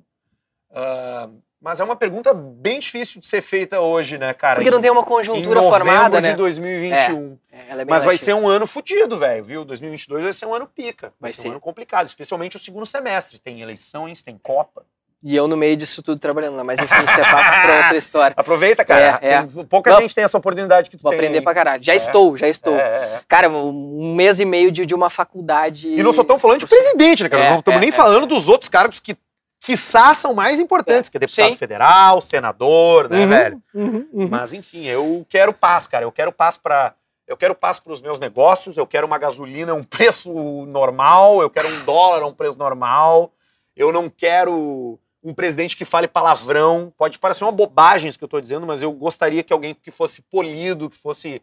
Uh, 0.71 1.41
mas 1.65 1.79
é 1.79 1.83
uma 1.83 1.95
pergunta 1.95 2.31
bem 2.31 2.77
difícil 2.77 3.19
de 3.19 3.25
ser 3.25 3.41
feita 3.41 3.79
hoje, 3.79 4.19
né, 4.19 4.35
cara? 4.35 4.57
Porque 4.57 4.69
não 4.69 4.79
tem 4.79 4.91
uma 4.91 5.03
conjuntura 5.03 5.63
formada, 5.63 6.21
né? 6.21 6.31
de 6.31 6.37
2021. 6.37 7.39
É, 7.51 7.57
é, 7.57 7.81
é 7.81 7.85
mas 7.85 8.03
vai 8.03 8.17
ser 8.17 8.35
um 8.35 8.47
ano 8.47 8.67
fodido, 8.67 9.17
velho, 9.17 9.43
viu? 9.43 9.65
2022 9.65 10.23
vai 10.25 10.33
ser 10.33 10.45
um 10.45 10.53
ano 10.53 10.67
pica. 10.67 11.07
Vai, 11.19 11.29
vai 11.29 11.31
ser, 11.31 11.41
ser 11.41 11.47
um 11.47 11.51
ano 11.53 11.59
complicado, 11.59 12.05
especialmente 12.05 12.55
o 12.55 12.59
segundo 12.59 12.85
semestre. 12.85 13.39
Tem 13.39 13.61
eleições, 13.61 14.21
tem 14.21 14.37
Copa. 14.37 14.85
E 15.23 15.35
eu 15.35 15.47
no 15.47 15.57
meio 15.57 15.75
disso 15.75 16.03
tudo 16.03 16.19
trabalhando 16.19 16.55
lá. 16.55 16.63
Mas 16.63 16.77
enfim, 16.77 17.03
isso 17.03 17.19
é 17.19 17.23
papo 17.23 17.61
pra 17.63 17.77
outra 17.81 17.97
história. 17.97 18.33
Aproveita, 18.37 18.85
cara. 18.85 19.19
É, 19.23 19.33
é. 19.33 19.47
pouca 19.67 19.89
Não, 19.89 20.01
gente 20.01 20.13
tem 20.13 20.23
essa 20.23 20.37
oportunidade 20.37 20.87
que 20.87 20.97
tu 20.97 21.01
vou 21.01 21.09
tem. 21.09 21.17
Vou 21.17 21.25
aprender 21.25 21.41
pra 21.41 21.51
caralho. 21.51 21.83
Já 21.83 21.93
é. 21.93 21.95
estou, 21.95 22.37
já 22.37 22.47
estou. 22.47 22.75
É, 22.75 22.79
é, 22.79 23.21
cara, 23.27 23.49
um 23.49 24.13
mês 24.13 24.39
e 24.39 24.45
meio 24.45 24.71
de, 24.71 24.85
de 24.85 24.93
uma 24.93 25.09
faculdade. 25.09 25.87
E 25.87 26.03
não 26.03 26.13
só 26.13 26.21
estamos 26.21 26.39
falando 26.39 26.59
de 26.59 26.67
presidente, 26.67 27.23
né, 27.23 27.29
cara? 27.29 27.49
não 27.49 27.59
estamos 27.59 27.81
nem 27.81 27.91
falando 27.91 28.27
dos 28.27 28.47
outros 28.47 28.69
cargos 28.69 28.99
que 28.99 29.17
quiçá 29.59 30.13
são 30.13 30.33
mais 30.33 30.59
importantes, 30.59 31.09
que 31.09 31.17
é 31.17 31.19
deputado 31.19 31.53
Sim. 31.53 31.57
federal, 31.57 32.21
senador, 32.21 33.09
né, 33.09 33.21
uhum, 33.21 33.27
velho? 33.27 33.63
Uhum, 33.73 34.07
uhum. 34.13 34.27
Mas 34.29 34.53
enfim, 34.53 34.85
eu 34.85 35.25
quero 35.29 35.53
paz, 35.53 35.87
cara. 35.87 36.05
Eu 36.05 36.11
quero 36.11 36.31
paz 36.31 36.57
para 36.57 36.93
eu 37.27 37.35
quero 37.35 37.55
paz 37.55 37.79
para 37.79 37.91
os 37.91 38.01
meus 38.01 38.19
negócios, 38.19 38.77
eu 38.77 38.85
quero 38.85 39.07
uma 39.07 39.17
gasolina 39.17 39.71
a 39.71 39.75
um 39.75 39.81
preço 39.83 40.31
normal, 40.67 41.41
eu 41.41 41.49
quero 41.49 41.67
um 41.67 41.83
dólar 41.83 42.21
a 42.21 42.27
um 42.27 42.33
preço 42.33 42.57
normal. 42.57 43.33
Eu 43.75 43.91
não 43.91 44.09
quero 44.09 44.99
um 45.23 45.33
presidente 45.33 45.75
que 45.75 45.83
fale 45.83 46.07
palavrão. 46.07 46.93
Pode 46.95 47.17
parecer 47.17 47.43
uma 47.43 47.51
bobagem 47.51 48.07
isso 48.07 48.17
que 48.17 48.23
eu 48.23 48.27
estou 48.27 48.39
dizendo, 48.39 48.67
mas 48.67 48.81
eu 48.81 48.91
gostaria 48.91 49.43
que 49.43 49.51
alguém 49.51 49.73
que 49.73 49.89
fosse 49.89 50.21
polido, 50.21 50.89
que 50.89 50.97
fosse 50.97 51.41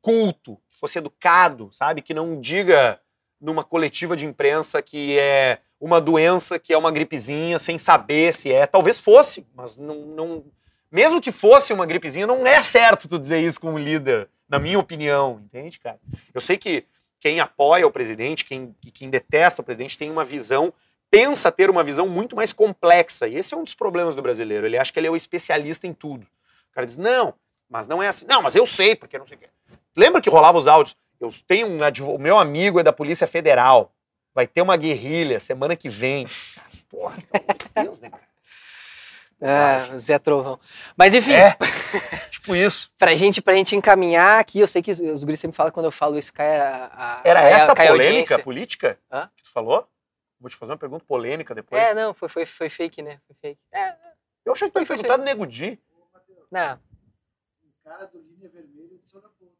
culto, 0.00 0.56
que 0.70 0.78
fosse 0.78 0.98
educado, 0.98 1.68
sabe? 1.72 2.00
Que 2.00 2.14
não 2.14 2.40
diga 2.40 3.00
numa 3.40 3.64
coletiva 3.64 4.16
de 4.16 4.24
imprensa 4.24 4.80
que 4.80 5.18
é 5.18 5.58
uma 5.84 6.00
doença, 6.00 6.58
que 6.58 6.72
é 6.72 6.78
uma 6.78 6.90
gripezinha, 6.90 7.58
sem 7.58 7.78
saber 7.78 8.32
se 8.32 8.50
é. 8.50 8.66
Talvez 8.66 8.98
fosse, 8.98 9.46
mas 9.54 9.76
não, 9.76 9.96
não. 10.06 10.44
Mesmo 10.90 11.20
que 11.20 11.30
fosse 11.30 11.72
uma 11.72 11.84
gripezinha, 11.84 12.26
não 12.26 12.46
é 12.46 12.62
certo 12.62 13.08
tu 13.08 13.18
dizer 13.18 13.40
isso 13.42 13.60
com 13.60 13.74
um 13.74 13.78
líder, 13.78 14.28
na 14.48 14.58
minha 14.58 14.78
opinião, 14.78 15.42
entende, 15.44 15.78
cara? 15.78 15.98
Eu 16.32 16.40
sei 16.40 16.56
que 16.56 16.84
quem 17.20 17.38
apoia 17.38 17.86
o 17.86 17.90
presidente, 17.90 18.44
quem, 18.44 18.74
quem 18.94 19.10
detesta 19.10 19.60
o 19.60 19.64
presidente, 19.64 19.98
tem 19.98 20.10
uma 20.10 20.24
visão 20.24 20.72
pensa 21.10 21.52
ter 21.52 21.70
uma 21.70 21.84
visão 21.84 22.08
muito 22.08 22.34
mais 22.34 22.52
complexa. 22.52 23.28
E 23.28 23.36
esse 23.36 23.54
é 23.54 23.56
um 23.56 23.62
dos 23.62 23.74
problemas 23.74 24.16
do 24.16 24.22
brasileiro. 24.22 24.66
Ele 24.66 24.76
acha 24.76 24.92
que 24.92 24.98
ele 24.98 25.06
é 25.06 25.10
o 25.10 25.14
especialista 25.14 25.86
em 25.86 25.92
tudo. 25.92 26.24
O 26.24 26.74
cara 26.74 26.84
diz, 26.84 26.98
não, 26.98 27.34
mas 27.70 27.86
não 27.86 28.02
é 28.02 28.08
assim. 28.08 28.26
Não, 28.26 28.42
mas 28.42 28.56
eu 28.56 28.66
sei, 28.66 28.96
porque 28.96 29.16
não 29.16 29.24
sei 29.24 29.36
o 29.36 29.40
quê. 29.40 29.46
Lembra 29.96 30.20
que 30.20 30.28
rolava 30.28 30.58
os 30.58 30.66
áudios? 30.66 30.96
Eu 31.20 31.28
tenho 31.46 31.68
um 31.68 31.78
o 32.12 32.18
meu 32.18 32.36
amigo 32.36 32.80
é 32.80 32.82
da 32.82 32.92
Polícia 32.92 33.28
Federal. 33.28 33.92
Vai 34.34 34.46
ter 34.46 34.62
uma 34.62 34.76
guerrilha 34.76 35.38
semana 35.40 35.76
que 35.76 35.88
vem. 35.88 36.26
Porra, 36.88 37.16
meu 37.76 37.84
Deus, 37.84 38.00
né, 38.00 38.10
cara? 38.10 38.24
É, 39.40 39.98
Zé 39.98 40.18
Trovão. 40.18 40.58
Mas 40.96 41.12
enfim, 41.12 41.32
É, 41.32 41.54
tipo 42.30 42.54
isso. 42.56 42.90
pra 42.96 43.14
gente, 43.14 43.42
pra 43.42 43.52
gente 43.52 43.76
encaminhar 43.76 44.40
aqui, 44.40 44.60
eu 44.60 44.66
sei 44.68 44.80
que 44.80 44.92
os, 44.92 45.22
guris 45.22 45.38
sempre 45.40 45.56
falam 45.56 45.70
quando 45.72 45.84
eu 45.86 45.92
falo 45.92 46.16
isso, 46.18 46.32
cai 46.32 46.56
a, 46.58 46.86
a- 46.86 47.22
Era 47.24 47.40
cai 47.42 47.52
a- 47.52 47.56
essa 47.58 47.74
cai 47.74 47.86
a 47.88 47.90
polêmica 47.90 48.10
audiência. 48.14 48.38
política 48.38 48.98
Hã? 49.12 49.28
que 49.36 49.42
tu 49.42 49.50
falou? 49.50 49.86
Vou 50.40 50.48
te 50.48 50.56
fazer 50.56 50.72
uma 50.72 50.78
pergunta 50.78 51.04
polêmica 51.04 51.54
depois. 51.54 51.82
É, 51.82 51.92
não, 51.94 52.14
foi, 52.14 52.28
foi, 52.28 52.46
foi 52.46 52.68
fake, 52.70 53.02
né? 53.02 53.20
Foi 53.26 53.36
fake. 53.40 53.60
É, 53.72 53.94
Eu 54.46 54.52
achei 54.52 54.68
que 54.68 54.72
tu 54.72 54.80
ia 54.80 54.86
Foi 54.86 54.96
perguntar 54.96 55.16
do 55.18 55.24
Nego 55.24 55.46
Di. 55.46 55.78
não. 56.50 56.74
O 57.64 57.84
cara 57.84 58.06
do 58.06 58.18
Linha 58.22 58.48
Vermelha 58.48 58.96
de 58.98 59.10
São 59.10 59.20
Leopoldo. 59.20 59.54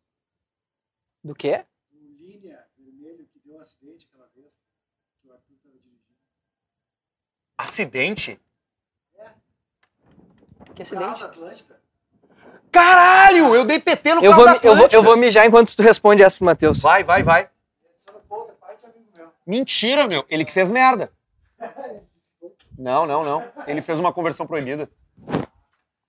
Do 1.22 1.34
quê? 1.34 1.64
O 1.92 1.96
Linha 2.22 2.64
Vermelho 2.78 3.26
que 3.30 3.38
deu 3.44 3.56
um 3.56 3.60
acidente 3.60 4.06
aquela 4.10 4.28
vez, 4.34 4.54
que 5.20 5.28
o 5.28 5.32
Arthur 5.32 5.52
estava 5.56 5.74
dirigindo. 5.74 6.00
Acidente? 7.56 8.40
Que 10.74 10.82
acidente? 10.82 11.64
Caralho, 12.72 13.54
eu 13.54 13.64
dei 13.64 13.78
PT 13.78 14.14
no 14.16 14.24
Eu 14.24 14.30
carro 14.32 14.42
vou, 14.42 14.46
da 14.46 14.52
eu, 14.56 14.60
vou, 14.62 14.72
Atlântida. 14.72 14.96
eu 14.96 15.02
vou 15.02 15.16
mijar 15.16 15.46
enquanto 15.46 15.74
tu 15.76 15.82
responde 15.82 16.22
essa 16.22 16.36
pro 16.36 16.44
Matheus. 16.46 16.80
Vai, 16.80 17.04
vai, 17.04 17.22
vai. 17.22 17.48
Mentira, 19.46 20.08
meu. 20.08 20.24
Ele 20.28 20.44
que 20.44 20.50
fez 20.52 20.70
merda. 20.70 21.12
Não, 22.76 23.06
não, 23.06 23.22
não. 23.22 23.44
Ele 23.68 23.80
fez 23.80 24.00
uma 24.00 24.12
conversão 24.12 24.46
proibida. 24.46 24.90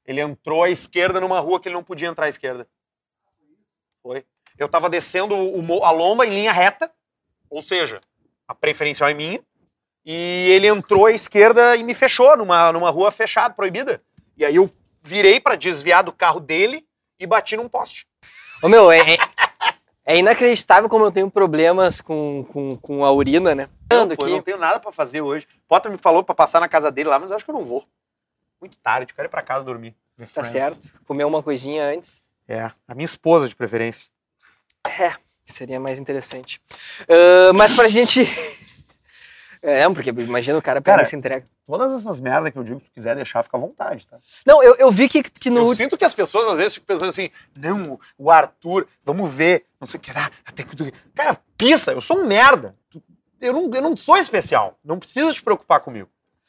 Ele 0.05 0.21
entrou 0.21 0.63
à 0.63 0.69
esquerda 0.69 1.19
numa 1.19 1.39
rua 1.39 1.59
que 1.59 1.67
ele 1.67 1.75
não 1.75 1.83
podia 1.83 2.07
entrar 2.07 2.25
à 2.25 2.29
esquerda. 2.29 2.67
Foi. 4.01 4.25
Eu 4.57 4.67
tava 4.69 4.89
descendo 4.89 5.35
o 5.35 5.61
mo- 5.61 5.83
a 5.83 5.91
lomba 5.91 6.25
em 6.25 6.29
linha 6.29 6.51
reta, 6.51 6.91
ou 7.49 7.61
seja, 7.61 7.99
a 8.47 8.55
preferencial 8.55 9.09
é 9.09 9.13
minha, 9.13 9.43
e 10.05 10.51
ele 10.51 10.67
entrou 10.67 11.07
à 11.07 11.11
esquerda 11.11 11.75
e 11.75 11.83
me 11.83 11.93
fechou 11.93 12.37
numa, 12.37 12.71
numa 12.71 12.89
rua 12.89 13.11
fechada, 13.11 13.53
proibida. 13.53 14.01
E 14.37 14.45
aí 14.45 14.55
eu 14.55 14.69
virei 15.01 15.39
pra 15.39 15.55
desviar 15.55 16.03
do 16.03 16.11
carro 16.11 16.39
dele 16.39 16.85
e 17.19 17.25
bati 17.25 17.57
num 17.57 17.67
poste. 17.67 18.07
Ô, 18.61 18.69
meu, 18.69 18.91
é, 18.91 19.13
é, 19.13 19.17
é 20.05 20.17
inacreditável 20.17 20.87
como 20.87 21.05
eu 21.05 21.11
tenho 21.11 21.29
problemas 21.29 22.01
com, 22.01 22.45
com, 22.51 22.77
com 22.77 23.03
a 23.03 23.11
urina, 23.11 23.55
né? 23.55 23.67
Ando 23.91 24.15
Pô, 24.15 24.27
eu 24.27 24.35
não 24.35 24.41
tenho 24.41 24.57
nada 24.57 24.79
pra 24.79 24.91
fazer 24.91 25.21
hoje. 25.21 25.47
Potter 25.67 25.91
me 25.91 25.97
falou 25.97 26.23
pra 26.23 26.35
passar 26.35 26.59
na 26.59 26.69
casa 26.69 26.91
dele 26.91 27.09
lá, 27.09 27.17
mas 27.17 27.31
eu 27.31 27.35
acho 27.35 27.45
que 27.45 27.51
eu 27.51 27.55
não 27.55 27.65
vou. 27.65 27.83
Muito 28.61 28.77
tarde, 28.77 29.11
eu 29.11 29.15
quero 29.15 29.27
ir 29.27 29.29
pra 29.29 29.41
casa 29.41 29.63
dormir. 29.63 29.95
Tá 30.17 30.43
Friends. 30.43 30.51
certo. 30.51 30.89
Comer 31.05 31.25
uma 31.25 31.41
coisinha 31.43 31.85
antes. 31.85 32.21
É, 32.47 32.71
a 32.87 32.93
minha 32.93 33.05
esposa 33.05 33.49
de 33.49 33.55
preferência. 33.55 34.09
É, 34.85 35.13
seria 35.45 35.79
mais 35.79 35.99
interessante. 35.99 36.61
Ah, 37.09 37.51
mas 37.53 37.73
pra 37.73 37.87
gente. 37.89 38.25
É, 39.67 39.89
porque 39.89 40.11
imagina 40.11 40.59
o 40.59 40.61
cara 40.61 40.79
pega 40.79 40.97
Cara, 40.97 41.01
essa 41.07 41.15
entrega. 41.15 41.43
Todas 41.65 41.91
essas 41.93 42.19
merdas 42.19 42.51
que 42.51 42.57
eu 42.59 42.63
digo, 42.63 42.79
se 42.79 42.85
tu 42.85 42.91
quiser 42.91 43.15
deixar, 43.15 43.41
fica 43.41 43.57
à 43.57 43.59
vontade, 43.59 44.05
tá? 44.05 44.19
Não, 44.45 44.61
eu, 44.61 44.75
eu 44.75 44.91
vi 44.91 45.09
que, 45.09 45.23
que 45.23 45.49
no. 45.49 45.71
Eu 45.71 45.75
sinto 45.75 45.97
que 45.97 46.05
as 46.05 46.13
pessoas 46.13 46.47
às 46.47 46.59
vezes 46.59 46.75
ficam 46.75 46.95
pensando 46.95 47.09
assim, 47.09 47.31
não, 47.55 47.99
o 48.15 48.29
Arthur, 48.29 48.87
vamos 49.03 49.33
ver, 49.33 49.65
não 49.79 49.87
sei 49.87 49.97
o 49.97 50.01
que 50.01 50.13
lá, 50.13 50.29
até 50.45 50.61
que. 50.63 50.93
Cara, 51.15 51.39
pisa, 51.57 51.93
eu 51.93 51.99
sou 51.99 52.19
um 52.19 52.27
merda. 52.27 52.75
Eu 53.41 53.53
não, 53.53 53.71
eu 53.73 53.81
não 53.81 53.97
sou 53.97 54.15
especial, 54.17 54.77
não 54.83 54.99
precisa 54.99 55.33
te 55.33 55.41
preocupar 55.41 55.79
comigo. 55.79 56.07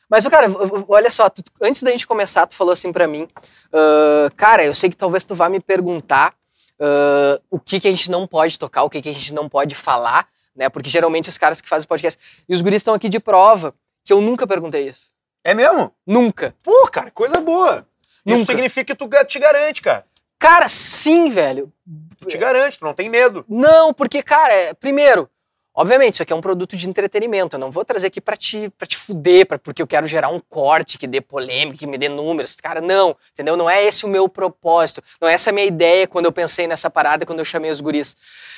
Mas, 0.09 0.27
cara, 0.27 0.47
olha 0.87 1.11
só, 1.11 1.29
tu- 1.31 1.43
antes 1.61 1.83
da 1.83 1.91
gente 1.91 2.07
começar, 2.07 2.47
tu 2.47 2.55
falou 2.55 2.73
assim 2.73 2.93
pra 2.93 3.09
mim, 3.09 3.27
ah, 3.73 4.31
cara, 4.37 4.63
eu 4.65 4.75
sei 4.75 4.91
que 4.91 4.97
talvez 4.97 5.25
tu 5.25 5.35
vá 5.35 5.49
me 5.49 5.59
perguntar 5.59 6.35
ah, 6.79 7.41
o 7.51 7.59
que, 7.59 7.81
que 7.81 7.89
a 7.89 7.91
gente 7.91 8.11
não 8.11 8.27
pode 8.27 8.59
tocar, 8.59 8.83
o 8.85 8.91
que, 8.91 9.01
que 9.01 9.09
a 9.09 9.15
gente 9.15 9.33
não 9.33 9.49
pode 9.49 9.75
falar, 9.75 10.29
né? 10.57 10.69
Porque 10.69 10.91
geralmente 10.91 11.29
os 11.29 11.39
caras 11.39 11.61
que 11.61 11.69
fazem 11.69 11.87
podcast. 11.87 12.19
E 12.49 12.55
os 12.55 12.63
guris 12.63 12.77
estão 12.79 12.95
aqui 12.95 13.09
de 13.09 13.21
prova 13.21 13.75
que 14.05 14.13
eu 14.13 14.21
nunca 14.21 14.47
perguntei 14.47 14.89
isso. 14.89 15.11
É 15.45 15.55
mesmo? 15.55 15.93
Nunca. 16.07 16.55
Pô, 16.63 16.89
cara, 16.89 17.11
coisa 17.11 17.41
boa. 17.41 17.87
Isso 18.25 18.39
Nunca. 18.39 18.47
significa 18.53 18.85
que 18.85 18.95
tu 18.97 19.09
te 19.27 19.39
garante, 19.39 19.81
cara. 19.81 20.05
Cara, 20.39 20.67
sim, 20.69 21.31
velho. 21.31 21.73
Tu 22.21 22.27
te 22.29 22.37
garante, 22.37 22.79
tu 22.79 22.85
não 22.85 22.93
tem 22.95 23.09
medo. 23.09 23.45
Não, 23.49 23.95
porque, 23.95 24.23
cara, 24.23 24.53
é- 24.53 24.75
primeiro, 24.75 25.31
obviamente, 25.77 26.15
isso 26.15 26.23
aqui 26.23 26.33
é 26.33 26.37
um 26.37 26.41
produto 26.41 26.77
de 26.77 26.89
entretenimento. 26.89 27.55
Eu 27.55 27.61
não 27.61 27.71
vou 27.71 27.85
trazer 27.85 28.07
aqui 28.07 28.21
pra 28.21 28.35
te, 28.37 28.69
pra 28.79 28.87
te 28.87 28.97
fuder, 28.97 29.47
pra, 29.47 29.59
porque 29.59 29.81
eu 29.83 29.87
quero 29.87 30.07
gerar 30.07 30.29
um 30.31 30.41
corte 30.41 30.97
que 30.99 31.07
dê 31.07 31.21
polêmica, 31.21 31.77
que 31.79 31.87
me 31.87 31.99
dê 31.99 32.09
números. 32.09 32.57
Cara, 32.57 32.81
não, 32.81 33.17
entendeu? 33.33 33.57
Não 33.57 33.69
é 33.69 33.85
esse 33.85 34.05
o 34.05 34.09
meu 34.09 34.29
propósito. 34.29 35.03
Não 35.21 35.29
é 35.29 35.35
essa 35.35 35.51
a 35.51 35.53
minha 35.53 35.67
ideia 35.67 36.09
quando 36.09 36.25
eu 36.25 36.33
pensei 36.33 36.67
nessa 36.67 36.89
parada, 36.91 37.27
quando 37.27 37.39
eu 37.41 37.45
chamei 37.45 37.71
os 37.71 37.81
guris. 37.81 38.17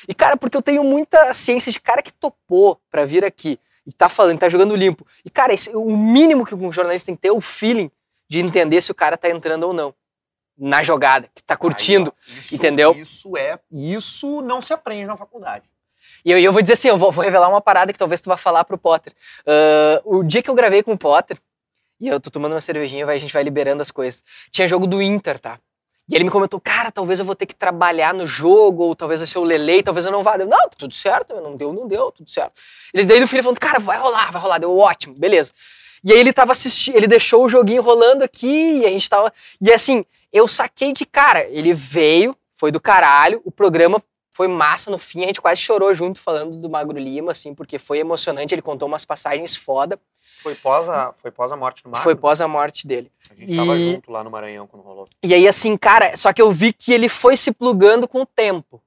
E, 0.09 0.15
cara, 0.15 0.37
porque 0.37 0.57
eu 0.57 0.63
tenho 0.63 0.85
muita 0.85 1.35
ciência 1.35 1.71
de 1.73 1.81
cara 1.81 2.01
que 2.03 2.13
topou 2.13 2.81
pra 2.91 3.05
vir 3.05 3.25
aqui 3.25 3.59
e 3.87 3.93
tá 3.93 4.09
falando, 4.09 4.39
tá 4.39 4.49
jogando 4.49 4.77
limpo. 4.77 5.07
E, 5.25 5.31
cara, 5.31 5.53
esse- 5.53 5.75
o 5.75 5.97
mínimo 5.97 6.47
que 6.47 6.55
um 6.55 6.71
jornalista 6.71 7.07
tem 7.07 7.17
que 7.17 7.23
ter 7.23 7.29
é 7.29 7.33
o 7.33 7.41
feeling 7.41 7.91
de 8.29 8.39
entender 8.41 8.81
se 8.81 8.91
o 8.91 8.95
cara 8.95 9.17
tá 9.17 9.29
entrando 9.31 9.65
ou 9.65 9.73
não 9.73 9.95
na 10.61 10.83
jogada, 10.83 11.29
que 11.35 11.43
tá 11.43 11.57
curtindo. 11.57 12.13
Aí, 12.27 12.35
ó, 12.35 12.39
isso- 12.41 12.55
entendeu? 12.55 12.93
Isso 12.93 13.37
é. 13.37 13.59
Isso 13.73 14.43
não 14.43 14.61
se 14.61 14.73
aprende 14.73 15.07
na 15.07 15.17
faculdade. 15.17 15.65
E 16.25 16.31
eu, 16.31 16.39
eu 16.39 16.53
vou 16.53 16.63
dizer 16.63 16.75
assim, 16.75 16.89
eu 16.89 16.97
vou, 16.97 17.11
vou 17.11 17.25
revelar 17.25 17.49
uma 17.49 17.61
parada 17.61 17.93
que 17.93 17.99
talvez 17.99 18.21
tu 18.21 18.29
vá 18.29 18.37
falar 18.37 18.65
pro 18.65 18.79
Potter. 18.79 19.13
Ah, 19.47 20.01
o 20.05 20.23
dia 20.23 20.43
que 20.43 20.51
eu 20.51 20.55
gravei 20.55 20.83
com 20.83 20.93
o 20.93 20.99
Potter, 20.99 21.39
e 22.01 22.09
eu 22.09 22.21
tô 22.21 22.31
tomando 22.31 22.53
uma 22.53 22.61
cervejinha, 22.61 23.05
vai, 23.05 23.17
a 23.17 23.21
gente 23.21 23.33
vai 23.33 23.43
liberando 23.43 23.83
as 23.83 23.91
coisas. 23.91 24.23
Tinha 24.51 24.69
jogo 24.69 24.87
do 24.87 25.03
Inter, 25.03 25.39
tá? 25.39 25.59
E 26.09 26.15
ele 26.15 26.25
me 26.25 26.31
comentou, 26.31 26.59
cara, 26.59 26.91
talvez 26.91 27.19
eu 27.19 27.25
vou 27.25 27.35
ter 27.35 27.45
que 27.45 27.55
trabalhar 27.55 28.15
no 28.15 28.27
jogo, 28.27 28.85
ou 28.85 28.97
talvez 28.97 29.21
vai 29.21 29.27
ser 29.27 29.39
o 29.39 29.45
Lele, 29.45 29.83
talvez 29.83 30.07
eu 30.07 30.13
não 30.13 30.23
vá. 30.23 30.37
Eu, 30.37 30.47
não, 30.47 30.59
tá 30.59 30.77
tudo 30.79 30.95
certo, 30.95 31.35
não 31.41 31.55
deu, 31.55 31.73
não 31.73 31.87
deu, 31.87 32.11
tudo 32.11 32.31
certo. 32.31 32.53
E 32.95 33.05
daí 33.05 33.23
o 33.23 33.29
filho 33.29 33.43
falando, 33.43 33.61
cara, 33.61 33.79
vai 33.79 33.99
rolar, 33.99 34.33
vai 34.33 34.41
rolar, 34.41 34.59
deu 34.59 34.75
ótimo, 34.77 35.15
beleza. 35.15 35.53
E 36.03 36.13
aí 36.13 36.19
ele 36.19 36.33
tava 36.33 36.53
assistindo, 36.53 36.97
ele 36.97 37.07
deixou 37.07 37.45
o 37.45 37.49
joguinho 37.49 37.83
rolando 37.83 38.25
aqui, 38.25 38.79
e 38.79 38.87
a 38.87 38.89
gente 38.89 39.11
tava. 39.11 39.31
E 39.61 39.71
assim, 39.71 40.05
eu 40.33 40.49
saquei 40.49 40.95
que, 40.95 41.05
cara, 41.05 41.47
ele 41.51 41.75
veio, 41.75 42.35
foi 42.55 42.73
do 42.73 42.81
caralho, 42.81 43.43
o 43.45 43.51
programa 43.51 44.03
foi 44.39 44.47
massa 44.47 44.89
no 44.89 44.99
fim, 44.99 45.25
a 45.25 45.27
gente 45.27 45.41
quase 45.41 45.61
chorou 45.61 45.93
junto 45.93 46.21
falando 46.21 46.57
do 46.61 46.71
Magro 46.71 46.97
Lima, 46.97 47.33
assim, 47.33 47.53
porque 47.53 47.77
foi 47.77 47.99
emocionante, 47.99 48.55
ele 48.55 48.63
contou 48.63 48.87
umas 48.87 49.05
passagens 49.05 49.57
foda, 49.57 49.99
Foi 50.41 50.55
pós 50.55 50.89
a, 50.89 51.13
foi 51.13 51.33
pós 51.33 51.51
a 51.51 51.57
morte 51.57 51.83
do 51.83 51.91
Marco. 51.91 52.05
foi 52.05 52.15
pós 52.15 52.41
a 52.41 52.47
morte 52.47 52.87
dele. 52.87 53.11
A 53.29 53.35
gente 53.35 53.57
tava 53.57 53.77
E- 53.77 53.95
junto 53.95 54.13
lá 54.13 54.23
no 54.23 54.31
Maranhão 54.31 54.69
quando 54.69 54.85
rolou. 54.85 55.09
E 55.25 55.35
aí, 55.35 55.49
assim, 55.49 55.77
cara, 55.77 56.17
só 56.17 56.33
que 56.33 56.41
eu 56.41 56.53
vi 56.53 56.73
que 56.73 56.93
ele 56.93 57.09
foi 57.09 57.37
se 57.37 57.51
plugando 57.51 58.07
com 58.07 58.21
o 58.23 58.27
tempo. 58.27 58.81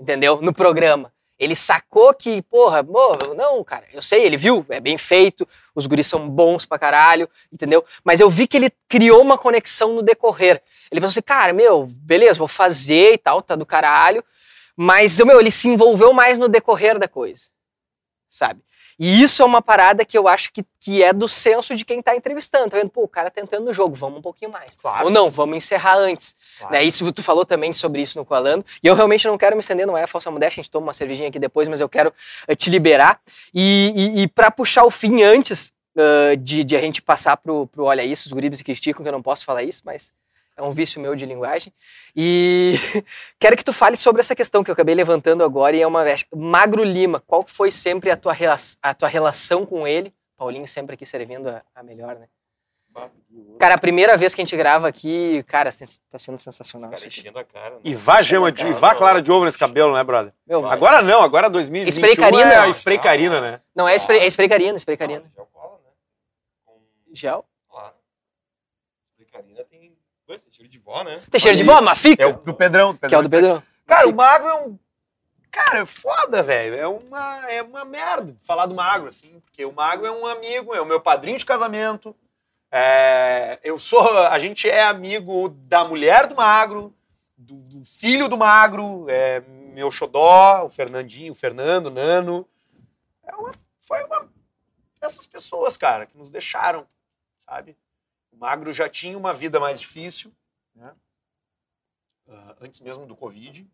Entendeu? 0.00 0.40
No 0.42 0.52
programa. 0.52 1.12
Ele 1.42 1.56
sacou 1.56 2.14
que, 2.14 2.40
porra, 2.42 2.84
pô, 2.84 3.16
não, 3.34 3.64
cara, 3.64 3.84
eu 3.92 4.00
sei, 4.00 4.24
ele 4.24 4.36
viu, 4.36 4.64
é 4.68 4.78
bem 4.78 4.96
feito, 4.96 5.46
os 5.74 5.86
guris 5.86 6.06
são 6.06 6.30
bons 6.30 6.64
pra 6.64 6.78
caralho, 6.78 7.28
entendeu? 7.52 7.84
Mas 8.04 8.20
eu 8.20 8.30
vi 8.30 8.46
que 8.46 8.56
ele 8.56 8.70
criou 8.88 9.20
uma 9.20 9.36
conexão 9.36 9.92
no 9.92 10.02
decorrer. 10.02 10.62
Ele 10.88 11.00
pensou 11.00 11.08
assim, 11.08 11.22
cara, 11.22 11.52
meu, 11.52 11.88
beleza, 11.88 12.38
vou 12.38 12.46
fazer 12.46 13.14
e 13.14 13.18
tal, 13.18 13.42
tá 13.42 13.56
do 13.56 13.66
caralho. 13.66 14.22
Mas, 14.76 15.18
meu, 15.18 15.40
ele 15.40 15.50
se 15.50 15.66
envolveu 15.66 16.12
mais 16.12 16.38
no 16.38 16.48
decorrer 16.48 16.96
da 16.96 17.08
coisa, 17.08 17.48
sabe? 18.28 18.62
E 19.04 19.20
isso 19.20 19.42
é 19.42 19.44
uma 19.44 19.60
parada 19.60 20.04
que 20.04 20.16
eu 20.16 20.28
acho 20.28 20.52
que, 20.52 20.64
que 20.78 21.02
é 21.02 21.12
do 21.12 21.28
senso 21.28 21.74
de 21.74 21.84
quem 21.84 22.00
tá 22.00 22.14
entrevistando. 22.14 22.70
Tá 22.70 22.76
vendo? 22.76 22.88
Pô, 22.88 23.02
o 23.02 23.08
cara 23.08 23.32
tá 23.32 23.40
entrando 23.40 23.64
no 23.64 23.72
jogo, 23.72 23.96
vamos 23.96 24.20
um 24.20 24.22
pouquinho 24.22 24.52
mais. 24.52 24.76
Claro. 24.76 25.06
Ou 25.06 25.10
não, 25.10 25.28
vamos 25.28 25.56
encerrar 25.56 25.96
antes. 25.96 26.36
Claro. 26.56 26.72
Né? 26.72 26.84
Isso 26.84 27.10
tu 27.10 27.20
falou 27.20 27.44
também 27.44 27.72
sobre 27.72 28.00
isso 28.00 28.16
no 28.16 28.24
Coalando. 28.24 28.64
E 28.80 28.86
eu 28.86 28.94
realmente 28.94 29.26
não 29.26 29.36
quero 29.36 29.56
me 29.56 29.60
estender, 29.60 29.88
não 29.88 29.98
é 29.98 30.06
falsa 30.06 30.30
modéstia, 30.30 30.60
a 30.60 30.62
gente 30.62 30.70
toma 30.70 30.86
uma 30.86 30.92
cervejinha 30.92 31.30
aqui 31.30 31.40
depois, 31.40 31.66
mas 31.66 31.80
eu 31.80 31.88
quero 31.88 32.14
eh, 32.46 32.54
te 32.54 32.70
liberar. 32.70 33.20
E, 33.52 33.92
e, 33.96 34.22
e 34.22 34.28
para 34.28 34.52
puxar 34.52 34.84
o 34.84 34.90
fim 34.90 35.24
antes 35.24 35.72
ah, 35.96 36.34
de, 36.38 36.64
de 36.64 36.76
a 36.76 36.80
gente 36.80 37.02
passar 37.02 37.36
pro, 37.36 37.66
pro 37.66 37.84
Olha 37.84 38.04
Isso, 38.04 38.26
os 38.26 38.32
guribes 38.32 38.62
criticam 38.62 39.02
que 39.02 39.08
eu 39.08 39.12
não 39.12 39.22
posso 39.22 39.44
falar 39.44 39.62
isso, 39.62 39.82
mas 39.84 40.12
é 40.64 40.68
um 40.68 40.72
vício 40.72 41.00
meu 41.00 41.14
de 41.14 41.24
linguagem. 41.26 41.72
E 42.14 42.74
quero 43.38 43.56
que 43.56 43.64
tu 43.64 43.72
fale 43.72 43.96
sobre 43.96 44.20
essa 44.20 44.34
questão 44.34 44.62
que 44.62 44.70
eu 44.70 44.74
acabei 44.74 44.94
levantando 44.94 45.42
agora 45.44 45.76
e 45.76 45.82
é 45.82 45.86
uma 45.86 46.04
Magro 46.34 46.84
Lima, 46.84 47.20
qual 47.20 47.44
foi 47.46 47.70
sempre 47.70 48.10
a 48.10 48.16
tua, 48.16 48.32
rela- 48.32 48.56
a 48.82 48.94
tua 48.94 49.08
relação 49.08 49.66
com 49.66 49.86
ele? 49.86 50.12
Paulinho 50.36 50.66
sempre 50.66 50.94
aqui 50.94 51.06
servindo 51.06 51.48
a, 51.48 51.62
a 51.74 51.82
melhor, 51.82 52.16
né? 52.16 52.26
Cara, 53.58 53.76
a 53.76 53.78
primeira 53.78 54.16
vez 54.16 54.34
que 54.34 54.40
a 54.42 54.44
gente 54.44 54.56
grava 54.56 54.86
aqui, 54.86 55.42
cara, 55.44 55.70
tá 56.10 56.18
sendo 56.18 56.36
sensacional. 56.36 56.90
Cara, 56.90 57.00
a 57.00 57.44
cara. 57.44 57.74
né? 57.76 57.80
E 57.84 57.94
vá 57.94 58.20
gema 58.20 58.52
de, 58.52 58.66
e 58.66 58.72
vá 58.72 58.94
clara 58.94 59.22
de 59.22 59.32
ovo 59.32 59.44
nesse 59.46 59.56
cabelo, 59.58 59.94
né, 59.94 60.04
brother? 60.04 60.32
Meu. 60.46 60.66
Agora 60.66 61.00
não, 61.00 61.22
agora 61.22 61.48
2021 61.48 61.92
Spray 61.94 62.16
Carina? 62.16 62.52
é 62.52 62.58
a 62.58 62.68
spray 62.68 62.98
carina, 62.98 63.40
né? 63.40 63.60
Não, 63.74 63.88
é 63.88 63.94
spray, 63.96 64.20
é 64.20 64.26
spray 64.26 64.48
carina, 64.48 64.76
spray 64.78 64.96
Não, 64.96 65.06
carina. 65.06 65.32
gel 65.34 65.46
cola, 65.52 65.78
né? 65.82 65.90
Com, 66.66 66.80
Gel? 67.14 67.44
claro. 67.70 67.94
Spray 69.14 69.28
carina 69.42 69.64
tem... 70.38 70.52
Cheiro 70.52 70.70
de 70.70 70.78
vó, 70.78 71.04
né? 71.04 71.22
Tem 71.30 71.40
cheiro 71.40 71.56
de 71.56 71.64
vó, 71.64 71.80
mas 71.80 71.98
fica. 71.98 72.22
É 72.22 72.26
o 72.26 72.32
do 72.34 72.54
Pedrão. 72.54 72.96
Que 72.96 73.14
é 73.14 73.18
o 73.18 73.22
do 73.22 73.30
Pedrão. 73.30 73.62
Cara, 73.86 74.08
o 74.08 74.14
magro 74.14 74.48
é 74.48 74.54
um. 74.54 74.78
Cara, 75.50 75.80
é 75.80 75.84
foda, 75.84 76.42
velho. 76.42 76.74
É 76.74 76.86
uma, 76.88 77.50
é 77.50 77.62
uma 77.62 77.84
merda 77.84 78.34
falar 78.42 78.66
do 78.66 78.74
magro, 78.74 79.08
assim, 79.08 79.38
porque 79.40 79.64
o 79.64 79.72
magro 79.72 80.06
é 80.06 80.10
um 80.10 80.26
amigo, 80.26 80.74
é 80.74 80.80
o 80.80 80.86
meu 80.86 81.00
padrinho 81.00 81.38
de 81.38 81.44
casamento. 81.44 82.16
É, 82.70 83.58
eu 83.62 83.78
sou. 83.78 84.18
A 84.18 84.38
gente 84.38 84.68
é 84.68 84.82
amigo 84.82 85.50
da 85.50 85.84
mulher 85.84 86.26
do 86.26 86.34
magro, 86.34 86.94
do, 87.36 87.56
do 87.56 87.84
filho 87.84 88.28
do 88.28 88.38
magro, 88.38 89.04
é 89.10 89.42
meu 89.74 89.90
xodó, 89.90 90.64
o 90.64 90.70
Fernandinho, 90.70 91.32
o 91.32 91.36
Fernando, 91.36 91.86
o 91.86 91.90
Nano. 91.90 92.48
É 93.22 93.34
uma, 93.36 93.52
foi 93.82 94.02
uma. 94.04 94.26
Essas 95.02 95.26
pessoas, 95.26 95.76
cara, 95.76 96.06
que 96.06 96.16
nos 96.16 96.30
deixaram, 96.30 96.86
sabe? 97.38 97.76
Magro 98.42 98.72
já 98.72 98.88
tinha 98.88 99.16
uma 99.16 99.32
vida 99.32 99.60
mais 99.60 99.80
difícil, 99.80 100.34
né? 100.74 100.92
Ah, 102.26 102.56
antes 102.60 102.80
mesmo 102.80 103.06
do 103.06 103.14
Covid. 103.14 103.70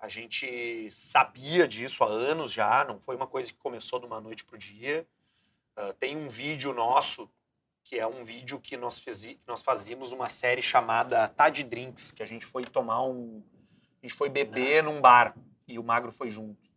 A 0.00 0.08
gente 0.08 0.90
sabia 0.90 1.68
disso 1.68 2.02
há 2.02 2.06
anos 2.06 2.50
já, 2.50 2.84
não 2.84 2.98
foi 2.98 3.16
uma 3.16 3.26
coisa 3.26 3.52
que 3.52 3.58
começou 3.58 4.00
de 4.00 4.06
uma 4.06 4.18
noite 4.18 4.46
para 4.46 4.56
o 4.56 4.58
dia. 4.58 5.06
Ah, 5.76 5.92
tem 5.92 6.16
um 6.16 6.26
vídeo 6.26 6.72
nosso, 6.72 7.30
que 7.84 7.98
é 7.98 8.06
um 8.06 8.24
vídeo 8.24 8.58
que 8.58 8.78
nós, 8.78 9.04
nós 9.46 9.60
fazíamos 9.60 10.10
uma 10.10 10.30
série 10.30 10.62
chamada 10.62 11.30
de 11.52 11.62
Drinks, 11.62 12.10
que 12.10 12.22
a 12.22 12.26
gente 12.26 12.46
foi 12.46 12.64
tomar 12.64 13.02
um. 13.02 13.42
A 14.02 14.06
gente 14.06 14.16
foi 14.16 14.30
beber 14.30 14.82
num 14.84 15.02
bar 15.02 15.36
e 15.66 15.78
o 15.78 15.84
Magro 15.84 16.12
foi 16.12 16.30
junto. 16.30 16.70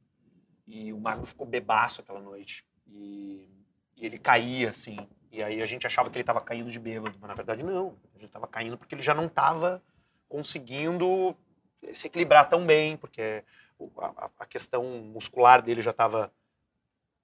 E 0.68 0.92
o 0.92 1.00
Magro 1.00 1.26
ficou 1.26 1.48
bebaço 1.48 2.02
aquela 2.02 2.20
noite. 2.20 2.66
E, 2.88 3.48
e 3.96 4.06
ele 4.06 4.20
caía, 4.20 4.72
assim. 4.72 4.98
E 5.32 5.42
aí 5.42 5.62
a 5.62 5.66
gente 5.66 5.88
achava 5.88 6.10
que 6.10 6.18
ele 6.18 6.24
estava 6.24 6.42
caindo 6.42 6.70
de 6.70 6.78
bêbado, 6.80 7.16
mas 7.20 7.28
na 7.30 7.34
verdade 7.34 7.64
não. 7.64 7.96
Ele 8.16 8.26
estava 8.26 8.48
caindo 8.48 8.78
porque 8.78 8.94
ele 8.94 9.02
já 9.02 9.14
não 9.14 9.26
estava 9.28 9.82
conseguindo 10.28 11.36
se 11.94 12.08
equilibrar 12.08 12.50
tão 12.50 12.66
bem, 12.66 12.98
porque 12.98 13.44
a, 13.98 14.30
a 14.40 14.46
questão 14.46 14.84
muscular 14.84 15.62
dele 15.62 15.82
já 15.82 15.92
estava 15.92 16.32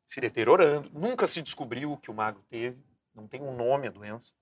se 0.06 0.22
deteriorando. 0.22 0.90
Nunca 0.94 1.26
se 1.28 1.42
descobriu 1.42 1.92
o 1.92 1.98
que 1.98 2.10
o 2.10 2.14
Magro 2.14 2.42
teve. 2.50 2.78
Não 3.14 3.28
tem 3.28 3.42
um 3.42 3.56
nome 3.56 3.88
a 3.88 3.92
doença. 3.92 4.34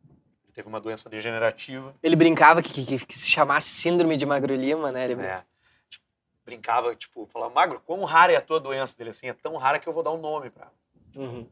Ele 0.43 0.53
teve 0.53 0.67
uma 0.67 0.79
doença 0.79 1.09
degenerativa. 1.09 1.95
Ele 2.03 2.15
brincava 2.15 2.61
que, 2.61 2.71
que- 2.85 3.05
que 3.05 3.17
se 3.17 3.27
chamasse 3.29 3.69
síndrome 3.69 4.15
de 4.17 4.25
Magro 4.25 4.53
Lima, 4.55 4.91
né? 4.91 5.05
Ele... 5.05 5.21
É. 5.23 5.43
Tipo, 5.89 6.05
brincava, 6.45 6.95
tipo, 6.95 7.25
falava, 7.31 7.53
Magro, 7.53 7.81
quão 7.85 8.03
rara 8.03 8.31
é 8.31 8.35
a 8.35 8.41
tua 8.41 8.59
doença 8.59 8.95
dele? 8.97 9.09
Assim, 9.09 9.27
é 9.27 9.33
tão 9.33 9.55
rara 9.57 9.79
que 9.79 9.87
eu 9.89 9.93
vou 9.93 10.03
dar 10.03 10.11
um 10.11 10.21
nome 10.21 10.49
pra 10.49 10.65
ela. 10.65 11.25
Uhum. 11.27 11.47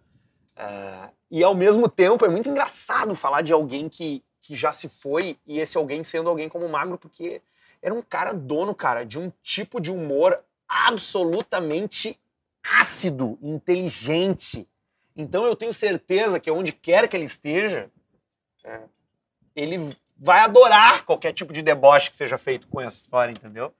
É, 0.56 1.10
e 1.32 1.44
ao 1.44 1.56
mesmo 1.56 1.90
tempo 1.90 2.26
é 2.26 2.30
muito 2.30 2.50
engraçado 2.50 3.16
falar 3.16 3.42
de 3.42 3.52
alguém 3.52 3.90
que, 3.90 4.24
que 4.42 4.56
já 4.56 4.72
se 4.72 4.88
foi 4.88 5.38
e 5.48 5.60
esse 5.60 5.78
alguém 5.78 6.04
sendo 6.04 6.30
alguém 6.30 6.48
como 6.48 6.66
o 6.66 6.70
Magro, 6.70 6.98
porque 6.98 7.42
era 7.82 7.94
um 7.94 8.02
cara 8.02 8.34
dono, 8.34 8.74
cara, 8.74 9.04
de 9.04 9.20
um 9.20 9.32
tipo 9.42 9.82
de 9.82 9.92
humor 9.92 10.40
absolutamente 10.68 12.20
ácido, 12.64 13.38
inteligente. 13.42 14.68
Então 15.16 15.46
eu 15.46 15.56
tenho 15.56 15.74
certeza 15.74 16.40
que 16.40 16.50
onde 16.50 16.72
quer 16.72 17.08
que 17.08 17.18
ele 17.18 17.26
esteja, 17.26 17.90
é, 18.64 18.82
ele 19.56 19.96
vai 20.18 20.40
adorar 20.40 21.06
qualquer 21.06 21.34
tipo 21.34 21.52
de 21.52 21.62
deboche 21.62 22.10
que 22.10 22.16
seja 22.16 22.38
feito 22.38 22.68
com 22.68 22.80
essa 22.80 22.96
história, 22.96 23.32
entendeu? 23.32 23.74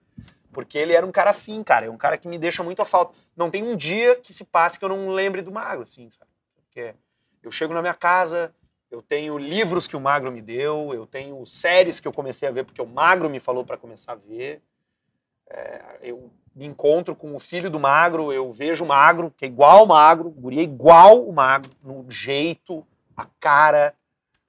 Porque 0.52 0.76
ele 0.76 0.92
era 0.92 1.06
um 1.06 1.10
cara 1.10 1.30
assim, 1.30 1.62
cara, 1.62 1.86
é 1.86 1.90
um 1.90 1.96
cara 1.96 2.18
que 2.18 2.28
me 2.28 2.38
deixa 2.38 2.62
muito 2.62 2.82
a 2.82 2.84
falta. 2.84 3.14
Não 3.36 3.50
tem 3.50 3.62
um 3.62 3.74
dia 3.74 4.16
que 4.16 4.32
se 4.32 4.44
passe 4.44 4.78
que 4.78 4.84
eu 4.84 4.88
não 4.88 5.08
lembre 5.08 5.42
do 5.42 5.50
Magro, 5.50 5.82
assim, 5.82 6.10
sabe? 6.10 6.30
Porque 6.74 6.92
eu 7.40 7.52
chego 7.52 7.72
na 7.72 7.80
minha 7.80 7.94
casa, 7.94 8.52
eu 8.90 9.00
tenho 9.00 9.38
livros 9.38 9.86
que 9.86 9.96
o 9.96 10.00
Magro 10.00 10.32
me 10.32 10.42
deu, 10.42 10.92
eu 10.92 11.06
tenho 11.06 11.46
séries 11.46 12.00
que 12.00 12.08
eu 12.08 12.12
comecei 12.12 12.48
a 12.48 12.52
ver 12.52 12.64
porque 12.64 12.82
o 12.82 12.86
Magro 12.86 13.30
me 13.30 13.38
falou 13.38 13.64
para 13.64 13.76
começar 13.76 14.12
a 14.12 14.16
ver. 14.16 14.60
É, 15.48 15.98
eu 16.02 16.32
me 16.52 16.66
encontro 16.66 17.14
com 17.14 17.32
o 17.32 17.38
filho 17.38 17.70
do 17.70 17.78
Magro, 17.78 18.32
eu 18.32 18.52
vejo 18.52 18.84
o 18.84 18.88
Magro, 18.88 19.30
que 19.30 19.44
é 19.44 19.48
igual 19.48 19.84
o 19.84 19.86
Magro, 19.86 20.28
o 20.28 20.32
guri 20.32 20.58
é 20.58 20.62
igual 20.62 21.24
o 21.24 21.32
Magro, 21.32 21.70
no 21.80 22.10
jeito, 22.10 22.84
a 23.16 23.24
cara. 23.38 23.94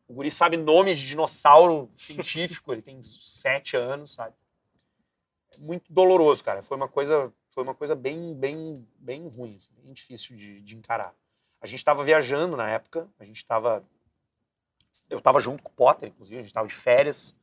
O 0.07 0.13
guri 0.15 0.31
sabe 0.31 0.57
nome 0.57 0.95
de 0.95 1.05
dinossauro 1.05 1.91
científico, 1.95 2.73
ele 2.73 2.81
tem 2.81 3.03
sete 3.03 3.77
anos, 3.77 4.13
sabe? 4.13 4.33
É 5.53 5.59
muito 5.59 5.93
doloroso, 5.93 6.43
cara. 6.43 6.63
Foi 6.63 6.75
uma 6.75 6.87
coisa, 6.87 7.31
foi 7.51 7.63
uma 7.63 7.75
coisa 7.75 7.93
bem, 7.93 8.33
bem, 8.33 8.83
bem 8.97 9.27
ruim, 9.27 9.55
assim, 9.55 9.69
bem 9.83 9.93
difícil 9.93 10.35
de, 10.35 10.59
de 10.61 10.75
encarar. 10.75 11.13
A 11.65 11.67
gente 11.67 11.79
estava 11.79 12.03
viajando 12.03 12.55
na 12.55 12.69
época, 12.69 13.07
a 13.19 13.23
gente 13.23 13.37
estava. 13.37 13.83
Eu 15.09 15.17
estava 15.17 15.39
junto 15.39 15.63
com 15.63 15.69
o 15.71 15.73
Potter, 15.73 16.09
inclusive, 16.09 16.37
a 16.37 16.41
gente 16.41 16.51
estava 16.51 16.67
de 16.67 16.75
férias, 16.75 17.35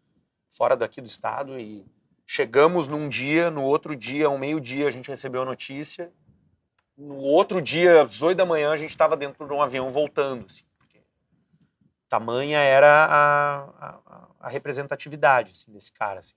fora 0.48 0.76
daqui 0.76 1.00
do 1.00 1.08
estado, 1.08 1.58
e 1.58 1.84
chegamos 2.24 2.86
num 2.86 3.08
dia, 3.08 3.50
no 3.50 3.64
outro 3.64 3.96
dia, 3.96 4.28
ao 4.28 4.38
meio-dia, 4.38 4.86
a 4.86 4.92
gente 4.92 5.10
recebeu 5.10 5.42
a 5.42 5.44
notícia. 5.44 6.12
No 6.96 7.16
outro 7.16 7.60
dia, 7.60 8.04
às 8.04 8.22
8 8.22 8.38
da 8.38 8.46
manhã, 8.46 8.70
a 8.70 8.76
gente 8.76 8.90
estava 8.90 9.16
dentro 9.16 9.44
de 9.44 9.52
um 9.52 9.60
avião 9.60 9.90
voltando. 9.90 10.46
Assim, 10.46 10.62
tamanha 12.08 12.60
era 12.60 13.06
a, 13.06 13.62
a, 13.80 14.28
a 14.38 14.48
representatividade 14.48 15.50
assim, 15.50 15.72
desse 15.72 15.92
cara. 15.92 16.20
Assim. 16.20 16.36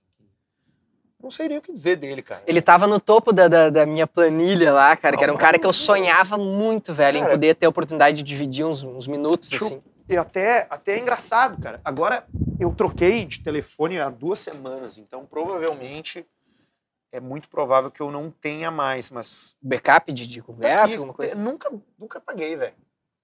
Não 1.22 1.30
sei 1.30 1.48
nem 1.48 1.58
o 1.58 1.62
que 1.62 1.72
dizer 1.72 1.96
dele, 1.96 2.22
cara. 2.22 2.42
Ele 2.46 2.60
tava 2.60 2.86
no 2.86 3.00
topo 3.00 3.32
da, 3.32 3.48
da, 3.48 3.70
da 3.70 3.86
minha 3.86 4.06
planilha 4.06 4.72
lá, 4.72 4.94
cara, 4.96 5.16
que 5.16 5.24
era 5.24 5.32
um 5.32 5.36
cara 5.36 5.58
que 5.58 5.66
eu 5.66 5.72
sonhava 5.72 6.36
muito, 6.36 6.92
velho, 6.94 7.18
em 7.18 7.20
Cara, 7.20 7.32
poder 7.32 7.54
ter 7.54 7.66
a 7.66 7.68
oportunidade 7.68 8.18
de 8.18 8.22
dividir 8.22 8.64
uns, 8.64 8.84
uns 8.84 9.06
minutos, 9.06 9.50
eu- 9.52 9.58
assim. 9.66 9.82
E 10.08 10.16
até, 10.16 10.68
até 10.70 10.94
é 10.94 10.98
engraçado, 11.00 11.60
cara. 11.60 11.80
Agora, 11.84 12.24
eu 12.60 12.72
troquei 12.72 13.24
de 13.24 13.40
telefone 13.42 13.98
há 13.98 14.08
duas 14.08 14.38
semanas, 14.38 14.98
então 14.98 15.26
provavelmente 15.26 16.24
é 17.10 17.18
muito 17.18 17.48
provável 17.48 17.90
que 17.90 18.00
eu 18.00 18.10
não 18.12 18.30
tenha 18.30 18.70
mais, 18.70 19.10
mas 19.10 19.56
Backup 19.60 20.12
de, 20.12 20.26
de 20.26 20.40
Tá 20.40 20.46
conversa, 20.46 20.84
aqui, 20.84 20.94
alguma 20.94 21.12
coisa. 21.14 21.34
Nunca, 21.34 21.72
nunca 21.98 22.20
paguei, 22.20 22.54
velho. 22.54 22.74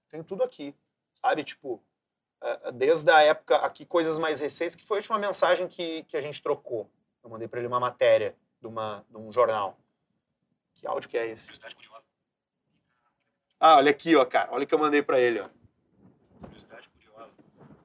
Tenho 0.09 0.25
tudo 0.25 0.43
aqui. 0.43 0.75
Sabe, 1.21 1.43
tipo, 1.45 1.81
eh, 2.43 2.71
desde 2.73 3.09
a 3.09 3.21
época, 3.21 3.55
aqui, 3.57 3.85
coisas 3.85 4.19
mais 4.19 4.41
recentes, 4.41 4.75
que 4.75 4.85
foi 4.85 4.97
a 4.97 4.99
última 4.99 5.17
mensagem 5.19 5.67
que, 5.69 6.03
que 6.03 6.17
a 6.17 6.21
gente 6.21 6.43
trocou. 6.43 6.89
Eu 7.23 7.29
mandei 7.29 7.47
pra 7.47 7.59
ele 7.59 7.67
uma 7.67 7.79
matéria 7.79 8.35
de, 8.61 8.67
uma, 8.67 9.05
de 9.09 9.17
um 9.17 9.31
jornal. 9.31 9.79
Que 10.75 10.85
áudio 10.87 11.09
que 11.09 11.17
é 11.17 11.27
esse? 11.27 11.45
Curiosidade 11.45 11.75
curiosa. 11.75 12.03
Ah, 13.59 13.75
olha 13.77 13.91
aqui, 13.91 14.15
ó, 14.15 14.25
cara. 14.25 14.49
Olha 14.51 14.65
o 14.65 14.67
que 14.67 14.73
eu 14.73 14.79
mandei 14.79 15.01
pra 15.01 15.19
ele, 15.19 15.39
ó. 15.39 15.49
Curiosidade 16.41 16.89
curiosa. 16.89 17.31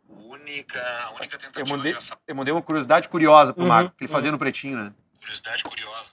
Única, 0.08 0.82
a 1.04 1.10
única 1.12 1.38
tentativa 1.38 1.60
Eu 1.60 1.66
mandei- 1.76 1.92
essa 1.94 2.18
Eu 2.26 2.34
mandei 2.34 2.52
uma 2.52 2.62
curiosidade 2.62 3.08
curiosa 3.08 3.52
pro 3.52 3.62
Uhum, 3.62 3.68
Marco, 3.68 3.94
que 3.96 4.02
ele 4.04 4.10
uhum. 4.10 4.16
fazia 4.16 4.32
no 4.32 4.38
pretinho, 4.38 4.76
né? 4.84 4.94
curiosidade 5.20 5.62
curiosa. 5.62 6.12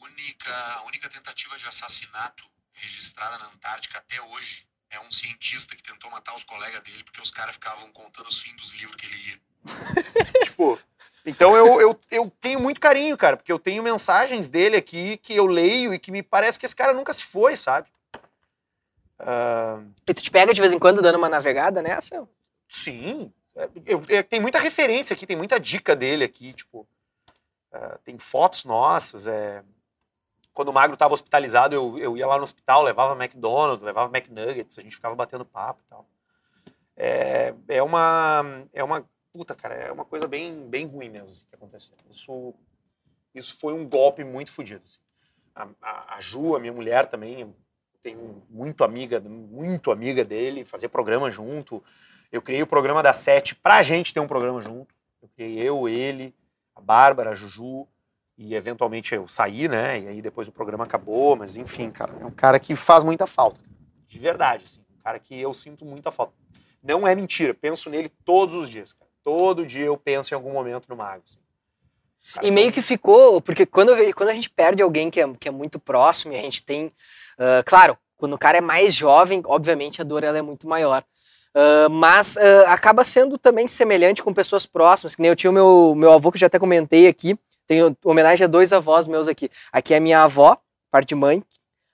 Única, 0.00 0.54
a 0.74 0.84
única 0.84 1.08
tentativa 1.10 1.56
de 1.58 1.66
assassinato 1.66 2.44
registrada 2.72 3.36
na 3.38 3.46
Antártica 3.46 3.98
até 3.98 4.20
hoje 4.22 4.66
é 4.90 5.00
um 5.00 5.10
cientista 5.10 5.74
que 5.74 5.82
tentou 5.82 6.08
matar 6.10 6.34
os 6.34 6.44
colegas 6.44 6.80
dele 6.82 7.02
porque 7.04 7.20
os 7.20 7.30
caras 7.30 7.56
ficavam 7.56 7.90
contando 7.92 8.28
os 8.28 8.40
fins 8.40 8.54
dos 8.56 8.72
livros 8.74 8.94
que 8.96 9.06
ele 9.06 9.16
lia. 9.16 9.40
tipo, 10.44 10.78
então 11.28 11.56
eu, 11.56 11.80
eu, 11.80 12.00
eu 12.10 12.32
tenho 12.40 12.60
muito 12.60 12.80
carinho, 12.80 13.16
cara, 13.16 13.36
porque 13.36 13.52
eu 13.52 13.58
tenho 13.58 13.82
mensagens 13.82 14.48
dele 14.48 14.76
aqui 14.76 15.16
que 15.18 15.34
eu 15.34 15.46
leio 15.46 15.92
e 15.94 15.98
que 15.98 16.10
me 16.10 16.22
parece 16.22 16.58
que 16.58 16.66
esse 16.66 16.74
cara 16.76 16.92
nunca 16.92 17.12
se 17.12 17.24
foi, 17.24 17.56
sabe? 17.56 17.88
Ah, 19.18 19.80
E 20.06 20.14
tu 20.14 20.22
te 20.22 20.30
pega 20.30 20.54
de 20.54 20.60
vez 20.60 20.72
em 20.72 20.78
quando 20.78 21.02
dando 21.02 21.16
uma 21.18 21.28
navegada 21.28 21.82
nessa? 21.82 22.28
sim, 22.68 23.32
é, 23.56 23.68
eu- 23.86 24.02
é, 24.08 24.22
tem 24.22 24.40
muita 24.40 24.58
referência 24.58 25.14
aqui, 25.14 25.26
tem 25.26 25.36
muita 25.36 25.58
dica 25.58 25.96
dele 25.96 26.22
aqui, 26.24 26.52
tipo, 26.52 26.86
ah, 27.72 27.98
tem 28.04 28.18
fotos 28.18 28.64
nossas, 28.64 29.26
é, 29.26 29.62
quando 30.52 30.68
o 30.68 30.72
Magro 30.72 30.94
estava 30.94 31.14
hospitalizado, 31.14 31.74
eu, 31.74 31.98
eu 31.98 32.16
ia 32.16 32.26
lá 32.26 32.36
no 32.36 32.42
hospital, 32.42 32.82
levava 32.82 33.14
McDonald's, 33.22 33.84
levava 33.84 34.16
McNuggets, 34.16 34.78
a 34.78 34.82
gente 34.82 34.94
ficava 34.96 35.14
batendo 35.14 35.44
papo 35.44 35.80
e 35.84 35.88
tal. 35.88 36.06
É, 36.96 37.54
é 37.68 37.82
uma, 37.82 38.42
é 38.72 38.82
uma, 38.82 39.04
puta, 39.38 39.54
cara, 39.54 39.74
é 39.76 39.92
uma 39.92 40.04
coisa 40.04 40.26
bem, 40.26 40.68
bem 40.68 40.84
ruim 40.84 41.08
mesmo 41.08 41.30
assim, 41.30 41.44
que 41.48 41.54
aconteceu. 41.54 41.94
Isso, 42.10 42.54
isso 43.32 43.56
foi 43.56 43.72
um 43.72 43.88
golpe 43.88 44.24
muito 44.24 44.50
fodido. 44.50 44.82
assim. 44.84 44.98
A, 45.54 45.68
a, 45.80 46.16
a 46.16 46.20
Ju, 46.20 46.56
a 46.56 46.58
minha 46.58 46.72
mulher 46.72 47.06
também, 47.06 47.54
tenho 48.02 48.42
muito 48.50 48.82
amiga, 48.82 49.20
muito 49.20 49.92
amiga 49.92 50.24
dele, 50.24 50.64
fazia 50.64 50.88
programa 50.88 51.30
junto. 51.30 51.82
Eu 52.32 52.42
criei 52.42 52.62
o 52.62 52.66
programa 52.66 53.00
da 53.00 53.12
Sete 53.12 53.54
pra 53.54 53.80
gente 53.84 54.12
ter 54.12 54.18
um 54.18 54.26
programa 54.26 54.60
junto. 54.60 54.92
Eu 55.22 55.28
criei 55.28 55.62
eu, 55.62 55.88
ele, 55.88 56.34
a 56.74 56.80
Bárbara, 56.80 57.30
a 57.30 57.34
Juju, 57.34 57.86
e 58.36 58.56
eventualmente 58.56 59.14
eu 59.14 59.28
saí, 59.28 59.68
né? 59.68 60.00
E 60.00 60.08
aí 60.08 60.20
depois 60.20 60.48
o 60.48 60.52
programa 60.52 60.82
acabou, 60.82 61.36
mas 61.36 61.56
enfim, 61.56 61.92
cara, 61.92 62.12
é 62.20 62.26
um 62.26 62.30
cara 62.32 62.58
que 62.58 62.74
faz 62.74 63.04
muita 63.04 63.24
falta. 63.24 63.60
De 64.04 64.18
verdade, 64.18 64.64
assim. 64.64 64.80
Um 64.96 65.00
cara 65.00 65.20
que 65.20 65.40
eu 65.40 65.54
sinto 65.54 65.84
muita 65.84 66.10
falta. 66.10 66.34
Não 66.82 67.06
é 67.06 67.14
mentira, 67.14 67.54
penso 67.54 67.88
nele 67.88 68.08
todos 68.24 68.56
os 68.56 68.68
dias, 68.68 68.92
cara. 68.92 69.07
Todo 69.28 69.66
dia 69.66 69.84
eu 69.84 69.96
penso 69.98 70.32
em 70.32 70.36
algum 70.36 70.54
momento 70.54 70.86
no 70.88 70.96
Mago. 70.96 71.22
assim. 71.22 71.38
Cara, 72.32 72.46
E 72.46 72.50
meio 72.50 72.72
que 72.72 72.80
ficou, 72.80 73.42
porque 73.42 73.66
quando, 73.66 73.92
quando 74.14 74.30
a 74.30 74.34
gente 74.34 74.48
perde 74.48 74.82
alguém 74.82 75.10
que 75.10 75.20
é, 75.20 75.28
que 75.38 75.48
é 75.48 75.50
muito 75.50 75.78
próximo 75.78 76.32
e 76.32 76.38
a 76.38 76.40
gente 76.40 76.62
tem. 76.62 76.90
ah, 77.38 77.62
claro, 77.62 77.98
quando 78.16 78.32
o 78.32 78.38
cara 78.38 78.56
é 78.56 78.62
mais 78.62 78.94
jovem, 78.94 79.42
obviamente 79.44 80.00
a 80.00 80.04
dor 80.04 80.24
ela 80.24 80.38
é 80.38 80.40
muito 80.40 80.66
maior. 80.66 81.04
Ah, 81.54 81.88
mas 81.90 82.38
ah, 82.38 82.72
acaba 82.72 83.04
sendo 83.04 83.36
também 83.36 83.68
semelhante 83.68 84.22
com 84.22 84.32
pessoas 84.32 84.64
próximas, 84.64 85.14
que 85.14 85.20
nem 85.20 85.28
eu 85.28 85.36
tinha 85.36 85.50
o 85.50 85.52
meu, 85.52 85.94
meu 85.94 86.10
avô, 86.10 86.32
que 86.32 86.36
eu 86.36 86.40
já 86.40 86.46
até 86.46 86.58
comentei 86.58 87.06
aqui. 87.06 87.38
Tenho 87.66 87.94
homenagem 88.02 88.46
a 88.46 88.48
dois 88.48 88.72
avós 88.72 89.06
meus 89.06 89.28
aqui. 89.28 89.50
Aqui 89.70 89.92
é 89.92 89.98
a 89.98 90.00
minha 90.00 90.22
avó, 90.22 90.56
parte 90.90 91.08
de 91.08 91.14
mãe, 91.14 91.44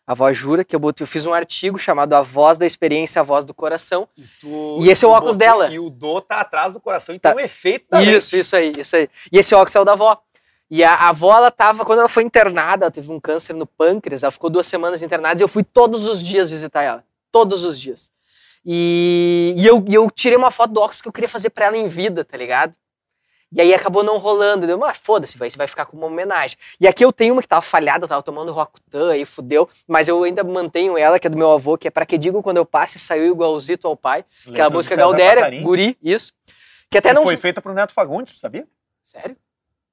a 0.07 0.13
avó 0.13 0.33
Jura, 0.33 0.65
que 0.65 0.75
eu, 0.77 0.81
botei, 0.81 1.03
eu 1.03 1.07
fiz 1.09 1.25
um 1.27 1.33
artigo 1.33 1.79
chamado 1.79 2.13
A 2.15 2.21
Voz 2.21 2.59
da 2.59 2.67
Experiência, 2.67 3.21
a 3.21 3.23
Voz 3.23 3.45
do 3.45 3.55
Coração. 3.55 4.07
E, 4.17 4.23
tu- 4.41 4.79
E 4.83 4.89
esse 4.91 5.05
é 5.05 5.09
o 5.09 5.11
óculos 5.11 5.37
dela. 5.37 5.69
E 5.71 5.79
o 5.79 5.89
do 5.89 6.21
tá 6.21 6.41
atrás 6.41 6.73
do 6.73 6.81
coração, 6.81 7.19
Tá. 7.19 7.31
então 7.31 7.41
o 7.43 7.45
efeito 7.45 7.89
da 7.91 8.03
Isso, 8.03 8.35
lente. 8.37 8.39
isso 8.41 8.57
aí, 8.57 8.73
isso 8.79 8.97
aí. 8.97 9.09
E 9.33 9.39
esse 9.39 9.55
óculos 9.55 9.75
é 9.77 9.81
o 9.81 9.85
da 9.85 9.93
avó. 9.93 10.19
E 10.71 10.83
a, 10.83 10.95
a 10.95 11.09
avó, 11.11 11.37
ela 11.37 11.51
tava, 11.51 11.85
quando 11.85 12.01
ela 12.01 12.09
foi 12.09 12.23
internada, 12.23 12.87
ela 12.87 12.91
teve 12.91 13.11
um 13.13 13.21
câncer 13.21 13.53
no 13.55 13.67
pâncreas, 13.67 14.23
ela 14.23 14.31
ficou 14.33 14.51
duas 14.51 14.67
semanas 14.67 15.03
internada 15.03 15.41
e 15.41 15.45
eu 15.45 15.49
fui 15.49 15.63
todos 15.63 16.07
os 16.07 16.23
dias 16.23 16.51
visitar 16.51 16.83
ela. 16.83 17.05
Todos 17.31 17.65
os 17.65 17.79
dias. 17.79 18.11
E, 18.67 19.55
e 19.59 19.67
eu, 19.67 19.85
e 19.89 19.95
eu 19.95 20.11
tirei 20.11 20.37
uma 20.39 20.51
foto 20.51 20.73
do 20.73 20.81
óculos 20.81 21.03
que 21.03 21.09
eu 21.09 21.13
queria 21.13 21.29
fazer 21.29 21.51
pra 21.51 21.67
ela 21.67 21.77
em 21.77 21.87
vida, 21.87 22.25
tá 22.25 22.37
ligado? 22.37 22.75
E 23.55 23.61
aí 23.61 23.73
acabou 23.73 24.03
não 24.03 24.19
rolando. 24.19 24.67
Deu, 24.67 24.77
mas 24.77 24.99
foda-se, 24.99 25.39
vai, 25.39 25.49
vai 25.51 25.67
ficar 25.67 25.87
como 25.87 26.03
uma 26.03 26.09
homenagem. 26.13 26.59
E 26.81 26.89
aqui 26.89 27.05
eu 27.05 27.13
tenho 27.13 27.35
uma 27.35 27.41
que 27.41 27.47
tava 27.49 27.63
falhada, 27.63 28.09
tava 28.09 28.23
tomando 28.23 28.53
Rokutan, 28.53 29.13
aí 29.13 29.25
fudeu. 29.25 29.69
Mas 29.87 30.09
eu 30.09 30.23
ainda 30.25 30.43
mantenho 30.43 30.99
ela, 30.99 31.19
que 31.21 31.27
é 31.27 31.31
do 31.31 31.39
meu 31.39 31.51
avô, 31.53 31.79
que 31.79 31.87
é 31.87 31.91
pra 31.91 32.05
que 32.05 32.19
digo 32.19 32.43
quando 32.43 32.57
eu 32.57 32.67
passe, 32.67 32.99
saiu 32.99 33.27
igualzito 33.33 33.87
ao 33.87 33.97
pai. 33.97 34.25
Aquela 34.41 34.51
Letra 34.53 34.71
do 34.71 34.75
música 34.75 34.97
Galdéria, 34.97 35.43
Passarinho, 35.43 35.63
Guri, 35.63 35.99
isso. 36.03 36.33
Que 36.91 36.99
até 36.99 37.11
que 37.11 37.15
não. 37.15 37.23
foi 37.23 37.37
feita 37.37 37.63
pro 37.63 37.73
Neto 37.73 37.93
Fagundes, 37.93 38.39
sabia? 38.39 38.67
Sério? 39.03 39.37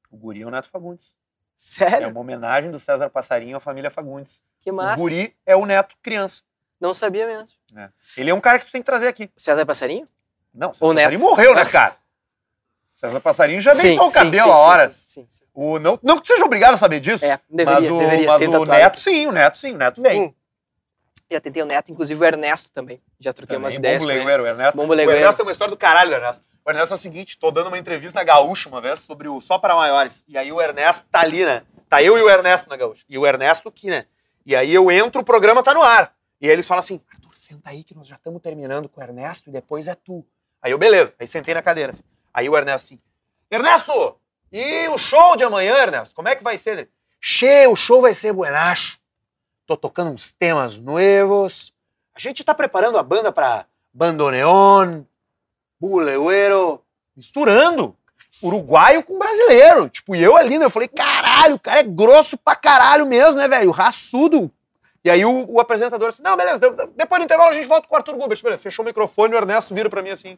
O 0.10 0.18
Guri 0.18 0.42
é 0.42 0.46
o 0.46 0.50
Neto 0.50 0.68
Fagundes. 0.68 1.14
É 1.14 1.16
Sério? 1.56 2.10
uma 2.10 2.20
homenagem 2.20 2.72
do 2.72 2.80
César 2.80 3.10
Passarinho 3.10 3.56
à 3.58 3.60
família 3.60 3.92
Fagundes. 3.92 4.44
Que 4.62 4.72
O 4.72 4.74
massa. 4.74 4.98
Guri 5.02 5.36
é 5.46 5.56
o 5.56 5.66
Neto 5.66 5.96
criança. 6.02 6.42
Não 6.80 6.94
sabia 6.94 7.28
mesmo. 7.28 7.48
Ele 8.18 8.32
é 8.32 8.34
um 8.34 8.42
cara 8.42 8.58
que 8.58 8.66
tu 8.66 8.72
tem 8.72 8.82
que 8.82 8.86
trazer 8.86 9.08
aqui. 9.08 9.30
César 9.38 9.64
Passarinho? 9.66 10.08
Não, 10.52 10.74
César 10.74 10.86
O 10.86 10.94
Neto. 10.94 11.04
Passarinho 11.06 11.30
morreu, 11.30 11.54
né, 11.54 11.66
cara? 11.70 11.96
César 13.02 13.20
Passarinho 13.20 13.60
já 13.60 13.74
Sim, 13.74 13.82
deitou 13.82 14.10
o 14.10 14.12
cabelo 14.12 14.36
sim, 14.36 14.40
a 14.40 14.44
sim, 14.44 14.62
horas. 14.62 15.06
Sim. 15.08 15.28
O, 15.56 15.80
não, 15.80 15.98
não 16.04 16.22
que 16.22 16.28
seja 16.28 16.46
obrigado 16.46 16.76
a 16.76 16.78
saber 16.78 17.00
disso, 17.00 17.26
É, 17.26 17.40
deveria, 17.50 17.74
mas 17.82 17.90
o, 17.90 17.98
deveria 17.98 18.28
mas 18.28 18.42
o. 18.44 18.66
Neto 18.66 19.02
sim, 19.02 19.26
o 19.26 19.32
Neto 19.32 19.58
sim, 19.58 19.74
o 19.74 19.78
Neto 19.78 20.02
vem. 20.04 20.22
Hum. 20.22 20.34
Já 21.32 21.42
tentei 21.42 21.64
o 21.64 21.66
Neto, 21.66 21.92
inclusive 21.92 22.22
o 22.22 22.24
Ernesto 22.24 22.72
também. 22.72 23.02
Já 23.20 23.34
troquei 23.34 23.58
umas 23.58 23.74
Também, 23.74 23.96
ideias 23.96 24.04
Bombo. 24.04 24.14
Legueiro, 24.14 24.44
o 24.44 24.46
Ernesto. 24.46 24.78
Bombo 24.78 24.94
O. 24.94 25.00
Ernesto 25.00 25.38
tem 25.38 25.46
uma 25.48 25.52
história 25.52 25.72
do 25.72 25.78
caralho 25.78 26.12
do 26.12 26.16
Ernesto. 26.16 26.44
O 26.64 26.70
Ernesto 26.70 26.94
é 26.94 26.96
o 26.96 27.00
seguinte, 27.00 27.40
tô 27.40 27.50
dando 27.50 27.68
uma 27.70 27.78
entrevista 27.80 28.20
na 28.20 28.24
Gaúcha 28.24 28.70
uma 28.70 28.80
vez 28.80 29.00
sobre 29.00 29.28
o 29.28 29.42
Só 29.42 29.58
para 29.58 29.74
Maiores. 29.74 30.24
E 30.28 30.38
aí 30.38 30.52
o 30.52 30.62
Ernesto 30.62 31.04
tá 31.12 31.22
ali, 31.22 31.44
né? 31.44 31.64
Tá 31.90 32.04
eu 32.04 32.20
e 32.20 32.22
o 32.22 32.30
Ernesto 32.30 32.70
na 32.70 32.78
Gaúcha. 32.78 33.04
E 33.10 33.18
o 33.18 33.26
Ernesto 33.26 33.68
aqui, 33.68 33.90
né? 33.90 34.06
E 34.46 34.56
aí 34.56 34.72
eu 34.72 34.92
entro, 34.92 35.22
o 35.22 35.26
programa 35.26 35.64
tá 35.64 35.74
no 35.74 35.82
ar. 35.82 36.14
E 36.40 36.46
aí 36.46 36.52
eles 36.54 36.68
falam 36.68 36.82
assim, 36.82 37.02
Arthur, 37.12 37.32
senta 37.34 37.72
aí 37.72 37.84
que 37.84 37.96
nós 37.96 38.06
já 38.06 38.16
estamos 38.16 38.40
terminando 38.44 38.88
com 38.88 39.02
o 39.02 39.04
Ernesto 39.04 39.50
e 39.50 39.52
depois 39.54 39.88
é 39.88 39.96
tu. 39.96 40.24
Aí 40.62 40.72
eu, 40.72 40.78
beleza. 40.78 41.12
Aí 41.18 41.28
sentei 41.28 41.56
na 41.56 41.64
cadeira 41.64 41.94
assim. 41.94 42.04
Aí 42.34 42.48
o 42.50 42.56
Ernesto 42.58 42.86
assim, 42.94 43.00
Ernesto, 43.50 44.16
e 44.52 44.88
o 44.90 44.98
show 44.98 45.36
de 45.36 45.44
amanhã, 45.44 45.76
Ernesto? 45.78 46.16
Como 46.16 46.28
é 46.30 46.36
que 46.36 46.44
vai 46.44 46.58
ser? 46.58 46.78
Ele, 46.80 46.90
Che, 47.20 47.68
o 47.68 47.76
show 47.76 48.02
vai 48.02 48.14
ser 48.14 48.34
buenacho. 48.34 49.00
Tô 49.68 49.78
tocando 49.78 50.12
uns 50.12 50.32
temas 50.32 50.80
novos. 50.80 51.74
A 52.16 52.20
gente 52.20 52.44
tá 52.44 52.54
preparando 52.54 52.98
a 52.98 53.04
banda 53.04 53.32
pra 53.32 53.66
bandoneon, 53.94 55.04
buleiro, 55.80 56.82
misturando 57.16 57.96
uruguaio 58.42 59.04
com 59.04 59.20
brasileiro. 59.20 59.88
Tipo, 59.90 60.16
e 60.16 60.24
eu 60.24 60.36
ali, 60.36 60.58
né? 60.58 60.66
Eu 60.66 60.70
falei, 60.70 60.88
caralho, 60.88 61.56
o 61.56 61.60
cara 61.60 61.80
é 61.80 61.84
grosso 61.84 62.38
pra 62.38 62.56
caralho 62.56 63.06
mesmo, 63.06 63.36
né, 63.36 63.48
velho? 63.48 63.72
Raçudo. 63.72 64.52
E 65.04 65.10
aí 65.10 65.24
o, 65.26 65.46
o 65.52 65.60
apresentador 65.60 66.10
assim, 66.10 66.22
não, 66.24 66.36
beleza, 66.38 66.60
de- 66.60 66.70
de- 66.72 66.88
depois 66.96 67.20
do 67.20 67.26
intervalo 67.26 67.50
a 67.50 67.54
gente 67.54 67.68
volta 67.68 67.88
com 67.88 67.94
o 67.94 67.98
Arthur 67.98 68.16
Gubert. 68.16 68.42
Beleza, 68.42 68.62
fechou 68.62 68.84
o 68.84 68.86
microfone 68.88 69.34
o 69.34 69.38
Ernesto 69.38 69.74
vira 69.74 69.90
pra 69.90 70.02
mim 70.02 70.10
assim. 70.10 70.38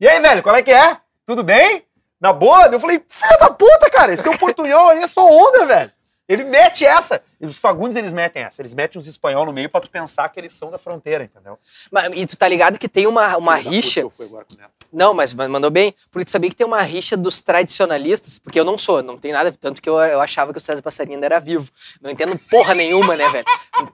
E 0.00 0.08
aí, 0.08 0.18
velho, 0.18 0.42
qual 0.42 0.56
é 0.56 0.62
que 0.62 0.72
é? 0.72 0.96
Tudo 1.26 1.44
bem? 1.44 1.84
Na 2.18 2.32
boa? 2.32 2.66
Eu 2.66 2.80
falei, 2.80 3.04
filha 3.06 3.36
da 3.38 3.50
puta, 3.50 3.90
cara, 3.90 4.12
esse 4.12 4.22
teu 4.22 4.36
portunhol 4.38 4.88
aí 4.88 5.02
é 5.02 5.06
só 5.06 5.26
onda, 5.28 5.66
velho. 5.66 5.92
Ele 6.30 6.44
mete 6.44 6.84
essa. 6.84 7.20
E 7.40 7.46
os 7.46 7.58
Fagundes, 7.58 7.96
eles 7.96 8.12
metem 8.12 8.42
essa. 8.42 8.62
Eles 8.62 8.72
metem 8.72 8.98
os 9.00 9.06
espanhol 9.08 9.44
no 9.44 9.52
meio 9.52 9.68
pra 9.68 9.80
tu 9.80 9.90
pensar 9.90 10.28
que 10.28 10.38
eles 10.38 10.52
são 10.52 10.70
da 10.70 10.78
fronteira, 10.78 11.24
entendeu? 11.24 11.58
Mas- 11.90 12.12
E 12.14 12.26
tu 12.26 12.36
tá 12.36 12.46
ligado 12.46 12.78
que 12.78 12.88
tem 12.88 13.06
uma, 13.06 13.36
uma 13.36 13.56
Filho 13.56 13.64
da 13.64 13.70
puta 13.70 13.76
rixa. 13.86 14.00
que 14.00 14.06
eu 14.06 14.10
fui 14.10 14.26
agora 14.26 14.44
com 14.44 14.54
o 14.54 14.56
Neto. 14.56 14.70
Não, 14.92 15.12
mas 15.14 15.32
ma- 15.34 15.48
mandou 15.48 15.70
bem. 15.70 15.92
Porque 16.10 16.24
tu 16.26 16.30
sabia 16.30 16.48
que 16.50 16.54
tem 16.56 16.66
uma 16.66 16.82
rixa 16.82 17.16
dos 17.16 17.42
tradicionalistas, 17.42 18.38
porque 18.38 18.60
eu 18.60 18.64
não 18.64 18.76
sou, 18.78 19.02
não 19.02 19.16
tem 19.18 19.32
nada, 19.32 19.52
tanto 19.52 19.80
que 19.82 19.88
eu, 19.88 19.98
eu 20.00 20.20
achava 20.20 20.52
que 20.52 20.58
o 20.58 20.60
César 20.60 20.82
Passarinho 20.82 21.14
ainda 21.16 21.26
era 21.26 21.38
vivo. 21.40 21.70
Não 22.00 22.10
entendo 22.10 22.38
porra 22.50 22.74
nenhuma, 22.74 23.16
né, 23.16 23.28
velho? 23.28 23.46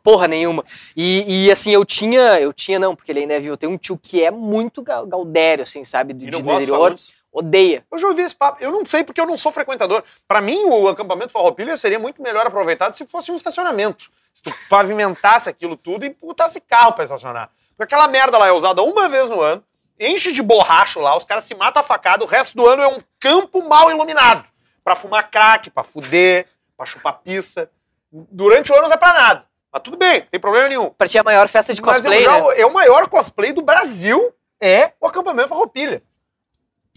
Porra 0.03 0.27
nenhuma. 0.29 0.65
E, 0.97 1.47
e, 1.47 1.51
assim, 1.51 1.71
eu 1.71 1.85
tinha, 1.85 2.39
eu 2.41 2.53
tinha 2.53 2.79
não, 2.79 2.95
porque 2.95 3.13
ele 3.13 3.21
ainda 3.21 3.35
é 3.35 3.41
vivo. 3.41 3.53
Eu 3.55 3.57
tenho 3.59 3.73
um 3.73 3.79
tio 3.79 3.97
que 3.97 4.23
é 4.23 4.31
muito 4.31 4.83
ga- 4.83 5.05
gaudério, 5.05 5.63
assim, 5.63 5.85
sabe? 5.85 6.13
Do, 6.13 6.25
E 6.25 6.31
de 6.31 6.37
interior. 6.57 6.95
Odeia. 7.39 7.85
Eu 7.93 7.99
já 7.99 8.09
ouvi 8.09 8.23
esse 8.23 8.35
papo. 8.35 8.63
Eu 8.65 8.71
não 8.71 8.85
sei 8.87 9.05
porque 9.05 9.21
eu 9.21 9.27
não 9.27 9.37
sou 9.37 9.53
frequentador. 9.53 10.03
Pra 10.27 10.41
mim, 10.41 10.65
o 10.65 10.89
acampamento 10.89 11.33
Farroupilha 11.33 11.77
seria 11.77 11.99
muito 11.99 12.23
melhor 12.23 12.47
aproveitado 12.47 12.95
se 12.95 13.07
fosse 13.07 13.31
um 13.31 13.35
estacionamento. 13.37 14.07
Se 14.33 14.43
tu 14.43 14.51
pavimentasse 14.71 15.47
aquilo 15.47 15.77
tudo 15.77 16.07
e 16.07 16.11
botasse 16.11 16.61
carro 16.63 16.93
pra 16.95 17.05
estacionar. 17.05 17.51
Porque 17.77 17.83
aquela 17.95 18.09
merda 18.09 18.39
lá 18.39 18.47
é 18.49 18.53
usada 18.53 18.81
uma 18.83 19.07
vez 19.07 19.29
no 19.29 19.39
ano, 19.41 19.63
enche 20.01 20.33
de 20.33 20.41
borracho 20.41 20.99
lá, 20.99 21.15
os 21.15 21.27
caras 21.27 21.45
se 21.45 21.55
matam 21.55 21.81
a 21.81 21.85
facada, 21.85 22.25
o 22.25 22.27
resto 22.27 22.57
do 22.57 22.67
ano 22.67 22.83
é 22.83 22.87
um 22.89 22.99
campo 23.21 23.63
mal 23.69 23.91
iluminado. 23.91 24.47
Pra 24.83 24.97
fumar 24.97 25.31
crack, 25.31 25.69
pra 25.69 25.85
fuder, 25.85 26.47
pra 26.75 26.87
chupar 26.87 27.19
pizza. 27.23 27.71
Durante 28.11 28.73
o 28.73 28.75
ano 28.77 28.87
não 28.89 28.95
é 28.95 28.97
pra 28.97 29.13
nada. 29.13 29.45
Mas 29.71 29.83
tudo 29.83 29.99
bem, 29.99 30.21
não 30.21 30.27
tem 30.31 30.41
problema 30.41 30.69
nenhum. 30.71 30.89
Pra 30.89 31.07
ti 31.07 31.19
é 31.19 31.21
a 31.21 31.25
maior 31.25 31.49
festa 31.49 31.75
de 31.75 31.83
Mas 31.83 31.97
cosplay, 31.99 32.21
eu 32.21 32.25
já- 32.25 32.41
né? 32.41 32.61
é 32.61 32.65
o 32.65 32.73
maior 32.73 33.09
cosplay 33.11 33.53
do 33.53 33.61
Brasil, 33.61 34.33
é 34.59 34.93
o 34.99 35.07
acampamento 35.07 35.49
Farroupilha. 35.51 36.03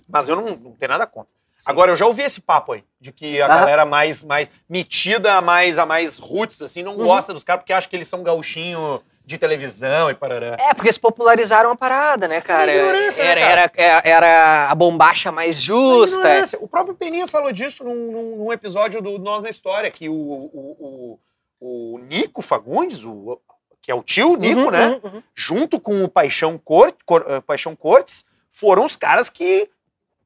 Mas 0.10 0.28
eu 0.28 0.36
não, 0.36 0.46
não 0.46 0.72
tenho 0.74 0.92
nada 0.92 1.06
contra. 1.08 1.30
Sim. 1.58 1.70
Agora, 1.72 1.92
eu 1.92 1.96
já 1.96 2.06
ouvi 2.06 2.24
esse 2.24 2.40
papo 2.42 2.72
aí, 2.72 2.84
de 3.02 3.12
que 3.12 3.42
a 3.42 3.46
Aham. 3.46 3.56
galera 3.60 3.86
mais, 3.86 4.24
mais 4.24 4.50
metida, 4.68 5.34
a 5.36 5.42
mais, 5.42 5.78
a 5.78 5.86
mais 5.86 6.18
roots, 6.18 6.62
assim, 6.62 6.82
não 6.84 6.94
Uhum. 6.96 7.06
gosta 7.06 7.34
dos 7.34 7.44
caras 7.44 7.62
porque 7.62 7.74
acha 7.74 7.88
que 7.88 7.96
eles 7.96 8.08
são 8.08 8.24
gauchinho 8.24 9.02
de 9.26 9.38
televisão 9.38 10.10
e 10.10 10.16
parará. 10.16 10.56
É, 10.58 10.74
porque 10.74 10.88
eles 10.88 10.98
popularizaram 10.98 11.70
a 11.70 11.76
parada, 11.76 12.28
né, 12.30 12.40
cara? 12.42 12.72
É 12.72 12.92
né, 12.94 13.08
Era, 13.20 13.42
cara? 13.42 13.52
era, 13.52 13.72
era, 13.76 14.02
era 14.06 14.72
a 14.72 14.76
bombacha 14.76 15.32
mais 15.34 15.58
justa. 15.62 16.18
ignorância. 16.18 16.58
O 16.62 16.68
próprio 16.68 16.96
Peninha 16.96 17.28
falou 17.28 17.52
disso 17.52 17.84
num, 17.84 18.38
num- 18.38 18.54
episódio 18.54 19.02
do 19.02 19.20
Nós 19.20 19.44
na 19.44 19.50
História, 19.50 19.92
que 19.92 20.08
o, 20.10 20.14
o, 20.14 21.20
o, 21.60 21.96
o 21.96 22.00
Nico 22.00 22.42
Fagundes, 22.42 23.04
o, 23.06 23.40
que 23.82 23.92
é 23.92 23.94
o 23.96 24.02
tio 24.02 24.36
Nico, 24.38 24.62
Uhum, 24.62 24.72
né? 24.72 24.88
uhum, 25.04 25.12
uhum. 25.16 25.24
junto 25.36 25.80
com 25.80 26.04
o 26.04 26.10
Paixão, 26.10 26.58
Cor, 26.58 26.94
Cor- 27.06 27.26
eh, 27.28 27.42
Paixão 27.42 27.76
Cortes, 27.76 28.26
foram 28.50 28.86
os 28.86 28.96
caras 28.96 29.30
que 29.30 29.70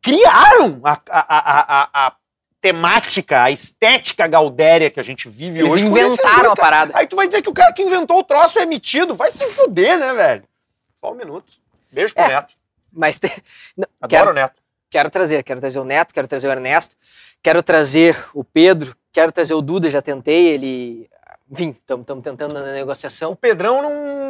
criaram 0.03 0.79
a, 0.83 0.99
a, 1.09 1.81
a, 1.81 2.07
a, 2.07 2.13
temática, 2.61 3.43
a 3.43 3.51
estética 3.51 4.27
gaudéria 4.27 4.89
que 4.91 4.99
a 4.99 5.03
gente 5.03 5.27
vive 5.27 5.59
Eles 5.59 5.71
hoje. 5.71 5.81
esses 5.87 5.91
inventaram 5.97 6.41
dois 6.41 6.53
a 6.53 6.55
parada. 6.55 6.91
Aí 6.95 7.07
tu 7.07 7.15
vai 7.15 7.25
dizer 7.27 7.41
que 7.41 7.49
o 7.49 7.53
cara 7.53 7.73
que 7.73 7.81
inventou 7.81 8.19
o 8.19 8.23
troço 8.23 8.59
é 8.59 8.65
metido. 8.65 9.15
Vai 9.15 9.31
se 9.31 9.45
fuder, 9.47 9.97
né, 9.97 10.13
velho? 10.13 10.43
Só 10.99 11.11
um 11.11 11.15
minuto. 11.15 11.51
Beijo 11.91 12.13
pro 12.13 12.23
É. 12.23 12.27
Neto. 12.29 12.53
Mas 12.91 13.17
tem- 13.19 13.31
Adoro 13.99 14.09
Quero- 14.09 14.29
o 14.31 14.33
Neto. 14.33 14.53
quero 14.89 15.09
trazer, 15.09 15.43
quero 15.43 15.59
trazer 15.59 15.79
o 15.79 15.83
Neto, 15.83 16.13
quero 16.13 16.27
trazer 16.27 16.47
o 16.47 16.51
Ernesto, 16.51 16.95
quero 17.41 17.61
trazer 17.63 18.15
o 18.33 18.43
Pedro, 18.43 18.95
quero 19.11 19.31
trazer 19.31 19.53
o 19.55 19.61
Duda, 19.61 19.89
já 19.89 20.01
tentei, 20.01 20.47
ele. 20.47 21.09
Enfim, 21.51 21.71
estamos 21.77 22.05
tentando 22.23 22.53
na 22.53 22.61
negociação. 22.71 23.31
O 23.31 23.35
Pedrão 23.35 23.81
não... 23.81 23.91
não, 23.91 24.03
não, 24.05 24.22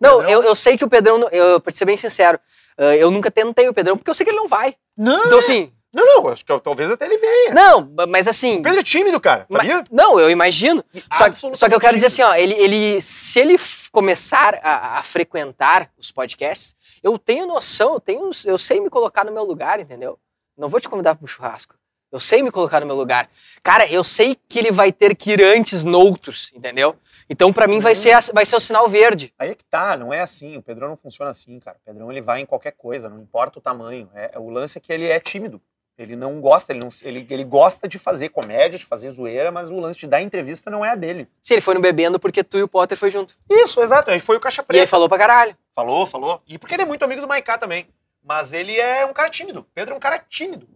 não... 0.00 0.22
eu, 0.28 0.42
eu 0.42 0.54
sei 0.54 0.76
que 0.76 0.84
o 0.84 0.88
Pedrão, 0.88 1.28
eu, 1.30 1.60
pra 1.60 1.72
ser 1.72 1.84
bem 1.84 1.96
sincero, 1.96 2.38
eh, 2.78 2.96
eu 2.96 3.10
nunca 3.10 3.30
tentei 3.30 3.68
o 3.68 3.74
Pedrão, 3.74 3.96
porque 3.96 4.10
eu 4.10 4.14
sei 4.14 4.24
que 4.24 4.30
ele 4.30 4.38
não 4.38 4.48
vai. 4.48 4.74
Não, 4.96 5.26
Então, 5.26 5.38
assim, 5.38 5.72
não, 5.92 6.04
não, 6.04 6.28
acho 6.28 6.44
que 6.44 6.60
talvez 6.60 6.90
até 6.90 7.06
ele 7.06 7.16
venha. 7.16 7.54
não, 7.54 7.90
mas 8.08 8.28
assim. 8.28 8.58
O 8.58 8.62
Pedro 8.62 8.80
é 8.80 8.82
tímido, 8.82 9.18
cara, 9.20 9.46
mas- 9.48 9.66
sabia? 9.66 9.84
não, 9.90 10.20
eu 10.20 10.28
imagino. 10.30 10.84
Só, 11.12 11.32
só 11.54 11.68
que 11.68 11.74
eu 11.74 11.80
quero 11.80 11.94
dizer 11.94 12.06
assim, 12.06 12.22
ó, 12.22 12.34
ele, 12.34 12.54
ele, 12.54 13.00
se 13.00 13.38
ele 13.40 13.56
começar 13.90 14.58
a, 14.62 14.98
a 14.98 15.02
frequentar 15.02 15.90
os 15.96 16.10
podcasts, 16.12 16.76
eu 17.02 17.18
tenho 17.18 17.46
noção, 17.46 17.94
eu, 17.94 18.00
tenho, 18.00 18.30
eu 18.44 18.58
sei 18.58 18.80
me 18.80 18.90
colocar 18.90 19.24
no 19.24 19.32
meu 19.32 19.44
lugar, 19.44 19.80
entendeu? 19.80 20.18
Não 20.56 20.68
vou 20.68 20.80
te 20.80 20.88
convidar 20.88 21.14
para 21.14 21.24
um 21.24 21.28
churrasco. 21.28 21.74
Eu 22.12 22.20
sei 22.20 22.42
me 22.42 22.50
colocar 22.50 22.80
no 22.80 22.86
meu 22.86 22.94
lugar. 22.96 23.28
Cara, 23.62 23.86
eu 23.90 24.04
sei 24.04 24.36
que 24.48 24.58
ele 24.58 24.70
vai 24.70 24.92
ter 24.92 25.14
que 25.16 25.32
ir 25.32 25.42
antes 25.42 25.82
noutros, 25.84 26.52
entendeu? 26.54 26.96
Então, 27.28 27.52
pra 27.52 27.66
mim, 27.66 27.80
vai, 27.80 27.92
Uhum. 27.92 27.96
ser, 28.00 28.32
vai 28.32 28.46
ser 28.46 28.54
o 28.56 28.60
sinal 28.60 28.88
verde. 28.88 29.34
Aí 29.38 29.50
é 29.50 29.54
que 29.54 29.64
tá, 29.64 29.96
não 29.96 30.14
é 30.14 30.20
assim. 30.20 30.56
O 30.56 30.62
Pedrão 30.62 30.88
não 30.88 30.96
funciona 30.96 31.30
assim, 31.30 31.58
cara. 31.58 31.76
O 31.82 31.84
Pedrão 31.84 32.10
ele 32.12 32.20
vai 32.20 32.40
em 32.40 32.46
qualquer 32.46 32.72
coisa, 32.72 33.08
não 33.08 33.20
importa 33.20 33.58
o 33.58 33.62
tamanho. 33.62 34.08
É, 34.14 34.30
é- 34.34 34.38
o 34.38 34.48
lance 34.48 34.78
é 34.78 34.80
que 34.80 34.92
ele 34.92 35.06
é 35.08 35.18
tímido. 35.18 35.60
Ele 35.98 36.14
não 36.14 36.40
gosta, 36.42 36.72
ele, 36.72 36.80
não, 36.80 36.88
ele, 37.02 37.26
ele 37.30 37.42
gosta 37.42 37.88
de 37.88 37.98
fazer 37.98 38.28
comédia, 38.28 38.78
de 38.78 38.84
fazer 38.84 39.08
zoeira, 39.10 39.50
mas 39.50 39.70
o 39.70 39.80
lance 39.80 39.98
de 39.98 40.06
dar 40.06 40.20
entrevista 40.20 40.70
não 40.70 40.84
é 40.84 40.90
a 40.90 40.94
dele. 40.94 41.26
Se 41.40 41.54
ele 41.54 41.62
foi 41.62 41.74
no 41.74 41.80
bebendo 41.80 42.20
porque 42.20 42.44
tu 42.44 42.58
e 42.58 42.62
o 42.62 42.68
Potter 42.68 42.98
foi 42.98 43.10
junto. 43.10 43.34
Isso, 43.50 43.80
exato. 43.82 44.10
Aí 44.10 44.20
foi 44.20 44.36
o 44.36 44.40
Caixa 44.40 44.60
E 44.60 44.64
Preta. 44.64 44.82
aí 44.82 44.86
falou 44.86 45.08
pra 45.08 45.16
caralho. 45.18 45.56
Falou, 45.74 46.06
falou. 46.06 46.42
E 46.46 46.58
porque 46.58 46.74
ele 46.74 46.82
é 46.82 46.86
muito 46.86 47.02
amigo 47.02 47.22
do 47.22 47.26
Maiká 47.26 47.56
também. 47.58 47.86
Mas 48.22 48.52
ele 48.52 48.78
é 48.78 49.06
um 49.06 49.12
cara 49.14 49.30
tímido. 49.30 49.66
Pedro 49.74 49.94
é 49.94 49.96
um 49.96 50.00
cara 50.00 50.18
tímido. 50.18 50.68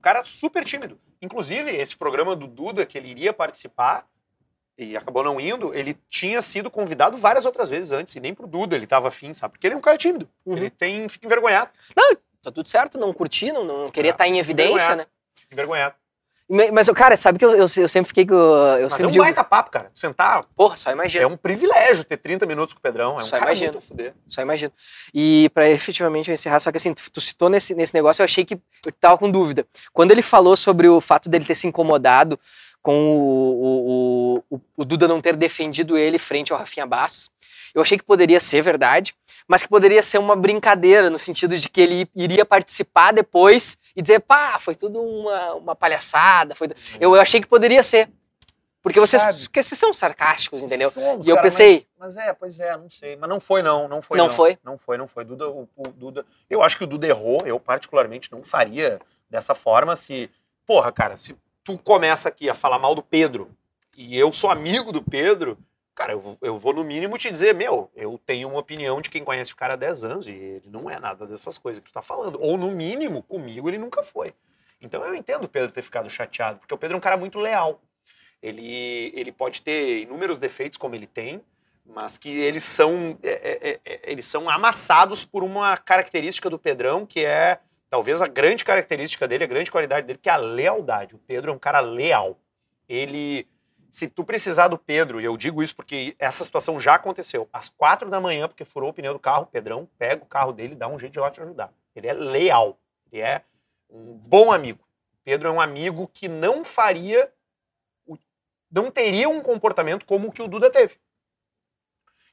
Um 0.00 0.02
cara 0.02 0.24
super 0.24 0.64
tímido. 0.64 0.98
Inclusive, 1.20 1.70
esse 1.70 1.94
programa 1.94 2.34
do 2.34 2.46
Duda, 2.46 2.86
que 2.86 2.96
ele 2.96 3.10
iria 3.10 3.34
participar, 3.34 4.06
e 4.78 4.96
acabou 4.96 5.22
não 5.22 5.38
indo, 5.38 5.74
ele 5.74 5.94
tinha 6.08 6.40
sido 6.40 6.70
convidado 6.70 7.18
várias 7.18 7.44
outras 7.44 7.68
vezes 7.68 7.92
antes, 7.92 8.16
e 8.16 8.20
nem 8.20 8.34
pro 8.34 8.46
Duda 8.46 8.74
ele 8.74 8.86
tava 8.86 9.08
afim, 9.08 9.34
sabe? 9.34 9.52
Porque 9.52 9.66
ele 9.66 9.74
é 9.74 9.76
um 9.76 9.82
cara 9.82 9.98
tímido. 9.98 10.26
Uhum. 10.46 10.56
Ele 10.56 10.70
tem, 10.70 11.06
fica 11.06 11.26
envergonhado. 11.26 11.70
Tá 12.42 12.50
tudo 12.50 12.66
certo, 12.66 12.96
não 12.96 13.12
curti, 13.12 13.52
não, 13.52 13.62
não 13.62 13.90
queria 13.90 14.12
estar 14.12 14.26
em 14.26 14.38
evidência, 14.38 14.72
envergonhado. 14.72 14.96
né? 14.96 15.06
Envergonhado. 15.52 15.94
Mas, 16.72 16.88
cara, 16.90 17.16
sabe 17.16 17.38
que 17.38 17.44
eu, 17.44 17.52
eu, 17.52 17.58
eu 17.76 17.88
sempre 17.88 18.08
fiquei 18.08 18.26
com. 18.26 18.34
Eu 18.34 18.82
Mas 18.84 18.92
é 18.92 18.96
sempre 18.96 19.06
um 19.06 19.10
digo. 19.12 19.22
baita 19.24 19.44
papo, 19.44 19.70
cara. 19.70 19.88
Sentar 19.94 20.44
Porra, 20.56 20.76
só 20.76 20.90
imagina. 20.90 21.22
é 21.22 21.26
um 21.26 21.36
privilégio 21.36 22.02
ter 22.02 22.16
30 22.16 22.44
minutos 22.44 22.74
com 22.74 22.80
o 22.80 22.82
Pedrão. 22.82 23.20
É 23.20 23.22
um 23.22 23.26
Só 23.26 23.38
cara 23.38 23.52
imagino. 23.52 23.72
muito 23.72 23.86
fuder. 23.86 24.14
Só 24.28 24.42
imagino. 24.42 24.72
E 25.14 25.48
pra 25.54 25.68
efetivamente 25.70 26.28
eu 26.28 26.34
encerrar, 26.34 26.58
só 26.58 26.72
que 26.72 26.78
assim, 26.78 26.92
tu, 26.92 27.20
citou 27.20 27.48
nesse, 27.48 27.74
nesse 27.74 27.94
negócio, 27.94 28.20
eu 28.20 28.24
achei 28.24 28.44
que 28.44 28.54
eu 28.84 28.92
tava 29.00 29.16
com 29.16 29.30
dúvida. 29.30 29.64
Quando 29.92 30.10
ele 30.10 30.22
falou 30.22 30.56
sobre 30.56 30.88
o 30.88 31.00
fato 31.00 31.28
dele 31.28 31.44
ter 31.44 31.54
se 31.54 31.68
incomodado 31.68 32.38
com 32.82 32.94
o, 32.94 33.62
o, 33.62 34.44
o, 34.50 34.56
o- 34.56 34.60
o 34.78 34.84
Duda 34.84 35.06
não 35.06 35.20
ter 35.20 35.36
defendido 35.36 35.96
ele 35.96 36.18
frente 36.18 36.52
ao 36.52 36.58
Rafinha 36.58 36.86
Bastos, 36.86 37.30
eu 37.74 37.82
achei 37.82 37.96
que 37.98 38.04
poderia 38.04 38.40
ser 38.40 38.62
verdade, 38.62 39.14
mas 39.46 39.62
que 39.62 39.68
poderia 39.68 40.02
ser 40.02 40.18
uma 40.18 40.36
brincadeira, 40.36 41.10
no 41.10 41.18
sentido 41.18 41.58
de 41.58 41.68
que 41.68 41.80
ele 41.80 42.08
iria 42.14 42.44
participar 42.44 43.12
depois 43.12 43.76
e 43.96 44.02
dizer, 44.02 44.20
pá, 44.20 44.58
foi 44.60 44.74
tudo 44.74 45.00
uma, 45.02 45.54
uma 45.54 45.76
palhaçada. 45.76 46.54
Foi... 46.54 46.68
Eu, 47.00 47.14
eu 47.14 47.20
achei 47.20 47.40
que 47.40 47.46
poderia 47.48 47.82
ser. 47.82 48.08
Porque 48.82 48.98
vocês, 48.98 49.20
Sabe? 49.20 49.40
porque 49.42 49.62
vocês 49.62 49.78
são 49.78 49.92
sarcásticos, 49.92 50.62
entendeu? 50.62 50.88
Somos, 50.88 51.26
E 51.26 51.30
eu 51.30 51.36
cara, 51.36 51.46
pensei- 51.48 51.86
Mas, 51.98 52.16
mas 52.16 52.26
é, 52.26 52.32
pois 52.32 52.60
é, 52.60 52.74
não 52.78 52.88
sei. 52.88 53.14
Mas 53.14 53.28
não 53.28 53.38
foi, 53.38 53.60
não. 53.62 53.86
Não 53.86 54.00
foi, 54.00 54.16
Não 54.16 54.28
não. 54.28 54.34
foi? 54.34 54.58
Não 54.64 54.78
foi, 54.78 54.96
não 54.96 55.06
foi. 55.06 55.24
Duda, 55.24 55.48
o, 55.50 55.68
o 55.76 55.88
Duda. 55.88 56.24
Eu 56.48 56.62
acho 56.62 56.78
que 56.78 56.84
o 56.84 56.86
Duda 56.86 57.06
errou. 57.06 57.42
Eu, 57.44 57.60
particularmente, 57.60 58.32
não 58.32 58.42
faria 58.42 58.98
dessa 59.28 59.54
forma 59.54 59.94
se. 59.96 60.30
Porra, 60.66 60.90
cara, 60.92 61.14
se 61.16 61.36
tu 61.62 61.76
começa 61.76 62.28
aqui 62.30 62.48
a 62.48 62.54
falar 62.54 62.78
mal 62.78 62.94
do 62.94 63.02
Pedro 63.02 63.50
e 63.96 64.16
eu 64.18 64.32
sou 64.32 64.48
amigo 64.50 64.92
do 64.92 65.02
Pedro, 65.02 65.58
cara, 65.94 66.12
eu, 66.12 66.38
eu 66.40 66.58
vou 66.58 66.72
no 66.72 66.84
mínimo 66.84 67.18
te 67.18 67.30
dizer, 67.30 67.54
meu, 67.54 67.90
eu 67.94 68.18
tenho 68.24 68.48
uma 68.48 68.58
opinião 68.58 69.00
de 69.00 69.10
quem 69.10 69.24
conhece 69.24 69.52
o 69.52 69.56
cara 69.56 69.74
há 69.74 69.76
10 69.76 70.04
anos 70.04 70.28
e 70.28 70.32
ele 70.32 70.68
não 70.70 70.88
é 70.88 70.98
nada 70.98 71.26
dessas 71.26 71.58
coisas 71.58 71.82
que 71.82 71.90
tu 71.90 71.92
tá 71.92 72.02
falando. 72.02 72.40
Ou 72.40 72.56
no 72.56 72.70
mínimo, 72.70 73.22
comigo 73.22 73.68
ele 73.68 73.78
nunca 73.78 74.02
foi. 74.02 74.34
Então 74.80 75.04
eu 75.04 75.14
entendo 75.14 75.44
o 75.44 75.48
Pedro 75.48 75.70
ter 75.70 75.82
ficado 75.82 76.08
chateado, 76.08 76.58
porque 76.58 76.74
o 76.74 76.78
Pedro 76.78 76.96
é 76.96 76.98
um 76.98 77.02
cara 77.02 77.16
muito 77.16 77.38
leal. 77.38 77.80
Ele, 78.42 79.12
ele 79.14 79.30
pode 79.30 79.60
ter 79.60 80.02
inúmeros 80.02 80.38
defeitos 80.38 80.78
como 80.78 80.94
ele 80.94 81.06
tem, 81.06 81.42
mas 81.84 82.16
que 82.16 82.30
eles 82.30 82.64
são, 82.64 83.18
é, 83.22 83.60
é, 83.70 83.80
é, 83.84 84.00
eles 84.04 84.24
são 84.24 84.48
amassados 84.48 85.24
por 85.24 85.42
uma 85.42 85.76
característica 85.76 86.48
do 86.48 86.58
Pedrão 86.58 87.04
que 87.04 87.24
é 87.24 87.60
talvez 87.90 88.22
a 88.22 88.26
grande 88.26 88.64
característica 88.64 89.26
dele, 89.26 89.44
a 89.44 89.48
grande 89.48 89.70
qualidade 89.70 90.06
dele, 90.06 90.20
que 90.22 90.30
é 90.30 90.32
a 90.32 90.36
lealdade. 90.36 91.16
O 91.16 91.18
Pedro 91.18 91.50
é 91.50 91.54
um 91.54 91.58
cara 91.58 91.80
leal. 91.80 92.38
Ele, 92.88 93.46
se 93.90 94.08
tu 94.08 94.24
precisar 94.24 94.68
do 94.68 94.78
Pedro, 94.78 95.20
e 95.20 95.24
eu 95.24 95.36
digo 95.36 95.62
isso 95.62 95.74
porque 95.74 96.14
essa 96.18 96.44
situação 96.44 96.80
já 96.80 96.94
aconteceu, 96.94 97.48
às 97.52 97.68
quatro 97.68 98.08
da 98.08 98.20
manhã, 98.20 98.48
porque 98.48 98.64
furou 98.64 98.90
o 98.90 98.92
pneu 98.92 99.12
do 99.12 99.18
carro, 99.18 99.44
o 99.44 99.46
Pedrão 99.46 99.88
pega 99.98 100.22
o 100.22 100.26
carro 100.26 100.52
dele 100.52 100.72
e 100.72 100.76
dá 100.76 100.88
um 100.88 100.98
jeito 100.98 101.12
de 101.12 101.20
lá 101.20 101.30
te 101.30 101.40
ajudar. 101.40 101.72
Ele 101.94 102.06
é 102.06 102.12
leal, 102.12 102.78
ele 103.10 103.22
é 103.22 103.42
um 103.88 104.14
bom 104.14 104.52
amigo. 104.52 104.80
Pedro 105.24 105.48
é 105.48 105.50
um 105.50 105.60
amigo 105.60 106.08
que 106.08 106.28
não 106.28 106.64
faria, 106.64 107.32
não 108.70 108.90
teria 108.90 109.28
um 109.28 109.40
comportamento 109.40 110.06
como 110.06 110.28
o 110.28 110.32
que 110.32 110.42
o 110.42 110.48
Duda 110.48 110.70
teve. 110.70 110.96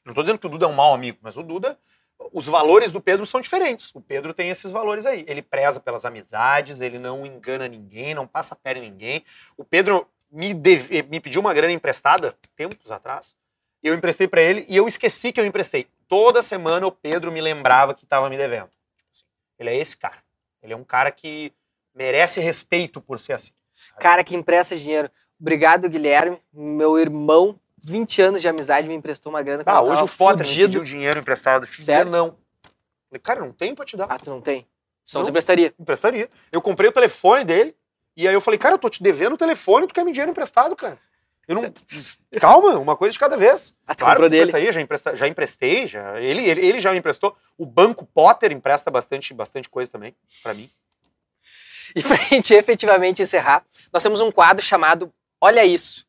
Não 0.06 0.12
estou 0.12 0.24
dizendo 0.24 0.40
que 0.40 0.48
o 0.48 0.50
Duda 0.50 0.66
é 0.66 0.70
um 0.70 0.74
mau 0.74 0.94
amigo, 0.94 1.18
mas 1.22 1.38
o 1.38 1.44
Duda, 1.44 1.78
os 2.32 2.48
valores 2.48 2.92
do 2.92 3.02
Pedro 3.02 3.26
são 3.26 3.42
diferentes. 3.42 3.94
O 3.94 4.02
Pedro 4.02 4.34
tem 4.34 4.50
esses 4.50 4.72
valores 4.72 5.06
aí. 5.06 5.26
Ele 5.28 5.42
preza 5.42 5.80
pelas 5.80 6.06
amizades, 6.06 6.80
ele 6.80 6.98
não 6.98 7.26
engana 7.26 7.68
ninguém, 7.68 8.14
não 8.14 8.26
passa 8.26 8.58
a 8.64 8.72
em 8.72 8.82
ninguém. 8.82 9.26
O 9.58 9.66
Pedro 9.66 10.08
me, 10.32 10.54
deve- 10.54 11.04
me 11.04 11.20
pediu 11.20 11.42
uma 11.42 11.54
grana 11.54 11.74
emprestada, 11.74 12.36
tempos 12.56 12.92
atrás, 12.92 13.36
eu 13.84 13.94
emprestei 13.94 14.28
para 14.28 14.42
ele 14.42 14.66
e 14.68 14.76
eu 14.76 14.88
esqueci 14.88 15.32
que 15.32 15.40
eu 15.40 15.46
emprestei. 15.46 15.88
Toda 16.08 16.42
semana 16.42 16.86
o 16.88 16.92
Pedro 16.92 17.32
me 17.32 17.42
lembrava 17.42 17.94
que 17.94 18.04
estava 18.04 18.30
me 18.30 18.38
devendo. 18.38 18.70
Tipo 18.96 19.10
assim, 19.14 19.24
Ele 19.60 19.70
é 19.70 19.78
esse 19.78 19.96
cara. 19.98 20.18
Ele 20.62 20.74
é 20.74 20.76
um 20.76 20.84
cara 20.84 21.12
que 21.12 21.54
merece 21.94 22.40
respeito 22.40 23.00
por 23.02 23.20
ser 23.20 23.34
assim. 23.34 23.54
Cara 24.00 24.24
que 24.24 24.36
empresta 24.36 24.76
dinheiro. 24.76 25.10
Obrigado, 25.40 25.88
Guilherme. 25.90 26.42
Meu 26.52 26.98
irmão, 26.98 27.60
20 27.84 28.22
anos 28.22 28.42
de 28.42 28.48
amizade, 28.48 28.88
me 28.88 28.96
emprestou 28.96 29.32
uma 29.32 29.42
grana. 29.44 29.64
Ah, 29.66 29.82
hoje 29.82 30.02
o 30.04 30.08
Potter 30.08 30.46
fudido. 30.46 30.68
pediu 30.68 30.84
dinheiro 30.84 31.20
emprestado. 31.20 31.68
Fiz 31.68 31.86
Sério? 31.86 32.12
não. 32.12 32.38
Falei, 33.10 33.22
cara, 33.22 33.40
não 33.42 33.52
tem 33.52 33.74
pra 33.76 33.86
te 33.86 33.96
dar. 33.96 34.06
Ah, 34.10 34.18
tu 34.20 34.30
não 34.30 34.42
tem? 34.42 34.68
Só 35.06 35.20
Não. 35.20 35.26
você 35.26 35.30
emprestaria. 35.30 35.74
Emprestaria. 35.80 36.30
Eu 36.52 36.62
comprei 36.62 36.90
o 36.90 36.92
telefone 36.94 37.46
dele 37.46 37.76
e 38.18 38.28
aí 38.28 38.34
eu 38.34 38.42
falei, 38.42 38.58
cara, 38.58 38.74
eu 38.74 38.80
tô 38.80 38.90
te 38.90 39.02
devendo 39.04 39.34
o 39.34 39.38
telefone, 39.38 39.88
tu 39.88 39.94
quer 39.94 40.04
me 40.04 40.12
dinheiro 40.12 40.32
emprestado, 40.32 40.76
cara. 40.76 40.98
Eu 41.48 41.56
não. 41.56 41.74
Calma, 42.42 42.78
uma 42.78 42.98
coisa 42.98 43.14
de 43.14 43.20
cada 43.20 43.38
vez. 43.38 43.78
Ah, 43.88 43.96
Claro 43.96 44.16
comprou 44.16 44.30
dele. 44.30 44.44
emprestaria, 44.44 44.72
já, 44.72 44.82
empresta, 44.82 45.16
já 45.16 45.28
emprestei, 45.28 45.88
já. 45.88 46.20
Ele, 46.20 46.44
ele, 46.44 46.66
ele 46.66 46.80
já 46.80 46.92
me 46.92 46.98
emprestou. 46.98 47.38
O 47.58 47.66
Banco 47.66 48.06
Potter 48.06 48.52
empresta 48.52 48.92
bastante, 48.92 49.34
bastante 49.34 49.70
coisa 49.70 49.90
também, 49.90 50.14
pra 50.44 50.54
mim. 50.54 50.70
E 51.96 52.02
pra 52.02 52.18
gente 52.28 52.54
efetivamente 52.54 53.22
encerrar, 53.22 53.64
nós 53.94 54.04
temos 54.04 54.20
um 54.20 54.32
quadro 54.32 54.66
chamado 54.66 55.14
Olha 55.40 55.64
Isso. 55.64 56.06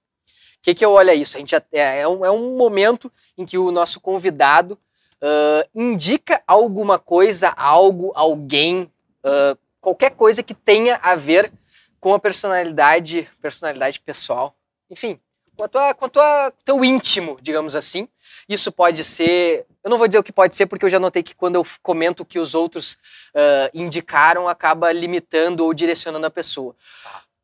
O 0.57 0.63
que, 0.63 0.75
que 0.75 0.85
é 0.85 0.89
o 0.89 0.93
Olha 0.93 1.15
Isso? 1.15 1.37
A 1.37 1.41
gente 1.41 1.55
é, 1.55 2.01
é 2.01 2.09
um, 2.09 2.25
é 2.25 2.31
um 2.31 2.57
momento 2.57 3.13
em 3.37 3.45
que 3.45 3.57
o 3.57 3.71
nosso 3.71 4.01
convidado 4.01 4.77
ah, 5.21 5.67
indica 5.75 6.43
alguma 6.47 6.99
coisa, 6.99 7.51
algo, 7.51 8.13
alguém, 8.15 8.91
ah, 9.23 9.57
qualquer 9.81 10.11
coisa 10.11 10.43
que 10.43 10.55
tenha 10.55 10.99
a 11.03 11.15
ver 11.15 11.53
com 12.01 12.15
a 12.15 12.19
personalidade, 12.19 13.29
personalidade 13.41 14.01
pessoal. 14.01 14.57
Enfim, 14.91 15.21
com 15.57 15.65
a 15.65 15.69
tua, 15.69 15.95
com 15.95 16.05
a 16.05 16.09
tua 16.09 16.53
teu 16.65 16.85
íntimo, 16.85 17.37
digamos 17.43 17.75
assim. 17.75 18.09
Isso 18.49 18.71
pode 18.71 19.03
ser. 19.05 19.67
Eu 19.83 19.91
não 19.91 19.99
vou 19.99 20.07
dizer 20.07 20.19
o 20.19 20.23
que 20.23 20.33
pode 20.33 20.55
ser, 20.55 20.67
porque 20.67 20.85
eu 20.85 20.91
já 20.91 21.01
notei 21.01 21.23
que 21.23 21.35
quando 21.35 21.57
eu 21.57 21.65
comento 21.83 22.23
o 22.23 22.27
que 22.27 22.39
os 22.39 22.55
outros 22.55 22.97
ah, 23.35 23.71
indicaram, 23.75 24.49
acaba 24.49 24.93
limitando 24.93 25.65
ou 25.65 25.75
direcionando 25.75 26.27
a 26.27 26.31
pessoa. 26.31 26.77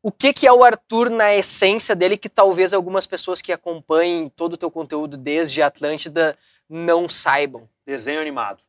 O 0.01 0.11
que, 0.11 0.31
que 0.31 0.45
é 0.45 0.53
o 0.53 0.63
Arthur 0.63 1.09
na 1.09 1.35
essência 1.35 1.95
dele 1.95 2.15
que 2.15 2.29
talvez 2.29 2.73
algumas 2.73 3.05
pessoas 3.07 3.41
que 3.41 3.51
acompanhem 3.51 4.29
todo 4.29 4.53
o 4.53 4.57
teu 4.57 4.69
conteúdo 4.69 5.17
desde 5.17 5.61
Atlântida 5.61 6.37
não 6.69 7.09
saibam? 7.09 7.67
Desenho 7.85 8.21
animado. 8.21 8.63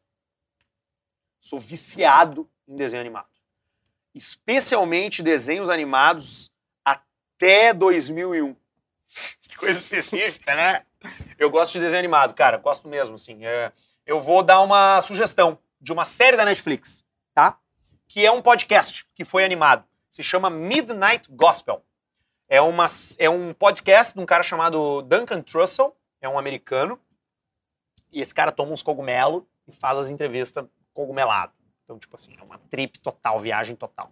Sou 1.40 1.60
viciado 1.60 2.48
em 2.66 2.74
desenho 2.74 3.00
animado. 3.00 3.35
Especialmente 4.16 5.22
desenhos 5.22 5.68
animados 5.68 6.50
até 6.82 7.74
2001. 7.74 8.56
Que 9.40 9.56
coisa 9.56 9.78
específica, 9.78 10.54
né? 10.54 10.84
Eu 11.38 11.48
gosto 11.48 11.72
de 11.72 11.80
desenho 11.80 12.00
animado, 12.00 12.34
cara. 12.34 12.58
Gosto 12.58 12.88
mesmo, 12.88 13.14
assim. 13.14 13.46
É, 13.46 13.72
eu 14.04 14.20
vou 14.20 14.42
dar 14.42 14.60
uma 14.60 15.00
sugestão 15.00 15.58
de 15.80 15.92
uma 15.92 16.04
série 16.04 16.36
da 16.36 16.44
Netflix, 16.44 17.06
tá? 17.32 17.58
Que 18.06 18.26
é 18.26 18.30
um 18.30 18.42
podcast 18.42 19.06
que 19.14 19.24
foi 19.24 19.44
animado. 19.44 19.84
Se 20.10 20.22
chama 20.22 20.50
Midnight 20.50 21.30
Gospel. 21.30 21.82
É, 22.48 22.60
uma, 22.60 22.86
é 23.18 23.30
um 23.30 23.54
podcast 23.54 24.12
de 24.12 24.20
um 24.20 24.26
cara 24.26 24.42
chamado 24.42 25.00
Duncan 25.02 25.40
Trussell, 25.40 25.96
é 26.20 26.28
um 26.28 26.38
americano. 26.38 27.00
E 28.12 28.20
esse 28.20 28.34
cara 28.34 28.52
toma 28.52 28.72
uns 28.72 28.82
cogumelos 28.82 29.42
e 29.66 29.72
faz 29.72 29.98
as 29.98 30.08
entrevistas 30.08 30.66
cogumelado. 30.92 31.55
Então, 31.86 31.98
tipo 32.00 32.16
assim, 32.16 32.34
é 32.36 32.42
uma 32.42 32.58
trip 32.68 32.98
total, 32.98 33.38
viagem 33.38 33.76
total. 33.76 34.10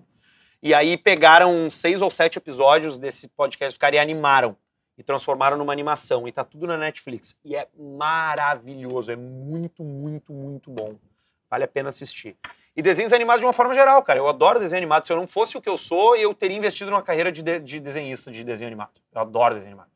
E 0.63 0.73
aí 0.73 0.97
pegaram 0.97 1.69
seis 1.69 2.01
ou 2.01 2.09
sete 2.09 2.39
episódios 2.39 2.97
desse 2.99 3.29
podcast 3.29 3.77
do 3.77 3.81
cara 3.81 3.97
e 3.97 3.99
animaram. 3.99 4.57
E 4.97 5.03
transformaram 5.03 5.57
numa 5.59 5.73
animação. 5.73 6.29
E 6.29 6.31
tá 6.33 6.45
tudo 6.45 6.69
na 6.69 6.79
Netflix. 6.79 7.37
E 7.45 7.57
é 7.57 7.67
maravilhoso. 7.77 9.11
É 9.11 9.17
muito, 9.17 9.83
muito, 9.83 10.33
muito 10.33 10.71
bom. 10.71 10.95
Vale 11.51 11.65
a 11.65 11.69
pena 11.69 11.89
assistir. 11.89 12.37
E 12.77 12.81
desenhos 12.81 13.13
animados 13.13 13.41
de 13.41 13.47
uma 13.47 13.53
forma 13.53 13.75
geral, 13.75 14.01
cara. 14.05 14.21
Eu 14.21 14.29
adoro 14.29 14.61
desenho 14.61 14.79
animado. 14.79 15.05
Se 15.05 15.13
eu 15.13 15.17
não 15.17 15.27
fosse 15.27 15.57
o 15.57 15.61
que 15.61 15.69
eu 15.69 15.77
sou, 15.77 16.15
eu 16.17 16.33
teria 16.33 16.57
investido 16.57 16.93
numa 16.93 17.03
carreira 17.03 17.33
de, 17.33 17.43
de- 17.43 17.59
de 17.59 17.81
desenhista 17.81 18.31
de 18.31 18.45
desenho 18.45 18.69
animado. 18.69 18.93
Eu 19.13 19.21
adoro 19.21 19.55
desenho 19.55 19.73
animado. 19.73 19.91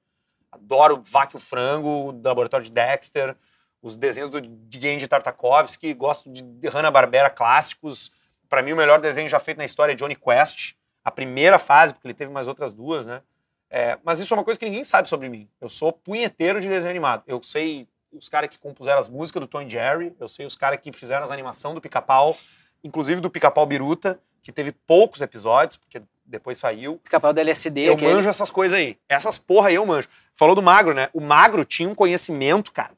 Adoro 0.51 1.01
Vaque 1.05 1.37
o 1.37 1.39
Frango, 1.39 2.13
Laboratório 2.25 2.67
de 2.67 2.73
Dexter, 2.73 3.37
os 3.83 3.97
desenhos 3.97 4.31
do 4.31 4.41
de 4.41 4.89
Andy 4.89 5.07
Tartakovsky, 5.07 5.93
gosto 5.95 6.31
de 6.31 6.69
Hanna-Barbera 6.69 7.31
clássicos. 7.31 8.13
Para 8.49 8.63
mim, 8.63 8.73
o 8.73 8.77
melhor 8.77 9.01
desenho 9.01 9.29
já 9.29 9.39
feito 9.39 9.59
na 9.59 9.65
história 9.65 9.93
é 9.93 9.95
Johnny 9.97 10.17
Quest. 10.17 10.75
A 11.05 11.11
primeira 11.11 11.59
fase, 11.59 11.95
porque 11.95 12.07
ele 12.09 12.15
teve 12.15 12.31
mais 12.33 12.49
outras 12.49 12.75
duas, 12.75 13.07
né? 13.07 13.23
É, 13.71 13.99
mas 14.03 14.19
isso 14.21 14.33
é 14.33 14.37
uma 14.37 14.45
coisa 14.45 14.59
que 14.59 14.65
ninguém 14.65 14.85
sabe 14.85 15.09
sobre 15.09 15.29
mim. 15.29 15.49
Eu 15.61 15.69
sou 15.69 15.93
punheteiro 15.93 16.61
de 16.61 16.69
desenho 16.69 16.91
animado. 16.91 17.23
Eu 17.27 17.43
sei 17.43 17.87
os 18.13 18.29
caras 18.29 18.49
que 18.51 18.59
compuseram 18.59 18.99
as 18.99 19.09
músicas 19.09 19.41
do 19.41 19.47
Tom 19.47 19.69
Jerry, 19.69 20.15
eu 20.19 20.29
sei 20.29 20.47
os 20.47 20.57
caras 20.57 20.81
que 20.81 20.91
fizeram 20.93 21.23
as 21.23 21.31
animações 21.31 21.75
do 21.75 21.81
Pica-Pau, 21.81 22.37
inclusive 22.83 23.21
do 23.21 23.29
Pica-Pau 23.31 23.67
Biruta, 23.67 24.19
que 24.43 24.51
teve 24.51 24.73
poucos 24.73 25.21
episódios, 25.21 25.77
porque 25.77 26.01
depois 26.25 26.57
saiu. 26.59 27.01
Capel 27.05 27.33
da 27.33 27.41
LSD, 27.43 27.83
Eu 27.83 27.95
aquele. 27.95 28.15
manjo 28.15 28.29
essas 28.29 28.51
coisas 28.51 28.79
aí. 28.79 28.97
Essas 29.09 29.37
porra 29.37 29.69
aí 29.69 29.75
eu 29.75 29.85
manjo. 29.85 30.09
Falou 30.35 30.55
do 30.55 30.63
Magro, 30.63 30.95
né? 30.95 31.11
O 31.13 31.21
Magro 31.21 31.65
tinha 31.65 31.89
um 31.89 31.95
conhecimento, 31.95 32.73
cara, 32.73 32.93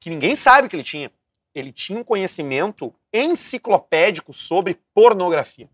que 0.00 0.10
ninguém 0.10 0.34
sabe 0.34 0.68
que 0.68 0.76
ele 0.76 0.84
tinha. 0.84 1.10
Ele 1.54 1.72
tinha 1.72 1.98
um 1.98 2.04
conhecimento 2.04 2.94
enciclopédico 3.12 4.32
sobre 4.32 4.78
pornografia. 4.94 5.68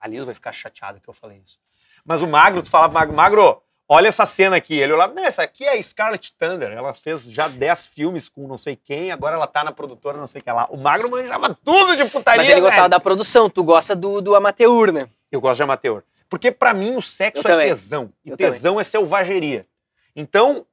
A 0.00 0.08
Liz 0.08 0.24
vai 0.24 0.34
ficar 0.34 0.52
chateada 0.52 0.98
que 1.00 1.08
eu 1.08 1.14
falei 1.14 1.40
isso. 1.44 1.58
Mas 2.04 2.20
o 2.22 2.26
Magro, 2.26 2.62
tu 2.62 2.68
falava, 2.68 2.92
Magro, 2.92 3.14
Magro, 3.14 3.62
olha 3.88 4.08
essa 4.08 4.26
cena 4.26 4.56
aqui. 4.56 4.74
Ele 4.74 4.92
olhava, 4.92 5.14
não, 5.14 5.24
essa 5.24 5.42
aqui 5.44 5.64
é 5.64 5.78
a 5.78 5.82
Scarlett 5.82 6.32
Thunder. 6.36 6.72
Ela 6.72 6.92
fez 6.92 7.24
já 7.30 7.46
10 7.46 7.86
filmes 7.86 8.28
com 8.28 8.48
não 8.48 8.58
sei 8.58 8.74
quem, 8.74 9.12
agora 9.12 9.36
ela 9.36 9.46
tá 9.46 9.62
na 9.62 9.70
produtora 9.70 10.18
não 10.18 10.26
sei 10.26 10.40
o 10.40 10.44
que 10.44 10.50
lá. 10.50 10.66
O 10.70 10.76
Magro 10.76 11.08
manjava 11.08 11.54
tudo 11.64 11.96
de 11.96 12.04
putaria, 12.06 12.38
Mas 12.40 12.48
ele 12.48 12.60
gostava 12.60 12.82
velho. 12.82 12.90
da 12.90 13.00
produção, 13.00 13.48
tu 13.48 13.62
gosta 13.62 13.94
do, 13.94 14.20
do 14.20 14.34
amateur, 14.34 14.92
né? 14.92 15.08
Eu 15.30 15.40
gosto 15.40 15.56
de 15.58 15.62
amateur. 15.62 16.02
Porque 16.28 16.50
pra 16.50 16.74
mim 16.74 16.96
o 16.96 17.00
sexo 17.02 17.46
Eu 17.46 17.50
é 17.50 17.52
também. 17.54 17.68
tesão. 17.68 18.12
E 18.24 18.30
Eu 18.30 18.36
tesão 18.36 18.80
é 18.80 18.82
selvageria. 18.82 19.66
Então, 20.16 20.66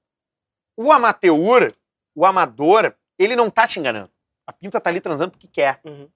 o 0.75 0.91
amateur, 0.91 1.71
o 2.19 2.25
amador, 2.25 2.93
ele 3.17 3.35
não 3.35 3.49
tá 3.49 3.67
te 3.67 3.79
enganando. 3.79 4.09
A 4.45 4.51
pinta 4.51 4.79
tá 4.81 4.89
ali 4.89 4.99
transando 4.99 5.31
porque 5.31 5.47
quer. 5.47 5.79
Uhum. 5.85 6.09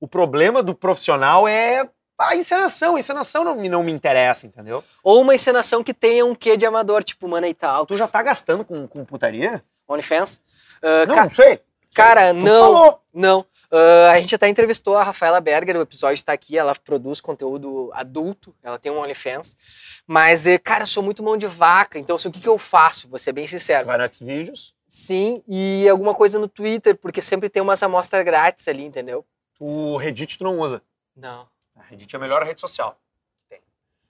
O 0.00 0.08
problema 0.08 0.62
do 0.62 0.74
profissional 0.74 1.46
é 1.46 1.88
a 2.18 2.34
encenação. 2.36 2.96
A 2.96 2.98
encenação 3.00 3.44
não 3.44 3.56
me, 3.56 3.68
não 3.68 3.82
me 3.82 3.92
interessa, 3.92 4.46
entendeu? 4.46 4.82
Ou 5.02 5.20
uma 5.20 5.34
encenação 5.34 5.82
que 5.84 5.92
tenha 5.92 6.24
um 6.24 6.34
quê 6.34 6.56
de 6.56 6.64
amador, 6.64 7.04
tipo 7.04 7.28
Mana 7.28 7.48
e 7.48 7.54
tal. 7.54 7.84
Tu 7.86 7.96
já 7.96 8.08
tá 8.08 8.22
gastando 8.22 8.64
com, 8.64 8.86
com 8.86 9.04
putaria? 9.04 9.62
OnlyFans. 9.86 10.40
Ah, 10.82 11.06
Não, 11.06 11.14
ca- 11.14 11.22
não 11.24 11.28
sei. 11.30 11.60
cara, 11.94 12.32
Tu 12.34 12.44
não. 12.44 12.60
falou. 12.74 13.02
Não. 13.12 13.44
Ah, 13.70 14.10
a 14.12 14.18
gente 14.20 14.34
até 14.34 14.48
entrevistou 14.48 14.96
a 14.96 15.02
Rafaela 15.02 15.40
Berger, 15.40 15.76
o 15.76 15.82
episódio 15.82 16.14
está 16.14 16.32
aqui, 16.32 16.56
ela 16.58 16.74
produz 16.74 17.20
conteúdo 17.20 17.90
adulto, 17.94 18.54
ela 18.62 18.78
tem 18.78 18.90
um 18.92 18.98
OnlyFans. 19.00 19.56
Mas, 20.06 20.46
eh, 20.46 20.58
cara, 20.58 20.82
eu 20.82 20.86
sou 20.86 21.02
muito 21.02 21.22
mão 21.22 21.36
de 21.36 21.46
vaca, 21.46 21.98
então 21.98 22.16
assim, 22.16 22.28
o 22.28 22.32
que, 22.32 22.40
que 22.40 22.48
eu 22.48 22.58
faço? 22.58 23.08
Vou 23.08 23.18
ser 23.18 23.32
bem 23.32 23.46
sincero. 23.46 23.86
Vai 23.86 23.98
no 23.98 24.12
Xvideos. 24.12 24.71
Sim, 24.94 25.42
e 25.48 25.88
alguma 25.88 26.14
coisa 26.14 26.38
no 26.38 26.46
Twitter, 26.46 26.94
porque 26.94 27.22
sempre 27.22 27.48
tem 27.48 27.62
umas 27.62 27.82
amostras 27.82 28.22
grátis 28.26 28.68
ali, 28.68 28.84
entendeu? 28.84 29.24
O 29.58 29.96
Reddit 29.96 30.36
tu 30.36 30.44
não 30.44 30.58
usa. 30.58 30.82
Não. 31.16 31.48
A 31.74 31.82
Reddit 31.82 32.14
é 32.14 32.18
a 32.18 32.20
melhor 32.20 32.42
rede 32.42 32.60
social 32.60 33.00
tem. 33.48 33.62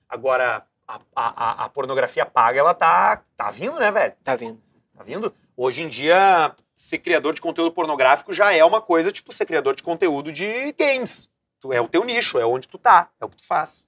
Agora, 0.08 0.66
a, 0.88 0.96
a, 1.14 1.50
a- 1.62 1.64
a 1.66 1.68
pornografia 1.68 2.26
paga, 2.26 2.58
ela 2.58 2.74
tá, 2.74 3.22
tá 3.36 3.48
vindo, 3.52 3.78
né, 3.78 3.92
velho? 3.92 4.12
Tá 4.24 4.34
vindo. 4.34 4.60
Tá 4.92 5.04
vindo? 5.04 5.32
Hoje 5.56 5.82
em 5.84 5.88
dia, 5.88 6.52
ser 6.74 6.98
criador 6.98 7.32
de 7.32 7.40
conteúdo 7.40 7.70
pornográfico 7.70 8.32
já 8.32 8.52
é 8.52 8.64
uma 8.64 8.80
coisa 8.82 9.12
tipo 9.12 9.32
ser 9.32 9.46
criador 9.46 9.76
de 9.76 9.84
conteúdo 9.84 10.32
de 10.32 10.72
games. 10.72 11.30
Tu, 11.60 11.72
é 11.72 11.80
o 11.80 11.86
teu 11.86 12.02
nicho, 12.02 12.40
é 12.40 12.44
onde 12.44 12.66
tu 12.66 12.76
tá, 12.76 13.08
é 13.20 13.24
o 13.24 13.28
que 13.28 13.36
tu 13.36 13.46
faz. 13.46 13.86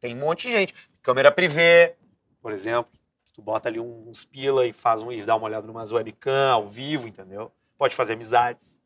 Tem 0.00 0.12
um 0.16 0.18
monte 0.18 0.48
de 0.48 0.54
gente. 0.54 0.74
Câmera 1.02 1.30
privê, 1.30 1.94
por 2.42 2.50
exemplo. 2.50 2.90
Tu 3.34 3.42
bota 3.42 3.68
ali 3.68 3.80
uns 3.80 4.24
pila 4.24 4.64
e 4.64 4.72
faz 4.72 5.02
um, 5.02 5.10
e 5.10 5.22
dá 5.24 5.34
uma 5.34 5.46
olhada 5.46 5.66
numas 5.66 5.90
webcam 5.90 6.52
ao 6.52 6.68
vivo, 6.68 7.08
entendeu? 7.08 7.50
Pode 7.76 7.94
fazer 7.94 8.12
amizades. 8.12 8.78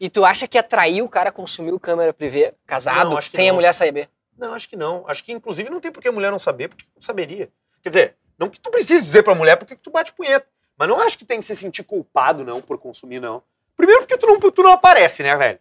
E 0.00 0.10
tu 0.10 0.24
acha 0.24 0.48
que 0.48 0.58
atraiu 0.58 1.04
o 1.04 1.08
cara 1.08 1.28
a 1.28 1.32
consumir 1.32 1.72
o 1.72 1.78
câmera 1.78 2.12
privê 2.12 2.54
casado, 2.66 3.10
Não, 3.10 3.22
sem 3.22 3.48
a 3.48 3.52
não. 3.52 3.56
mulher 3.56 3.72
saber? 3.72 4.10
Não, 4.36 4.54
acho 4.54 4.68
que 4.68 4.76
não. 4.76 5.04
Acho 5.08 5.22
que, 5.22 5.32
inclusive, 5.32 5.70
não 5.70 5.80
tem 5.80 5.92
por 5.92 6.02
que 6.02 6.08
a 6.08 6.12
mulher 6.12 6.32
não 6.32 6.38
saber, 6.38 6.68
porque 6.68 6.84
não 6.94 7.00
saberia. 7.00 7.48
Quer 7.80 7.88
dizer, 7.90 8.16
não 8.36 8.50
que 8.50 8.58
tu 8.60 8.70
precise 8.70 9.04
dizer 9.04 9.22
pra 9.22 9.34
mulher 9.36 9.56
porque 9.56 9.76
que 9.76 9.82
tu 9.82 9.90
bate 9.90 10.12
punheta. 10.12 10.48
Mas 10.76 10.88
não 10.88 10.98
acho 10.98 11.16
que 11.16 11.24
tem 11.24 11.38
que 11.38 11.46
se 11.46 11.54
sentir 11.54 11.84
culpado, 11.84 12.44
não, 12.44 12.60
por 12.60 12.78
consumir, 12.78 13.20
não. 13.20 13.42
Primeiro 13.76 14.02
porque 14.02 14.18
tu 14.18 14.26
não, 14.26 14.38
tu 14.40 14.62
não 14.62 14.72
aparece, 14.72 15.22
né, 15.22 15.36
velho? 15.36 15.60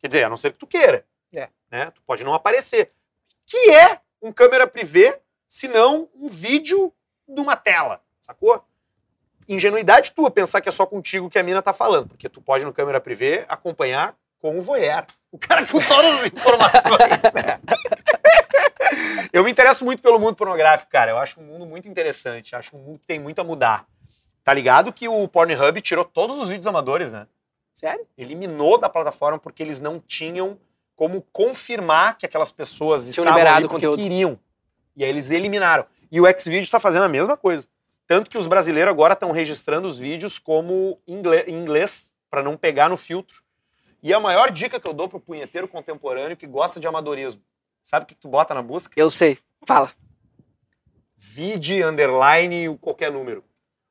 Quer 0.00 0.06
dizer, 0.06 0.24
a 0.24 0.28
não 0.30 0.36
ser 0.38 0.52
que 0.52 0.58
tu 0.58 0.66
queira. 0.66 1.04
É. 1.34 1.48
Né? 1.70 1.90
Tu 1.90 2.00
pode 2.06 2.24
não 2.24 2.32
aparecer. 2.32 2.92
Que 3.44 3.70
é 3.70 4.00
um 4.22 4.32
câmera 4.32 4.66
privê, 4.66 5.20
se 5.46 5.68
não 5.68 6.08
um 6.14 6.28
vídeo 6.28 6.92
numa 7.28 7.56
tela, 7.56 8.00
sacou? 8.22 8.64
Ingenuidade 9.48 10.12
tua 10.12 10.30
pensar 10.30 10.60
que 10.60 10.68
é 10.68 10.72
só 10.72 10.86
contigo 10.86 11.30
que 11.30 11.38
a 11.38 11.42
mina 11.42 11.62
tá 11.62 11.72
falando, 11.72 12.08
porque 12.08 12.28
tu 12.28 12.40
pode 12.40 12.64
no 12.64 12.72
câmera 12.72 13.00
privê 13.00 13.44
acompanhar 13.48 14.14
com 14.40 14.58
o 14.58 14.62
voyeur. 14.62 15.04
O 15.30 15.38
cara 15.38 15.66
com 15.66 15.78
todas 15.80 16.20
as 16.20 16.26
informações, 16.26 17.22
né? 17.34 17.60
Eu 19.32 19.44
me 19.44 19.50
interesso 19.50 19.84
muito 19.84 20.02
pelo 20.02 20.18
mundo 20.18 20.36
pornográfico, 20.36 20.90
cara. 20.90 21.10
Eu 21.10 21.18
acho 21.18 21.40
um 21.40 21.44
mundo 21.44 21.66
muito 21.66 21.88
interessante. 21.88 22.56
Acho 22.56 22.76
um 22.76 22.80
mundo 22.80 22.98
que 22.98 23.06
tem 23.06 23.18
muito 23.18 23.38
a 23.40 23.44
mudar. 23.44 23.86
Tá 24.42 24.54
ligado 24.54 24.92
que 24.92 25.06
o 25.08 25.28
Pornhub 25.28 25.80
tirou 25.82 26.04
todos 26.04 26.38
os 26.38 26.48
vídeos 26.48 26.66
amadores, 26.66 27.12
né? 27.12 27.26
Sério? 27.74 28.06
Eliminou 28.16 28.78
da 28.78 28.88
plataforma 28.88 29.38
porque 29.38 29.62
eles 29.62 29.80
não 29.80 30.00
tinham 30.00 30.58
como 30.96 31.22
confirmar 31.32 32.16
que 32.16 32.26
aquelas 32.26 32.50
pessoas 32.50 33.02
Tinham 33.02 33.10
estavam 33.24 33.32
liberado 33.34 33.56
ali 33.58 33.66
o 33.66 33.68
conteúdo. 33.68 33.98
queriam. 33.98 34.38
E 34.96 35.04
aí 35.04 35.10
eles 35.10 35.30
eliminaram. 35.30 35.84
E 36.10 36.20
o 36.20 36.24
Xvideo 36.24 36.62
está 36.62 36.80
fazendo 36.80 37.04
a 37.04 37.08
mesma 37.08 37.36
coisa. 37.36 37.66
Tanto 38.06 38.30
que 38.30 38.38
os 38.38 38.46
brasileiros 38.46 38.90
agora 38.90 39.12
estão 39.12 39.30
registrando 39.30 39.86
os 39.86 39.98
vídeos 39.98 40.38
como 40.38 40.98
em 41.06 41.20
inglês, 41.48 42.14
para 42.30 42.42
não 42.42 42.56
pegar 42.56 42.88
no 42.88 42.96
filtro. 42.96 43.42
E 44.02 44.14
a 44.14 44.20
maior 44.20 44.50
dica 44.50 44.80
que 44.80 44.88
eu 44.88 44.94
dou 44.94 45.08
pro 45.08 45.20
punheteiro 45.20 45.68
contemporâneo 45.68 46.36
que 46.36 46.46
gosta 46.46 46.78
de 46.80 46.86
amadorismo. 46.86 47.42
Sabe 47.82 48.04
o 48.04 48.06
que 48.06 48.14
que 48.14 48.20
tu 48.20 48.28
bota 48.28 48.54
na 48.54 48.62
busca? 48.62 48.92
Eu 48.96 49.10
sei. 49.10 49.38
Fala. 49.66 49.90
vide 51.16 51.82
underline 51.82 52.78
qualquer 52.78 53.10
número. 53.10 53.44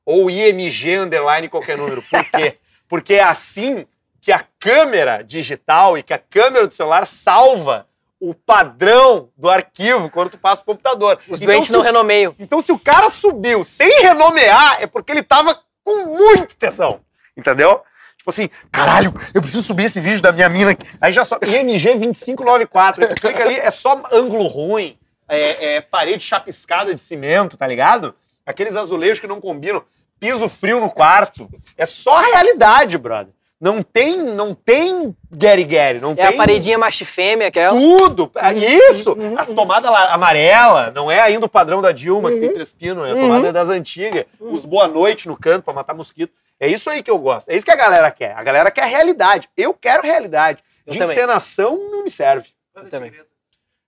Ou 0.05 0.29
IMG 0.29 0.95
underline 0.97 1.49
qualquer 1.49 1.77
número. 1.77 2.01
Por 2.01 2.23
quê? 2.31 2.57
Porque 2.87 3.15
é 3.15 3.23
assim 3.23 3.85
que 4.21 4.31
a 4.31 4.45
câmera 4.59 5.21
digital 5.21 5.97
e 5.97 6.03
que 6.03 6.13
a 6.13 6.17
câmera 6.17 6.65
do 6.65 6.73
celular 6.73 7.05
salva 7.05 7.87
o 8.19 8.33
padrão 8.33 9.29
do 9.37 9.49
arquivo 9.49 10.09
quando 10.09 10.31
tu 10.31 10.37
passa 10.37 10.61
pro 10.63 10.73
computador. 10.73 11.19
Os 11.27 11.41
Então, 11.41 11.53
doentes 11.53 11.69
não 11.69 11.79
o- 11.81 11.83
renomeiam. 11.83 12.35
então, 12.39 12.61
se 12.61 12.71
o 12.71 12.79
cara 12.79 13.09
subiu 13.09 13.63
sem 13.63 14.01
renomear, 14.01 14.81
é 14.81 14.87
porque 14.87 15.11
ele 15.11 15.23
tava 15.23 15.59
com 15.83 16.05
muito 16.07 16.55
tesão. 16.55 16.99
Entendeu? 17.35 17.81
Tipo 18.17 18.29
assim, 18.31 18.49
caralho, 18.71 19.13
eu 19.33 19.41
preciso 19.41 19.63
subir 19.63 19.85
esse 19.85 19.99
vídeo 20.01 20.21
da 20.21 20.31
minha 20.31 20.49
mina. 20.49 20.71
aqui. 20.71 20.85
Aí 20.99 21.13
já 21.13 21.23
só. 21.23 21.37
IMG 21.45 21.93
2594. 21.95 23.03
Aí 23.05 23.13
tu 23.15 23.21
clica 23.21 23.43
ali, 23.43 23.55
é 23.55 23.69
só 23.69 24.01
ângulo 24.11 24.47
ruim, 24.47 24.97
é, 25.29 25.75
é 25.75 25.81
parede 25.81 26.23
chapiscada 26.23 26.93
de 26.93 26.99
cimento, 26.99 27.55
tá 27.55 27.67
ligado? 27.67 28.15
Aqueles 28.45 28.75
azulejos 28.75 29.19
que 29.19 29.27
não 29.27 29.39
combinam, 29.39 29.83
piso 30.19 30.49
frio 30.49 30.79
no 30.79 30.89
quarto. 30.89 31.47
É 31.77 31.85
só 31.85 32.19
realidade, 32.19 32.97
brother. 32.97 33.33
Não 33.59 33.81
tem, 33.81 34.17
não 34.17 34.53
tem 34.53 35.15
Gary 35.31 35.63
Gary, 35.63 35.99
não 35.99 36.11
É 36.11 36.15
tem 36.15 36.25
a 36.27 36.33
paredinha 36.33 36.77
macho 36.77 37.01
e 37.01 37.05
fêmea, 37.07 37.49
que 37.49 37.57
é. 37.59 37.69
tudo. 37.69 38.31
É 38.35 38.53
Isso! 38.53 39.13
Uhum, 39.13 39.37
As 39.37 39.49
tomadas 39.49 39.89
la- 39.89 40.13
amarela, 40.13 40.91
não 40.91 41.09
é 41.09 41.19
ainda 41.19 41.47
o 41.47 41.49
padrão 41.49 41.81
da 41.81 41.91
Dilma, 41.91 42.31
que 42.31 42.39
tem 42.39 42.53
três 42.53 42.71
pinos, 42.71 43.07
é 43.07 43.11
a 43.13 43.15
tomada 43.15 43.41
Uhum. 43.41 43.45
é 43.47 43.51
das 43.51 43.69
antigas. 43.69 44.25
Os 44.39 44.63
boa 44.63 44.87
noite 44.87 45.27
no 45.27 45.35
canto 45.35 45.63
pra 45.63 45.73
matar 45.73 45.95
mosquito. 45.95 46.31
É 46.59 46.67
isso 46.67 46.87
aí 46.89 47.01
que 47.01 47.09
eu 47.09 47.17
gosto. 47.17 47.49
É 47.49 47.55
isso 47.55 47.65
que 47.65 47.71
a 47.71 47.75
galera 47.75 48.11
quer. 48.11 48.33
A 48.35 48.43
galera 48.43 48.69
quer 48.69 48.85
realidade. 48.85 49.49
Eu 49.57 49.73
quero 49.73 50.03
realidade. 50.03 50.63
Eu 50.85 50.93
De 50.93 50.99
também. 50.99 51.15
encenação 51.15 51.77
não 51.91 52.03
me 52.03 52.09
serve. 52.11 52.49
Eu 52.75 52.87
também. 52.89 53.11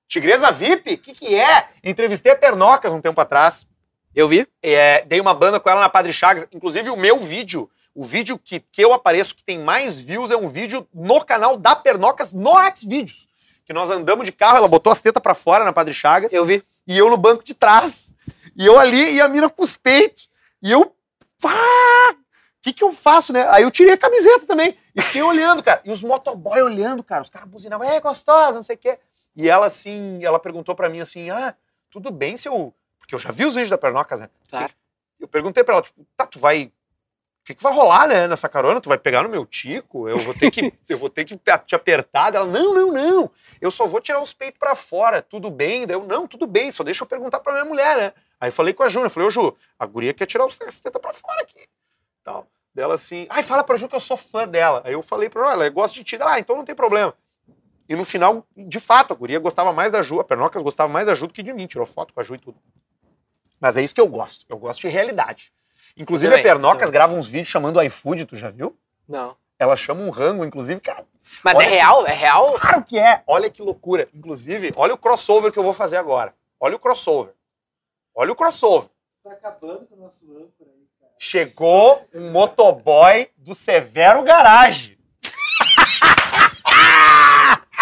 Tigresa 0.08 0.52
VIP? 0.52 0.94
O 0.94 0.98
que, 0.98 1.14
que 1.14 1.36
é? 1.36 1.68
Entrevistei 1.84 2.32
a 2.32 2.36
Pernocas 2.36 2.92
um 2.92 3.02
tempo 3.02 3.22
atrás. 3.22 3.68
Eu 4.16 4.28
vi. 4.28 4.48
É, 4.64 5.04
dei 5.06 5.20
uma 5.22 5.34
banda 5.34 5.60
com 5.60 5.70
ela 5.70 5.80
na 5.82 5.90
Padre 5.90 6.12
Chagas. 6.12 6.48
Inclusive, 6.52 6.90
o 6.90 6.96
meu 6.98 7.20
vídeo, 7.20 7.70
o 8.00 8.04
vídeo 8.06 8.40
que, 8.40 8.62
que 8.62 8.82
eu 8.82 8.94
apareço 8.94 9.36
que 9.36 9.44
tem 9.44 9.60
mais 9.60 10.00
views 10.00 10.32
é 10.32 10.38
um 10.38 10.48
vídeo 10.48 10.88
no 10.94 11.22
canal 11.22 11.58
da 11.58 11.76
Pernocas 11.76 12.32
no 12.32 12.54
Xvideos. 12.74 13.28
Que 13.66 13.74
nós 13.74 13.90
andamos 13.90 14.26
de 14.26 14.32
carro, 14.32 14.56
ela 14.56 14.70
botou 14.70 14.90
as 14.90 15.02
tetas 15.02 15.22
pra 15.22 15.36
fora 15.36 15.66
na 15.66 15.74
Padre 15.74 15.94
Chagas 15.94 16.32
Eu 16.32 16.46
vi. 16.46 16.64
e 16.88 16.98
eu 16.98 17.10
no 17.10 17.18
banco 17.18 17.44
de 17.44 17.54
trás. 17.54 18.14
E 18.56 18.66
eu 18.66 18.80
ali 18.80 19.16
e 19.16 19.20
a 19.20 19.28
mina 19.28 19.50
com 19.50 19.64
os 19.64 19.76
peitos. 19.76 20.30
E 20.64 20.72
eu, 20.72 20.96
pá! 21.42 21.52
O 22.14 22.62
que, 22.62 22.72
que 22.72 22.86
eu 22.86 22.94
faço, 22.94 23.34
né? 23.34 23.46
Aí 23.50 23.64
eu 23.64 23.72
tirei 23.72 23.96
a 23.96 23.98
camiseta 23.98 24.46
também. 24.46 24.78
E 24.96 25.02
fiquei 25.02 25.22
olhando, 25.22 25.62
cara. 25.62 25.82
E 25.84 25.92
os 25.92 26.02
motoboy 26.02 26.62
olhando, 26.62 27.04
cara. 27.04 27.22
Os 27.22 27.30
caras 27.30 27.50
buzinavam, 27.50 27.86
é 27.86 28.00
gostosa, 28.00 28.56
não 28.56 28.64
sei 28.64 28.78
o 28.78 28.80
quê. 28.80 28.98
E 29.36 29.50
ela, 29.50 29.66
assim, 29.66 30.24
ela 30.24 30.40
perguntou 30.40 30.74
pra 30.74 30.88
mim 30.88 31.02
assim: 31.02 31.30
ah, 31.30 31.54
tudo 31.92 32.12
bem 32.12 32.38
se 32.38 32.48
eu. 32.48 32.74
Porque 32.98 33.14
eu 33.14 33.20
já 33.20 33.34
vi 33.34 33.44
os 33.44 33.56
vídeos 33.56 33.70
da 33.70 33.78
Pernocas, 33.78 34.22
né? 34.22 34.30
Claro. 34.50 34.66
Assim, 34.68 34.74
eu 35.20 35.28
perguntei 35.28 35.66
pra 35.66 35.74
ela, 35.76 35.84
tipo, 35.84 36.08
tá, 36.16 36.26
tu 36.26 36.40
vai. 36.40 36.72
Que, 37.50 37.56
que 37.56 37.64
vai 37.64 37.74
rolar, 37.74 38.08
né, 38.08 38.28
nessa 38.28 38.48
carona? 38.48 38.80
Tu 38.80 38.88
vai 38.88 38.98
pegar 39.00 39.24
no 39.24 39.30
meu 39.30 39.44
tico? 39.44 40.08
Eu 40.08 40.20
vou 40.20 40.36
ter 40.36 40.52
que, 40.52 40.72
eu 40.88 41.00
vou 41.00 41.10
ter 41.10 41.26
que 41.26 41.36
te 41.66 41.74
apertar. 41.74 42.36
Ela, 42.36 42.46
não, 42.46 42.76
não, 42.76 42.92
não. 42.92 43.32
Eu 43.60 43.72
só 43.72 43.88
vou 43.88 44.00
tirar 44.00 44.22
os 44.22 44.32
peitos 44.32 44.60
pra 44.60 44.76
fora. 44.76 45.20
Tudo 45.20 45.50
bem? 45.50 45.88
Daí 45.88 45.96
eu, 45.96 46.06
não, 46.06 46.28
tudo 46.28 46.46
bem. 46.46 46.70
Só 46.70 46.84
deixa 46.84 47.04
eu 47.04 47.08
perguntar 47.08 47.40
pra 47.40 47.54
minha 47.54 47.66
mulher, 47.66 47.98
né? 47.98 48.14
Aí 48.40 48.52
falei 48.52 48.72
com 48.72 48.84
a 48.84 48.90
Júnia, 48.90 49.10
falei, 49.10 49.28
ô 49.28 49.32
Ju, 49.32 49.58
a 49.80 49.86
guria 49.88 50.14
quer 50.14 50.28
tirar 50.28 50.46
os 50.46 50.60
tetas 50.60 50.80
pra 51.02 51.12
fora 51.12 51.42
aqui. 51.42 51.68
Tal. 52.24 52.46
Dela 52.72 52.94
assim, 52.94 53.26
ai, 53.32 53.42
fala 53.42 53.64
pra 53.64 53.78
Ju 53.78 53.90
que 53.90 53.96
eu 53.96 54.00
sou 54.00 54.16
fã 54.16 54.48
dela. 54.48 54.84
Aí 54.86 54.94
eu 54.94 55.02
falei 55.02 55.28
pra 55.28 55.42
ela, 55.42 55.54
ela 55.54 55.70
gosta 55.70 55.96
de 55.96 56.04
ti. 56.04 56.20
Ah, 56.22 56.38
então 56.38 56.56
não 56.56 56.64
tem 56.64 56.76
problema. 56.76 57.16
E 57.90 57.96
no 57.96 58.06
final, 58.06 58.46
de 58.56 58.80
fato, 58.80 59.12
a 59.12 59.16
guria 59.16 59.40
gostava 59.40 59.74
mais 59.74 59.92
da 59.92 60.04
Ju, 60.04 60.20
a 60.20 60.24
Pernocas 60.24 60.62
gostava 60.62 60.94
mais 60.94 61.08
da 61.08 61.16
Ju 61.16 61.26
do 61.26 61.34
que 61.34 61.42
de 61.42 61.52
mim. 61.52 61.66
Tirou 61.66 61.88
foto 61.88 62.14
com 62.14 62.20
a 62.20 62.24
Ju 62.24 62.36
e 62.36 62.38
tudo. 62.38 62.60
Mas 63.60 63.76
é 63.76 63.82
isso 63.82 63.96
que 63.96 64.02
eu 64.02 64.08
gosto. 64.08 64.46
Eu 64.48 64.60
gosto 64.60 64.82
de 64.82 64.88
realidade. 64.88 65.52
Inclusive, 65.98 66.30
Também, 66.32 66.46
a 66.46 66.54
Pernocas 66.54 66.80
também. 66.80 66.94
grava 66.94 67.14
uns 67.14 67.28
vídeos 67.28 67.50
chamando 67.50 67.78
o 67.78 67.82
iFood, 67.84 68.26
tu 68.26 68.36
já 68.36 68.50
viu? 68.50 68.76
Não. 69.08 69.36
Ela 69.58 69.76
chama 69.76 70.02
um 70.02 70.10
rango, 70.10 70.46
inclusive, 70.46 70.80
cara, 70.80 71.04
Mas 71.44 71.60
é 71.60 71.64
que- 71.66 71.70
real? 71.72 72.08
É 72.08 72.14
real? 72.14 72.54
Claro 72.60 72.84
que 72.84 72.98
é. 72.98 73.22
Olha 73.28 73.50
que 73.50 73.62
loucura. 73.62 74.08
Inclusive, 74.14 74.72
olha 74.76 74.94
o 74.94 74.98
crossover 74.98 75.52
que 75.52 75.60
eu 75.60 75.64
vou 75.64 75.74
fazer 75.74 75.98
agora. 75.98 76.34
Olha 76.60 76.76
o 76.76 76.80
crossover. 76.80 77.34
Olha 78.16 78.32
o 78.32 78.36
crossover. 78.36 78.90
Tá 79.24 79.32
acabando 79.32 79.86
com 79.88 79.96
o 79.96 80.00
nosso 80.00 80.24
âncora 80.32 80.70
aí, 80.70 80.86
cara. 81.00 81.12
Chegou 81.18 82.08
um 82.14 82.32
motoboy 82.32 83.30
do 83.38 83.54
Severo 83.54 84.24
Garage. 84.24 84.98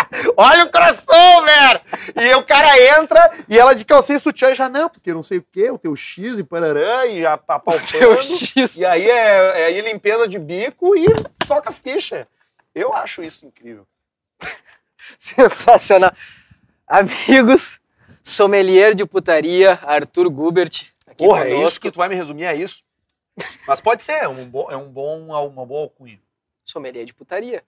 Olha 0.37 0.65
o 0.65 0.69
crossover! 0.69 1.81
E 2.15 2.33
o 2.35 2.43
cara 2.43 2.99
entra 2.99 3.31
e 3.47 3.57
ela 3.57 3.73
de 3.73 3.85
calcinha 3.85 4.17
e 4.17 4.19
sutiã 4.19 4.53
já 4.53 4.69
não, 4.69 4.89
porque 4.89 5.13
não 5.13 5.23
sei 5.23 5.39
o 5.39 5.43
que, 5.43 5.69
o 5.69 5.77
teu 5.77 5.95
X 5.95 6.39
e 6.39 6.43
parará, 6.43 7.05
e 7.07 7.25
a, 7.25 7.33
a 7.47 7.59
Teu 7.59 8.21
X. 8.21 8.75
E 8.75 8.85
aí 8.85 9.09
é, 9.09 9.61
é 9.61 9.65
aí 9.65 9.81
limpeza 9.81 10.27
de 10.27 10.39
bico 10.39 10.95
e 10.95 11.07
toca 11.47 11.71
ficha. 11.71 12.27
Eu 12.73 12.93
acho 12.93 13.23
isso 13.23 13.45
incrível. 13.45 13.87
Sensacional. 15.17 16.13
Amigos, 16.87 17.79
sommelier 18.23 18.93
de 18.95 19.05
putaria, 19.05 19.79
Arthur 19.83 20.29
Gubert, 20.29 20.91
aqui 21.05 21.25
Porra, 21.25 21.43
é 21.43 21.47
isso 21.47 21.57
conosco. 21.57 21.81
que 21.81 21.91
tu 21.91 21.97
vai 21.97 22.09
me 22.09 22.15
resumir 22.15 22.45
a 22.45 22.55
isso? 22.55 22.83
Mas 23.67 23.79
pode 23.79 24.03
ser, 24.03 24.13
é, 24.13 24.27
um 24.27 24.49
bom, 24.49 24.71
é 24.71 24.77
um 24.77 24.89
bom, 24.89 25.19
uma 25.27 25.65
boa 25.65 25.81
alcunha. 25.81 26.19
Sommelier 26.63 27.05
de 27.05 27.13
putaria. 27.13 27.63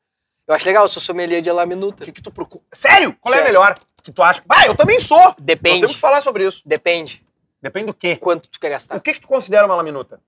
Eu 0.49 0.55
acho 0.55 0.65
legal, 0.65 0.83
eu 0.83 0.87
sou 0.87 0.99
sommelier 0.99 1.43
de 1.43 1.49
O 1.51 1.53
laminuta. 1.53 2.03
que, 2.03 2.11
que 2.11 2.23
tu 2.23 2.31
procura? 2.31 2.63
Sério? 2.73 3.15
Qual 3.21 3.31
é 3.33 3.37
Sério. 3.37 3.53
melhor? 3.53 3.79
O 3.99 4.01
que 4.01 4.11
tu 4.11 4.23
acha? 4.23 4.41
Ah, 4.49 4.65
eu 4.65 4.75
também 4.75 4.99
sou! 4.99 5.17
Nós 5.19 5.35
Depende. 5.37 5.81
temos 5.81 5.93
que 5.95 6.01
falar 6.01 6.21
sobre 6.21 6.43
isso. 6.43 6.63
Depende. 6.67 7.23
Depende 7.61 7.85
do 7.85 7.93
quê? 7.93 8.15
Quanto 8.15 8.49
tu 8.49 8.59
quer 8.59 8.69
O 8.69 8.71
gastar. 8.71 8.99
que, 8.99 9.13
que 9.13 9.21
tu 9.21 9.27
considera 9.27 9.67
uma 9.67 9.75
laminuta? 9.75 10.19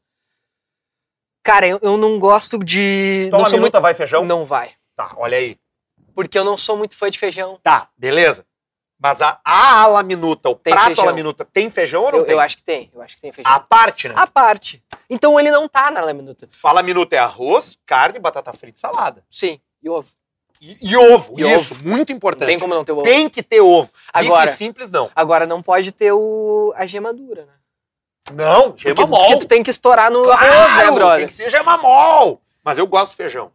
Cara, 1.44 1.68
eu, 1.68 1.80
eu 1.82 1.98
não 1.98 2.20
gosto 2.20 2.60
de. 2.64 3.30
Toma 3.32 3.44
não 3.44 3.50
sou 3.50 3.58
minuta, 3.58 3.80
vai 3.80 3.96
feijão? 3.96 4.20
muito... 4.22 4.30
Não 4.30 4.46
vai. 4.46 4.74
Tá, 4.96 5.12
olha 5.18 5.38
aí. 5.40 5.58
Porque 6.14 6.38
eu 6.38 6.44
não 6.46 6.56
sou 6.56 6.78
muito 6.78 6.96
fã 6.96 7.10
de 7.10 7.18
feijão. 7.18 7.60
Tá, 7.64 7.90
beleza. 7.98 8.46
Mas 9.00 9.20
a, 9.24 9.40
a 9.44 9.82
ala 9.82 10.04
minuta, 10.04 10.50
o 10.50 10.56
Tem 10.56 10.72
prato 10.72 10.88
feijão. 10.88 11.06
ala 11.06 11.14
minuta, 11.14 11.44
tem 11.44 11.68
feijão 11.72 12.04
ou 12.04 12.12
não 12.12 12.20
Eu, 12.20 12.26
tem? 12.26 12.34
eu 12.36 12.40
acho 12.40 12.58
que 12.58 12.64
tem. 12.64 12.92
Eu 12.94 13.02
acho 13.02 13.16
que 13.16 13.22
tem 13.22 13.32
feijão. 13.32 13.52
A 13.52 13.60
parte, 13.60 14.08
né? 14.08 14.14
A 14.16 14.28
parte. 14.28 14.84
Então 15.10 15.40
ele 15.40 15.50
não 15.50 15.68
tá 15.68 15.90
na 15.90 16.02
laminuta. 16.02 16.48
Fala 16.52 16.84
minuta 16.84 17.16
é 17.16 17.20
arroz, 17.20 17.82
carne, 17.88 18.20
batata 18.20 18.54
frita 18.54 18.78
e 18.78 18.80
salada. 18.82 19.24
Sim. 19.28 19.60
E 19.82 19.90
ovo. 19.90 20.10
E, 20.62 20.78
e 20.92 20.96
ovo, 20.96 21.34
E 21.40 21.54
isso, 21.56 21.76
muito 21.84 22.10
Não 22.12 22.18
importante. 22.18 22.48
tem 22.48 22.60
como 22.60 22.74
não 22.76 22.86
ter 22.86 22.92
ovo. 22.92 23.02
Tem 23.02 23.28
que 23.28 23.42
ter 23.42 23.62
ovo. 23.62 23.90
Agora- 24.14 24.46
Bife 24.46 24.58
simples, 24.58 24.92
não. 24.92 25.10
Agora 25.16 25.46
não 25.48 25.62
pode 25.62 25.92
ter 25.92 26.12
o... 26.12 26.72
a 26.76 26.86
gema 26.86 27.12
dura, 27.14 27.46
né? 27.46 27.54
Não, 28.34 28.72
Porque, 28.72 28.90
gema 28.96 29.08
mol. 29.08 29.20
porque 29.26 29.40
tu 29.40 29.48
tem 29.48 29.64
que 29.64 29.72
estourar 29.72 30.12
no 30.12 30.22
Claro, 30.24 30.44
arroz, 30.46 30.76
né, 30.76 30.84
Tem 30.86 30.94
brother? 30.94 31.26
que 31.26 31.34
ser 31.34 31.50
gema 31.50 31.78
mol. 31.78 32.40
Mas 32.64 32.78
eu 32.78 32.86
gosto 32.86 33.14
do 33.14 33.16
feijão. 33.16 33.52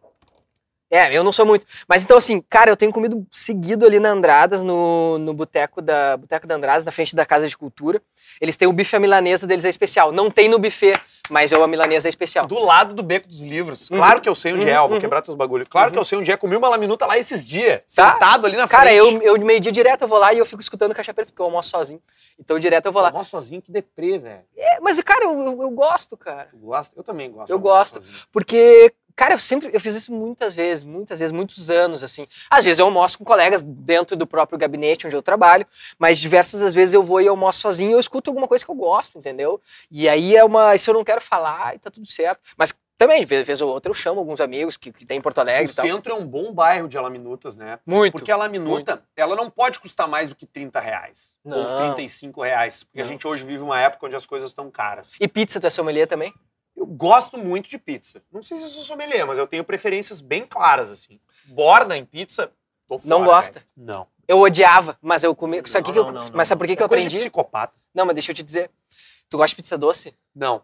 É, 0.89 1.13
eu 1.15 1.21
não 1.23 1.31
sou 1.33 1.45
muito. 1.45 1.65
Mas 1.87 2.03
então, 2.03 2.17
assim, 2.17 2.41
cara, 2.49 2.71
eu 2.71 2.77
tenho 2.77 2.93
comido 2.93 3.25
seguido 3.29 3.85
ali 3.85 3.99
na 3.99 4.09
Andradas, 4.11 4.63
no, 4.63 5.17
no 5.17 5.33
boteco 5.33 5.81
da 5.81 6.15
Boteco 6.15 6.47
da 6.47 6.55
Andradas, 6.55 6.85
na 6.85 6.91
frente 6.93 7.13
da 7.13 7.25
Casa 7.25 7.47
de 7.49 7.57
Cultura. 7.57 8.01
Eles 8.39 8.55
têm 8.55 8.67
o 8.67 8.73
bife 8.73 8.95
à 8.95 8.99
milanesa 8.99 9.45
deles 9.45 9.65
é 9.65 9.69
especial. 9.69 10.11
Não 10.13 10.31
tem 10.31 10.47
no 10.47 10.57
buffet, 10.57 10.97
mas 11.29 11.51
eu 11.51 11.61
a 11.61 11.67
milanesa 11.67 12.07
é 12.07 12.09
especial. 12.09 12.47
Do 12.47 12.57
lado 12.59 12.93
do 12.93 13.03
Beco 13.03 13.27
dos 13.27 13.41
Livros. 13.41 13.89
Uhum. 13.91 13.97
Claro 13.97 14.21
que 14.21 14.29
eu 14.29 14.35
sei 14.35 14.53
onde 14.53 14.69
é, 14.69 14.79
ó, 14.79 14.87
vou 14.87 14.95
Uhum. 14.95 15.01
quebrar 15.01 15.21
teus 15.21 15.35
bagulhos. 15.35 15.67
Claro 15.69 15.87
Uhum. 15.89 15.93
que 15.93 15.99
eu 15.99 16.05
sei 16.05 16.17
onde 16.19 16.31
é. 16.31 16.37
Comi 16.37 16.55
uma 16.55 16.69
laminuta 16.69 17.05
lá 17.05 17.17
esses 17.17 17.45
dias, 17.45 17.81
Tá. 17.93 18.13
sentado 18.13 18.45
ali 18.47 18.55
na 18.55 18.67
Cara, 18.67 18.89
frente. 18.89 18.97
eu, 18.97 19.21
eu 19.21 19.37
de 19.37 19.43
meio-dia 19.43 19.71
direto 19.73 20.03
eu 20.03 20.07
vou 20.07 20.17
lá 20.19 20.33
e 20.33 20.37
eu 20.37 20.45
fico 20.45 20.61
escutando 20.61 20.95
caixa 20.95 21.13
preta, 21.13 21.31
porque 21.31 21.41
eu 21.41 21.45
almoço 21.47 21.69
sozinho. 21.69 22.01
Então 22.39 22.57
direto 22.59 22.85
eu 22.85 22.91
vou 22.93 23.01
lá. 23.01 23.09
Almoço 23.09 23.31
sozinho, 23.31 23.61
que 23.61 23.71
deprê, 23.71 24.19
velho. 24.19 24.41
É, 24.55 24.79
mas, 24.79 25.01
cara, 25.01 25.25
eu, 25.25 25.31
eu, 25.37 25.61
eu 25.63 25.69
gosto, 25.71 26.15
cara. 26.15 26.47
Tu 26.51 26.57
gosta? 26.57 26.93
Eu 26.97 27.03
também 27.03 27.29
gosto. 27.31 27.49
Eu 27.49 27.59
gosto. 27.59 27.95
sozinho. 27.95 28.13
Porque, 28.31 28.93
cara, 29.17 29.33
eu 29.33 29.39
sempre 29.39 29.69
eu 29.73 29.79
fiz 29.81 29.95
isso 29.95 30.13
muitas 30.13 30.55
vezes, 30.55 30.85
muitas 30.85 31.19
vezes, 31.19 31.31
muitos 31.33 31.69
anos, 31.69 32.03
assim. 32.03 32.25
Às 32.49 32.63
vezes 32.63 32.79
eu 32.79 32.85
almoço 32.85 33.17
com 33.17 33.25
colegas 33.25 33.61
dentro 33.61 34.15
do 34.15 34.25
próprio 34.25 34.57
gabinete 34.57 35.05
onde 35.07 35.15
eu 35.15 35.21
trabalho, 35.21 35.65
mas 35.99 36.17
diversas 36.19 36.61
das 36.61 36.73
vezes 36.73 36.93
eu 36.93 37.03
vou 37.03 37.19
e 37.19 37.27
almoço 37.27 37.59
sozinho 37.59 37.89
e 37.89 37.93
eu 37.93 37.99
escuto 37.99 38.29
alguma 38.29 38.47
coisa 38.47 38.63
que 38.63 38.71
eu 38.71 38.75
gosto, 38.75 39.17
entendeu? 39.17 39.59
E 39.91 40.07
aí 40.07 40.35
é 40.35 40.43
uma. 40.45 40.77
Se 40.77 40.89
eu 40.89 40.93
não 40.93 41.03
quero 41.03 41.19
falar, 41.19 41.75
e 41.75 41.79
tá 41.79 41.89
tudo 41.91 42.05
certo. 42.05 42.39
Mas 42.55 42.73
também, 42.97 43.23
de 43.23 43.43
vez, 43.43 43.61
ou 43.61 43.69
outra, 43.71 43.91
eu 43.91 43.93
chamo 43.93 44.19
alguns 44.19 44.41
amigos 44.41 44.75
que, 44.75 44.91
que 44.91 45.05
tem 45.05 45.19
em 45.19 45.21
Porto 45.21 45.37
O 45.37 45.41
Alegre 45.41 45.71
e 45.71 45.75
tal. 45.75 45.85
centro 45.85 46.11
é 46.11 46.15
um 46.15 46.25
bom 46.25 46.51
bairro 46.51 46.87
de 46.87 46.97
alaminutas, 46.97 47.55
né? 47.55 47.77
Muito. 47.85 48.13
Porque 48.13 48.31
a 48.31 48.35
laminuta, 48.35 49.03
ela 49.15 49.35
não 49.35 49.51
pode 49.51 49.79
custar 49.79 50.07
mais 50.07 50.27
do 50.29 50.35
que 50.35 50.47
30 50.47 50.79
reais. 50.79 51.37
Ou 51.43 51.51
Não. 51.51 51.77
35 51.77 52.41
reais. 52.41 52.83
Porque 52.83 53.01
a 53.01 53.03
Não. 53.03 53.11
gente 53.11 53.27
hoje 53.27 53.43
vive 53.43 53.61
uma 53.61 53.79
época 53.79 54.07
onde 54.07 54.15
as 54.15 54.25
coisas 54.25 54.49
estão 54.49 54.71
caras. 54.71 55.15
E 55.19 55.27
pizza, 55.27 55.59
tu 55.59 55.67
é 55.67 55.69
sommelier 55.69 56.07
também? 56.07 56.33
Eu 56.77 56.85
gosto 56.85 57.37
muito 57.39 57.67
de 57.67 57.77
pizza. 57.79 58.21
Não 58.31 58.43
sei 58.43 58.59
se 58.59 58.63
eu 58.65 58.69
sou 58.69 58.83
sommelier, 58.83 59.25
mas 59.25 59.37
eu 59.39 59.47
tenho 59.47 59.63
preferências 59.63 60.21
bem 60.21 60.45
claras, 60.45 60.91
assim. 60.91 61.19
Borda 61.45 61.97
em 61.97 62.05
pizza, 62.05 62.51
tô 62.87 62.99
fora, 62.99 63.09
Não 63.09 63.25
gosta? 63.25 63.63
Não. 63.75 64.05
Eu 64.27 64.39
odiava, 64.39 64.95
mas 65.01 65.23
eu 65.23 65.35
comi. 65.35 65.57
Não, 65.57 65.63
que 65.63 65.69
eu- 65.89 66.03
não, 66.05 66.11
não, 66.11 66.31
mas 66.33 66.47
sabe 66.47 66.59
por 66.59 66.67
que, 66.67 66.73
não. 66.73 66.77
que 66.77 66.83
eu 66.83 66.85
É 66.85 66.89
coisa 66.89 67.01
de 67.01 67.07
aprendi? 67.07 67.17
psicopata. 67.17 67.73
Não, 67.93 68.05
mas 68.05 68.13
deixa 68.13 68.31
eu 68.31 68.35
te 68.35 68.43
dizer. 68.43 68.69
Tu 69.29 69.37
gosta 69.37 69.49
de 69.49 69.55
pizza 69.55 69.77
doce? 69.77 70.15
Não. 70.35 70.61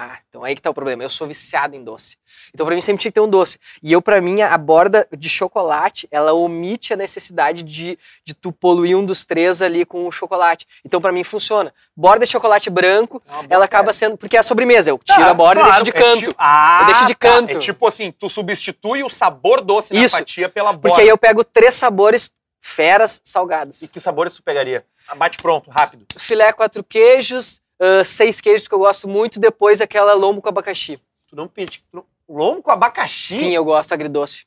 Ah, 0.00 0.16
então 0.28 0.44
aí 0.44 0.54
que 0.54 0.62
tá 0.62 0.70
o 0.70 0.74
problema. 0.74 1.02
Eu 1.02 1.10
sou 1.10 1.26
viciado 1.26 1.74
em 1.74 1.82
doce. 1.82 2.16
Então 2.54 2.64
pra 2.64 2.72
mim 2.72 2.80
sempre 2.80 3.00
tinha 3.02 3.10
que 3.10 3.14
ter 3.16 3.20
um 3.20 3.28
doce. 3.28 3.58
E 3.82 3.92
eu, 3.92 4.00
pra 4.00 4.20
mim, 4.20 4.40
a 4.42 4.56
borda 4.56 5.08
de 5.16 5.28
chocolate, 5.28 6.06
ela 6.12 6.32
omite 6.32 6.92
a 6.92 6.96
necessidade 6.96 7.64
de, 7.64 7.98
de 8.24 8.32
tu 8.32 8.52
poluir 8.52 8.96
um 8.96 9.04
dos 9.04 9.24
três 9.24 9.60
ali 9.60 9.84
com 9.84 10.06
o 10.06 10.12
chocolate. 10.12 10.68
Então 10.84 11.00
pra 11.00 11.10
mim 11.10 11.24
funciona. 11.24 11.74
Borda 11.96 12.24
de 12.24 12.30
chocolate 12.30 12.70
branco, 12.70 13.20
ela 13.50 13.64
acaba 13.64 13.92
sendo... 13.92 14.16
Porque 14.16 14.36
é 14.36 14.40
a 14.40 14.42
sobremesa, 14.44 14.90
eu 14.90 14.98
tiro 14.98 15.18
Tá, 15.20 15.30
a 15.30 15.34
borda 15.34 15.62
e 15.62 15.64
claro, 15.64 15.82
deixo 15.82 15.84
de 15.84 15.90
é 15.90 16.00
canto. 16.00 16.18
tipo- 16.28 16.34
Ah, 16.38 16.78
Eu 16.82 16.86
deixo 16.86 17.06
de 17.06 17.14
tá. 17.16 17.28
canto. 17.28 17.56
É 17.56 17.58
tipo 17.58 17.84
assim, 17.88 18.12
tu 18.12 18.28
substitui 18.28 19.02
o 19.02 19.08
sabor 19.08 19.60
doce 19.60 19.96
Isso. 19.96 20.16
fatia 20.16 20.48
pela 20.48 20.72
borda. 20.72 20.90
Porque 20.90 21.00
aí 21.02 21.08
eu 21.08 21.18
pego 21.18 21.42
três 21.42 21.74
sabores 21.74 22.30
feras 22.60 23.20
salgados. 23.24 23.82
E 23.82 23.88
que 23.88 23.98
sabores 23.98 24.36
tu 24.36 24.44
pegaria? 24.44 24.84
Ah, 25.08 25.16
Bate 25.16 25.38
pronto, 25.38 25.68
rápido. 25.70 26.06
Filé 26.18 26.52
quatro 26.52 26.84
queijos, 26.84 27.60
ah, 27.80 28.04
seis 28.04 28.40
queijos 28.40 28.66
que 28.68 28.74
eu 28.74 28.78
gosto 28.78 29.08
muito, 29.08 29.38
depois 29.40 29.80
aquela 29.80 30.14
lombo 30.14 30.40
com 30.42 30.48
abacaxi. 30.48 31.00
Tu 31.28 31.36
não 31.36 31.48
pede. 31.48 31.78
tu 31.90 31.96
não- 31.96 32.06
Lombo 32.28 32.62
com 32.62 32.70
abacaxi? 32.70 33.34
Sim, 33.34 33.50
eu 33.54 33.64
gosto 33.64 33.92
agridoce. 33.92 34.44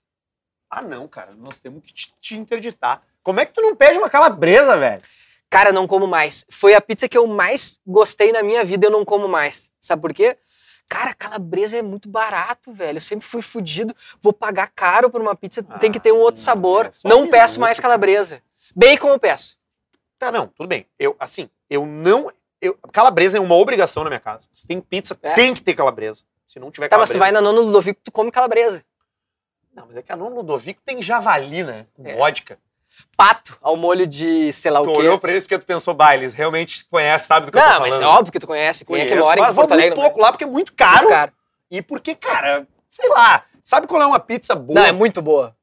Ah, 0.70 0.82
não, 0.84 1.08
cara. 1.08 1.32
Nós 1.36 1.60
temos 1.60 1.84
que 1.84 1.92
te, 1.94 2.14
te 2.22 2.36
interditar. 2.36 3.02
Como 3.24 3.40
é 3.40 3.46
que 3.46 3.54
tu 3.54 3.62
não 3.62 3.76
pede 3.76 3.98
uma 3.98 4.10
calabresa, 4.10 4.78
velho? 4.78 5.02
Cara, 5.50 5.72
não 5.74 5.88
como 5.88 6.06
mais. 6.08 6.46
Foi 6.50 6.74
a 6.76 6.80
pizza 6.82 7.10
que 7.10 7.18
eu 7.18 7.26
mais 7.28 7.80
gostei 7.86 8.32
na 8.32 8.42
minha 8.44 8.64
vida, 8.64 8.86
eu 8.86 8.92
não 8.92 9.04
como 9.04 9.28
mais. 9.28 9.72
Sabe 9.82 10.02
por 10.02 10.14
quê? 10.14 10.38
Cara, 10.88 11.14
calabresa 11.14 11.78
é 11.78 11.82
muito 11.82 12.08
barato, 12.08 12.72
velho. 12.72 12.98
Eu 12.98 13.02
sempre 13.02 13.26
fui 13.28 13.42
fudido. 13.42 13.96
Vou 14.22 14.32
pagar 14.32 14.68
caro 14.68 15.10
por 15.10 15.20
uma 15.22 15.36
pizza, 15.36 15.64
tem 15.80 15.92
que 15.92 16.00
ter 16.00 16.12
um 16.12 16.20
outro 16.20 16.42
Ah, 16.42 16.46
sabor. 16.46 16.86
é, 16.86 16.92
não 17.10 17.30
peço 17.30 17.60
mais 17.60 17.80
calabresa. 17.80 18.42
Bacon 18.76 19.10
eu 19.10 19.20
peço. 19.20 19.58
Tá, 20.20 20.32
não, 20.32 20.48
tudo 20.48 20.68
bem. 20.68 20.86
Eu, 21.00 21.16
assim, 21.20 21.50
eu 21.70 21.86
não. 21.86 22.32
Eu, 22.62 22.78
calabresa 22.94 23.38
é 23.38 23.42
uma 23.42 23.56
obrigação 23.56 24.04
na 24.04 24.10
minha 24.10 24.20
casa. 24.20 24.48
Se 24.54 24.68
tem 24.68 24.80
pizza, 24.80 25.18
É. 25.24 25.34
tem 25.34 25.54
que 25.54 25.62
ter 25.62 25.74
calabresa. 25.74 26.22
Se 26.46 26.60
não 26.60 26.70
tiver 26.70 26.88
Tá, 26.90 26.98
mas 26.98 27.10
calabresa. 27.10 27.14
tu 27.18 27.20
vai 27.20 27.32
na 27.32 27.42
Nono 27.42 27.62
Ludovico, 27.62 28.00
tu 28.04 28.12
come 28.12 28.32
calabresa. 28.32 28.84
Não, 29.74 29.86
mas 29.88 29.98
é 29.98 30.02
que 30.02 30.12
a 30.12 30.16
Nona 30.16 30.36
Ludovico 30.36 30.82
tem 30.86 31.02
javali, 31.02 31.64
né? 31.64 31.88
Com 31.94 32.06
É. 32.08 32.14
vodka. 32.16 32.60
Pato 33.16 33.58
ao 33.62 33.78
molho 33.78 34.06
de 34.06 34.52
sei 34.52 34.70
lá 34.70 34.82
o 34.82 34.84
Tu 34.84 34.92
quê. 34.92 34.98
olhou 34.98 35.18
pra 35.18 35.32
eles 35.32 35.44
porque 35.44 35.58
tu 35.58 35.66
pensou, 35.66 35.94
bah, 35.94 36.14
eles 36.14 36.34
realmente 36.34 36.86
conhecem, 36.90 37.26
sabe 37.26 37.46
do 37.46 37.52
que 37.52 37.58
eu 37.58 37.62
tô 37.62 37.68
Não, 37.68 37.76
falando. 37.78 37.90
mas 37.94 38.02
é 38.02 38.06
óbvio 38.06 38.32
que 38.34 38.40
tu 38.40 38.46
conhece. 38.48 38.84
Quem 38.86 38.96
é 38.98 39.04
que 39.06 39.10
Conheço, 39.12 39.28
mora 39.28 39.40
em 39.40 39.44
mas 39.44 39.56
Porto 39.56 39.72
Alegre? 39.72 39.96
muito 39.96 40.02
pouco 40.06 40.20
lá 40.20 40.32
porque 40.32 40.44
é 40.44 40.48
muito 40.48 40.74
caro. 40.74 40.98
Muito 40.98 41.10
caro. 41.10 41.32
E 41.72 41.82
porque, 41.82 42.14
cara, 42.16 42.68
sei 42.90 43.08
lá, 43.10 43.46
sabe 43.64 43.88
qual 43.88 44.02
é 44.02 44.06
uma 44.06 44.20
pizza 44.20 44.54
boa? 44.56 44.78
Não, 44.82 44.86
é 44.86 44.92
muito 44.92 45.22
boa. 45.22 45.56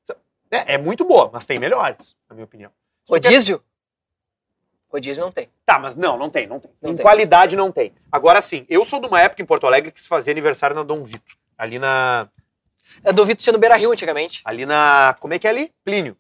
É, 0.51 0.75
é 0.75 0.79
muito 0.79 1.05
boa, 1.05 1.29
mas 1.31 1.45
tem 1.45 1.59
melhores, 1.59 2.17
na 2.31 2.35
minha 2.35 2.45
opinião. 2.47 2.71
Tu 3.07 3.11
Rodízio? 3.13 3.63
Rodízio 4.91 5.23
não 5.25 5.31
tem. 5.31 5.49
Tá, 5.67 5.79
mas 5.79 5.95
não, 5.95 6.17
não 6.19 6.31
tem, 6.31 6.47
não 6.47 6.59
tem. 6.59 6.71
Não 6.81 6.91
em 6.93 6.97
tem. 6.97 7.03
qualidade 7.03 7.55
não 7.57 7.71
tem. 7.71 7.93
Agora 8.11 8.41
sim, 8.41 8.65
eu 8.69 8.85
sou 8.85 9.01
de 9.01 9.07
uma 9.07 9.21
época 9.21 9.43
em 9.43 9.47
Porto 9.47 9.67
Alegre 9.67 9.93
que 9.93 10.01
se 10.01 10.09
fazia 10.09 10.33
aniversário 10.33 10.75
na 10.75 10.83
Dom 10.83 11.05
Vito. 11.05 11.37
Ali 11.57 11.79
na. 11.79 12.29
Eu 13.05 13.13
duvido 13.13 13.43
tinha 13.43 13.53
no 13.53 13.59
Beira 13.59 13.77
Rio 13.77 13.93
antigamente. 13.93 14.41
Ali 14.45 14.65
na. 14.65 15.15
Como 15.21 15.35
é 15.35 15.39
que 15.39 15.47
é 15.47 15.51
ali? 15.51 15.73
Plínio. 15.85 16.17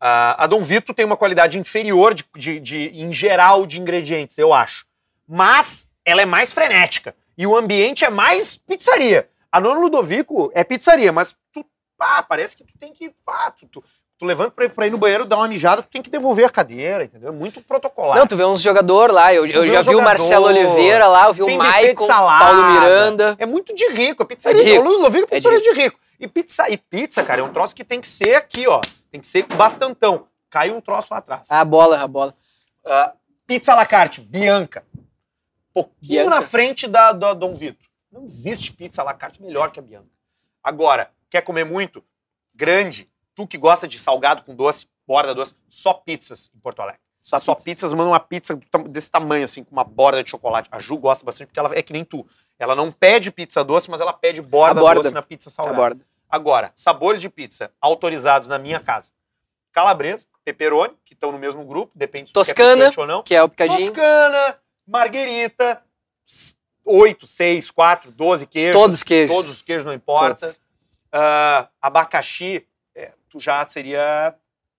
Ah, 0.00 0.44
a 0.44 0.46
Dom 0.46 0.60
Vito 0.62 0.92
tem 0.94 1.04
uma 1.04 1.16
qualidade 1.16 1.58
inferior 1.58 2.14
de, 2.14 2.24
de- 2.36 2.60
de- 2.60 2.88
em 3.00 3.12
geral 3.12 3.66
de 3.66 3.80
ingredientes, 3.80 4.36
eu 4.38 4.52
acho. 4.52 4.86
Mas 5.26 5.88
ela 6.04 6.22
é 6.22 6.24
mais 6.26 6.52
frenética. 6.52 7.14
E 7.36 7.46
o 7.46 7.56
ambiente 7.56 8.04
é 8.04 8.10
mais 8.10 8.56
pizzaria. 8.58 9.28
A 9.50 9.60
Nono 9.60 9.80
Ludovico 9.82 10.50
é 10.54 10.64
pizzaria, 10.64 11.12
mas 11.12 11.36
tu. 11.52 11.64
Pá, 11.96 12.22
parece 12.22 12.56
que 12.56 12.64
tu 12.64 12.76
tem 12.78 12.92
que. 12.92 13.10
Pá, 13.24 13.50
tu, 13.50 13.66
tu, 13.66 13.84
tu 14.18 14.24
levanta 14.24 14.50
pra, 14.50 14.64
ir- 14.64 14.68
pra 14.70 14.86
ir 14.86 14.90
no 14.90 14.98
banheiro 14.98 15.24
dar 15.24 15.36
uma 15.36 15.48
mijada, 15.48 15.82
tu 15.82 15.88
tem 15.88 16.02
que 16.02 16.10
devolver 16.10 16.44
a 16.46 16.50
cadeira, 16.50 17.04
entendeu? 17.04 17.28
É 17.28 17.32
muito 17.32 17.60
protocolar. 17.62 18.18
Não, 18.18 18.26
tu 18.26 18.36
vê 18.36 18.44
uns 18.44 18.60
jogadores 18.60 19.14
lá. 19.14 19.32
Eu, 19.32 19.46
eu 19.46 19.66
já 19.70 19.82
vi 19.82 19.94
o 19.94 20.02
Marcelo 20.02 20.48
jogador, 20.48 20.68
Oliveira 20.70 21.06
lá, 21.06 21.26
eu 21.28 21.32
vi 21.34 21.42
o 21.42 21.56
Maicon, 21.56 22.06
salada. 22.06 22.44
Paulo 22.44 22.72
Miranda. 22.72 23.36
É 23.38 23.46
muito 23.46 23.74
de 23.74 23.88
rico, 23.90 24.22
a 24.22 24.26
pizzaria. 24.26 24.60
É 24.60 24.64
de 24.64 24.70
rico. 24.72 24.84
O 24.84 24.88
Ludovico 24.88 25.28
é 25.30 25.36
É 25.36 25.40
de 25.40 25.48
pizzaria 25.48 25.60
de 25.60 25.80
rico. 25.80 25.98
E 26.20 26.26
pizza, 26.26 26.68
e 26.68 26.76
pizza, 26.76 27.22
cara, 27.22 27.40
é 27.40 27.44
um 27.44 27.52
troço 27.52 27.74
que 27.76 27.84
tem 27.84 28.00
que 28.00 28.08
ser 28.08 28.34
aqui, 28.34 28.66
ó. 28.66 28.80
Tem 29.10 29.20
que 29.20 29.26
ser 29.26 29.44
bastantão. 29.46 30.26
Cai 30.50 30.70
um 30.70 30.80
troço 30.80 31.08
lá 31.12 31.18
atrás. 31.18 31.42
A 31.48 31.64
bola, 31.64 32.00
a 32.02 32.06
bola. 32.08 32.34
Ah, 32.84 33.12
pizza 33.46 33.72
à 33.72 33.76
la 33.76 33.86
carte, 33.86 34.20
Bianca. 34.20 34.82
Pouquinho 35.72 36.22
Bianca. 36.22 36.30
na 36.30 36.42
frente 36.42 36.88
da, 36.88 37.12
da 37.12 37.34
Dom 37.34 37.54
Vito. 37.54 37.86
Não 38.10 38.24
existe 38.24 38.72
pizza 38.72 39.02
à 39.02 39.04
la 39.04 39.14
carte 39.14 39.40
melhor 39.42 39.70
que 39.70 39.78
a 39.78 39.82
Bianca. 39.82 40.08
Agora, 40.64 41.10
quer 41.30 41.42
comer 41.42 41.64
muito? 41.64 42.02
Grande. 42.54 43.08
Tu 43.38 43.46
que 43.46 43.56
gosta 43.56 43.86
de 43.86 44.00
salgado 44.00 44.42
com 44.42 44.52
doce, 44.52 44.88
borda 45.06 45.32
doce, 45.32 45.54
só 45.68 45.94
pizzas 45.94 46.50
em 46.56 46.58
Porto 46.58 46.82
Alegre. 46.82 47.00
Só 47.22 47.38
Só 47.38 47.54
pizza. 47.54 47.64
pizzas 47.66 47.92
manda 47.92 48.10
uma 48.10 48.18
pizza 48.18 48.58
desse 48.88 49.08
tamanho, 49.08 49.44
assim, 49.44 49.62
com 49.62 49.70
uma 49.70 49.84
borda 49.84 50.24
de 50.24 50.30
chocolate. 50.30 50.68
A 50.72 50.80
Ju 50.80 50.96
gosta 50.98 51.24
bastante 51.24 51.46
porque 51.46 51.60
ela 51.60 51.70
é 51.72 51.80
que 51.80 51.92
nem 51.92 52.04
tu. 52.04 52.26
Ela 52.58 52.74
não 52.74 52.90
pede 52.90 53.30
pizza 53.30 53.62
doce, 53.62 53.88
mas 53.88 54.00
ela 54.00 54.12
pede 54.12 54.42
borda, 54.42 54.80
borda. 54.80 55.02
doce 55.02 55.14
na 55.14 55.22
pizza 55.22 55.50
salgada. 55.50 56.00
Agora, 56.28 56.72
sabores 56.74 57.20
de 57.20 57.28
pizza 57.28 57.70
autorizados 57.80 58.48
na 58.48 58.58
minha 58.58 58.80
casa. 58.80 59.12
Calabresa, 59.70 60.26
pepperoni, 60.44 60.94
que 61.04 61.14
estão 61.14 61.30
no 61.30 61.38
mesmo 61.38 61.64
grupo, 61.64 61.92
depende 61.94 62.30
se 62.30 62.34
Toscana. 62.34 62.86
picante 62.86 62.98
ou 62.98 63.06
não. 63.06 63.22
Que 63.22 63.36
é 63.36 63.42
o 63.42 63.48
picadinho. 63.48 63.78
Toscana, 63.78 64.58
marguerita, 64.84 65.80
8, 66.84 67.24
6, 67.24 67.70
4, 67.70 68.10
12 68.10 68.46
queijos. 68.48 68.72
Todos 68.72 68.96
os 68.96 69.02
queijos. 69.04 69.36
Todos 69.36 69.50
os 69.52 69.62
queijos, 69.62 69.84
não 69.86 69.92
importa. 69.92 70.56
Ah, 71.12 71.68
abacaxi, 71.80 72.66
é, 72.98 73.12
tu 73.30 73.38
já 73.38 73.66
seria... 73.66 74.34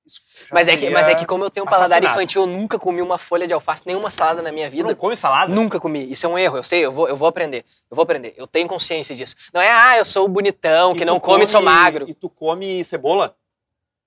já 0.05 0.47
Mas 0.51 0.67
é, 0.67 0.75
que, 0.75 0.89
mas 0.89 1.07
é 1.07 1.15
que 1.15 1.25
como 1.25 1.45
eu 1.45 1.49
tenho 1.49 1.65
um 1.65 1.69
paladar 1.69 2.03
infantil, 2.03 2.41
eu 2.41 2.47
nunca 2.47 2.77
comi 2.77 3.01
uma 3.01 3.17
folha 3.17 3.47
de 3.47 3.53
alface, 3.53 3.83
nenhuma 3.85 4.11
salada 4.11 4.41
na 4.41 4.51
minha 4.51 4.69
vida. 4.69 4.87
não 4.87 4.95
come 4.95 5.15
salada? 5.15 5.53
Nunca 5.53 5.79
comi. 5.79 6.11
Isso 6.11 6.25
é 6.25 6.29
um 6.29 6.37
erro, 6.37 6.57
eu 6.57 6.63
sei, 6.63 6.85
eu 6.85 6.91
vou, 6.91 7.07
eu 7.07 7.15
vou 7.15 7.27
aprender. 7.27 7.65
Eu 7.89 7.95
vou 7.95 8.03
aprender. 8.03 8.33
Eu 8.35 8.45
tenho 8.45 8.67
consciência 8.67 9.15
disso. 9.15 9.35
Não 9.53 9.61
é, 9.61 9.71
ah, 9.71 9.97
eu 9.97 10.03
sou 10.05 10.25
o 10.25 10.29
bonitão, 10.29 10.93
E 10.93 10.97
que 10.97 11.05
não 11.05 11.19
come, 11.19 11.45
sou 11.45 11.61
magro. 11.61 12.09
E 12.09 12.13
tu 12.13 12.29
come 12.29 12.83
cebola? 12.83 13.35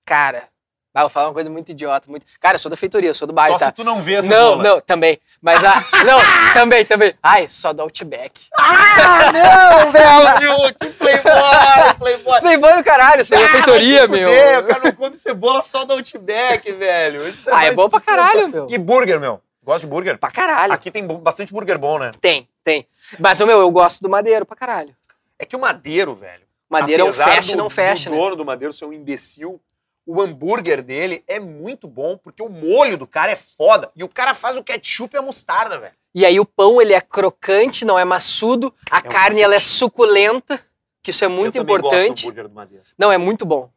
Cara, 0.05 0.49
Ah, 0.93 1.01
vou 1.01 1.09
falar 1.09 1.27
uma 1.29 1.33
coisa 1.33 1.49
muito 1.49 1.69
idiota. 1.71 2.05
Muito... 2.07 2.23
Cara, 2.39 2.55
eu 2.55 2.59
sou 2.59 2.69
da 2.69 2.77
feitoria, 2.77 3.09
eu 3.09 3.13
sou 3.15 3.27
do 3.27 3.33
bairro, 3.33 3.53
Só 3.53 3.59
tá? 3.59 3.65
se 3.67 3.71
tu 3.73 3.83
não 3.83 4.01
vê 4.01 4.13
essa 4.15 4.29
Não, 4.29 4.57
bola. 4.57 4.63
não, 4.63 4.81
também. 4.81 5.19
Mas 5.41 5.63
a. 5.63 5.73
não, 6.05 6.19
também, 6.53 6.85
também. 6.85 7.13
Ai, 7.23 7.47
só 7.49 7.73
do 7.73 7.81
Outback. 7.81 8.47
Ah, 8.57 9.31
não, 9.31 9.91
velho! 9.91 10.73
Que 10.79 10.89
playboy, 10.89 11.93
playboy. 11.97 12.39
Playboy 12.41 12.73
do 12.77 12.83
caralho, 12.83 13.23
aí 13.31 13.41
é 13.41 13.45
Ah, 13.45 13.49
feitoria, 13.49 14.07
meu. 14.07 14.27
fuder, 14.29 14.59
O 14.59 14.67
cara 14.67 14.81
não 14.83 14.91
come 14.93 15.17
cebola 15.17 15.63
só 15.63 15.83
do 15.83 15.93
Outback, 15.93 16.71
velho. 16.71 17.27
Isso 17.27 17.49
Ah, 17.51 17.65
é 17.65 17.71
bom 17.71 17.89
pra 17.89 17.99
caralho, 17.99 18.47
meu. 18.49 18.67
E 18.69 18.77
burger, 18.77 19.19
meu. 19.19 19.41
Gosta 19.63 19.81
de 19.81 19.87
burger? 19.87 20.17
Pra 20.17 20.29
caralho. 20.29 20.73
Aqui 20.73 20.91
tem 20.91 21.05
bastante 21.07 21.51
burger 21.53 21.77
bom, 21.79 21.97
né? 21.97 22.11
Tem, 22.21 22.47
tem. 22.63 22.85
Mas, 23.19 23.39
meu, 23.39 23.59
eu 23.59 23.71
gosto 23.71 24.01
do 24.01 24.09
Madeiro 24.09 24.45
pra 24.45 24.55
caralho. 24.57 24.95
É 25.39 25.45
que 25.45 25.55
o 25.55 25.59
Madeiro, 25.59 26.13
velho. 26.13 26.43
Madeiro 26.69 27.01
é 27.03 27.05
um 27.05 27.11
do- 27.11 27.17
não 27.57 27.69
fecha, 27.69 28.09
do 28.09 28.15
né? 28.15 28.21
dono 28.21 28.35
do 28.35 28.45
Madeiro 28.45 28.73
ser 28.73 28.85
um 28.85 28.93
imbecil, 28.93 29.59
o 30.05 30.21
hambúrguer 30.21 30.81
dele 30.81 31.23
é 31.27 31.39
muito 31.39 31.87
bom, 31.87 32.17
porque 32.17 32.41
o 32.43 32.49
molho 32.49 32.97
do 32.97 33.07
cara 33.07 33.31
é 33.31 33.35
foda. 33.35 33.91
E 33.95 34.03
o 34.03 34.09
cara 34.09 34.33
faz 34.33 34.57
o 34.57 34.63
ketchup 34.63 35.15
e 35.15 35.19
a 35.19 35.21
mostarda, 35.21 35.77
velho. 35.77 35.93
E 36.13 36.25
aí 36.25 36.39
o 36.39 36.45
pão, 36.45 36.81
ele 36.81 36.93
é 36.93 37.01
crocante, 37.01 37.85
não 37.85 37.97
é 37.97 38.05
maçudo. 38.05 38.73
A 38.91 38.99
um 38.99 39.01
carne, 39.01 39.41
ela 39.41 39.55
é 39.55 39.59
suculenta, 39.59 40.59
que 41.01 41.11
isso 41.11 41.25
é 41.25 41.27
muito 41.27 41.57
Eu 41.57 41.61
também 41.65 41.77
gosto 41.79 41.89
do 41.91 41.95
importante. 41.97 42.25
hambúrguer 42.25 42.47
do 42.47 42.53
Madeiro. 42.53 42.83
Não, 42.97 43.11
é 43.11 43.17
muito 43.17 43.45
bom. 43.45 43.69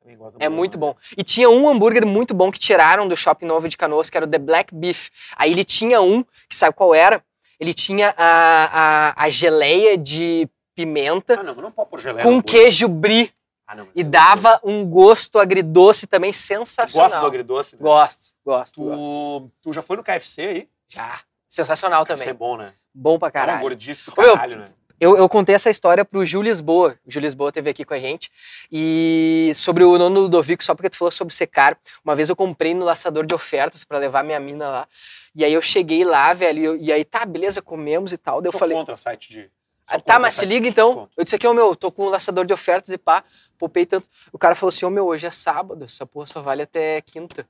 Também 0.00 0.16
gosto 0.16 0.38
do 0.38 0.42
É 0.42 0.48
muito 0.48 0.78
bom. 0.78 0.94
E 1.16 1.24
tinha 1.24 1.48
um 1.50 1.68
hambúrguer 1.68 2.06
muito 2.06 2.32
bom 2.34 2.50
que 2.52 2.58
tiraram 2.58 3.08
do 3.08 3.16
Shopping 3.16 3.46
Novo 3.46 3.68
de 3.68 3.76
Canoas, 3.76 4.08
que 4.10 4.16
era 4.16 4.26
o 4.26 4.30
The 4.30 4.38
Black 4.38 4.74
Beef. 4.74 5.08
Aí 5.36 5.50
ele 5.50 5.64
tinha 5.64 6.00
um, 6.00 6.22
que 6.48 6.54
sabe 6.54 6.76
qual 6.76 6.94
era? 6.94 7.22
Ele 7.58 7.72
tinha 7.74 8.14
a, 8.16 9.14
a, 9.16 9.24
a 9.24 9.30
geleia 9.30 9.96
de 9.96 10.48
pimenta 10.74 11.38
Ah, 11.40 11.42
não, 11.42 11.54
não 11.54 11.70
pode 11.72 11.88
pôr 11.90 12.00
geleia 12.00 12.22
com 12.22 12.42
queijo 12.42 12.86
brie. 12.88 13.30
Ah, 13.66 13.74
não, 13.74 13.88
E 13.94 14.00
eu 14.02 14.04
dava 14.08 14.60
um 14.62 14.84
gosto 14.84 15.38
agridoce 15.38 16.06
também 16.06 16.30
gosto. 16.30 16.42
sensacional. 16.42 17.08
Gosta 17.08 17.20
do 17.20 17.26
agridoce? 17.26 17.76
né? 17.76 17.82
Gosto, 17.82 18.32
gosto. 18.44 18.80
gosto. 18.82 18.96
Tu, 18.96 19.50
tu 19.62 19.72
já 19.72 19.80
foi 19.82 19.96
no 19.96 20.02
KFC 20.04 20.42
aí? 20.42 20.68
Já. 20.88 21.20
Sensacional 21.48 22.04
KFC 22.04 22.12
é 22.14 22.26
também. 22.26 22.34
bom, 22.34 22.56
né? 22.56 22.74
Bom 22.94 23.18
pra 23.18 23.30
Cara, 23.30 23.46
caralho. 23.46 23.62
gordice 23.62 24.04
do 24.06 24.12
Ô, 24.16 24.20
meu, 24.22 24.34
caralho, 24.34 24.58
né? 24.58 24.68
Eu, 25.00 25.16
eu 25.16 25.28
contei 25.28 25.54
essa 25.54 25.68
história 25.70 26.04
pro 26.04 26.24
Gil 26.24 26.40
Lisboa. 26.40 26.96
O 27.04 27.10
Gil 27.10 27.20
Lisboa 27.20 27.48
esteve 27.48 27.68
aqui 27.68 27.84
com 27.84 27.94
a 27.94 27.98
gente. 27.98 28.30
E 28.70 29.50
sobre 29.54 29.82
o 29.82 29.98
nono 29.98 30.20
Ludovico, 30.20 30.62
só 30.62 30.74
porque 30.74 30.88
tu 30.88 30.96
falou 30.96 31.10
sobre 31.10 31.34
ser 31.34 31.46
caro. 31.48 31.76
Uma 32.04 32.14
vez 32.14 32.28
eu 32.28 32.36
comprei 32.36 32.74
no 32.74 32.84
laçador 32.84 33.26
de 33.26 33.34
ofertas 33.34 33.82
pra 33.84 33.98
levar 33.98 34.22
minha 34.22 34.38
mina 34.38 34.68
lá. 34.68 34.88
E 35.34 35.44
aí 35.44 35.52
eu 35.52 35.60
cheguei 35.60 36.04
lá, 36.04 36.32
velho, 36.32 36.58
e, 36.60 36.64
eu- 36.64 36.76
e 36.76 36.92
aí 36.92 37.04
tá, 37.04 37.24
beleza, 37.26 37.60
comemos 37.60 38.12
e 38.12 38.16
tal. 38.16 38.40
Daí 38.40 38.48
eu 38.48 38.52
Sou 38.52 38.60
falei, 38.60 38.76
contra 38.76 38.96
site 38.96 39.30
de... 39.30 39.50
ah, 39.86 40.00
tá, 40.00 40.18
mas 40.18 40.34
se 40.34 40.46
liga 40.46 40.66
então. 40.66 40.88
desconto. 40.88 41.12
Eu 41.16 41.24
disse 41.24 41.36
aqui, 41.36 41.46
ô 41.46 41.54
meu, 41.54 41.76
tô 41.76 41.92
com 41.92 42.06
um 42.06 42.08
laçador 42.08 42.44
de 42.44 42.52
ofertas 42.52 42.90
e 42.90 42.98
pá, 42.98 43.24
poupei 43.58 43.84
tanto. 43.84 44.08
O 44.32 44.38
cara 44.38 44.54
falou 44.54 44.68
assim, 44.68 44.84
ô 44.84 44.90
meu, 44.90 45.06
hoje 45.06 45.26
é 45.26 45.30
sábado, 45.30 45.84
essa 45.84 46.06
porra 46.06 46.26
só 46.26 46.40
vale 46.40 46.62
até 46.62 47.00
quinta. 47.02 47.48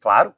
Claro. 0.00 0.34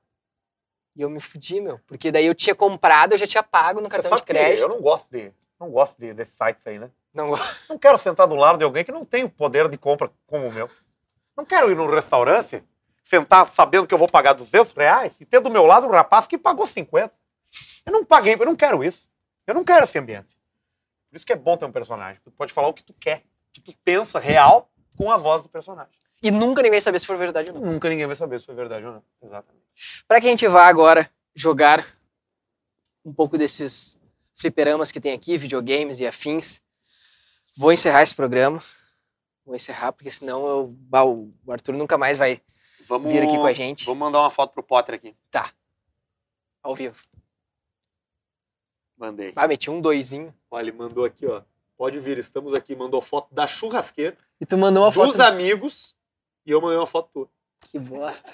E 0.95 1.03
eu 1.03 1.11
me 1.11 1.21
fudi, 1.21 1.61
meu. 1.61 1.79
Porque 1.87 2.11
daí 2.11 2.25
eu 2.25 2.35
tinha 2.35 2.55
comprado, 2.55 3.13
eu 3.13 3.19
já 3.19 3.27
tinha 3.27 3.43
pago 3.43 3.81
no 3.81 3.89
cartão 3.89 4.17
de 4.17 4.23
crédito. 4.23 4.63
eu 4.63 4.69
não 4.69 4.81
gosto 4.81 5.11
de... 5.11 5.33
Não 5.59 5.71
gosto 5.71 5.99
de, 5.99 6.13
desses 6.13 6.35
sites 6.35 6.67
aí, 6.67 6.79
né? 6.79 6.91
Não, 7.13 7.33
Não 7.69 7.79
quero 7.79 7.97
sentar 7.97 8.27
do 8.27 8.35
lado 8.35 8.59
de 8.59 8.65
alguém 8.65 8.85
que 8.85 8.93
não 8.93 9.05
tem 9.05 9.25
o 9.25 9.31
poder 9.31 9.69
de 9.69 9.79
compra 9.79 10.11
como 10.27 10.47
o 10.47 10.53
meu. 10.53 10.71
Não 11.37 11.45
quero 11.45 11.71
ir 11.71 11.75
num 11.75 11.87
restaurante, 11.87 12.63
sentar 13.05 13.47
sabendo 13.49 13.87
que 13.87 13.95
eu 13.95 13.99
vou 13.99 14.09
pagar 14.09 14.35
200 14.35 14.73
reais 14.73 15.21
e 15.21 15.25
ter 15.25 15.41
do 15.41 15.51
meu 15.51 15.65
lado 15.65 15.87
um 15.87 15.91
rapaz 15.91 16.27
que 16.27 16.37
pagou 16.37 16.67
50. 16.67 17.13
Eu 17.85 17.93
não 17.93 18.05
paguei, 18.05 18.35
eu 18.35 18.47
não 18.47 18.57
quero 18.57 18.85
isso. 18.85 19.09
Eu 19.47 19.55
não 19.55 19.65
quero 19.65 19.85
esse 19.85 19.99
ambiente. 19.99 20.37
Por 21.17 21.21
isso 21.21 21.27
que 21.27 21.33
é 21.33 21.37
bom 21.37 21.57
ter 21.57 21.65
um 21.65 21.73
personagem. 21.73 22.21
Tu 22.23 22.31
pode 22.31 22.53
falar 22.53 22.69
o 22.69 22.75
que 22.75 22.85
tu 22.85 22.93
quer, 22.93 23.21
o 23.49 23.53
que 23.55 23.61
tu 23.63 23.73
pensa 23.83 24.19
real 24.19 24.71
com 24.99 25.11
a 25.11 25.17
voz 25.17 25.43
do 25.43 25.49
personagem. 25.49 25.99
E 26.23 26.31
nunca 26.31 26.61
ninguém 26.61 26.79
sabia 26.79 26.99
se 26.99 27.07
for 27.07 27.17
verdade 27.17 27.49
ou 27.49 27.55
não. 27.55 27.73
Nunca 27.73 27.89
ninguém 27.89 28.07
vai 28.07 28.15
saber 28.15 28.39
se 28.39 28.45
foi 28.45 28.55
verdade 28.55 28.85
ou 28.85 28.93
não. 28.93 29.03
Exatamente. 29.23 29.65
Para 30.07 30.21
que 30.21 30.27
a 30.27 30.29
gente 30.29 30.47
vá 30.47 30.67
agora 30.67 31.11
jogar 31.35 31.87
um 33.03 33.15
pouco 33.15 33.39
desses 33.39 33.99
fliperamas 34.35 34.93
que 34.93 35.01
tem 35.01 35.15
aqui, 35.15 35.39
videogames 35.39 36.01
e 36.01 36.07
afins, 36.07 36.61
vou 37.57 37.73
encerrar 37.73 38.03
esse 38.03 38.15
programa. 38.15 38.63
Vou 39.43 39.57
encerrar, 39.57 39.93
porque 39.93 40.11
senão 40.11 40.47
eu, 40.47 40.77
o 41.47 41.51
Arthur 41.51 41.73
nunca 41.73 41.97
mais 41.97 42.19
vai 42.19 42.43
Vamos, 42.87 43.11
vir 43.11 43.23
aqui 43.23 43.39
com 43.39 43.47
a 43.47 43.55
gente, 43.55 43.87
Vamos 43.87 44.01
mandar 44.01 44.21
uma 44.21 44.29
foto 44.31 44.53
pro 44.53 44.63
Potter 44.63 44.97
aqui. 44.97 45.17
ao 46.63 46.75
vivo. 46.75 47.03
Mandei. 48.97 49.33
Ah, 49.37 49.47
meti 49.47 49.71
um 49.71 49.81
doisinho. 49.81 50.35
Olha, 50.51 50.69
ele 50.69 50.73
mandou 50.77 51.05
aqui, 51.05 51.27
ó. 51.27 51.43
Pode 51.77 51.99
vir, 52.01 52.17
estamos 52.19 52.55
aqui. 52.55 52.75
Mandou 52.75 53.01
foto 53.01 53.35
da 53.35 53.47
churrasqueira, 53.47 54.17
E 54.41 54.47
tu 54.47 54.57
mandou 54.57 54.85
uma 54.85 54.93
foto. 54.93 55.09
dos 55.09 55.21
amigos, 55.21 55.95
e 56.47 56.51
eu 56.51 56.61
mandei 56.61 56.79
uma 56.79 56.87
foto 56.87 57.11
tua. 57.13 57.29
Que 57.61 57.79
bosta. 57.79 58.33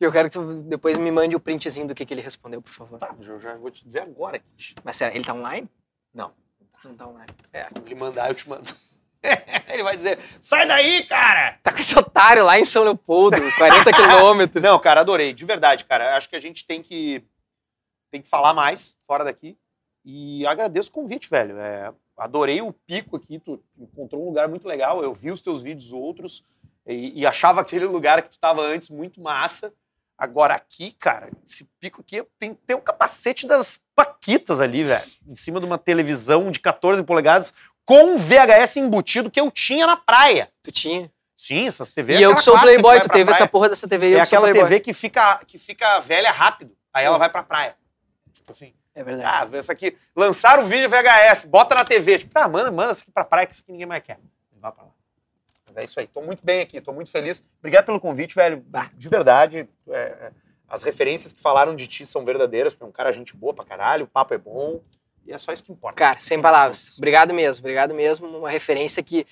E 0.00 0.04
eu 0.04 0.12
quero 0.12 0.28
que 0.30 0.34
tu 0.38 0.62
depois 0.62 0.96
me 0.98 1.10
mande 1.10 1.34
o 1.34 1.40
printzinho 1.40 1.86
do 1.88 1.94
que, 1.94 2.06
que 2.06 2.14
ele 2.14 2.20
respondeu, 2.20 2.62
por 2.62 2.72
favor. 2.72 2.98
Tá, 2.98 3.14
eu 3.20 3.40
já 3.40 3.56
vou 3.56 3.70
te 3.70 3.84
dizer 3.86 4.02
agora 4.02 4.36
aqui. 4.36 4.74
Mas 4.84 4.96
será, 4.96 5.14
ele 5.14 5.24
tá 5.24 5.34
online? 5.34 5.68
Não. 6.14 6.32
Não 6.84 6.94
tá 6.94 7.06
online. 7.08 7.30
É. 7.52 7.64
Quando 7.64 7.86
ele 7.86 7.94
mandar, 7.96 8.30
eu 8.30 8.34
te 8.34 8.48
mando. 8.48 8.72
ele 9.68 9.82
vai 9.82 9.96
dizer, 9.96 10.18
sai 10.40 10.66
daí, 10.66 11.04
cara! 11.04 11.58
Tá 11.62 11.72
com 11.72 11.78
esse 11.78 11.98
otário 11.98 12.42
lá 12.44 12.58
em 12.58 12.64
São 12.64 12.84
Leopoldo, 12.84 13.36
40 13.58 13.92
quilômetros. 13.92 14.62
Não, 14.62 14.78
cara, 14.78 15.00
adorei. 15.00 15.32
De 15.34 15.44
verdade, 15.44 15.84
cara. 15.84 16.16
Acho 16.16 16.28
que 16.30 16.36
a 16.36 16.40
gente 16.40 16.66
tem 16.66 16.80
que, 16.80 17.22
tem 18.10 18.20
que 18.22 18.28
falar 18.28 18.52
mais 18.52 18.96
fora 19.06 19.24
daqui. 19.24 19.56
E 20.04 20.46
agradeço 20.46 20.90
o 20.90 20.92
convite, 20.92 21.28
velho. 21.28 21.58
É, 21.58 21.92
adorei 22.16 22.60
o 22.62 22.72
pico 22.72 23.16
aqui. 23.16 23.38
Tu 23.38 23.62
encontrou 23.78 24.22
um 24.22 24.26
lugar 24.26 24.48
muito 24.48 24.66
legal. 24.66 25.02
Eu 25.02 25.12
vi 25.12 25.30
os 25.30 25.40
teus 25.42 25.62
vídeos 25.62 25.92
outros 25.92 26.44
e, 26.86 27.20
e 27.20 27.26
achava 27.26 27.60
aquele 27.62 27.84
lugar 27.84 28.22
que 28.22 28.28
tu 28.28 28.32
estava 28.32 28.62
antes 28.62 28.88
muito 28.88 29.20
massa. 29.20 29.72
Agora 30.16 30.54
aqui, 30.54 30.92
cara, 30.92 31.30
esse 31.46 31.64
pico 31.80 32.02
aqui 32.02 32.22
tem, 32.38 32.54
tem 32.54 32.76
um 32.76 32.80
capacete 32.80 33.46
das 33.46 33.82
Paquitas 33.94 34.60
ali, 34.60 34.84
velho. 34.84 35.10
Em 35.26 35.34
cima 35.34 35.58
de 35.60 35.66
uma 35.66 35.78
televisão 35.78 36.50
de 36.50 36.58
14 36.60 37.02
polegadas 37.02 37.54
com 37.86 38.14
um 38.14 38.16
VHS 38.18 38.76
embutido 38.76 39.30
que 39.30 39.40
eu 39.40 39.50
tinha 39.50 39.86
na 39.86 39.96
praia. 39.96 40.50
Tu 40.62 40.70
tinha? 40.70 41.10
Sim, 41.34 41.66
essas 41.66 41.90
TV 41.90 42.18
E 42.18 42.22
eu 42.22 42.34
que 42.34 42.42
sou 42.42 42.58
playboy, 42.60 42.98
vai 42.98 43.00
tu 43.00 43.08
teve 43.08 43.30
essa 43.30 43.46
porra 43.48 43.70
dessa 43.70 43.88
TV 43.88 44.10
e 44.10 44.12
eu 44.12 44.18
É 44.18 44.20
que 44.20 44.26
sou 44.26 44.38
aquela. 44.38 44.52
TV 44.52 44.80
que 44.80 44.92
fica, 44.92 45.42
que 45.46 45.58
fica 45.58 45.98
velha 46.00 46.30
rápido. 46.30 46.76
Aí 46.92 47.06
ela 47.06 47.16
vai 47.16 47.30
pra 47.30 47.42
praia. 47.42 47.74
Tipo 48.52 48.64
assim, 48.64 48.74
É 48.94 49.02
verdade. 49.04 49.54
ah, 49.54 49.58
essa 49.58 49.72
aqui. 49.72 49.96
Lançaram 50.14 50.62
o 50.64 50.66
vídeo 50.66 50.88
VHS, 50.88 51.44
bota 51.44 51.74
na 51.74 51.84
TV. 51.84 52.18
Tipo, 52.18 52.32
tá, 52.32 52.48
manda, 52.48 52.70
manda 52.70 52.92
isso 52.92 53.02
aqui 53.02 53.10
pra 53.10 53.24
praia, 53.24 53.46
que 53.46 53.54
isso 53.54 53.62
aqui 53.62 53.72
ninguém 53.72 53.86
mais 53.86 54.02
quer. 54.02 54.18
Vai 54.60 54.72
pra 54.72 54.84
lá. 54.84 54.90
Mas 55.66 55.76
é 55.76 55.84
isso 55.84 56.00
aí. 56.00 56.06
Tô 56.06 56.20
muito 56.20 56.44
bem 56.44 56.60
aqui, 56.62 56.80
tô 56.80 56.92
muito 56.92 57.10
feliz. 57.10 57.44
Obrigado 57.60 57.86
pelo 57.86 58.00
convite, 58.00 58.34
velho. 58.34 58.64
De 58.94 59.08
verdade. 59.08 59.68
é, 59.88 59.96
é, 59.96 60.32
as 60.68 60.82
referências 60.84 61.32
que 61.32 61.40
falaram 61.40 61.74
de 61.74 61.86
ti 61.86 62.06
são 62.06 62.24
verdadeiras. 62.24 62.74
Tu 62.74 62.84
é 62.84 62.86
um 62.86 62.92
cara 62.92 63.12
gente 63.12 63.36
boa 63.36 63.52
pra 63.52 63.64
caralho, 63.64 64.04
o 64.04 64.08
papo 64.08 64.34
é 64.34 64.38
bom. 64.38 64.80
E 65.26 65.32
é 65.32 65.38
só 65.38 65.52
isso 65.52 65.62
que 65.64 65.72
importa. 65.72 65.96
Cara, 65.96 66.18
sem 66.20 66.40
palavras. 66.40 66.96
Obrigado 66.98 67.34
mesmo, 67.34 67.60
obrigado 67.60 67.94
mesmo. 67.94 68.26
Uma 68.26 68.50
referência 68.50 69.02
que. 69.02 69.26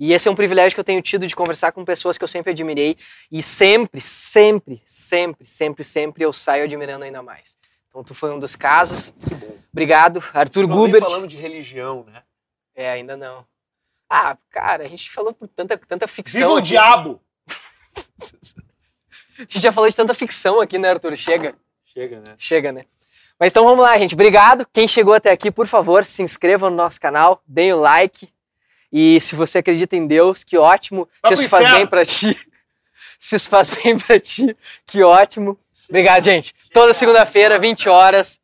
E 0.00 0.12
esse 0.12 0.26
é 0.26 0.30
um 0.30 0.34
privilégio 0.34 0.74
que 0.74 0.80
eu 0.80 0.84
tenho 0.84 1.00
tido 1.02 1.26
de 1.26 1.36
conversar 1.36 1.72
com 1.72 1.84
pessoas 1.84 2.18
que 2.18 2.24
eu 2.24 2.28
sempre 2.28 2.50
admirei. 2.52 2.96
E 3.30 3.42
sempre, 3.42 4.00
sempre, 4.00 4.82
sempre, 4.84 5.44
sempre, 5.44 5.84
sempre 5.84 6.24
eu 6.24 6.32
saio 6.32 6.64
admirando 6.64 7.04
ainda 7.04 7.22
mais. 7.22 7.56
Então 7.92 8.02
tu 8.02 8.14
foi 8.14 8.32
um 8.32 8.38
dos 8.38 8.56
casos. 8.56 9.12
Que 9.28 9.34
bom. 9.34 9.54
Obrigado, 9.70 10.24
Arthur 10.32 10.66
vem 10.66 10.76
Gubert. 10.76 11.02
falando 11.02 11.28
de 11.28 11.36
religião, 11.36 12.04
né? 12.04 12.22
É, 12.74 12.90
ainda 12.90 13.18
não. 13.18 13.44
Ah, 14.08 14.36
cara, 14.50 14.82
a 14.84 14.88
gente 14.88 15.10
falou 15.10 15.34
por 15.34 15.46
tanta, 15.46 15.76
tanta 15.76 16.08
ficção. 16.08 16.40
Viva 16.40 16.52
o 16.52 16.56
aqui. 16.56 16.68
diabo! 16.68 17.20
A 19.38 19.42
gente 19.44 19.60
já 19.60 19.72
falou 19.72 19.88
de 19.88 19.96
tanta 19.96 20.14
ficção 20.14 20.60
aqui, 20.60 20.78
né, 20.78 20.90
Arthur? 20.90 21.16
Chega. 21.16 21.54
Chega, 21.84 22.20
né? 22.20 22.34
Chega, 22.38 22.70
né? 22.70 22.84
Mas 23.40 23.50
então 23.50 23.64
vamos 23.64 23.82
lá, 23.82 23.98
gente. 23.98 24.14
Obrigado. 24.14 24.66
Quem 24.72 24.86
chegou 24.86 25.14
até 25.14 25.30
aqui, 25.32 25.50
por 25.50 25.66
favor, 25.66 26.04
se 26.04 26.22
inscreva 26.22 26.70
no 26.70 26.76
nosso 26.76 27.00
canal, 27.00 27.42
deem 27.46 27.72
o 27.72 27.80
like. 27.80 28.28
E 28.92 29.18
se 29.20 29.34
você 29.34 29.58
acredita 29.58 29.96
em 29.96 30.06
Deus, 30.06 30.44
que 30.44 30.56
ótimo. 30.56 31.08
Vai 31.22 31.34
se 31.34 31.42
isso 31.42 31.48
faz 31.48 31.68
bem 31.70 31.86
pra 31.86 32.04
ti, 32.04 32.38
se 33.18 33.34
isso 33.36 33.48
faz 33.48 33.70
bem 33.70 33.98
pra 33.98 34.20
ti, 34.20 34.56
que 34.86 35.02
ótimo. 35.02 35.58
Obrigado, 35.88 36.22
gente. 36.22 36.54
Toda 36.72 36.94
segunda-feira, 36.94 37.58
20 37.58 37.88
horas. 37.88 38.40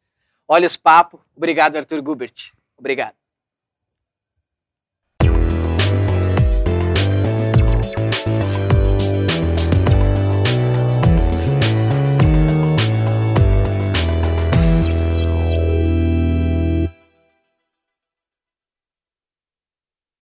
Olha 0.46 0.66
os 0.66 0.76
papos. 0.76 1.20
Obrigado, 1.36 1.76
Arthur 1.76 2.00
Gubert. 2.02 2.52
Obrigado. 2.76 3.17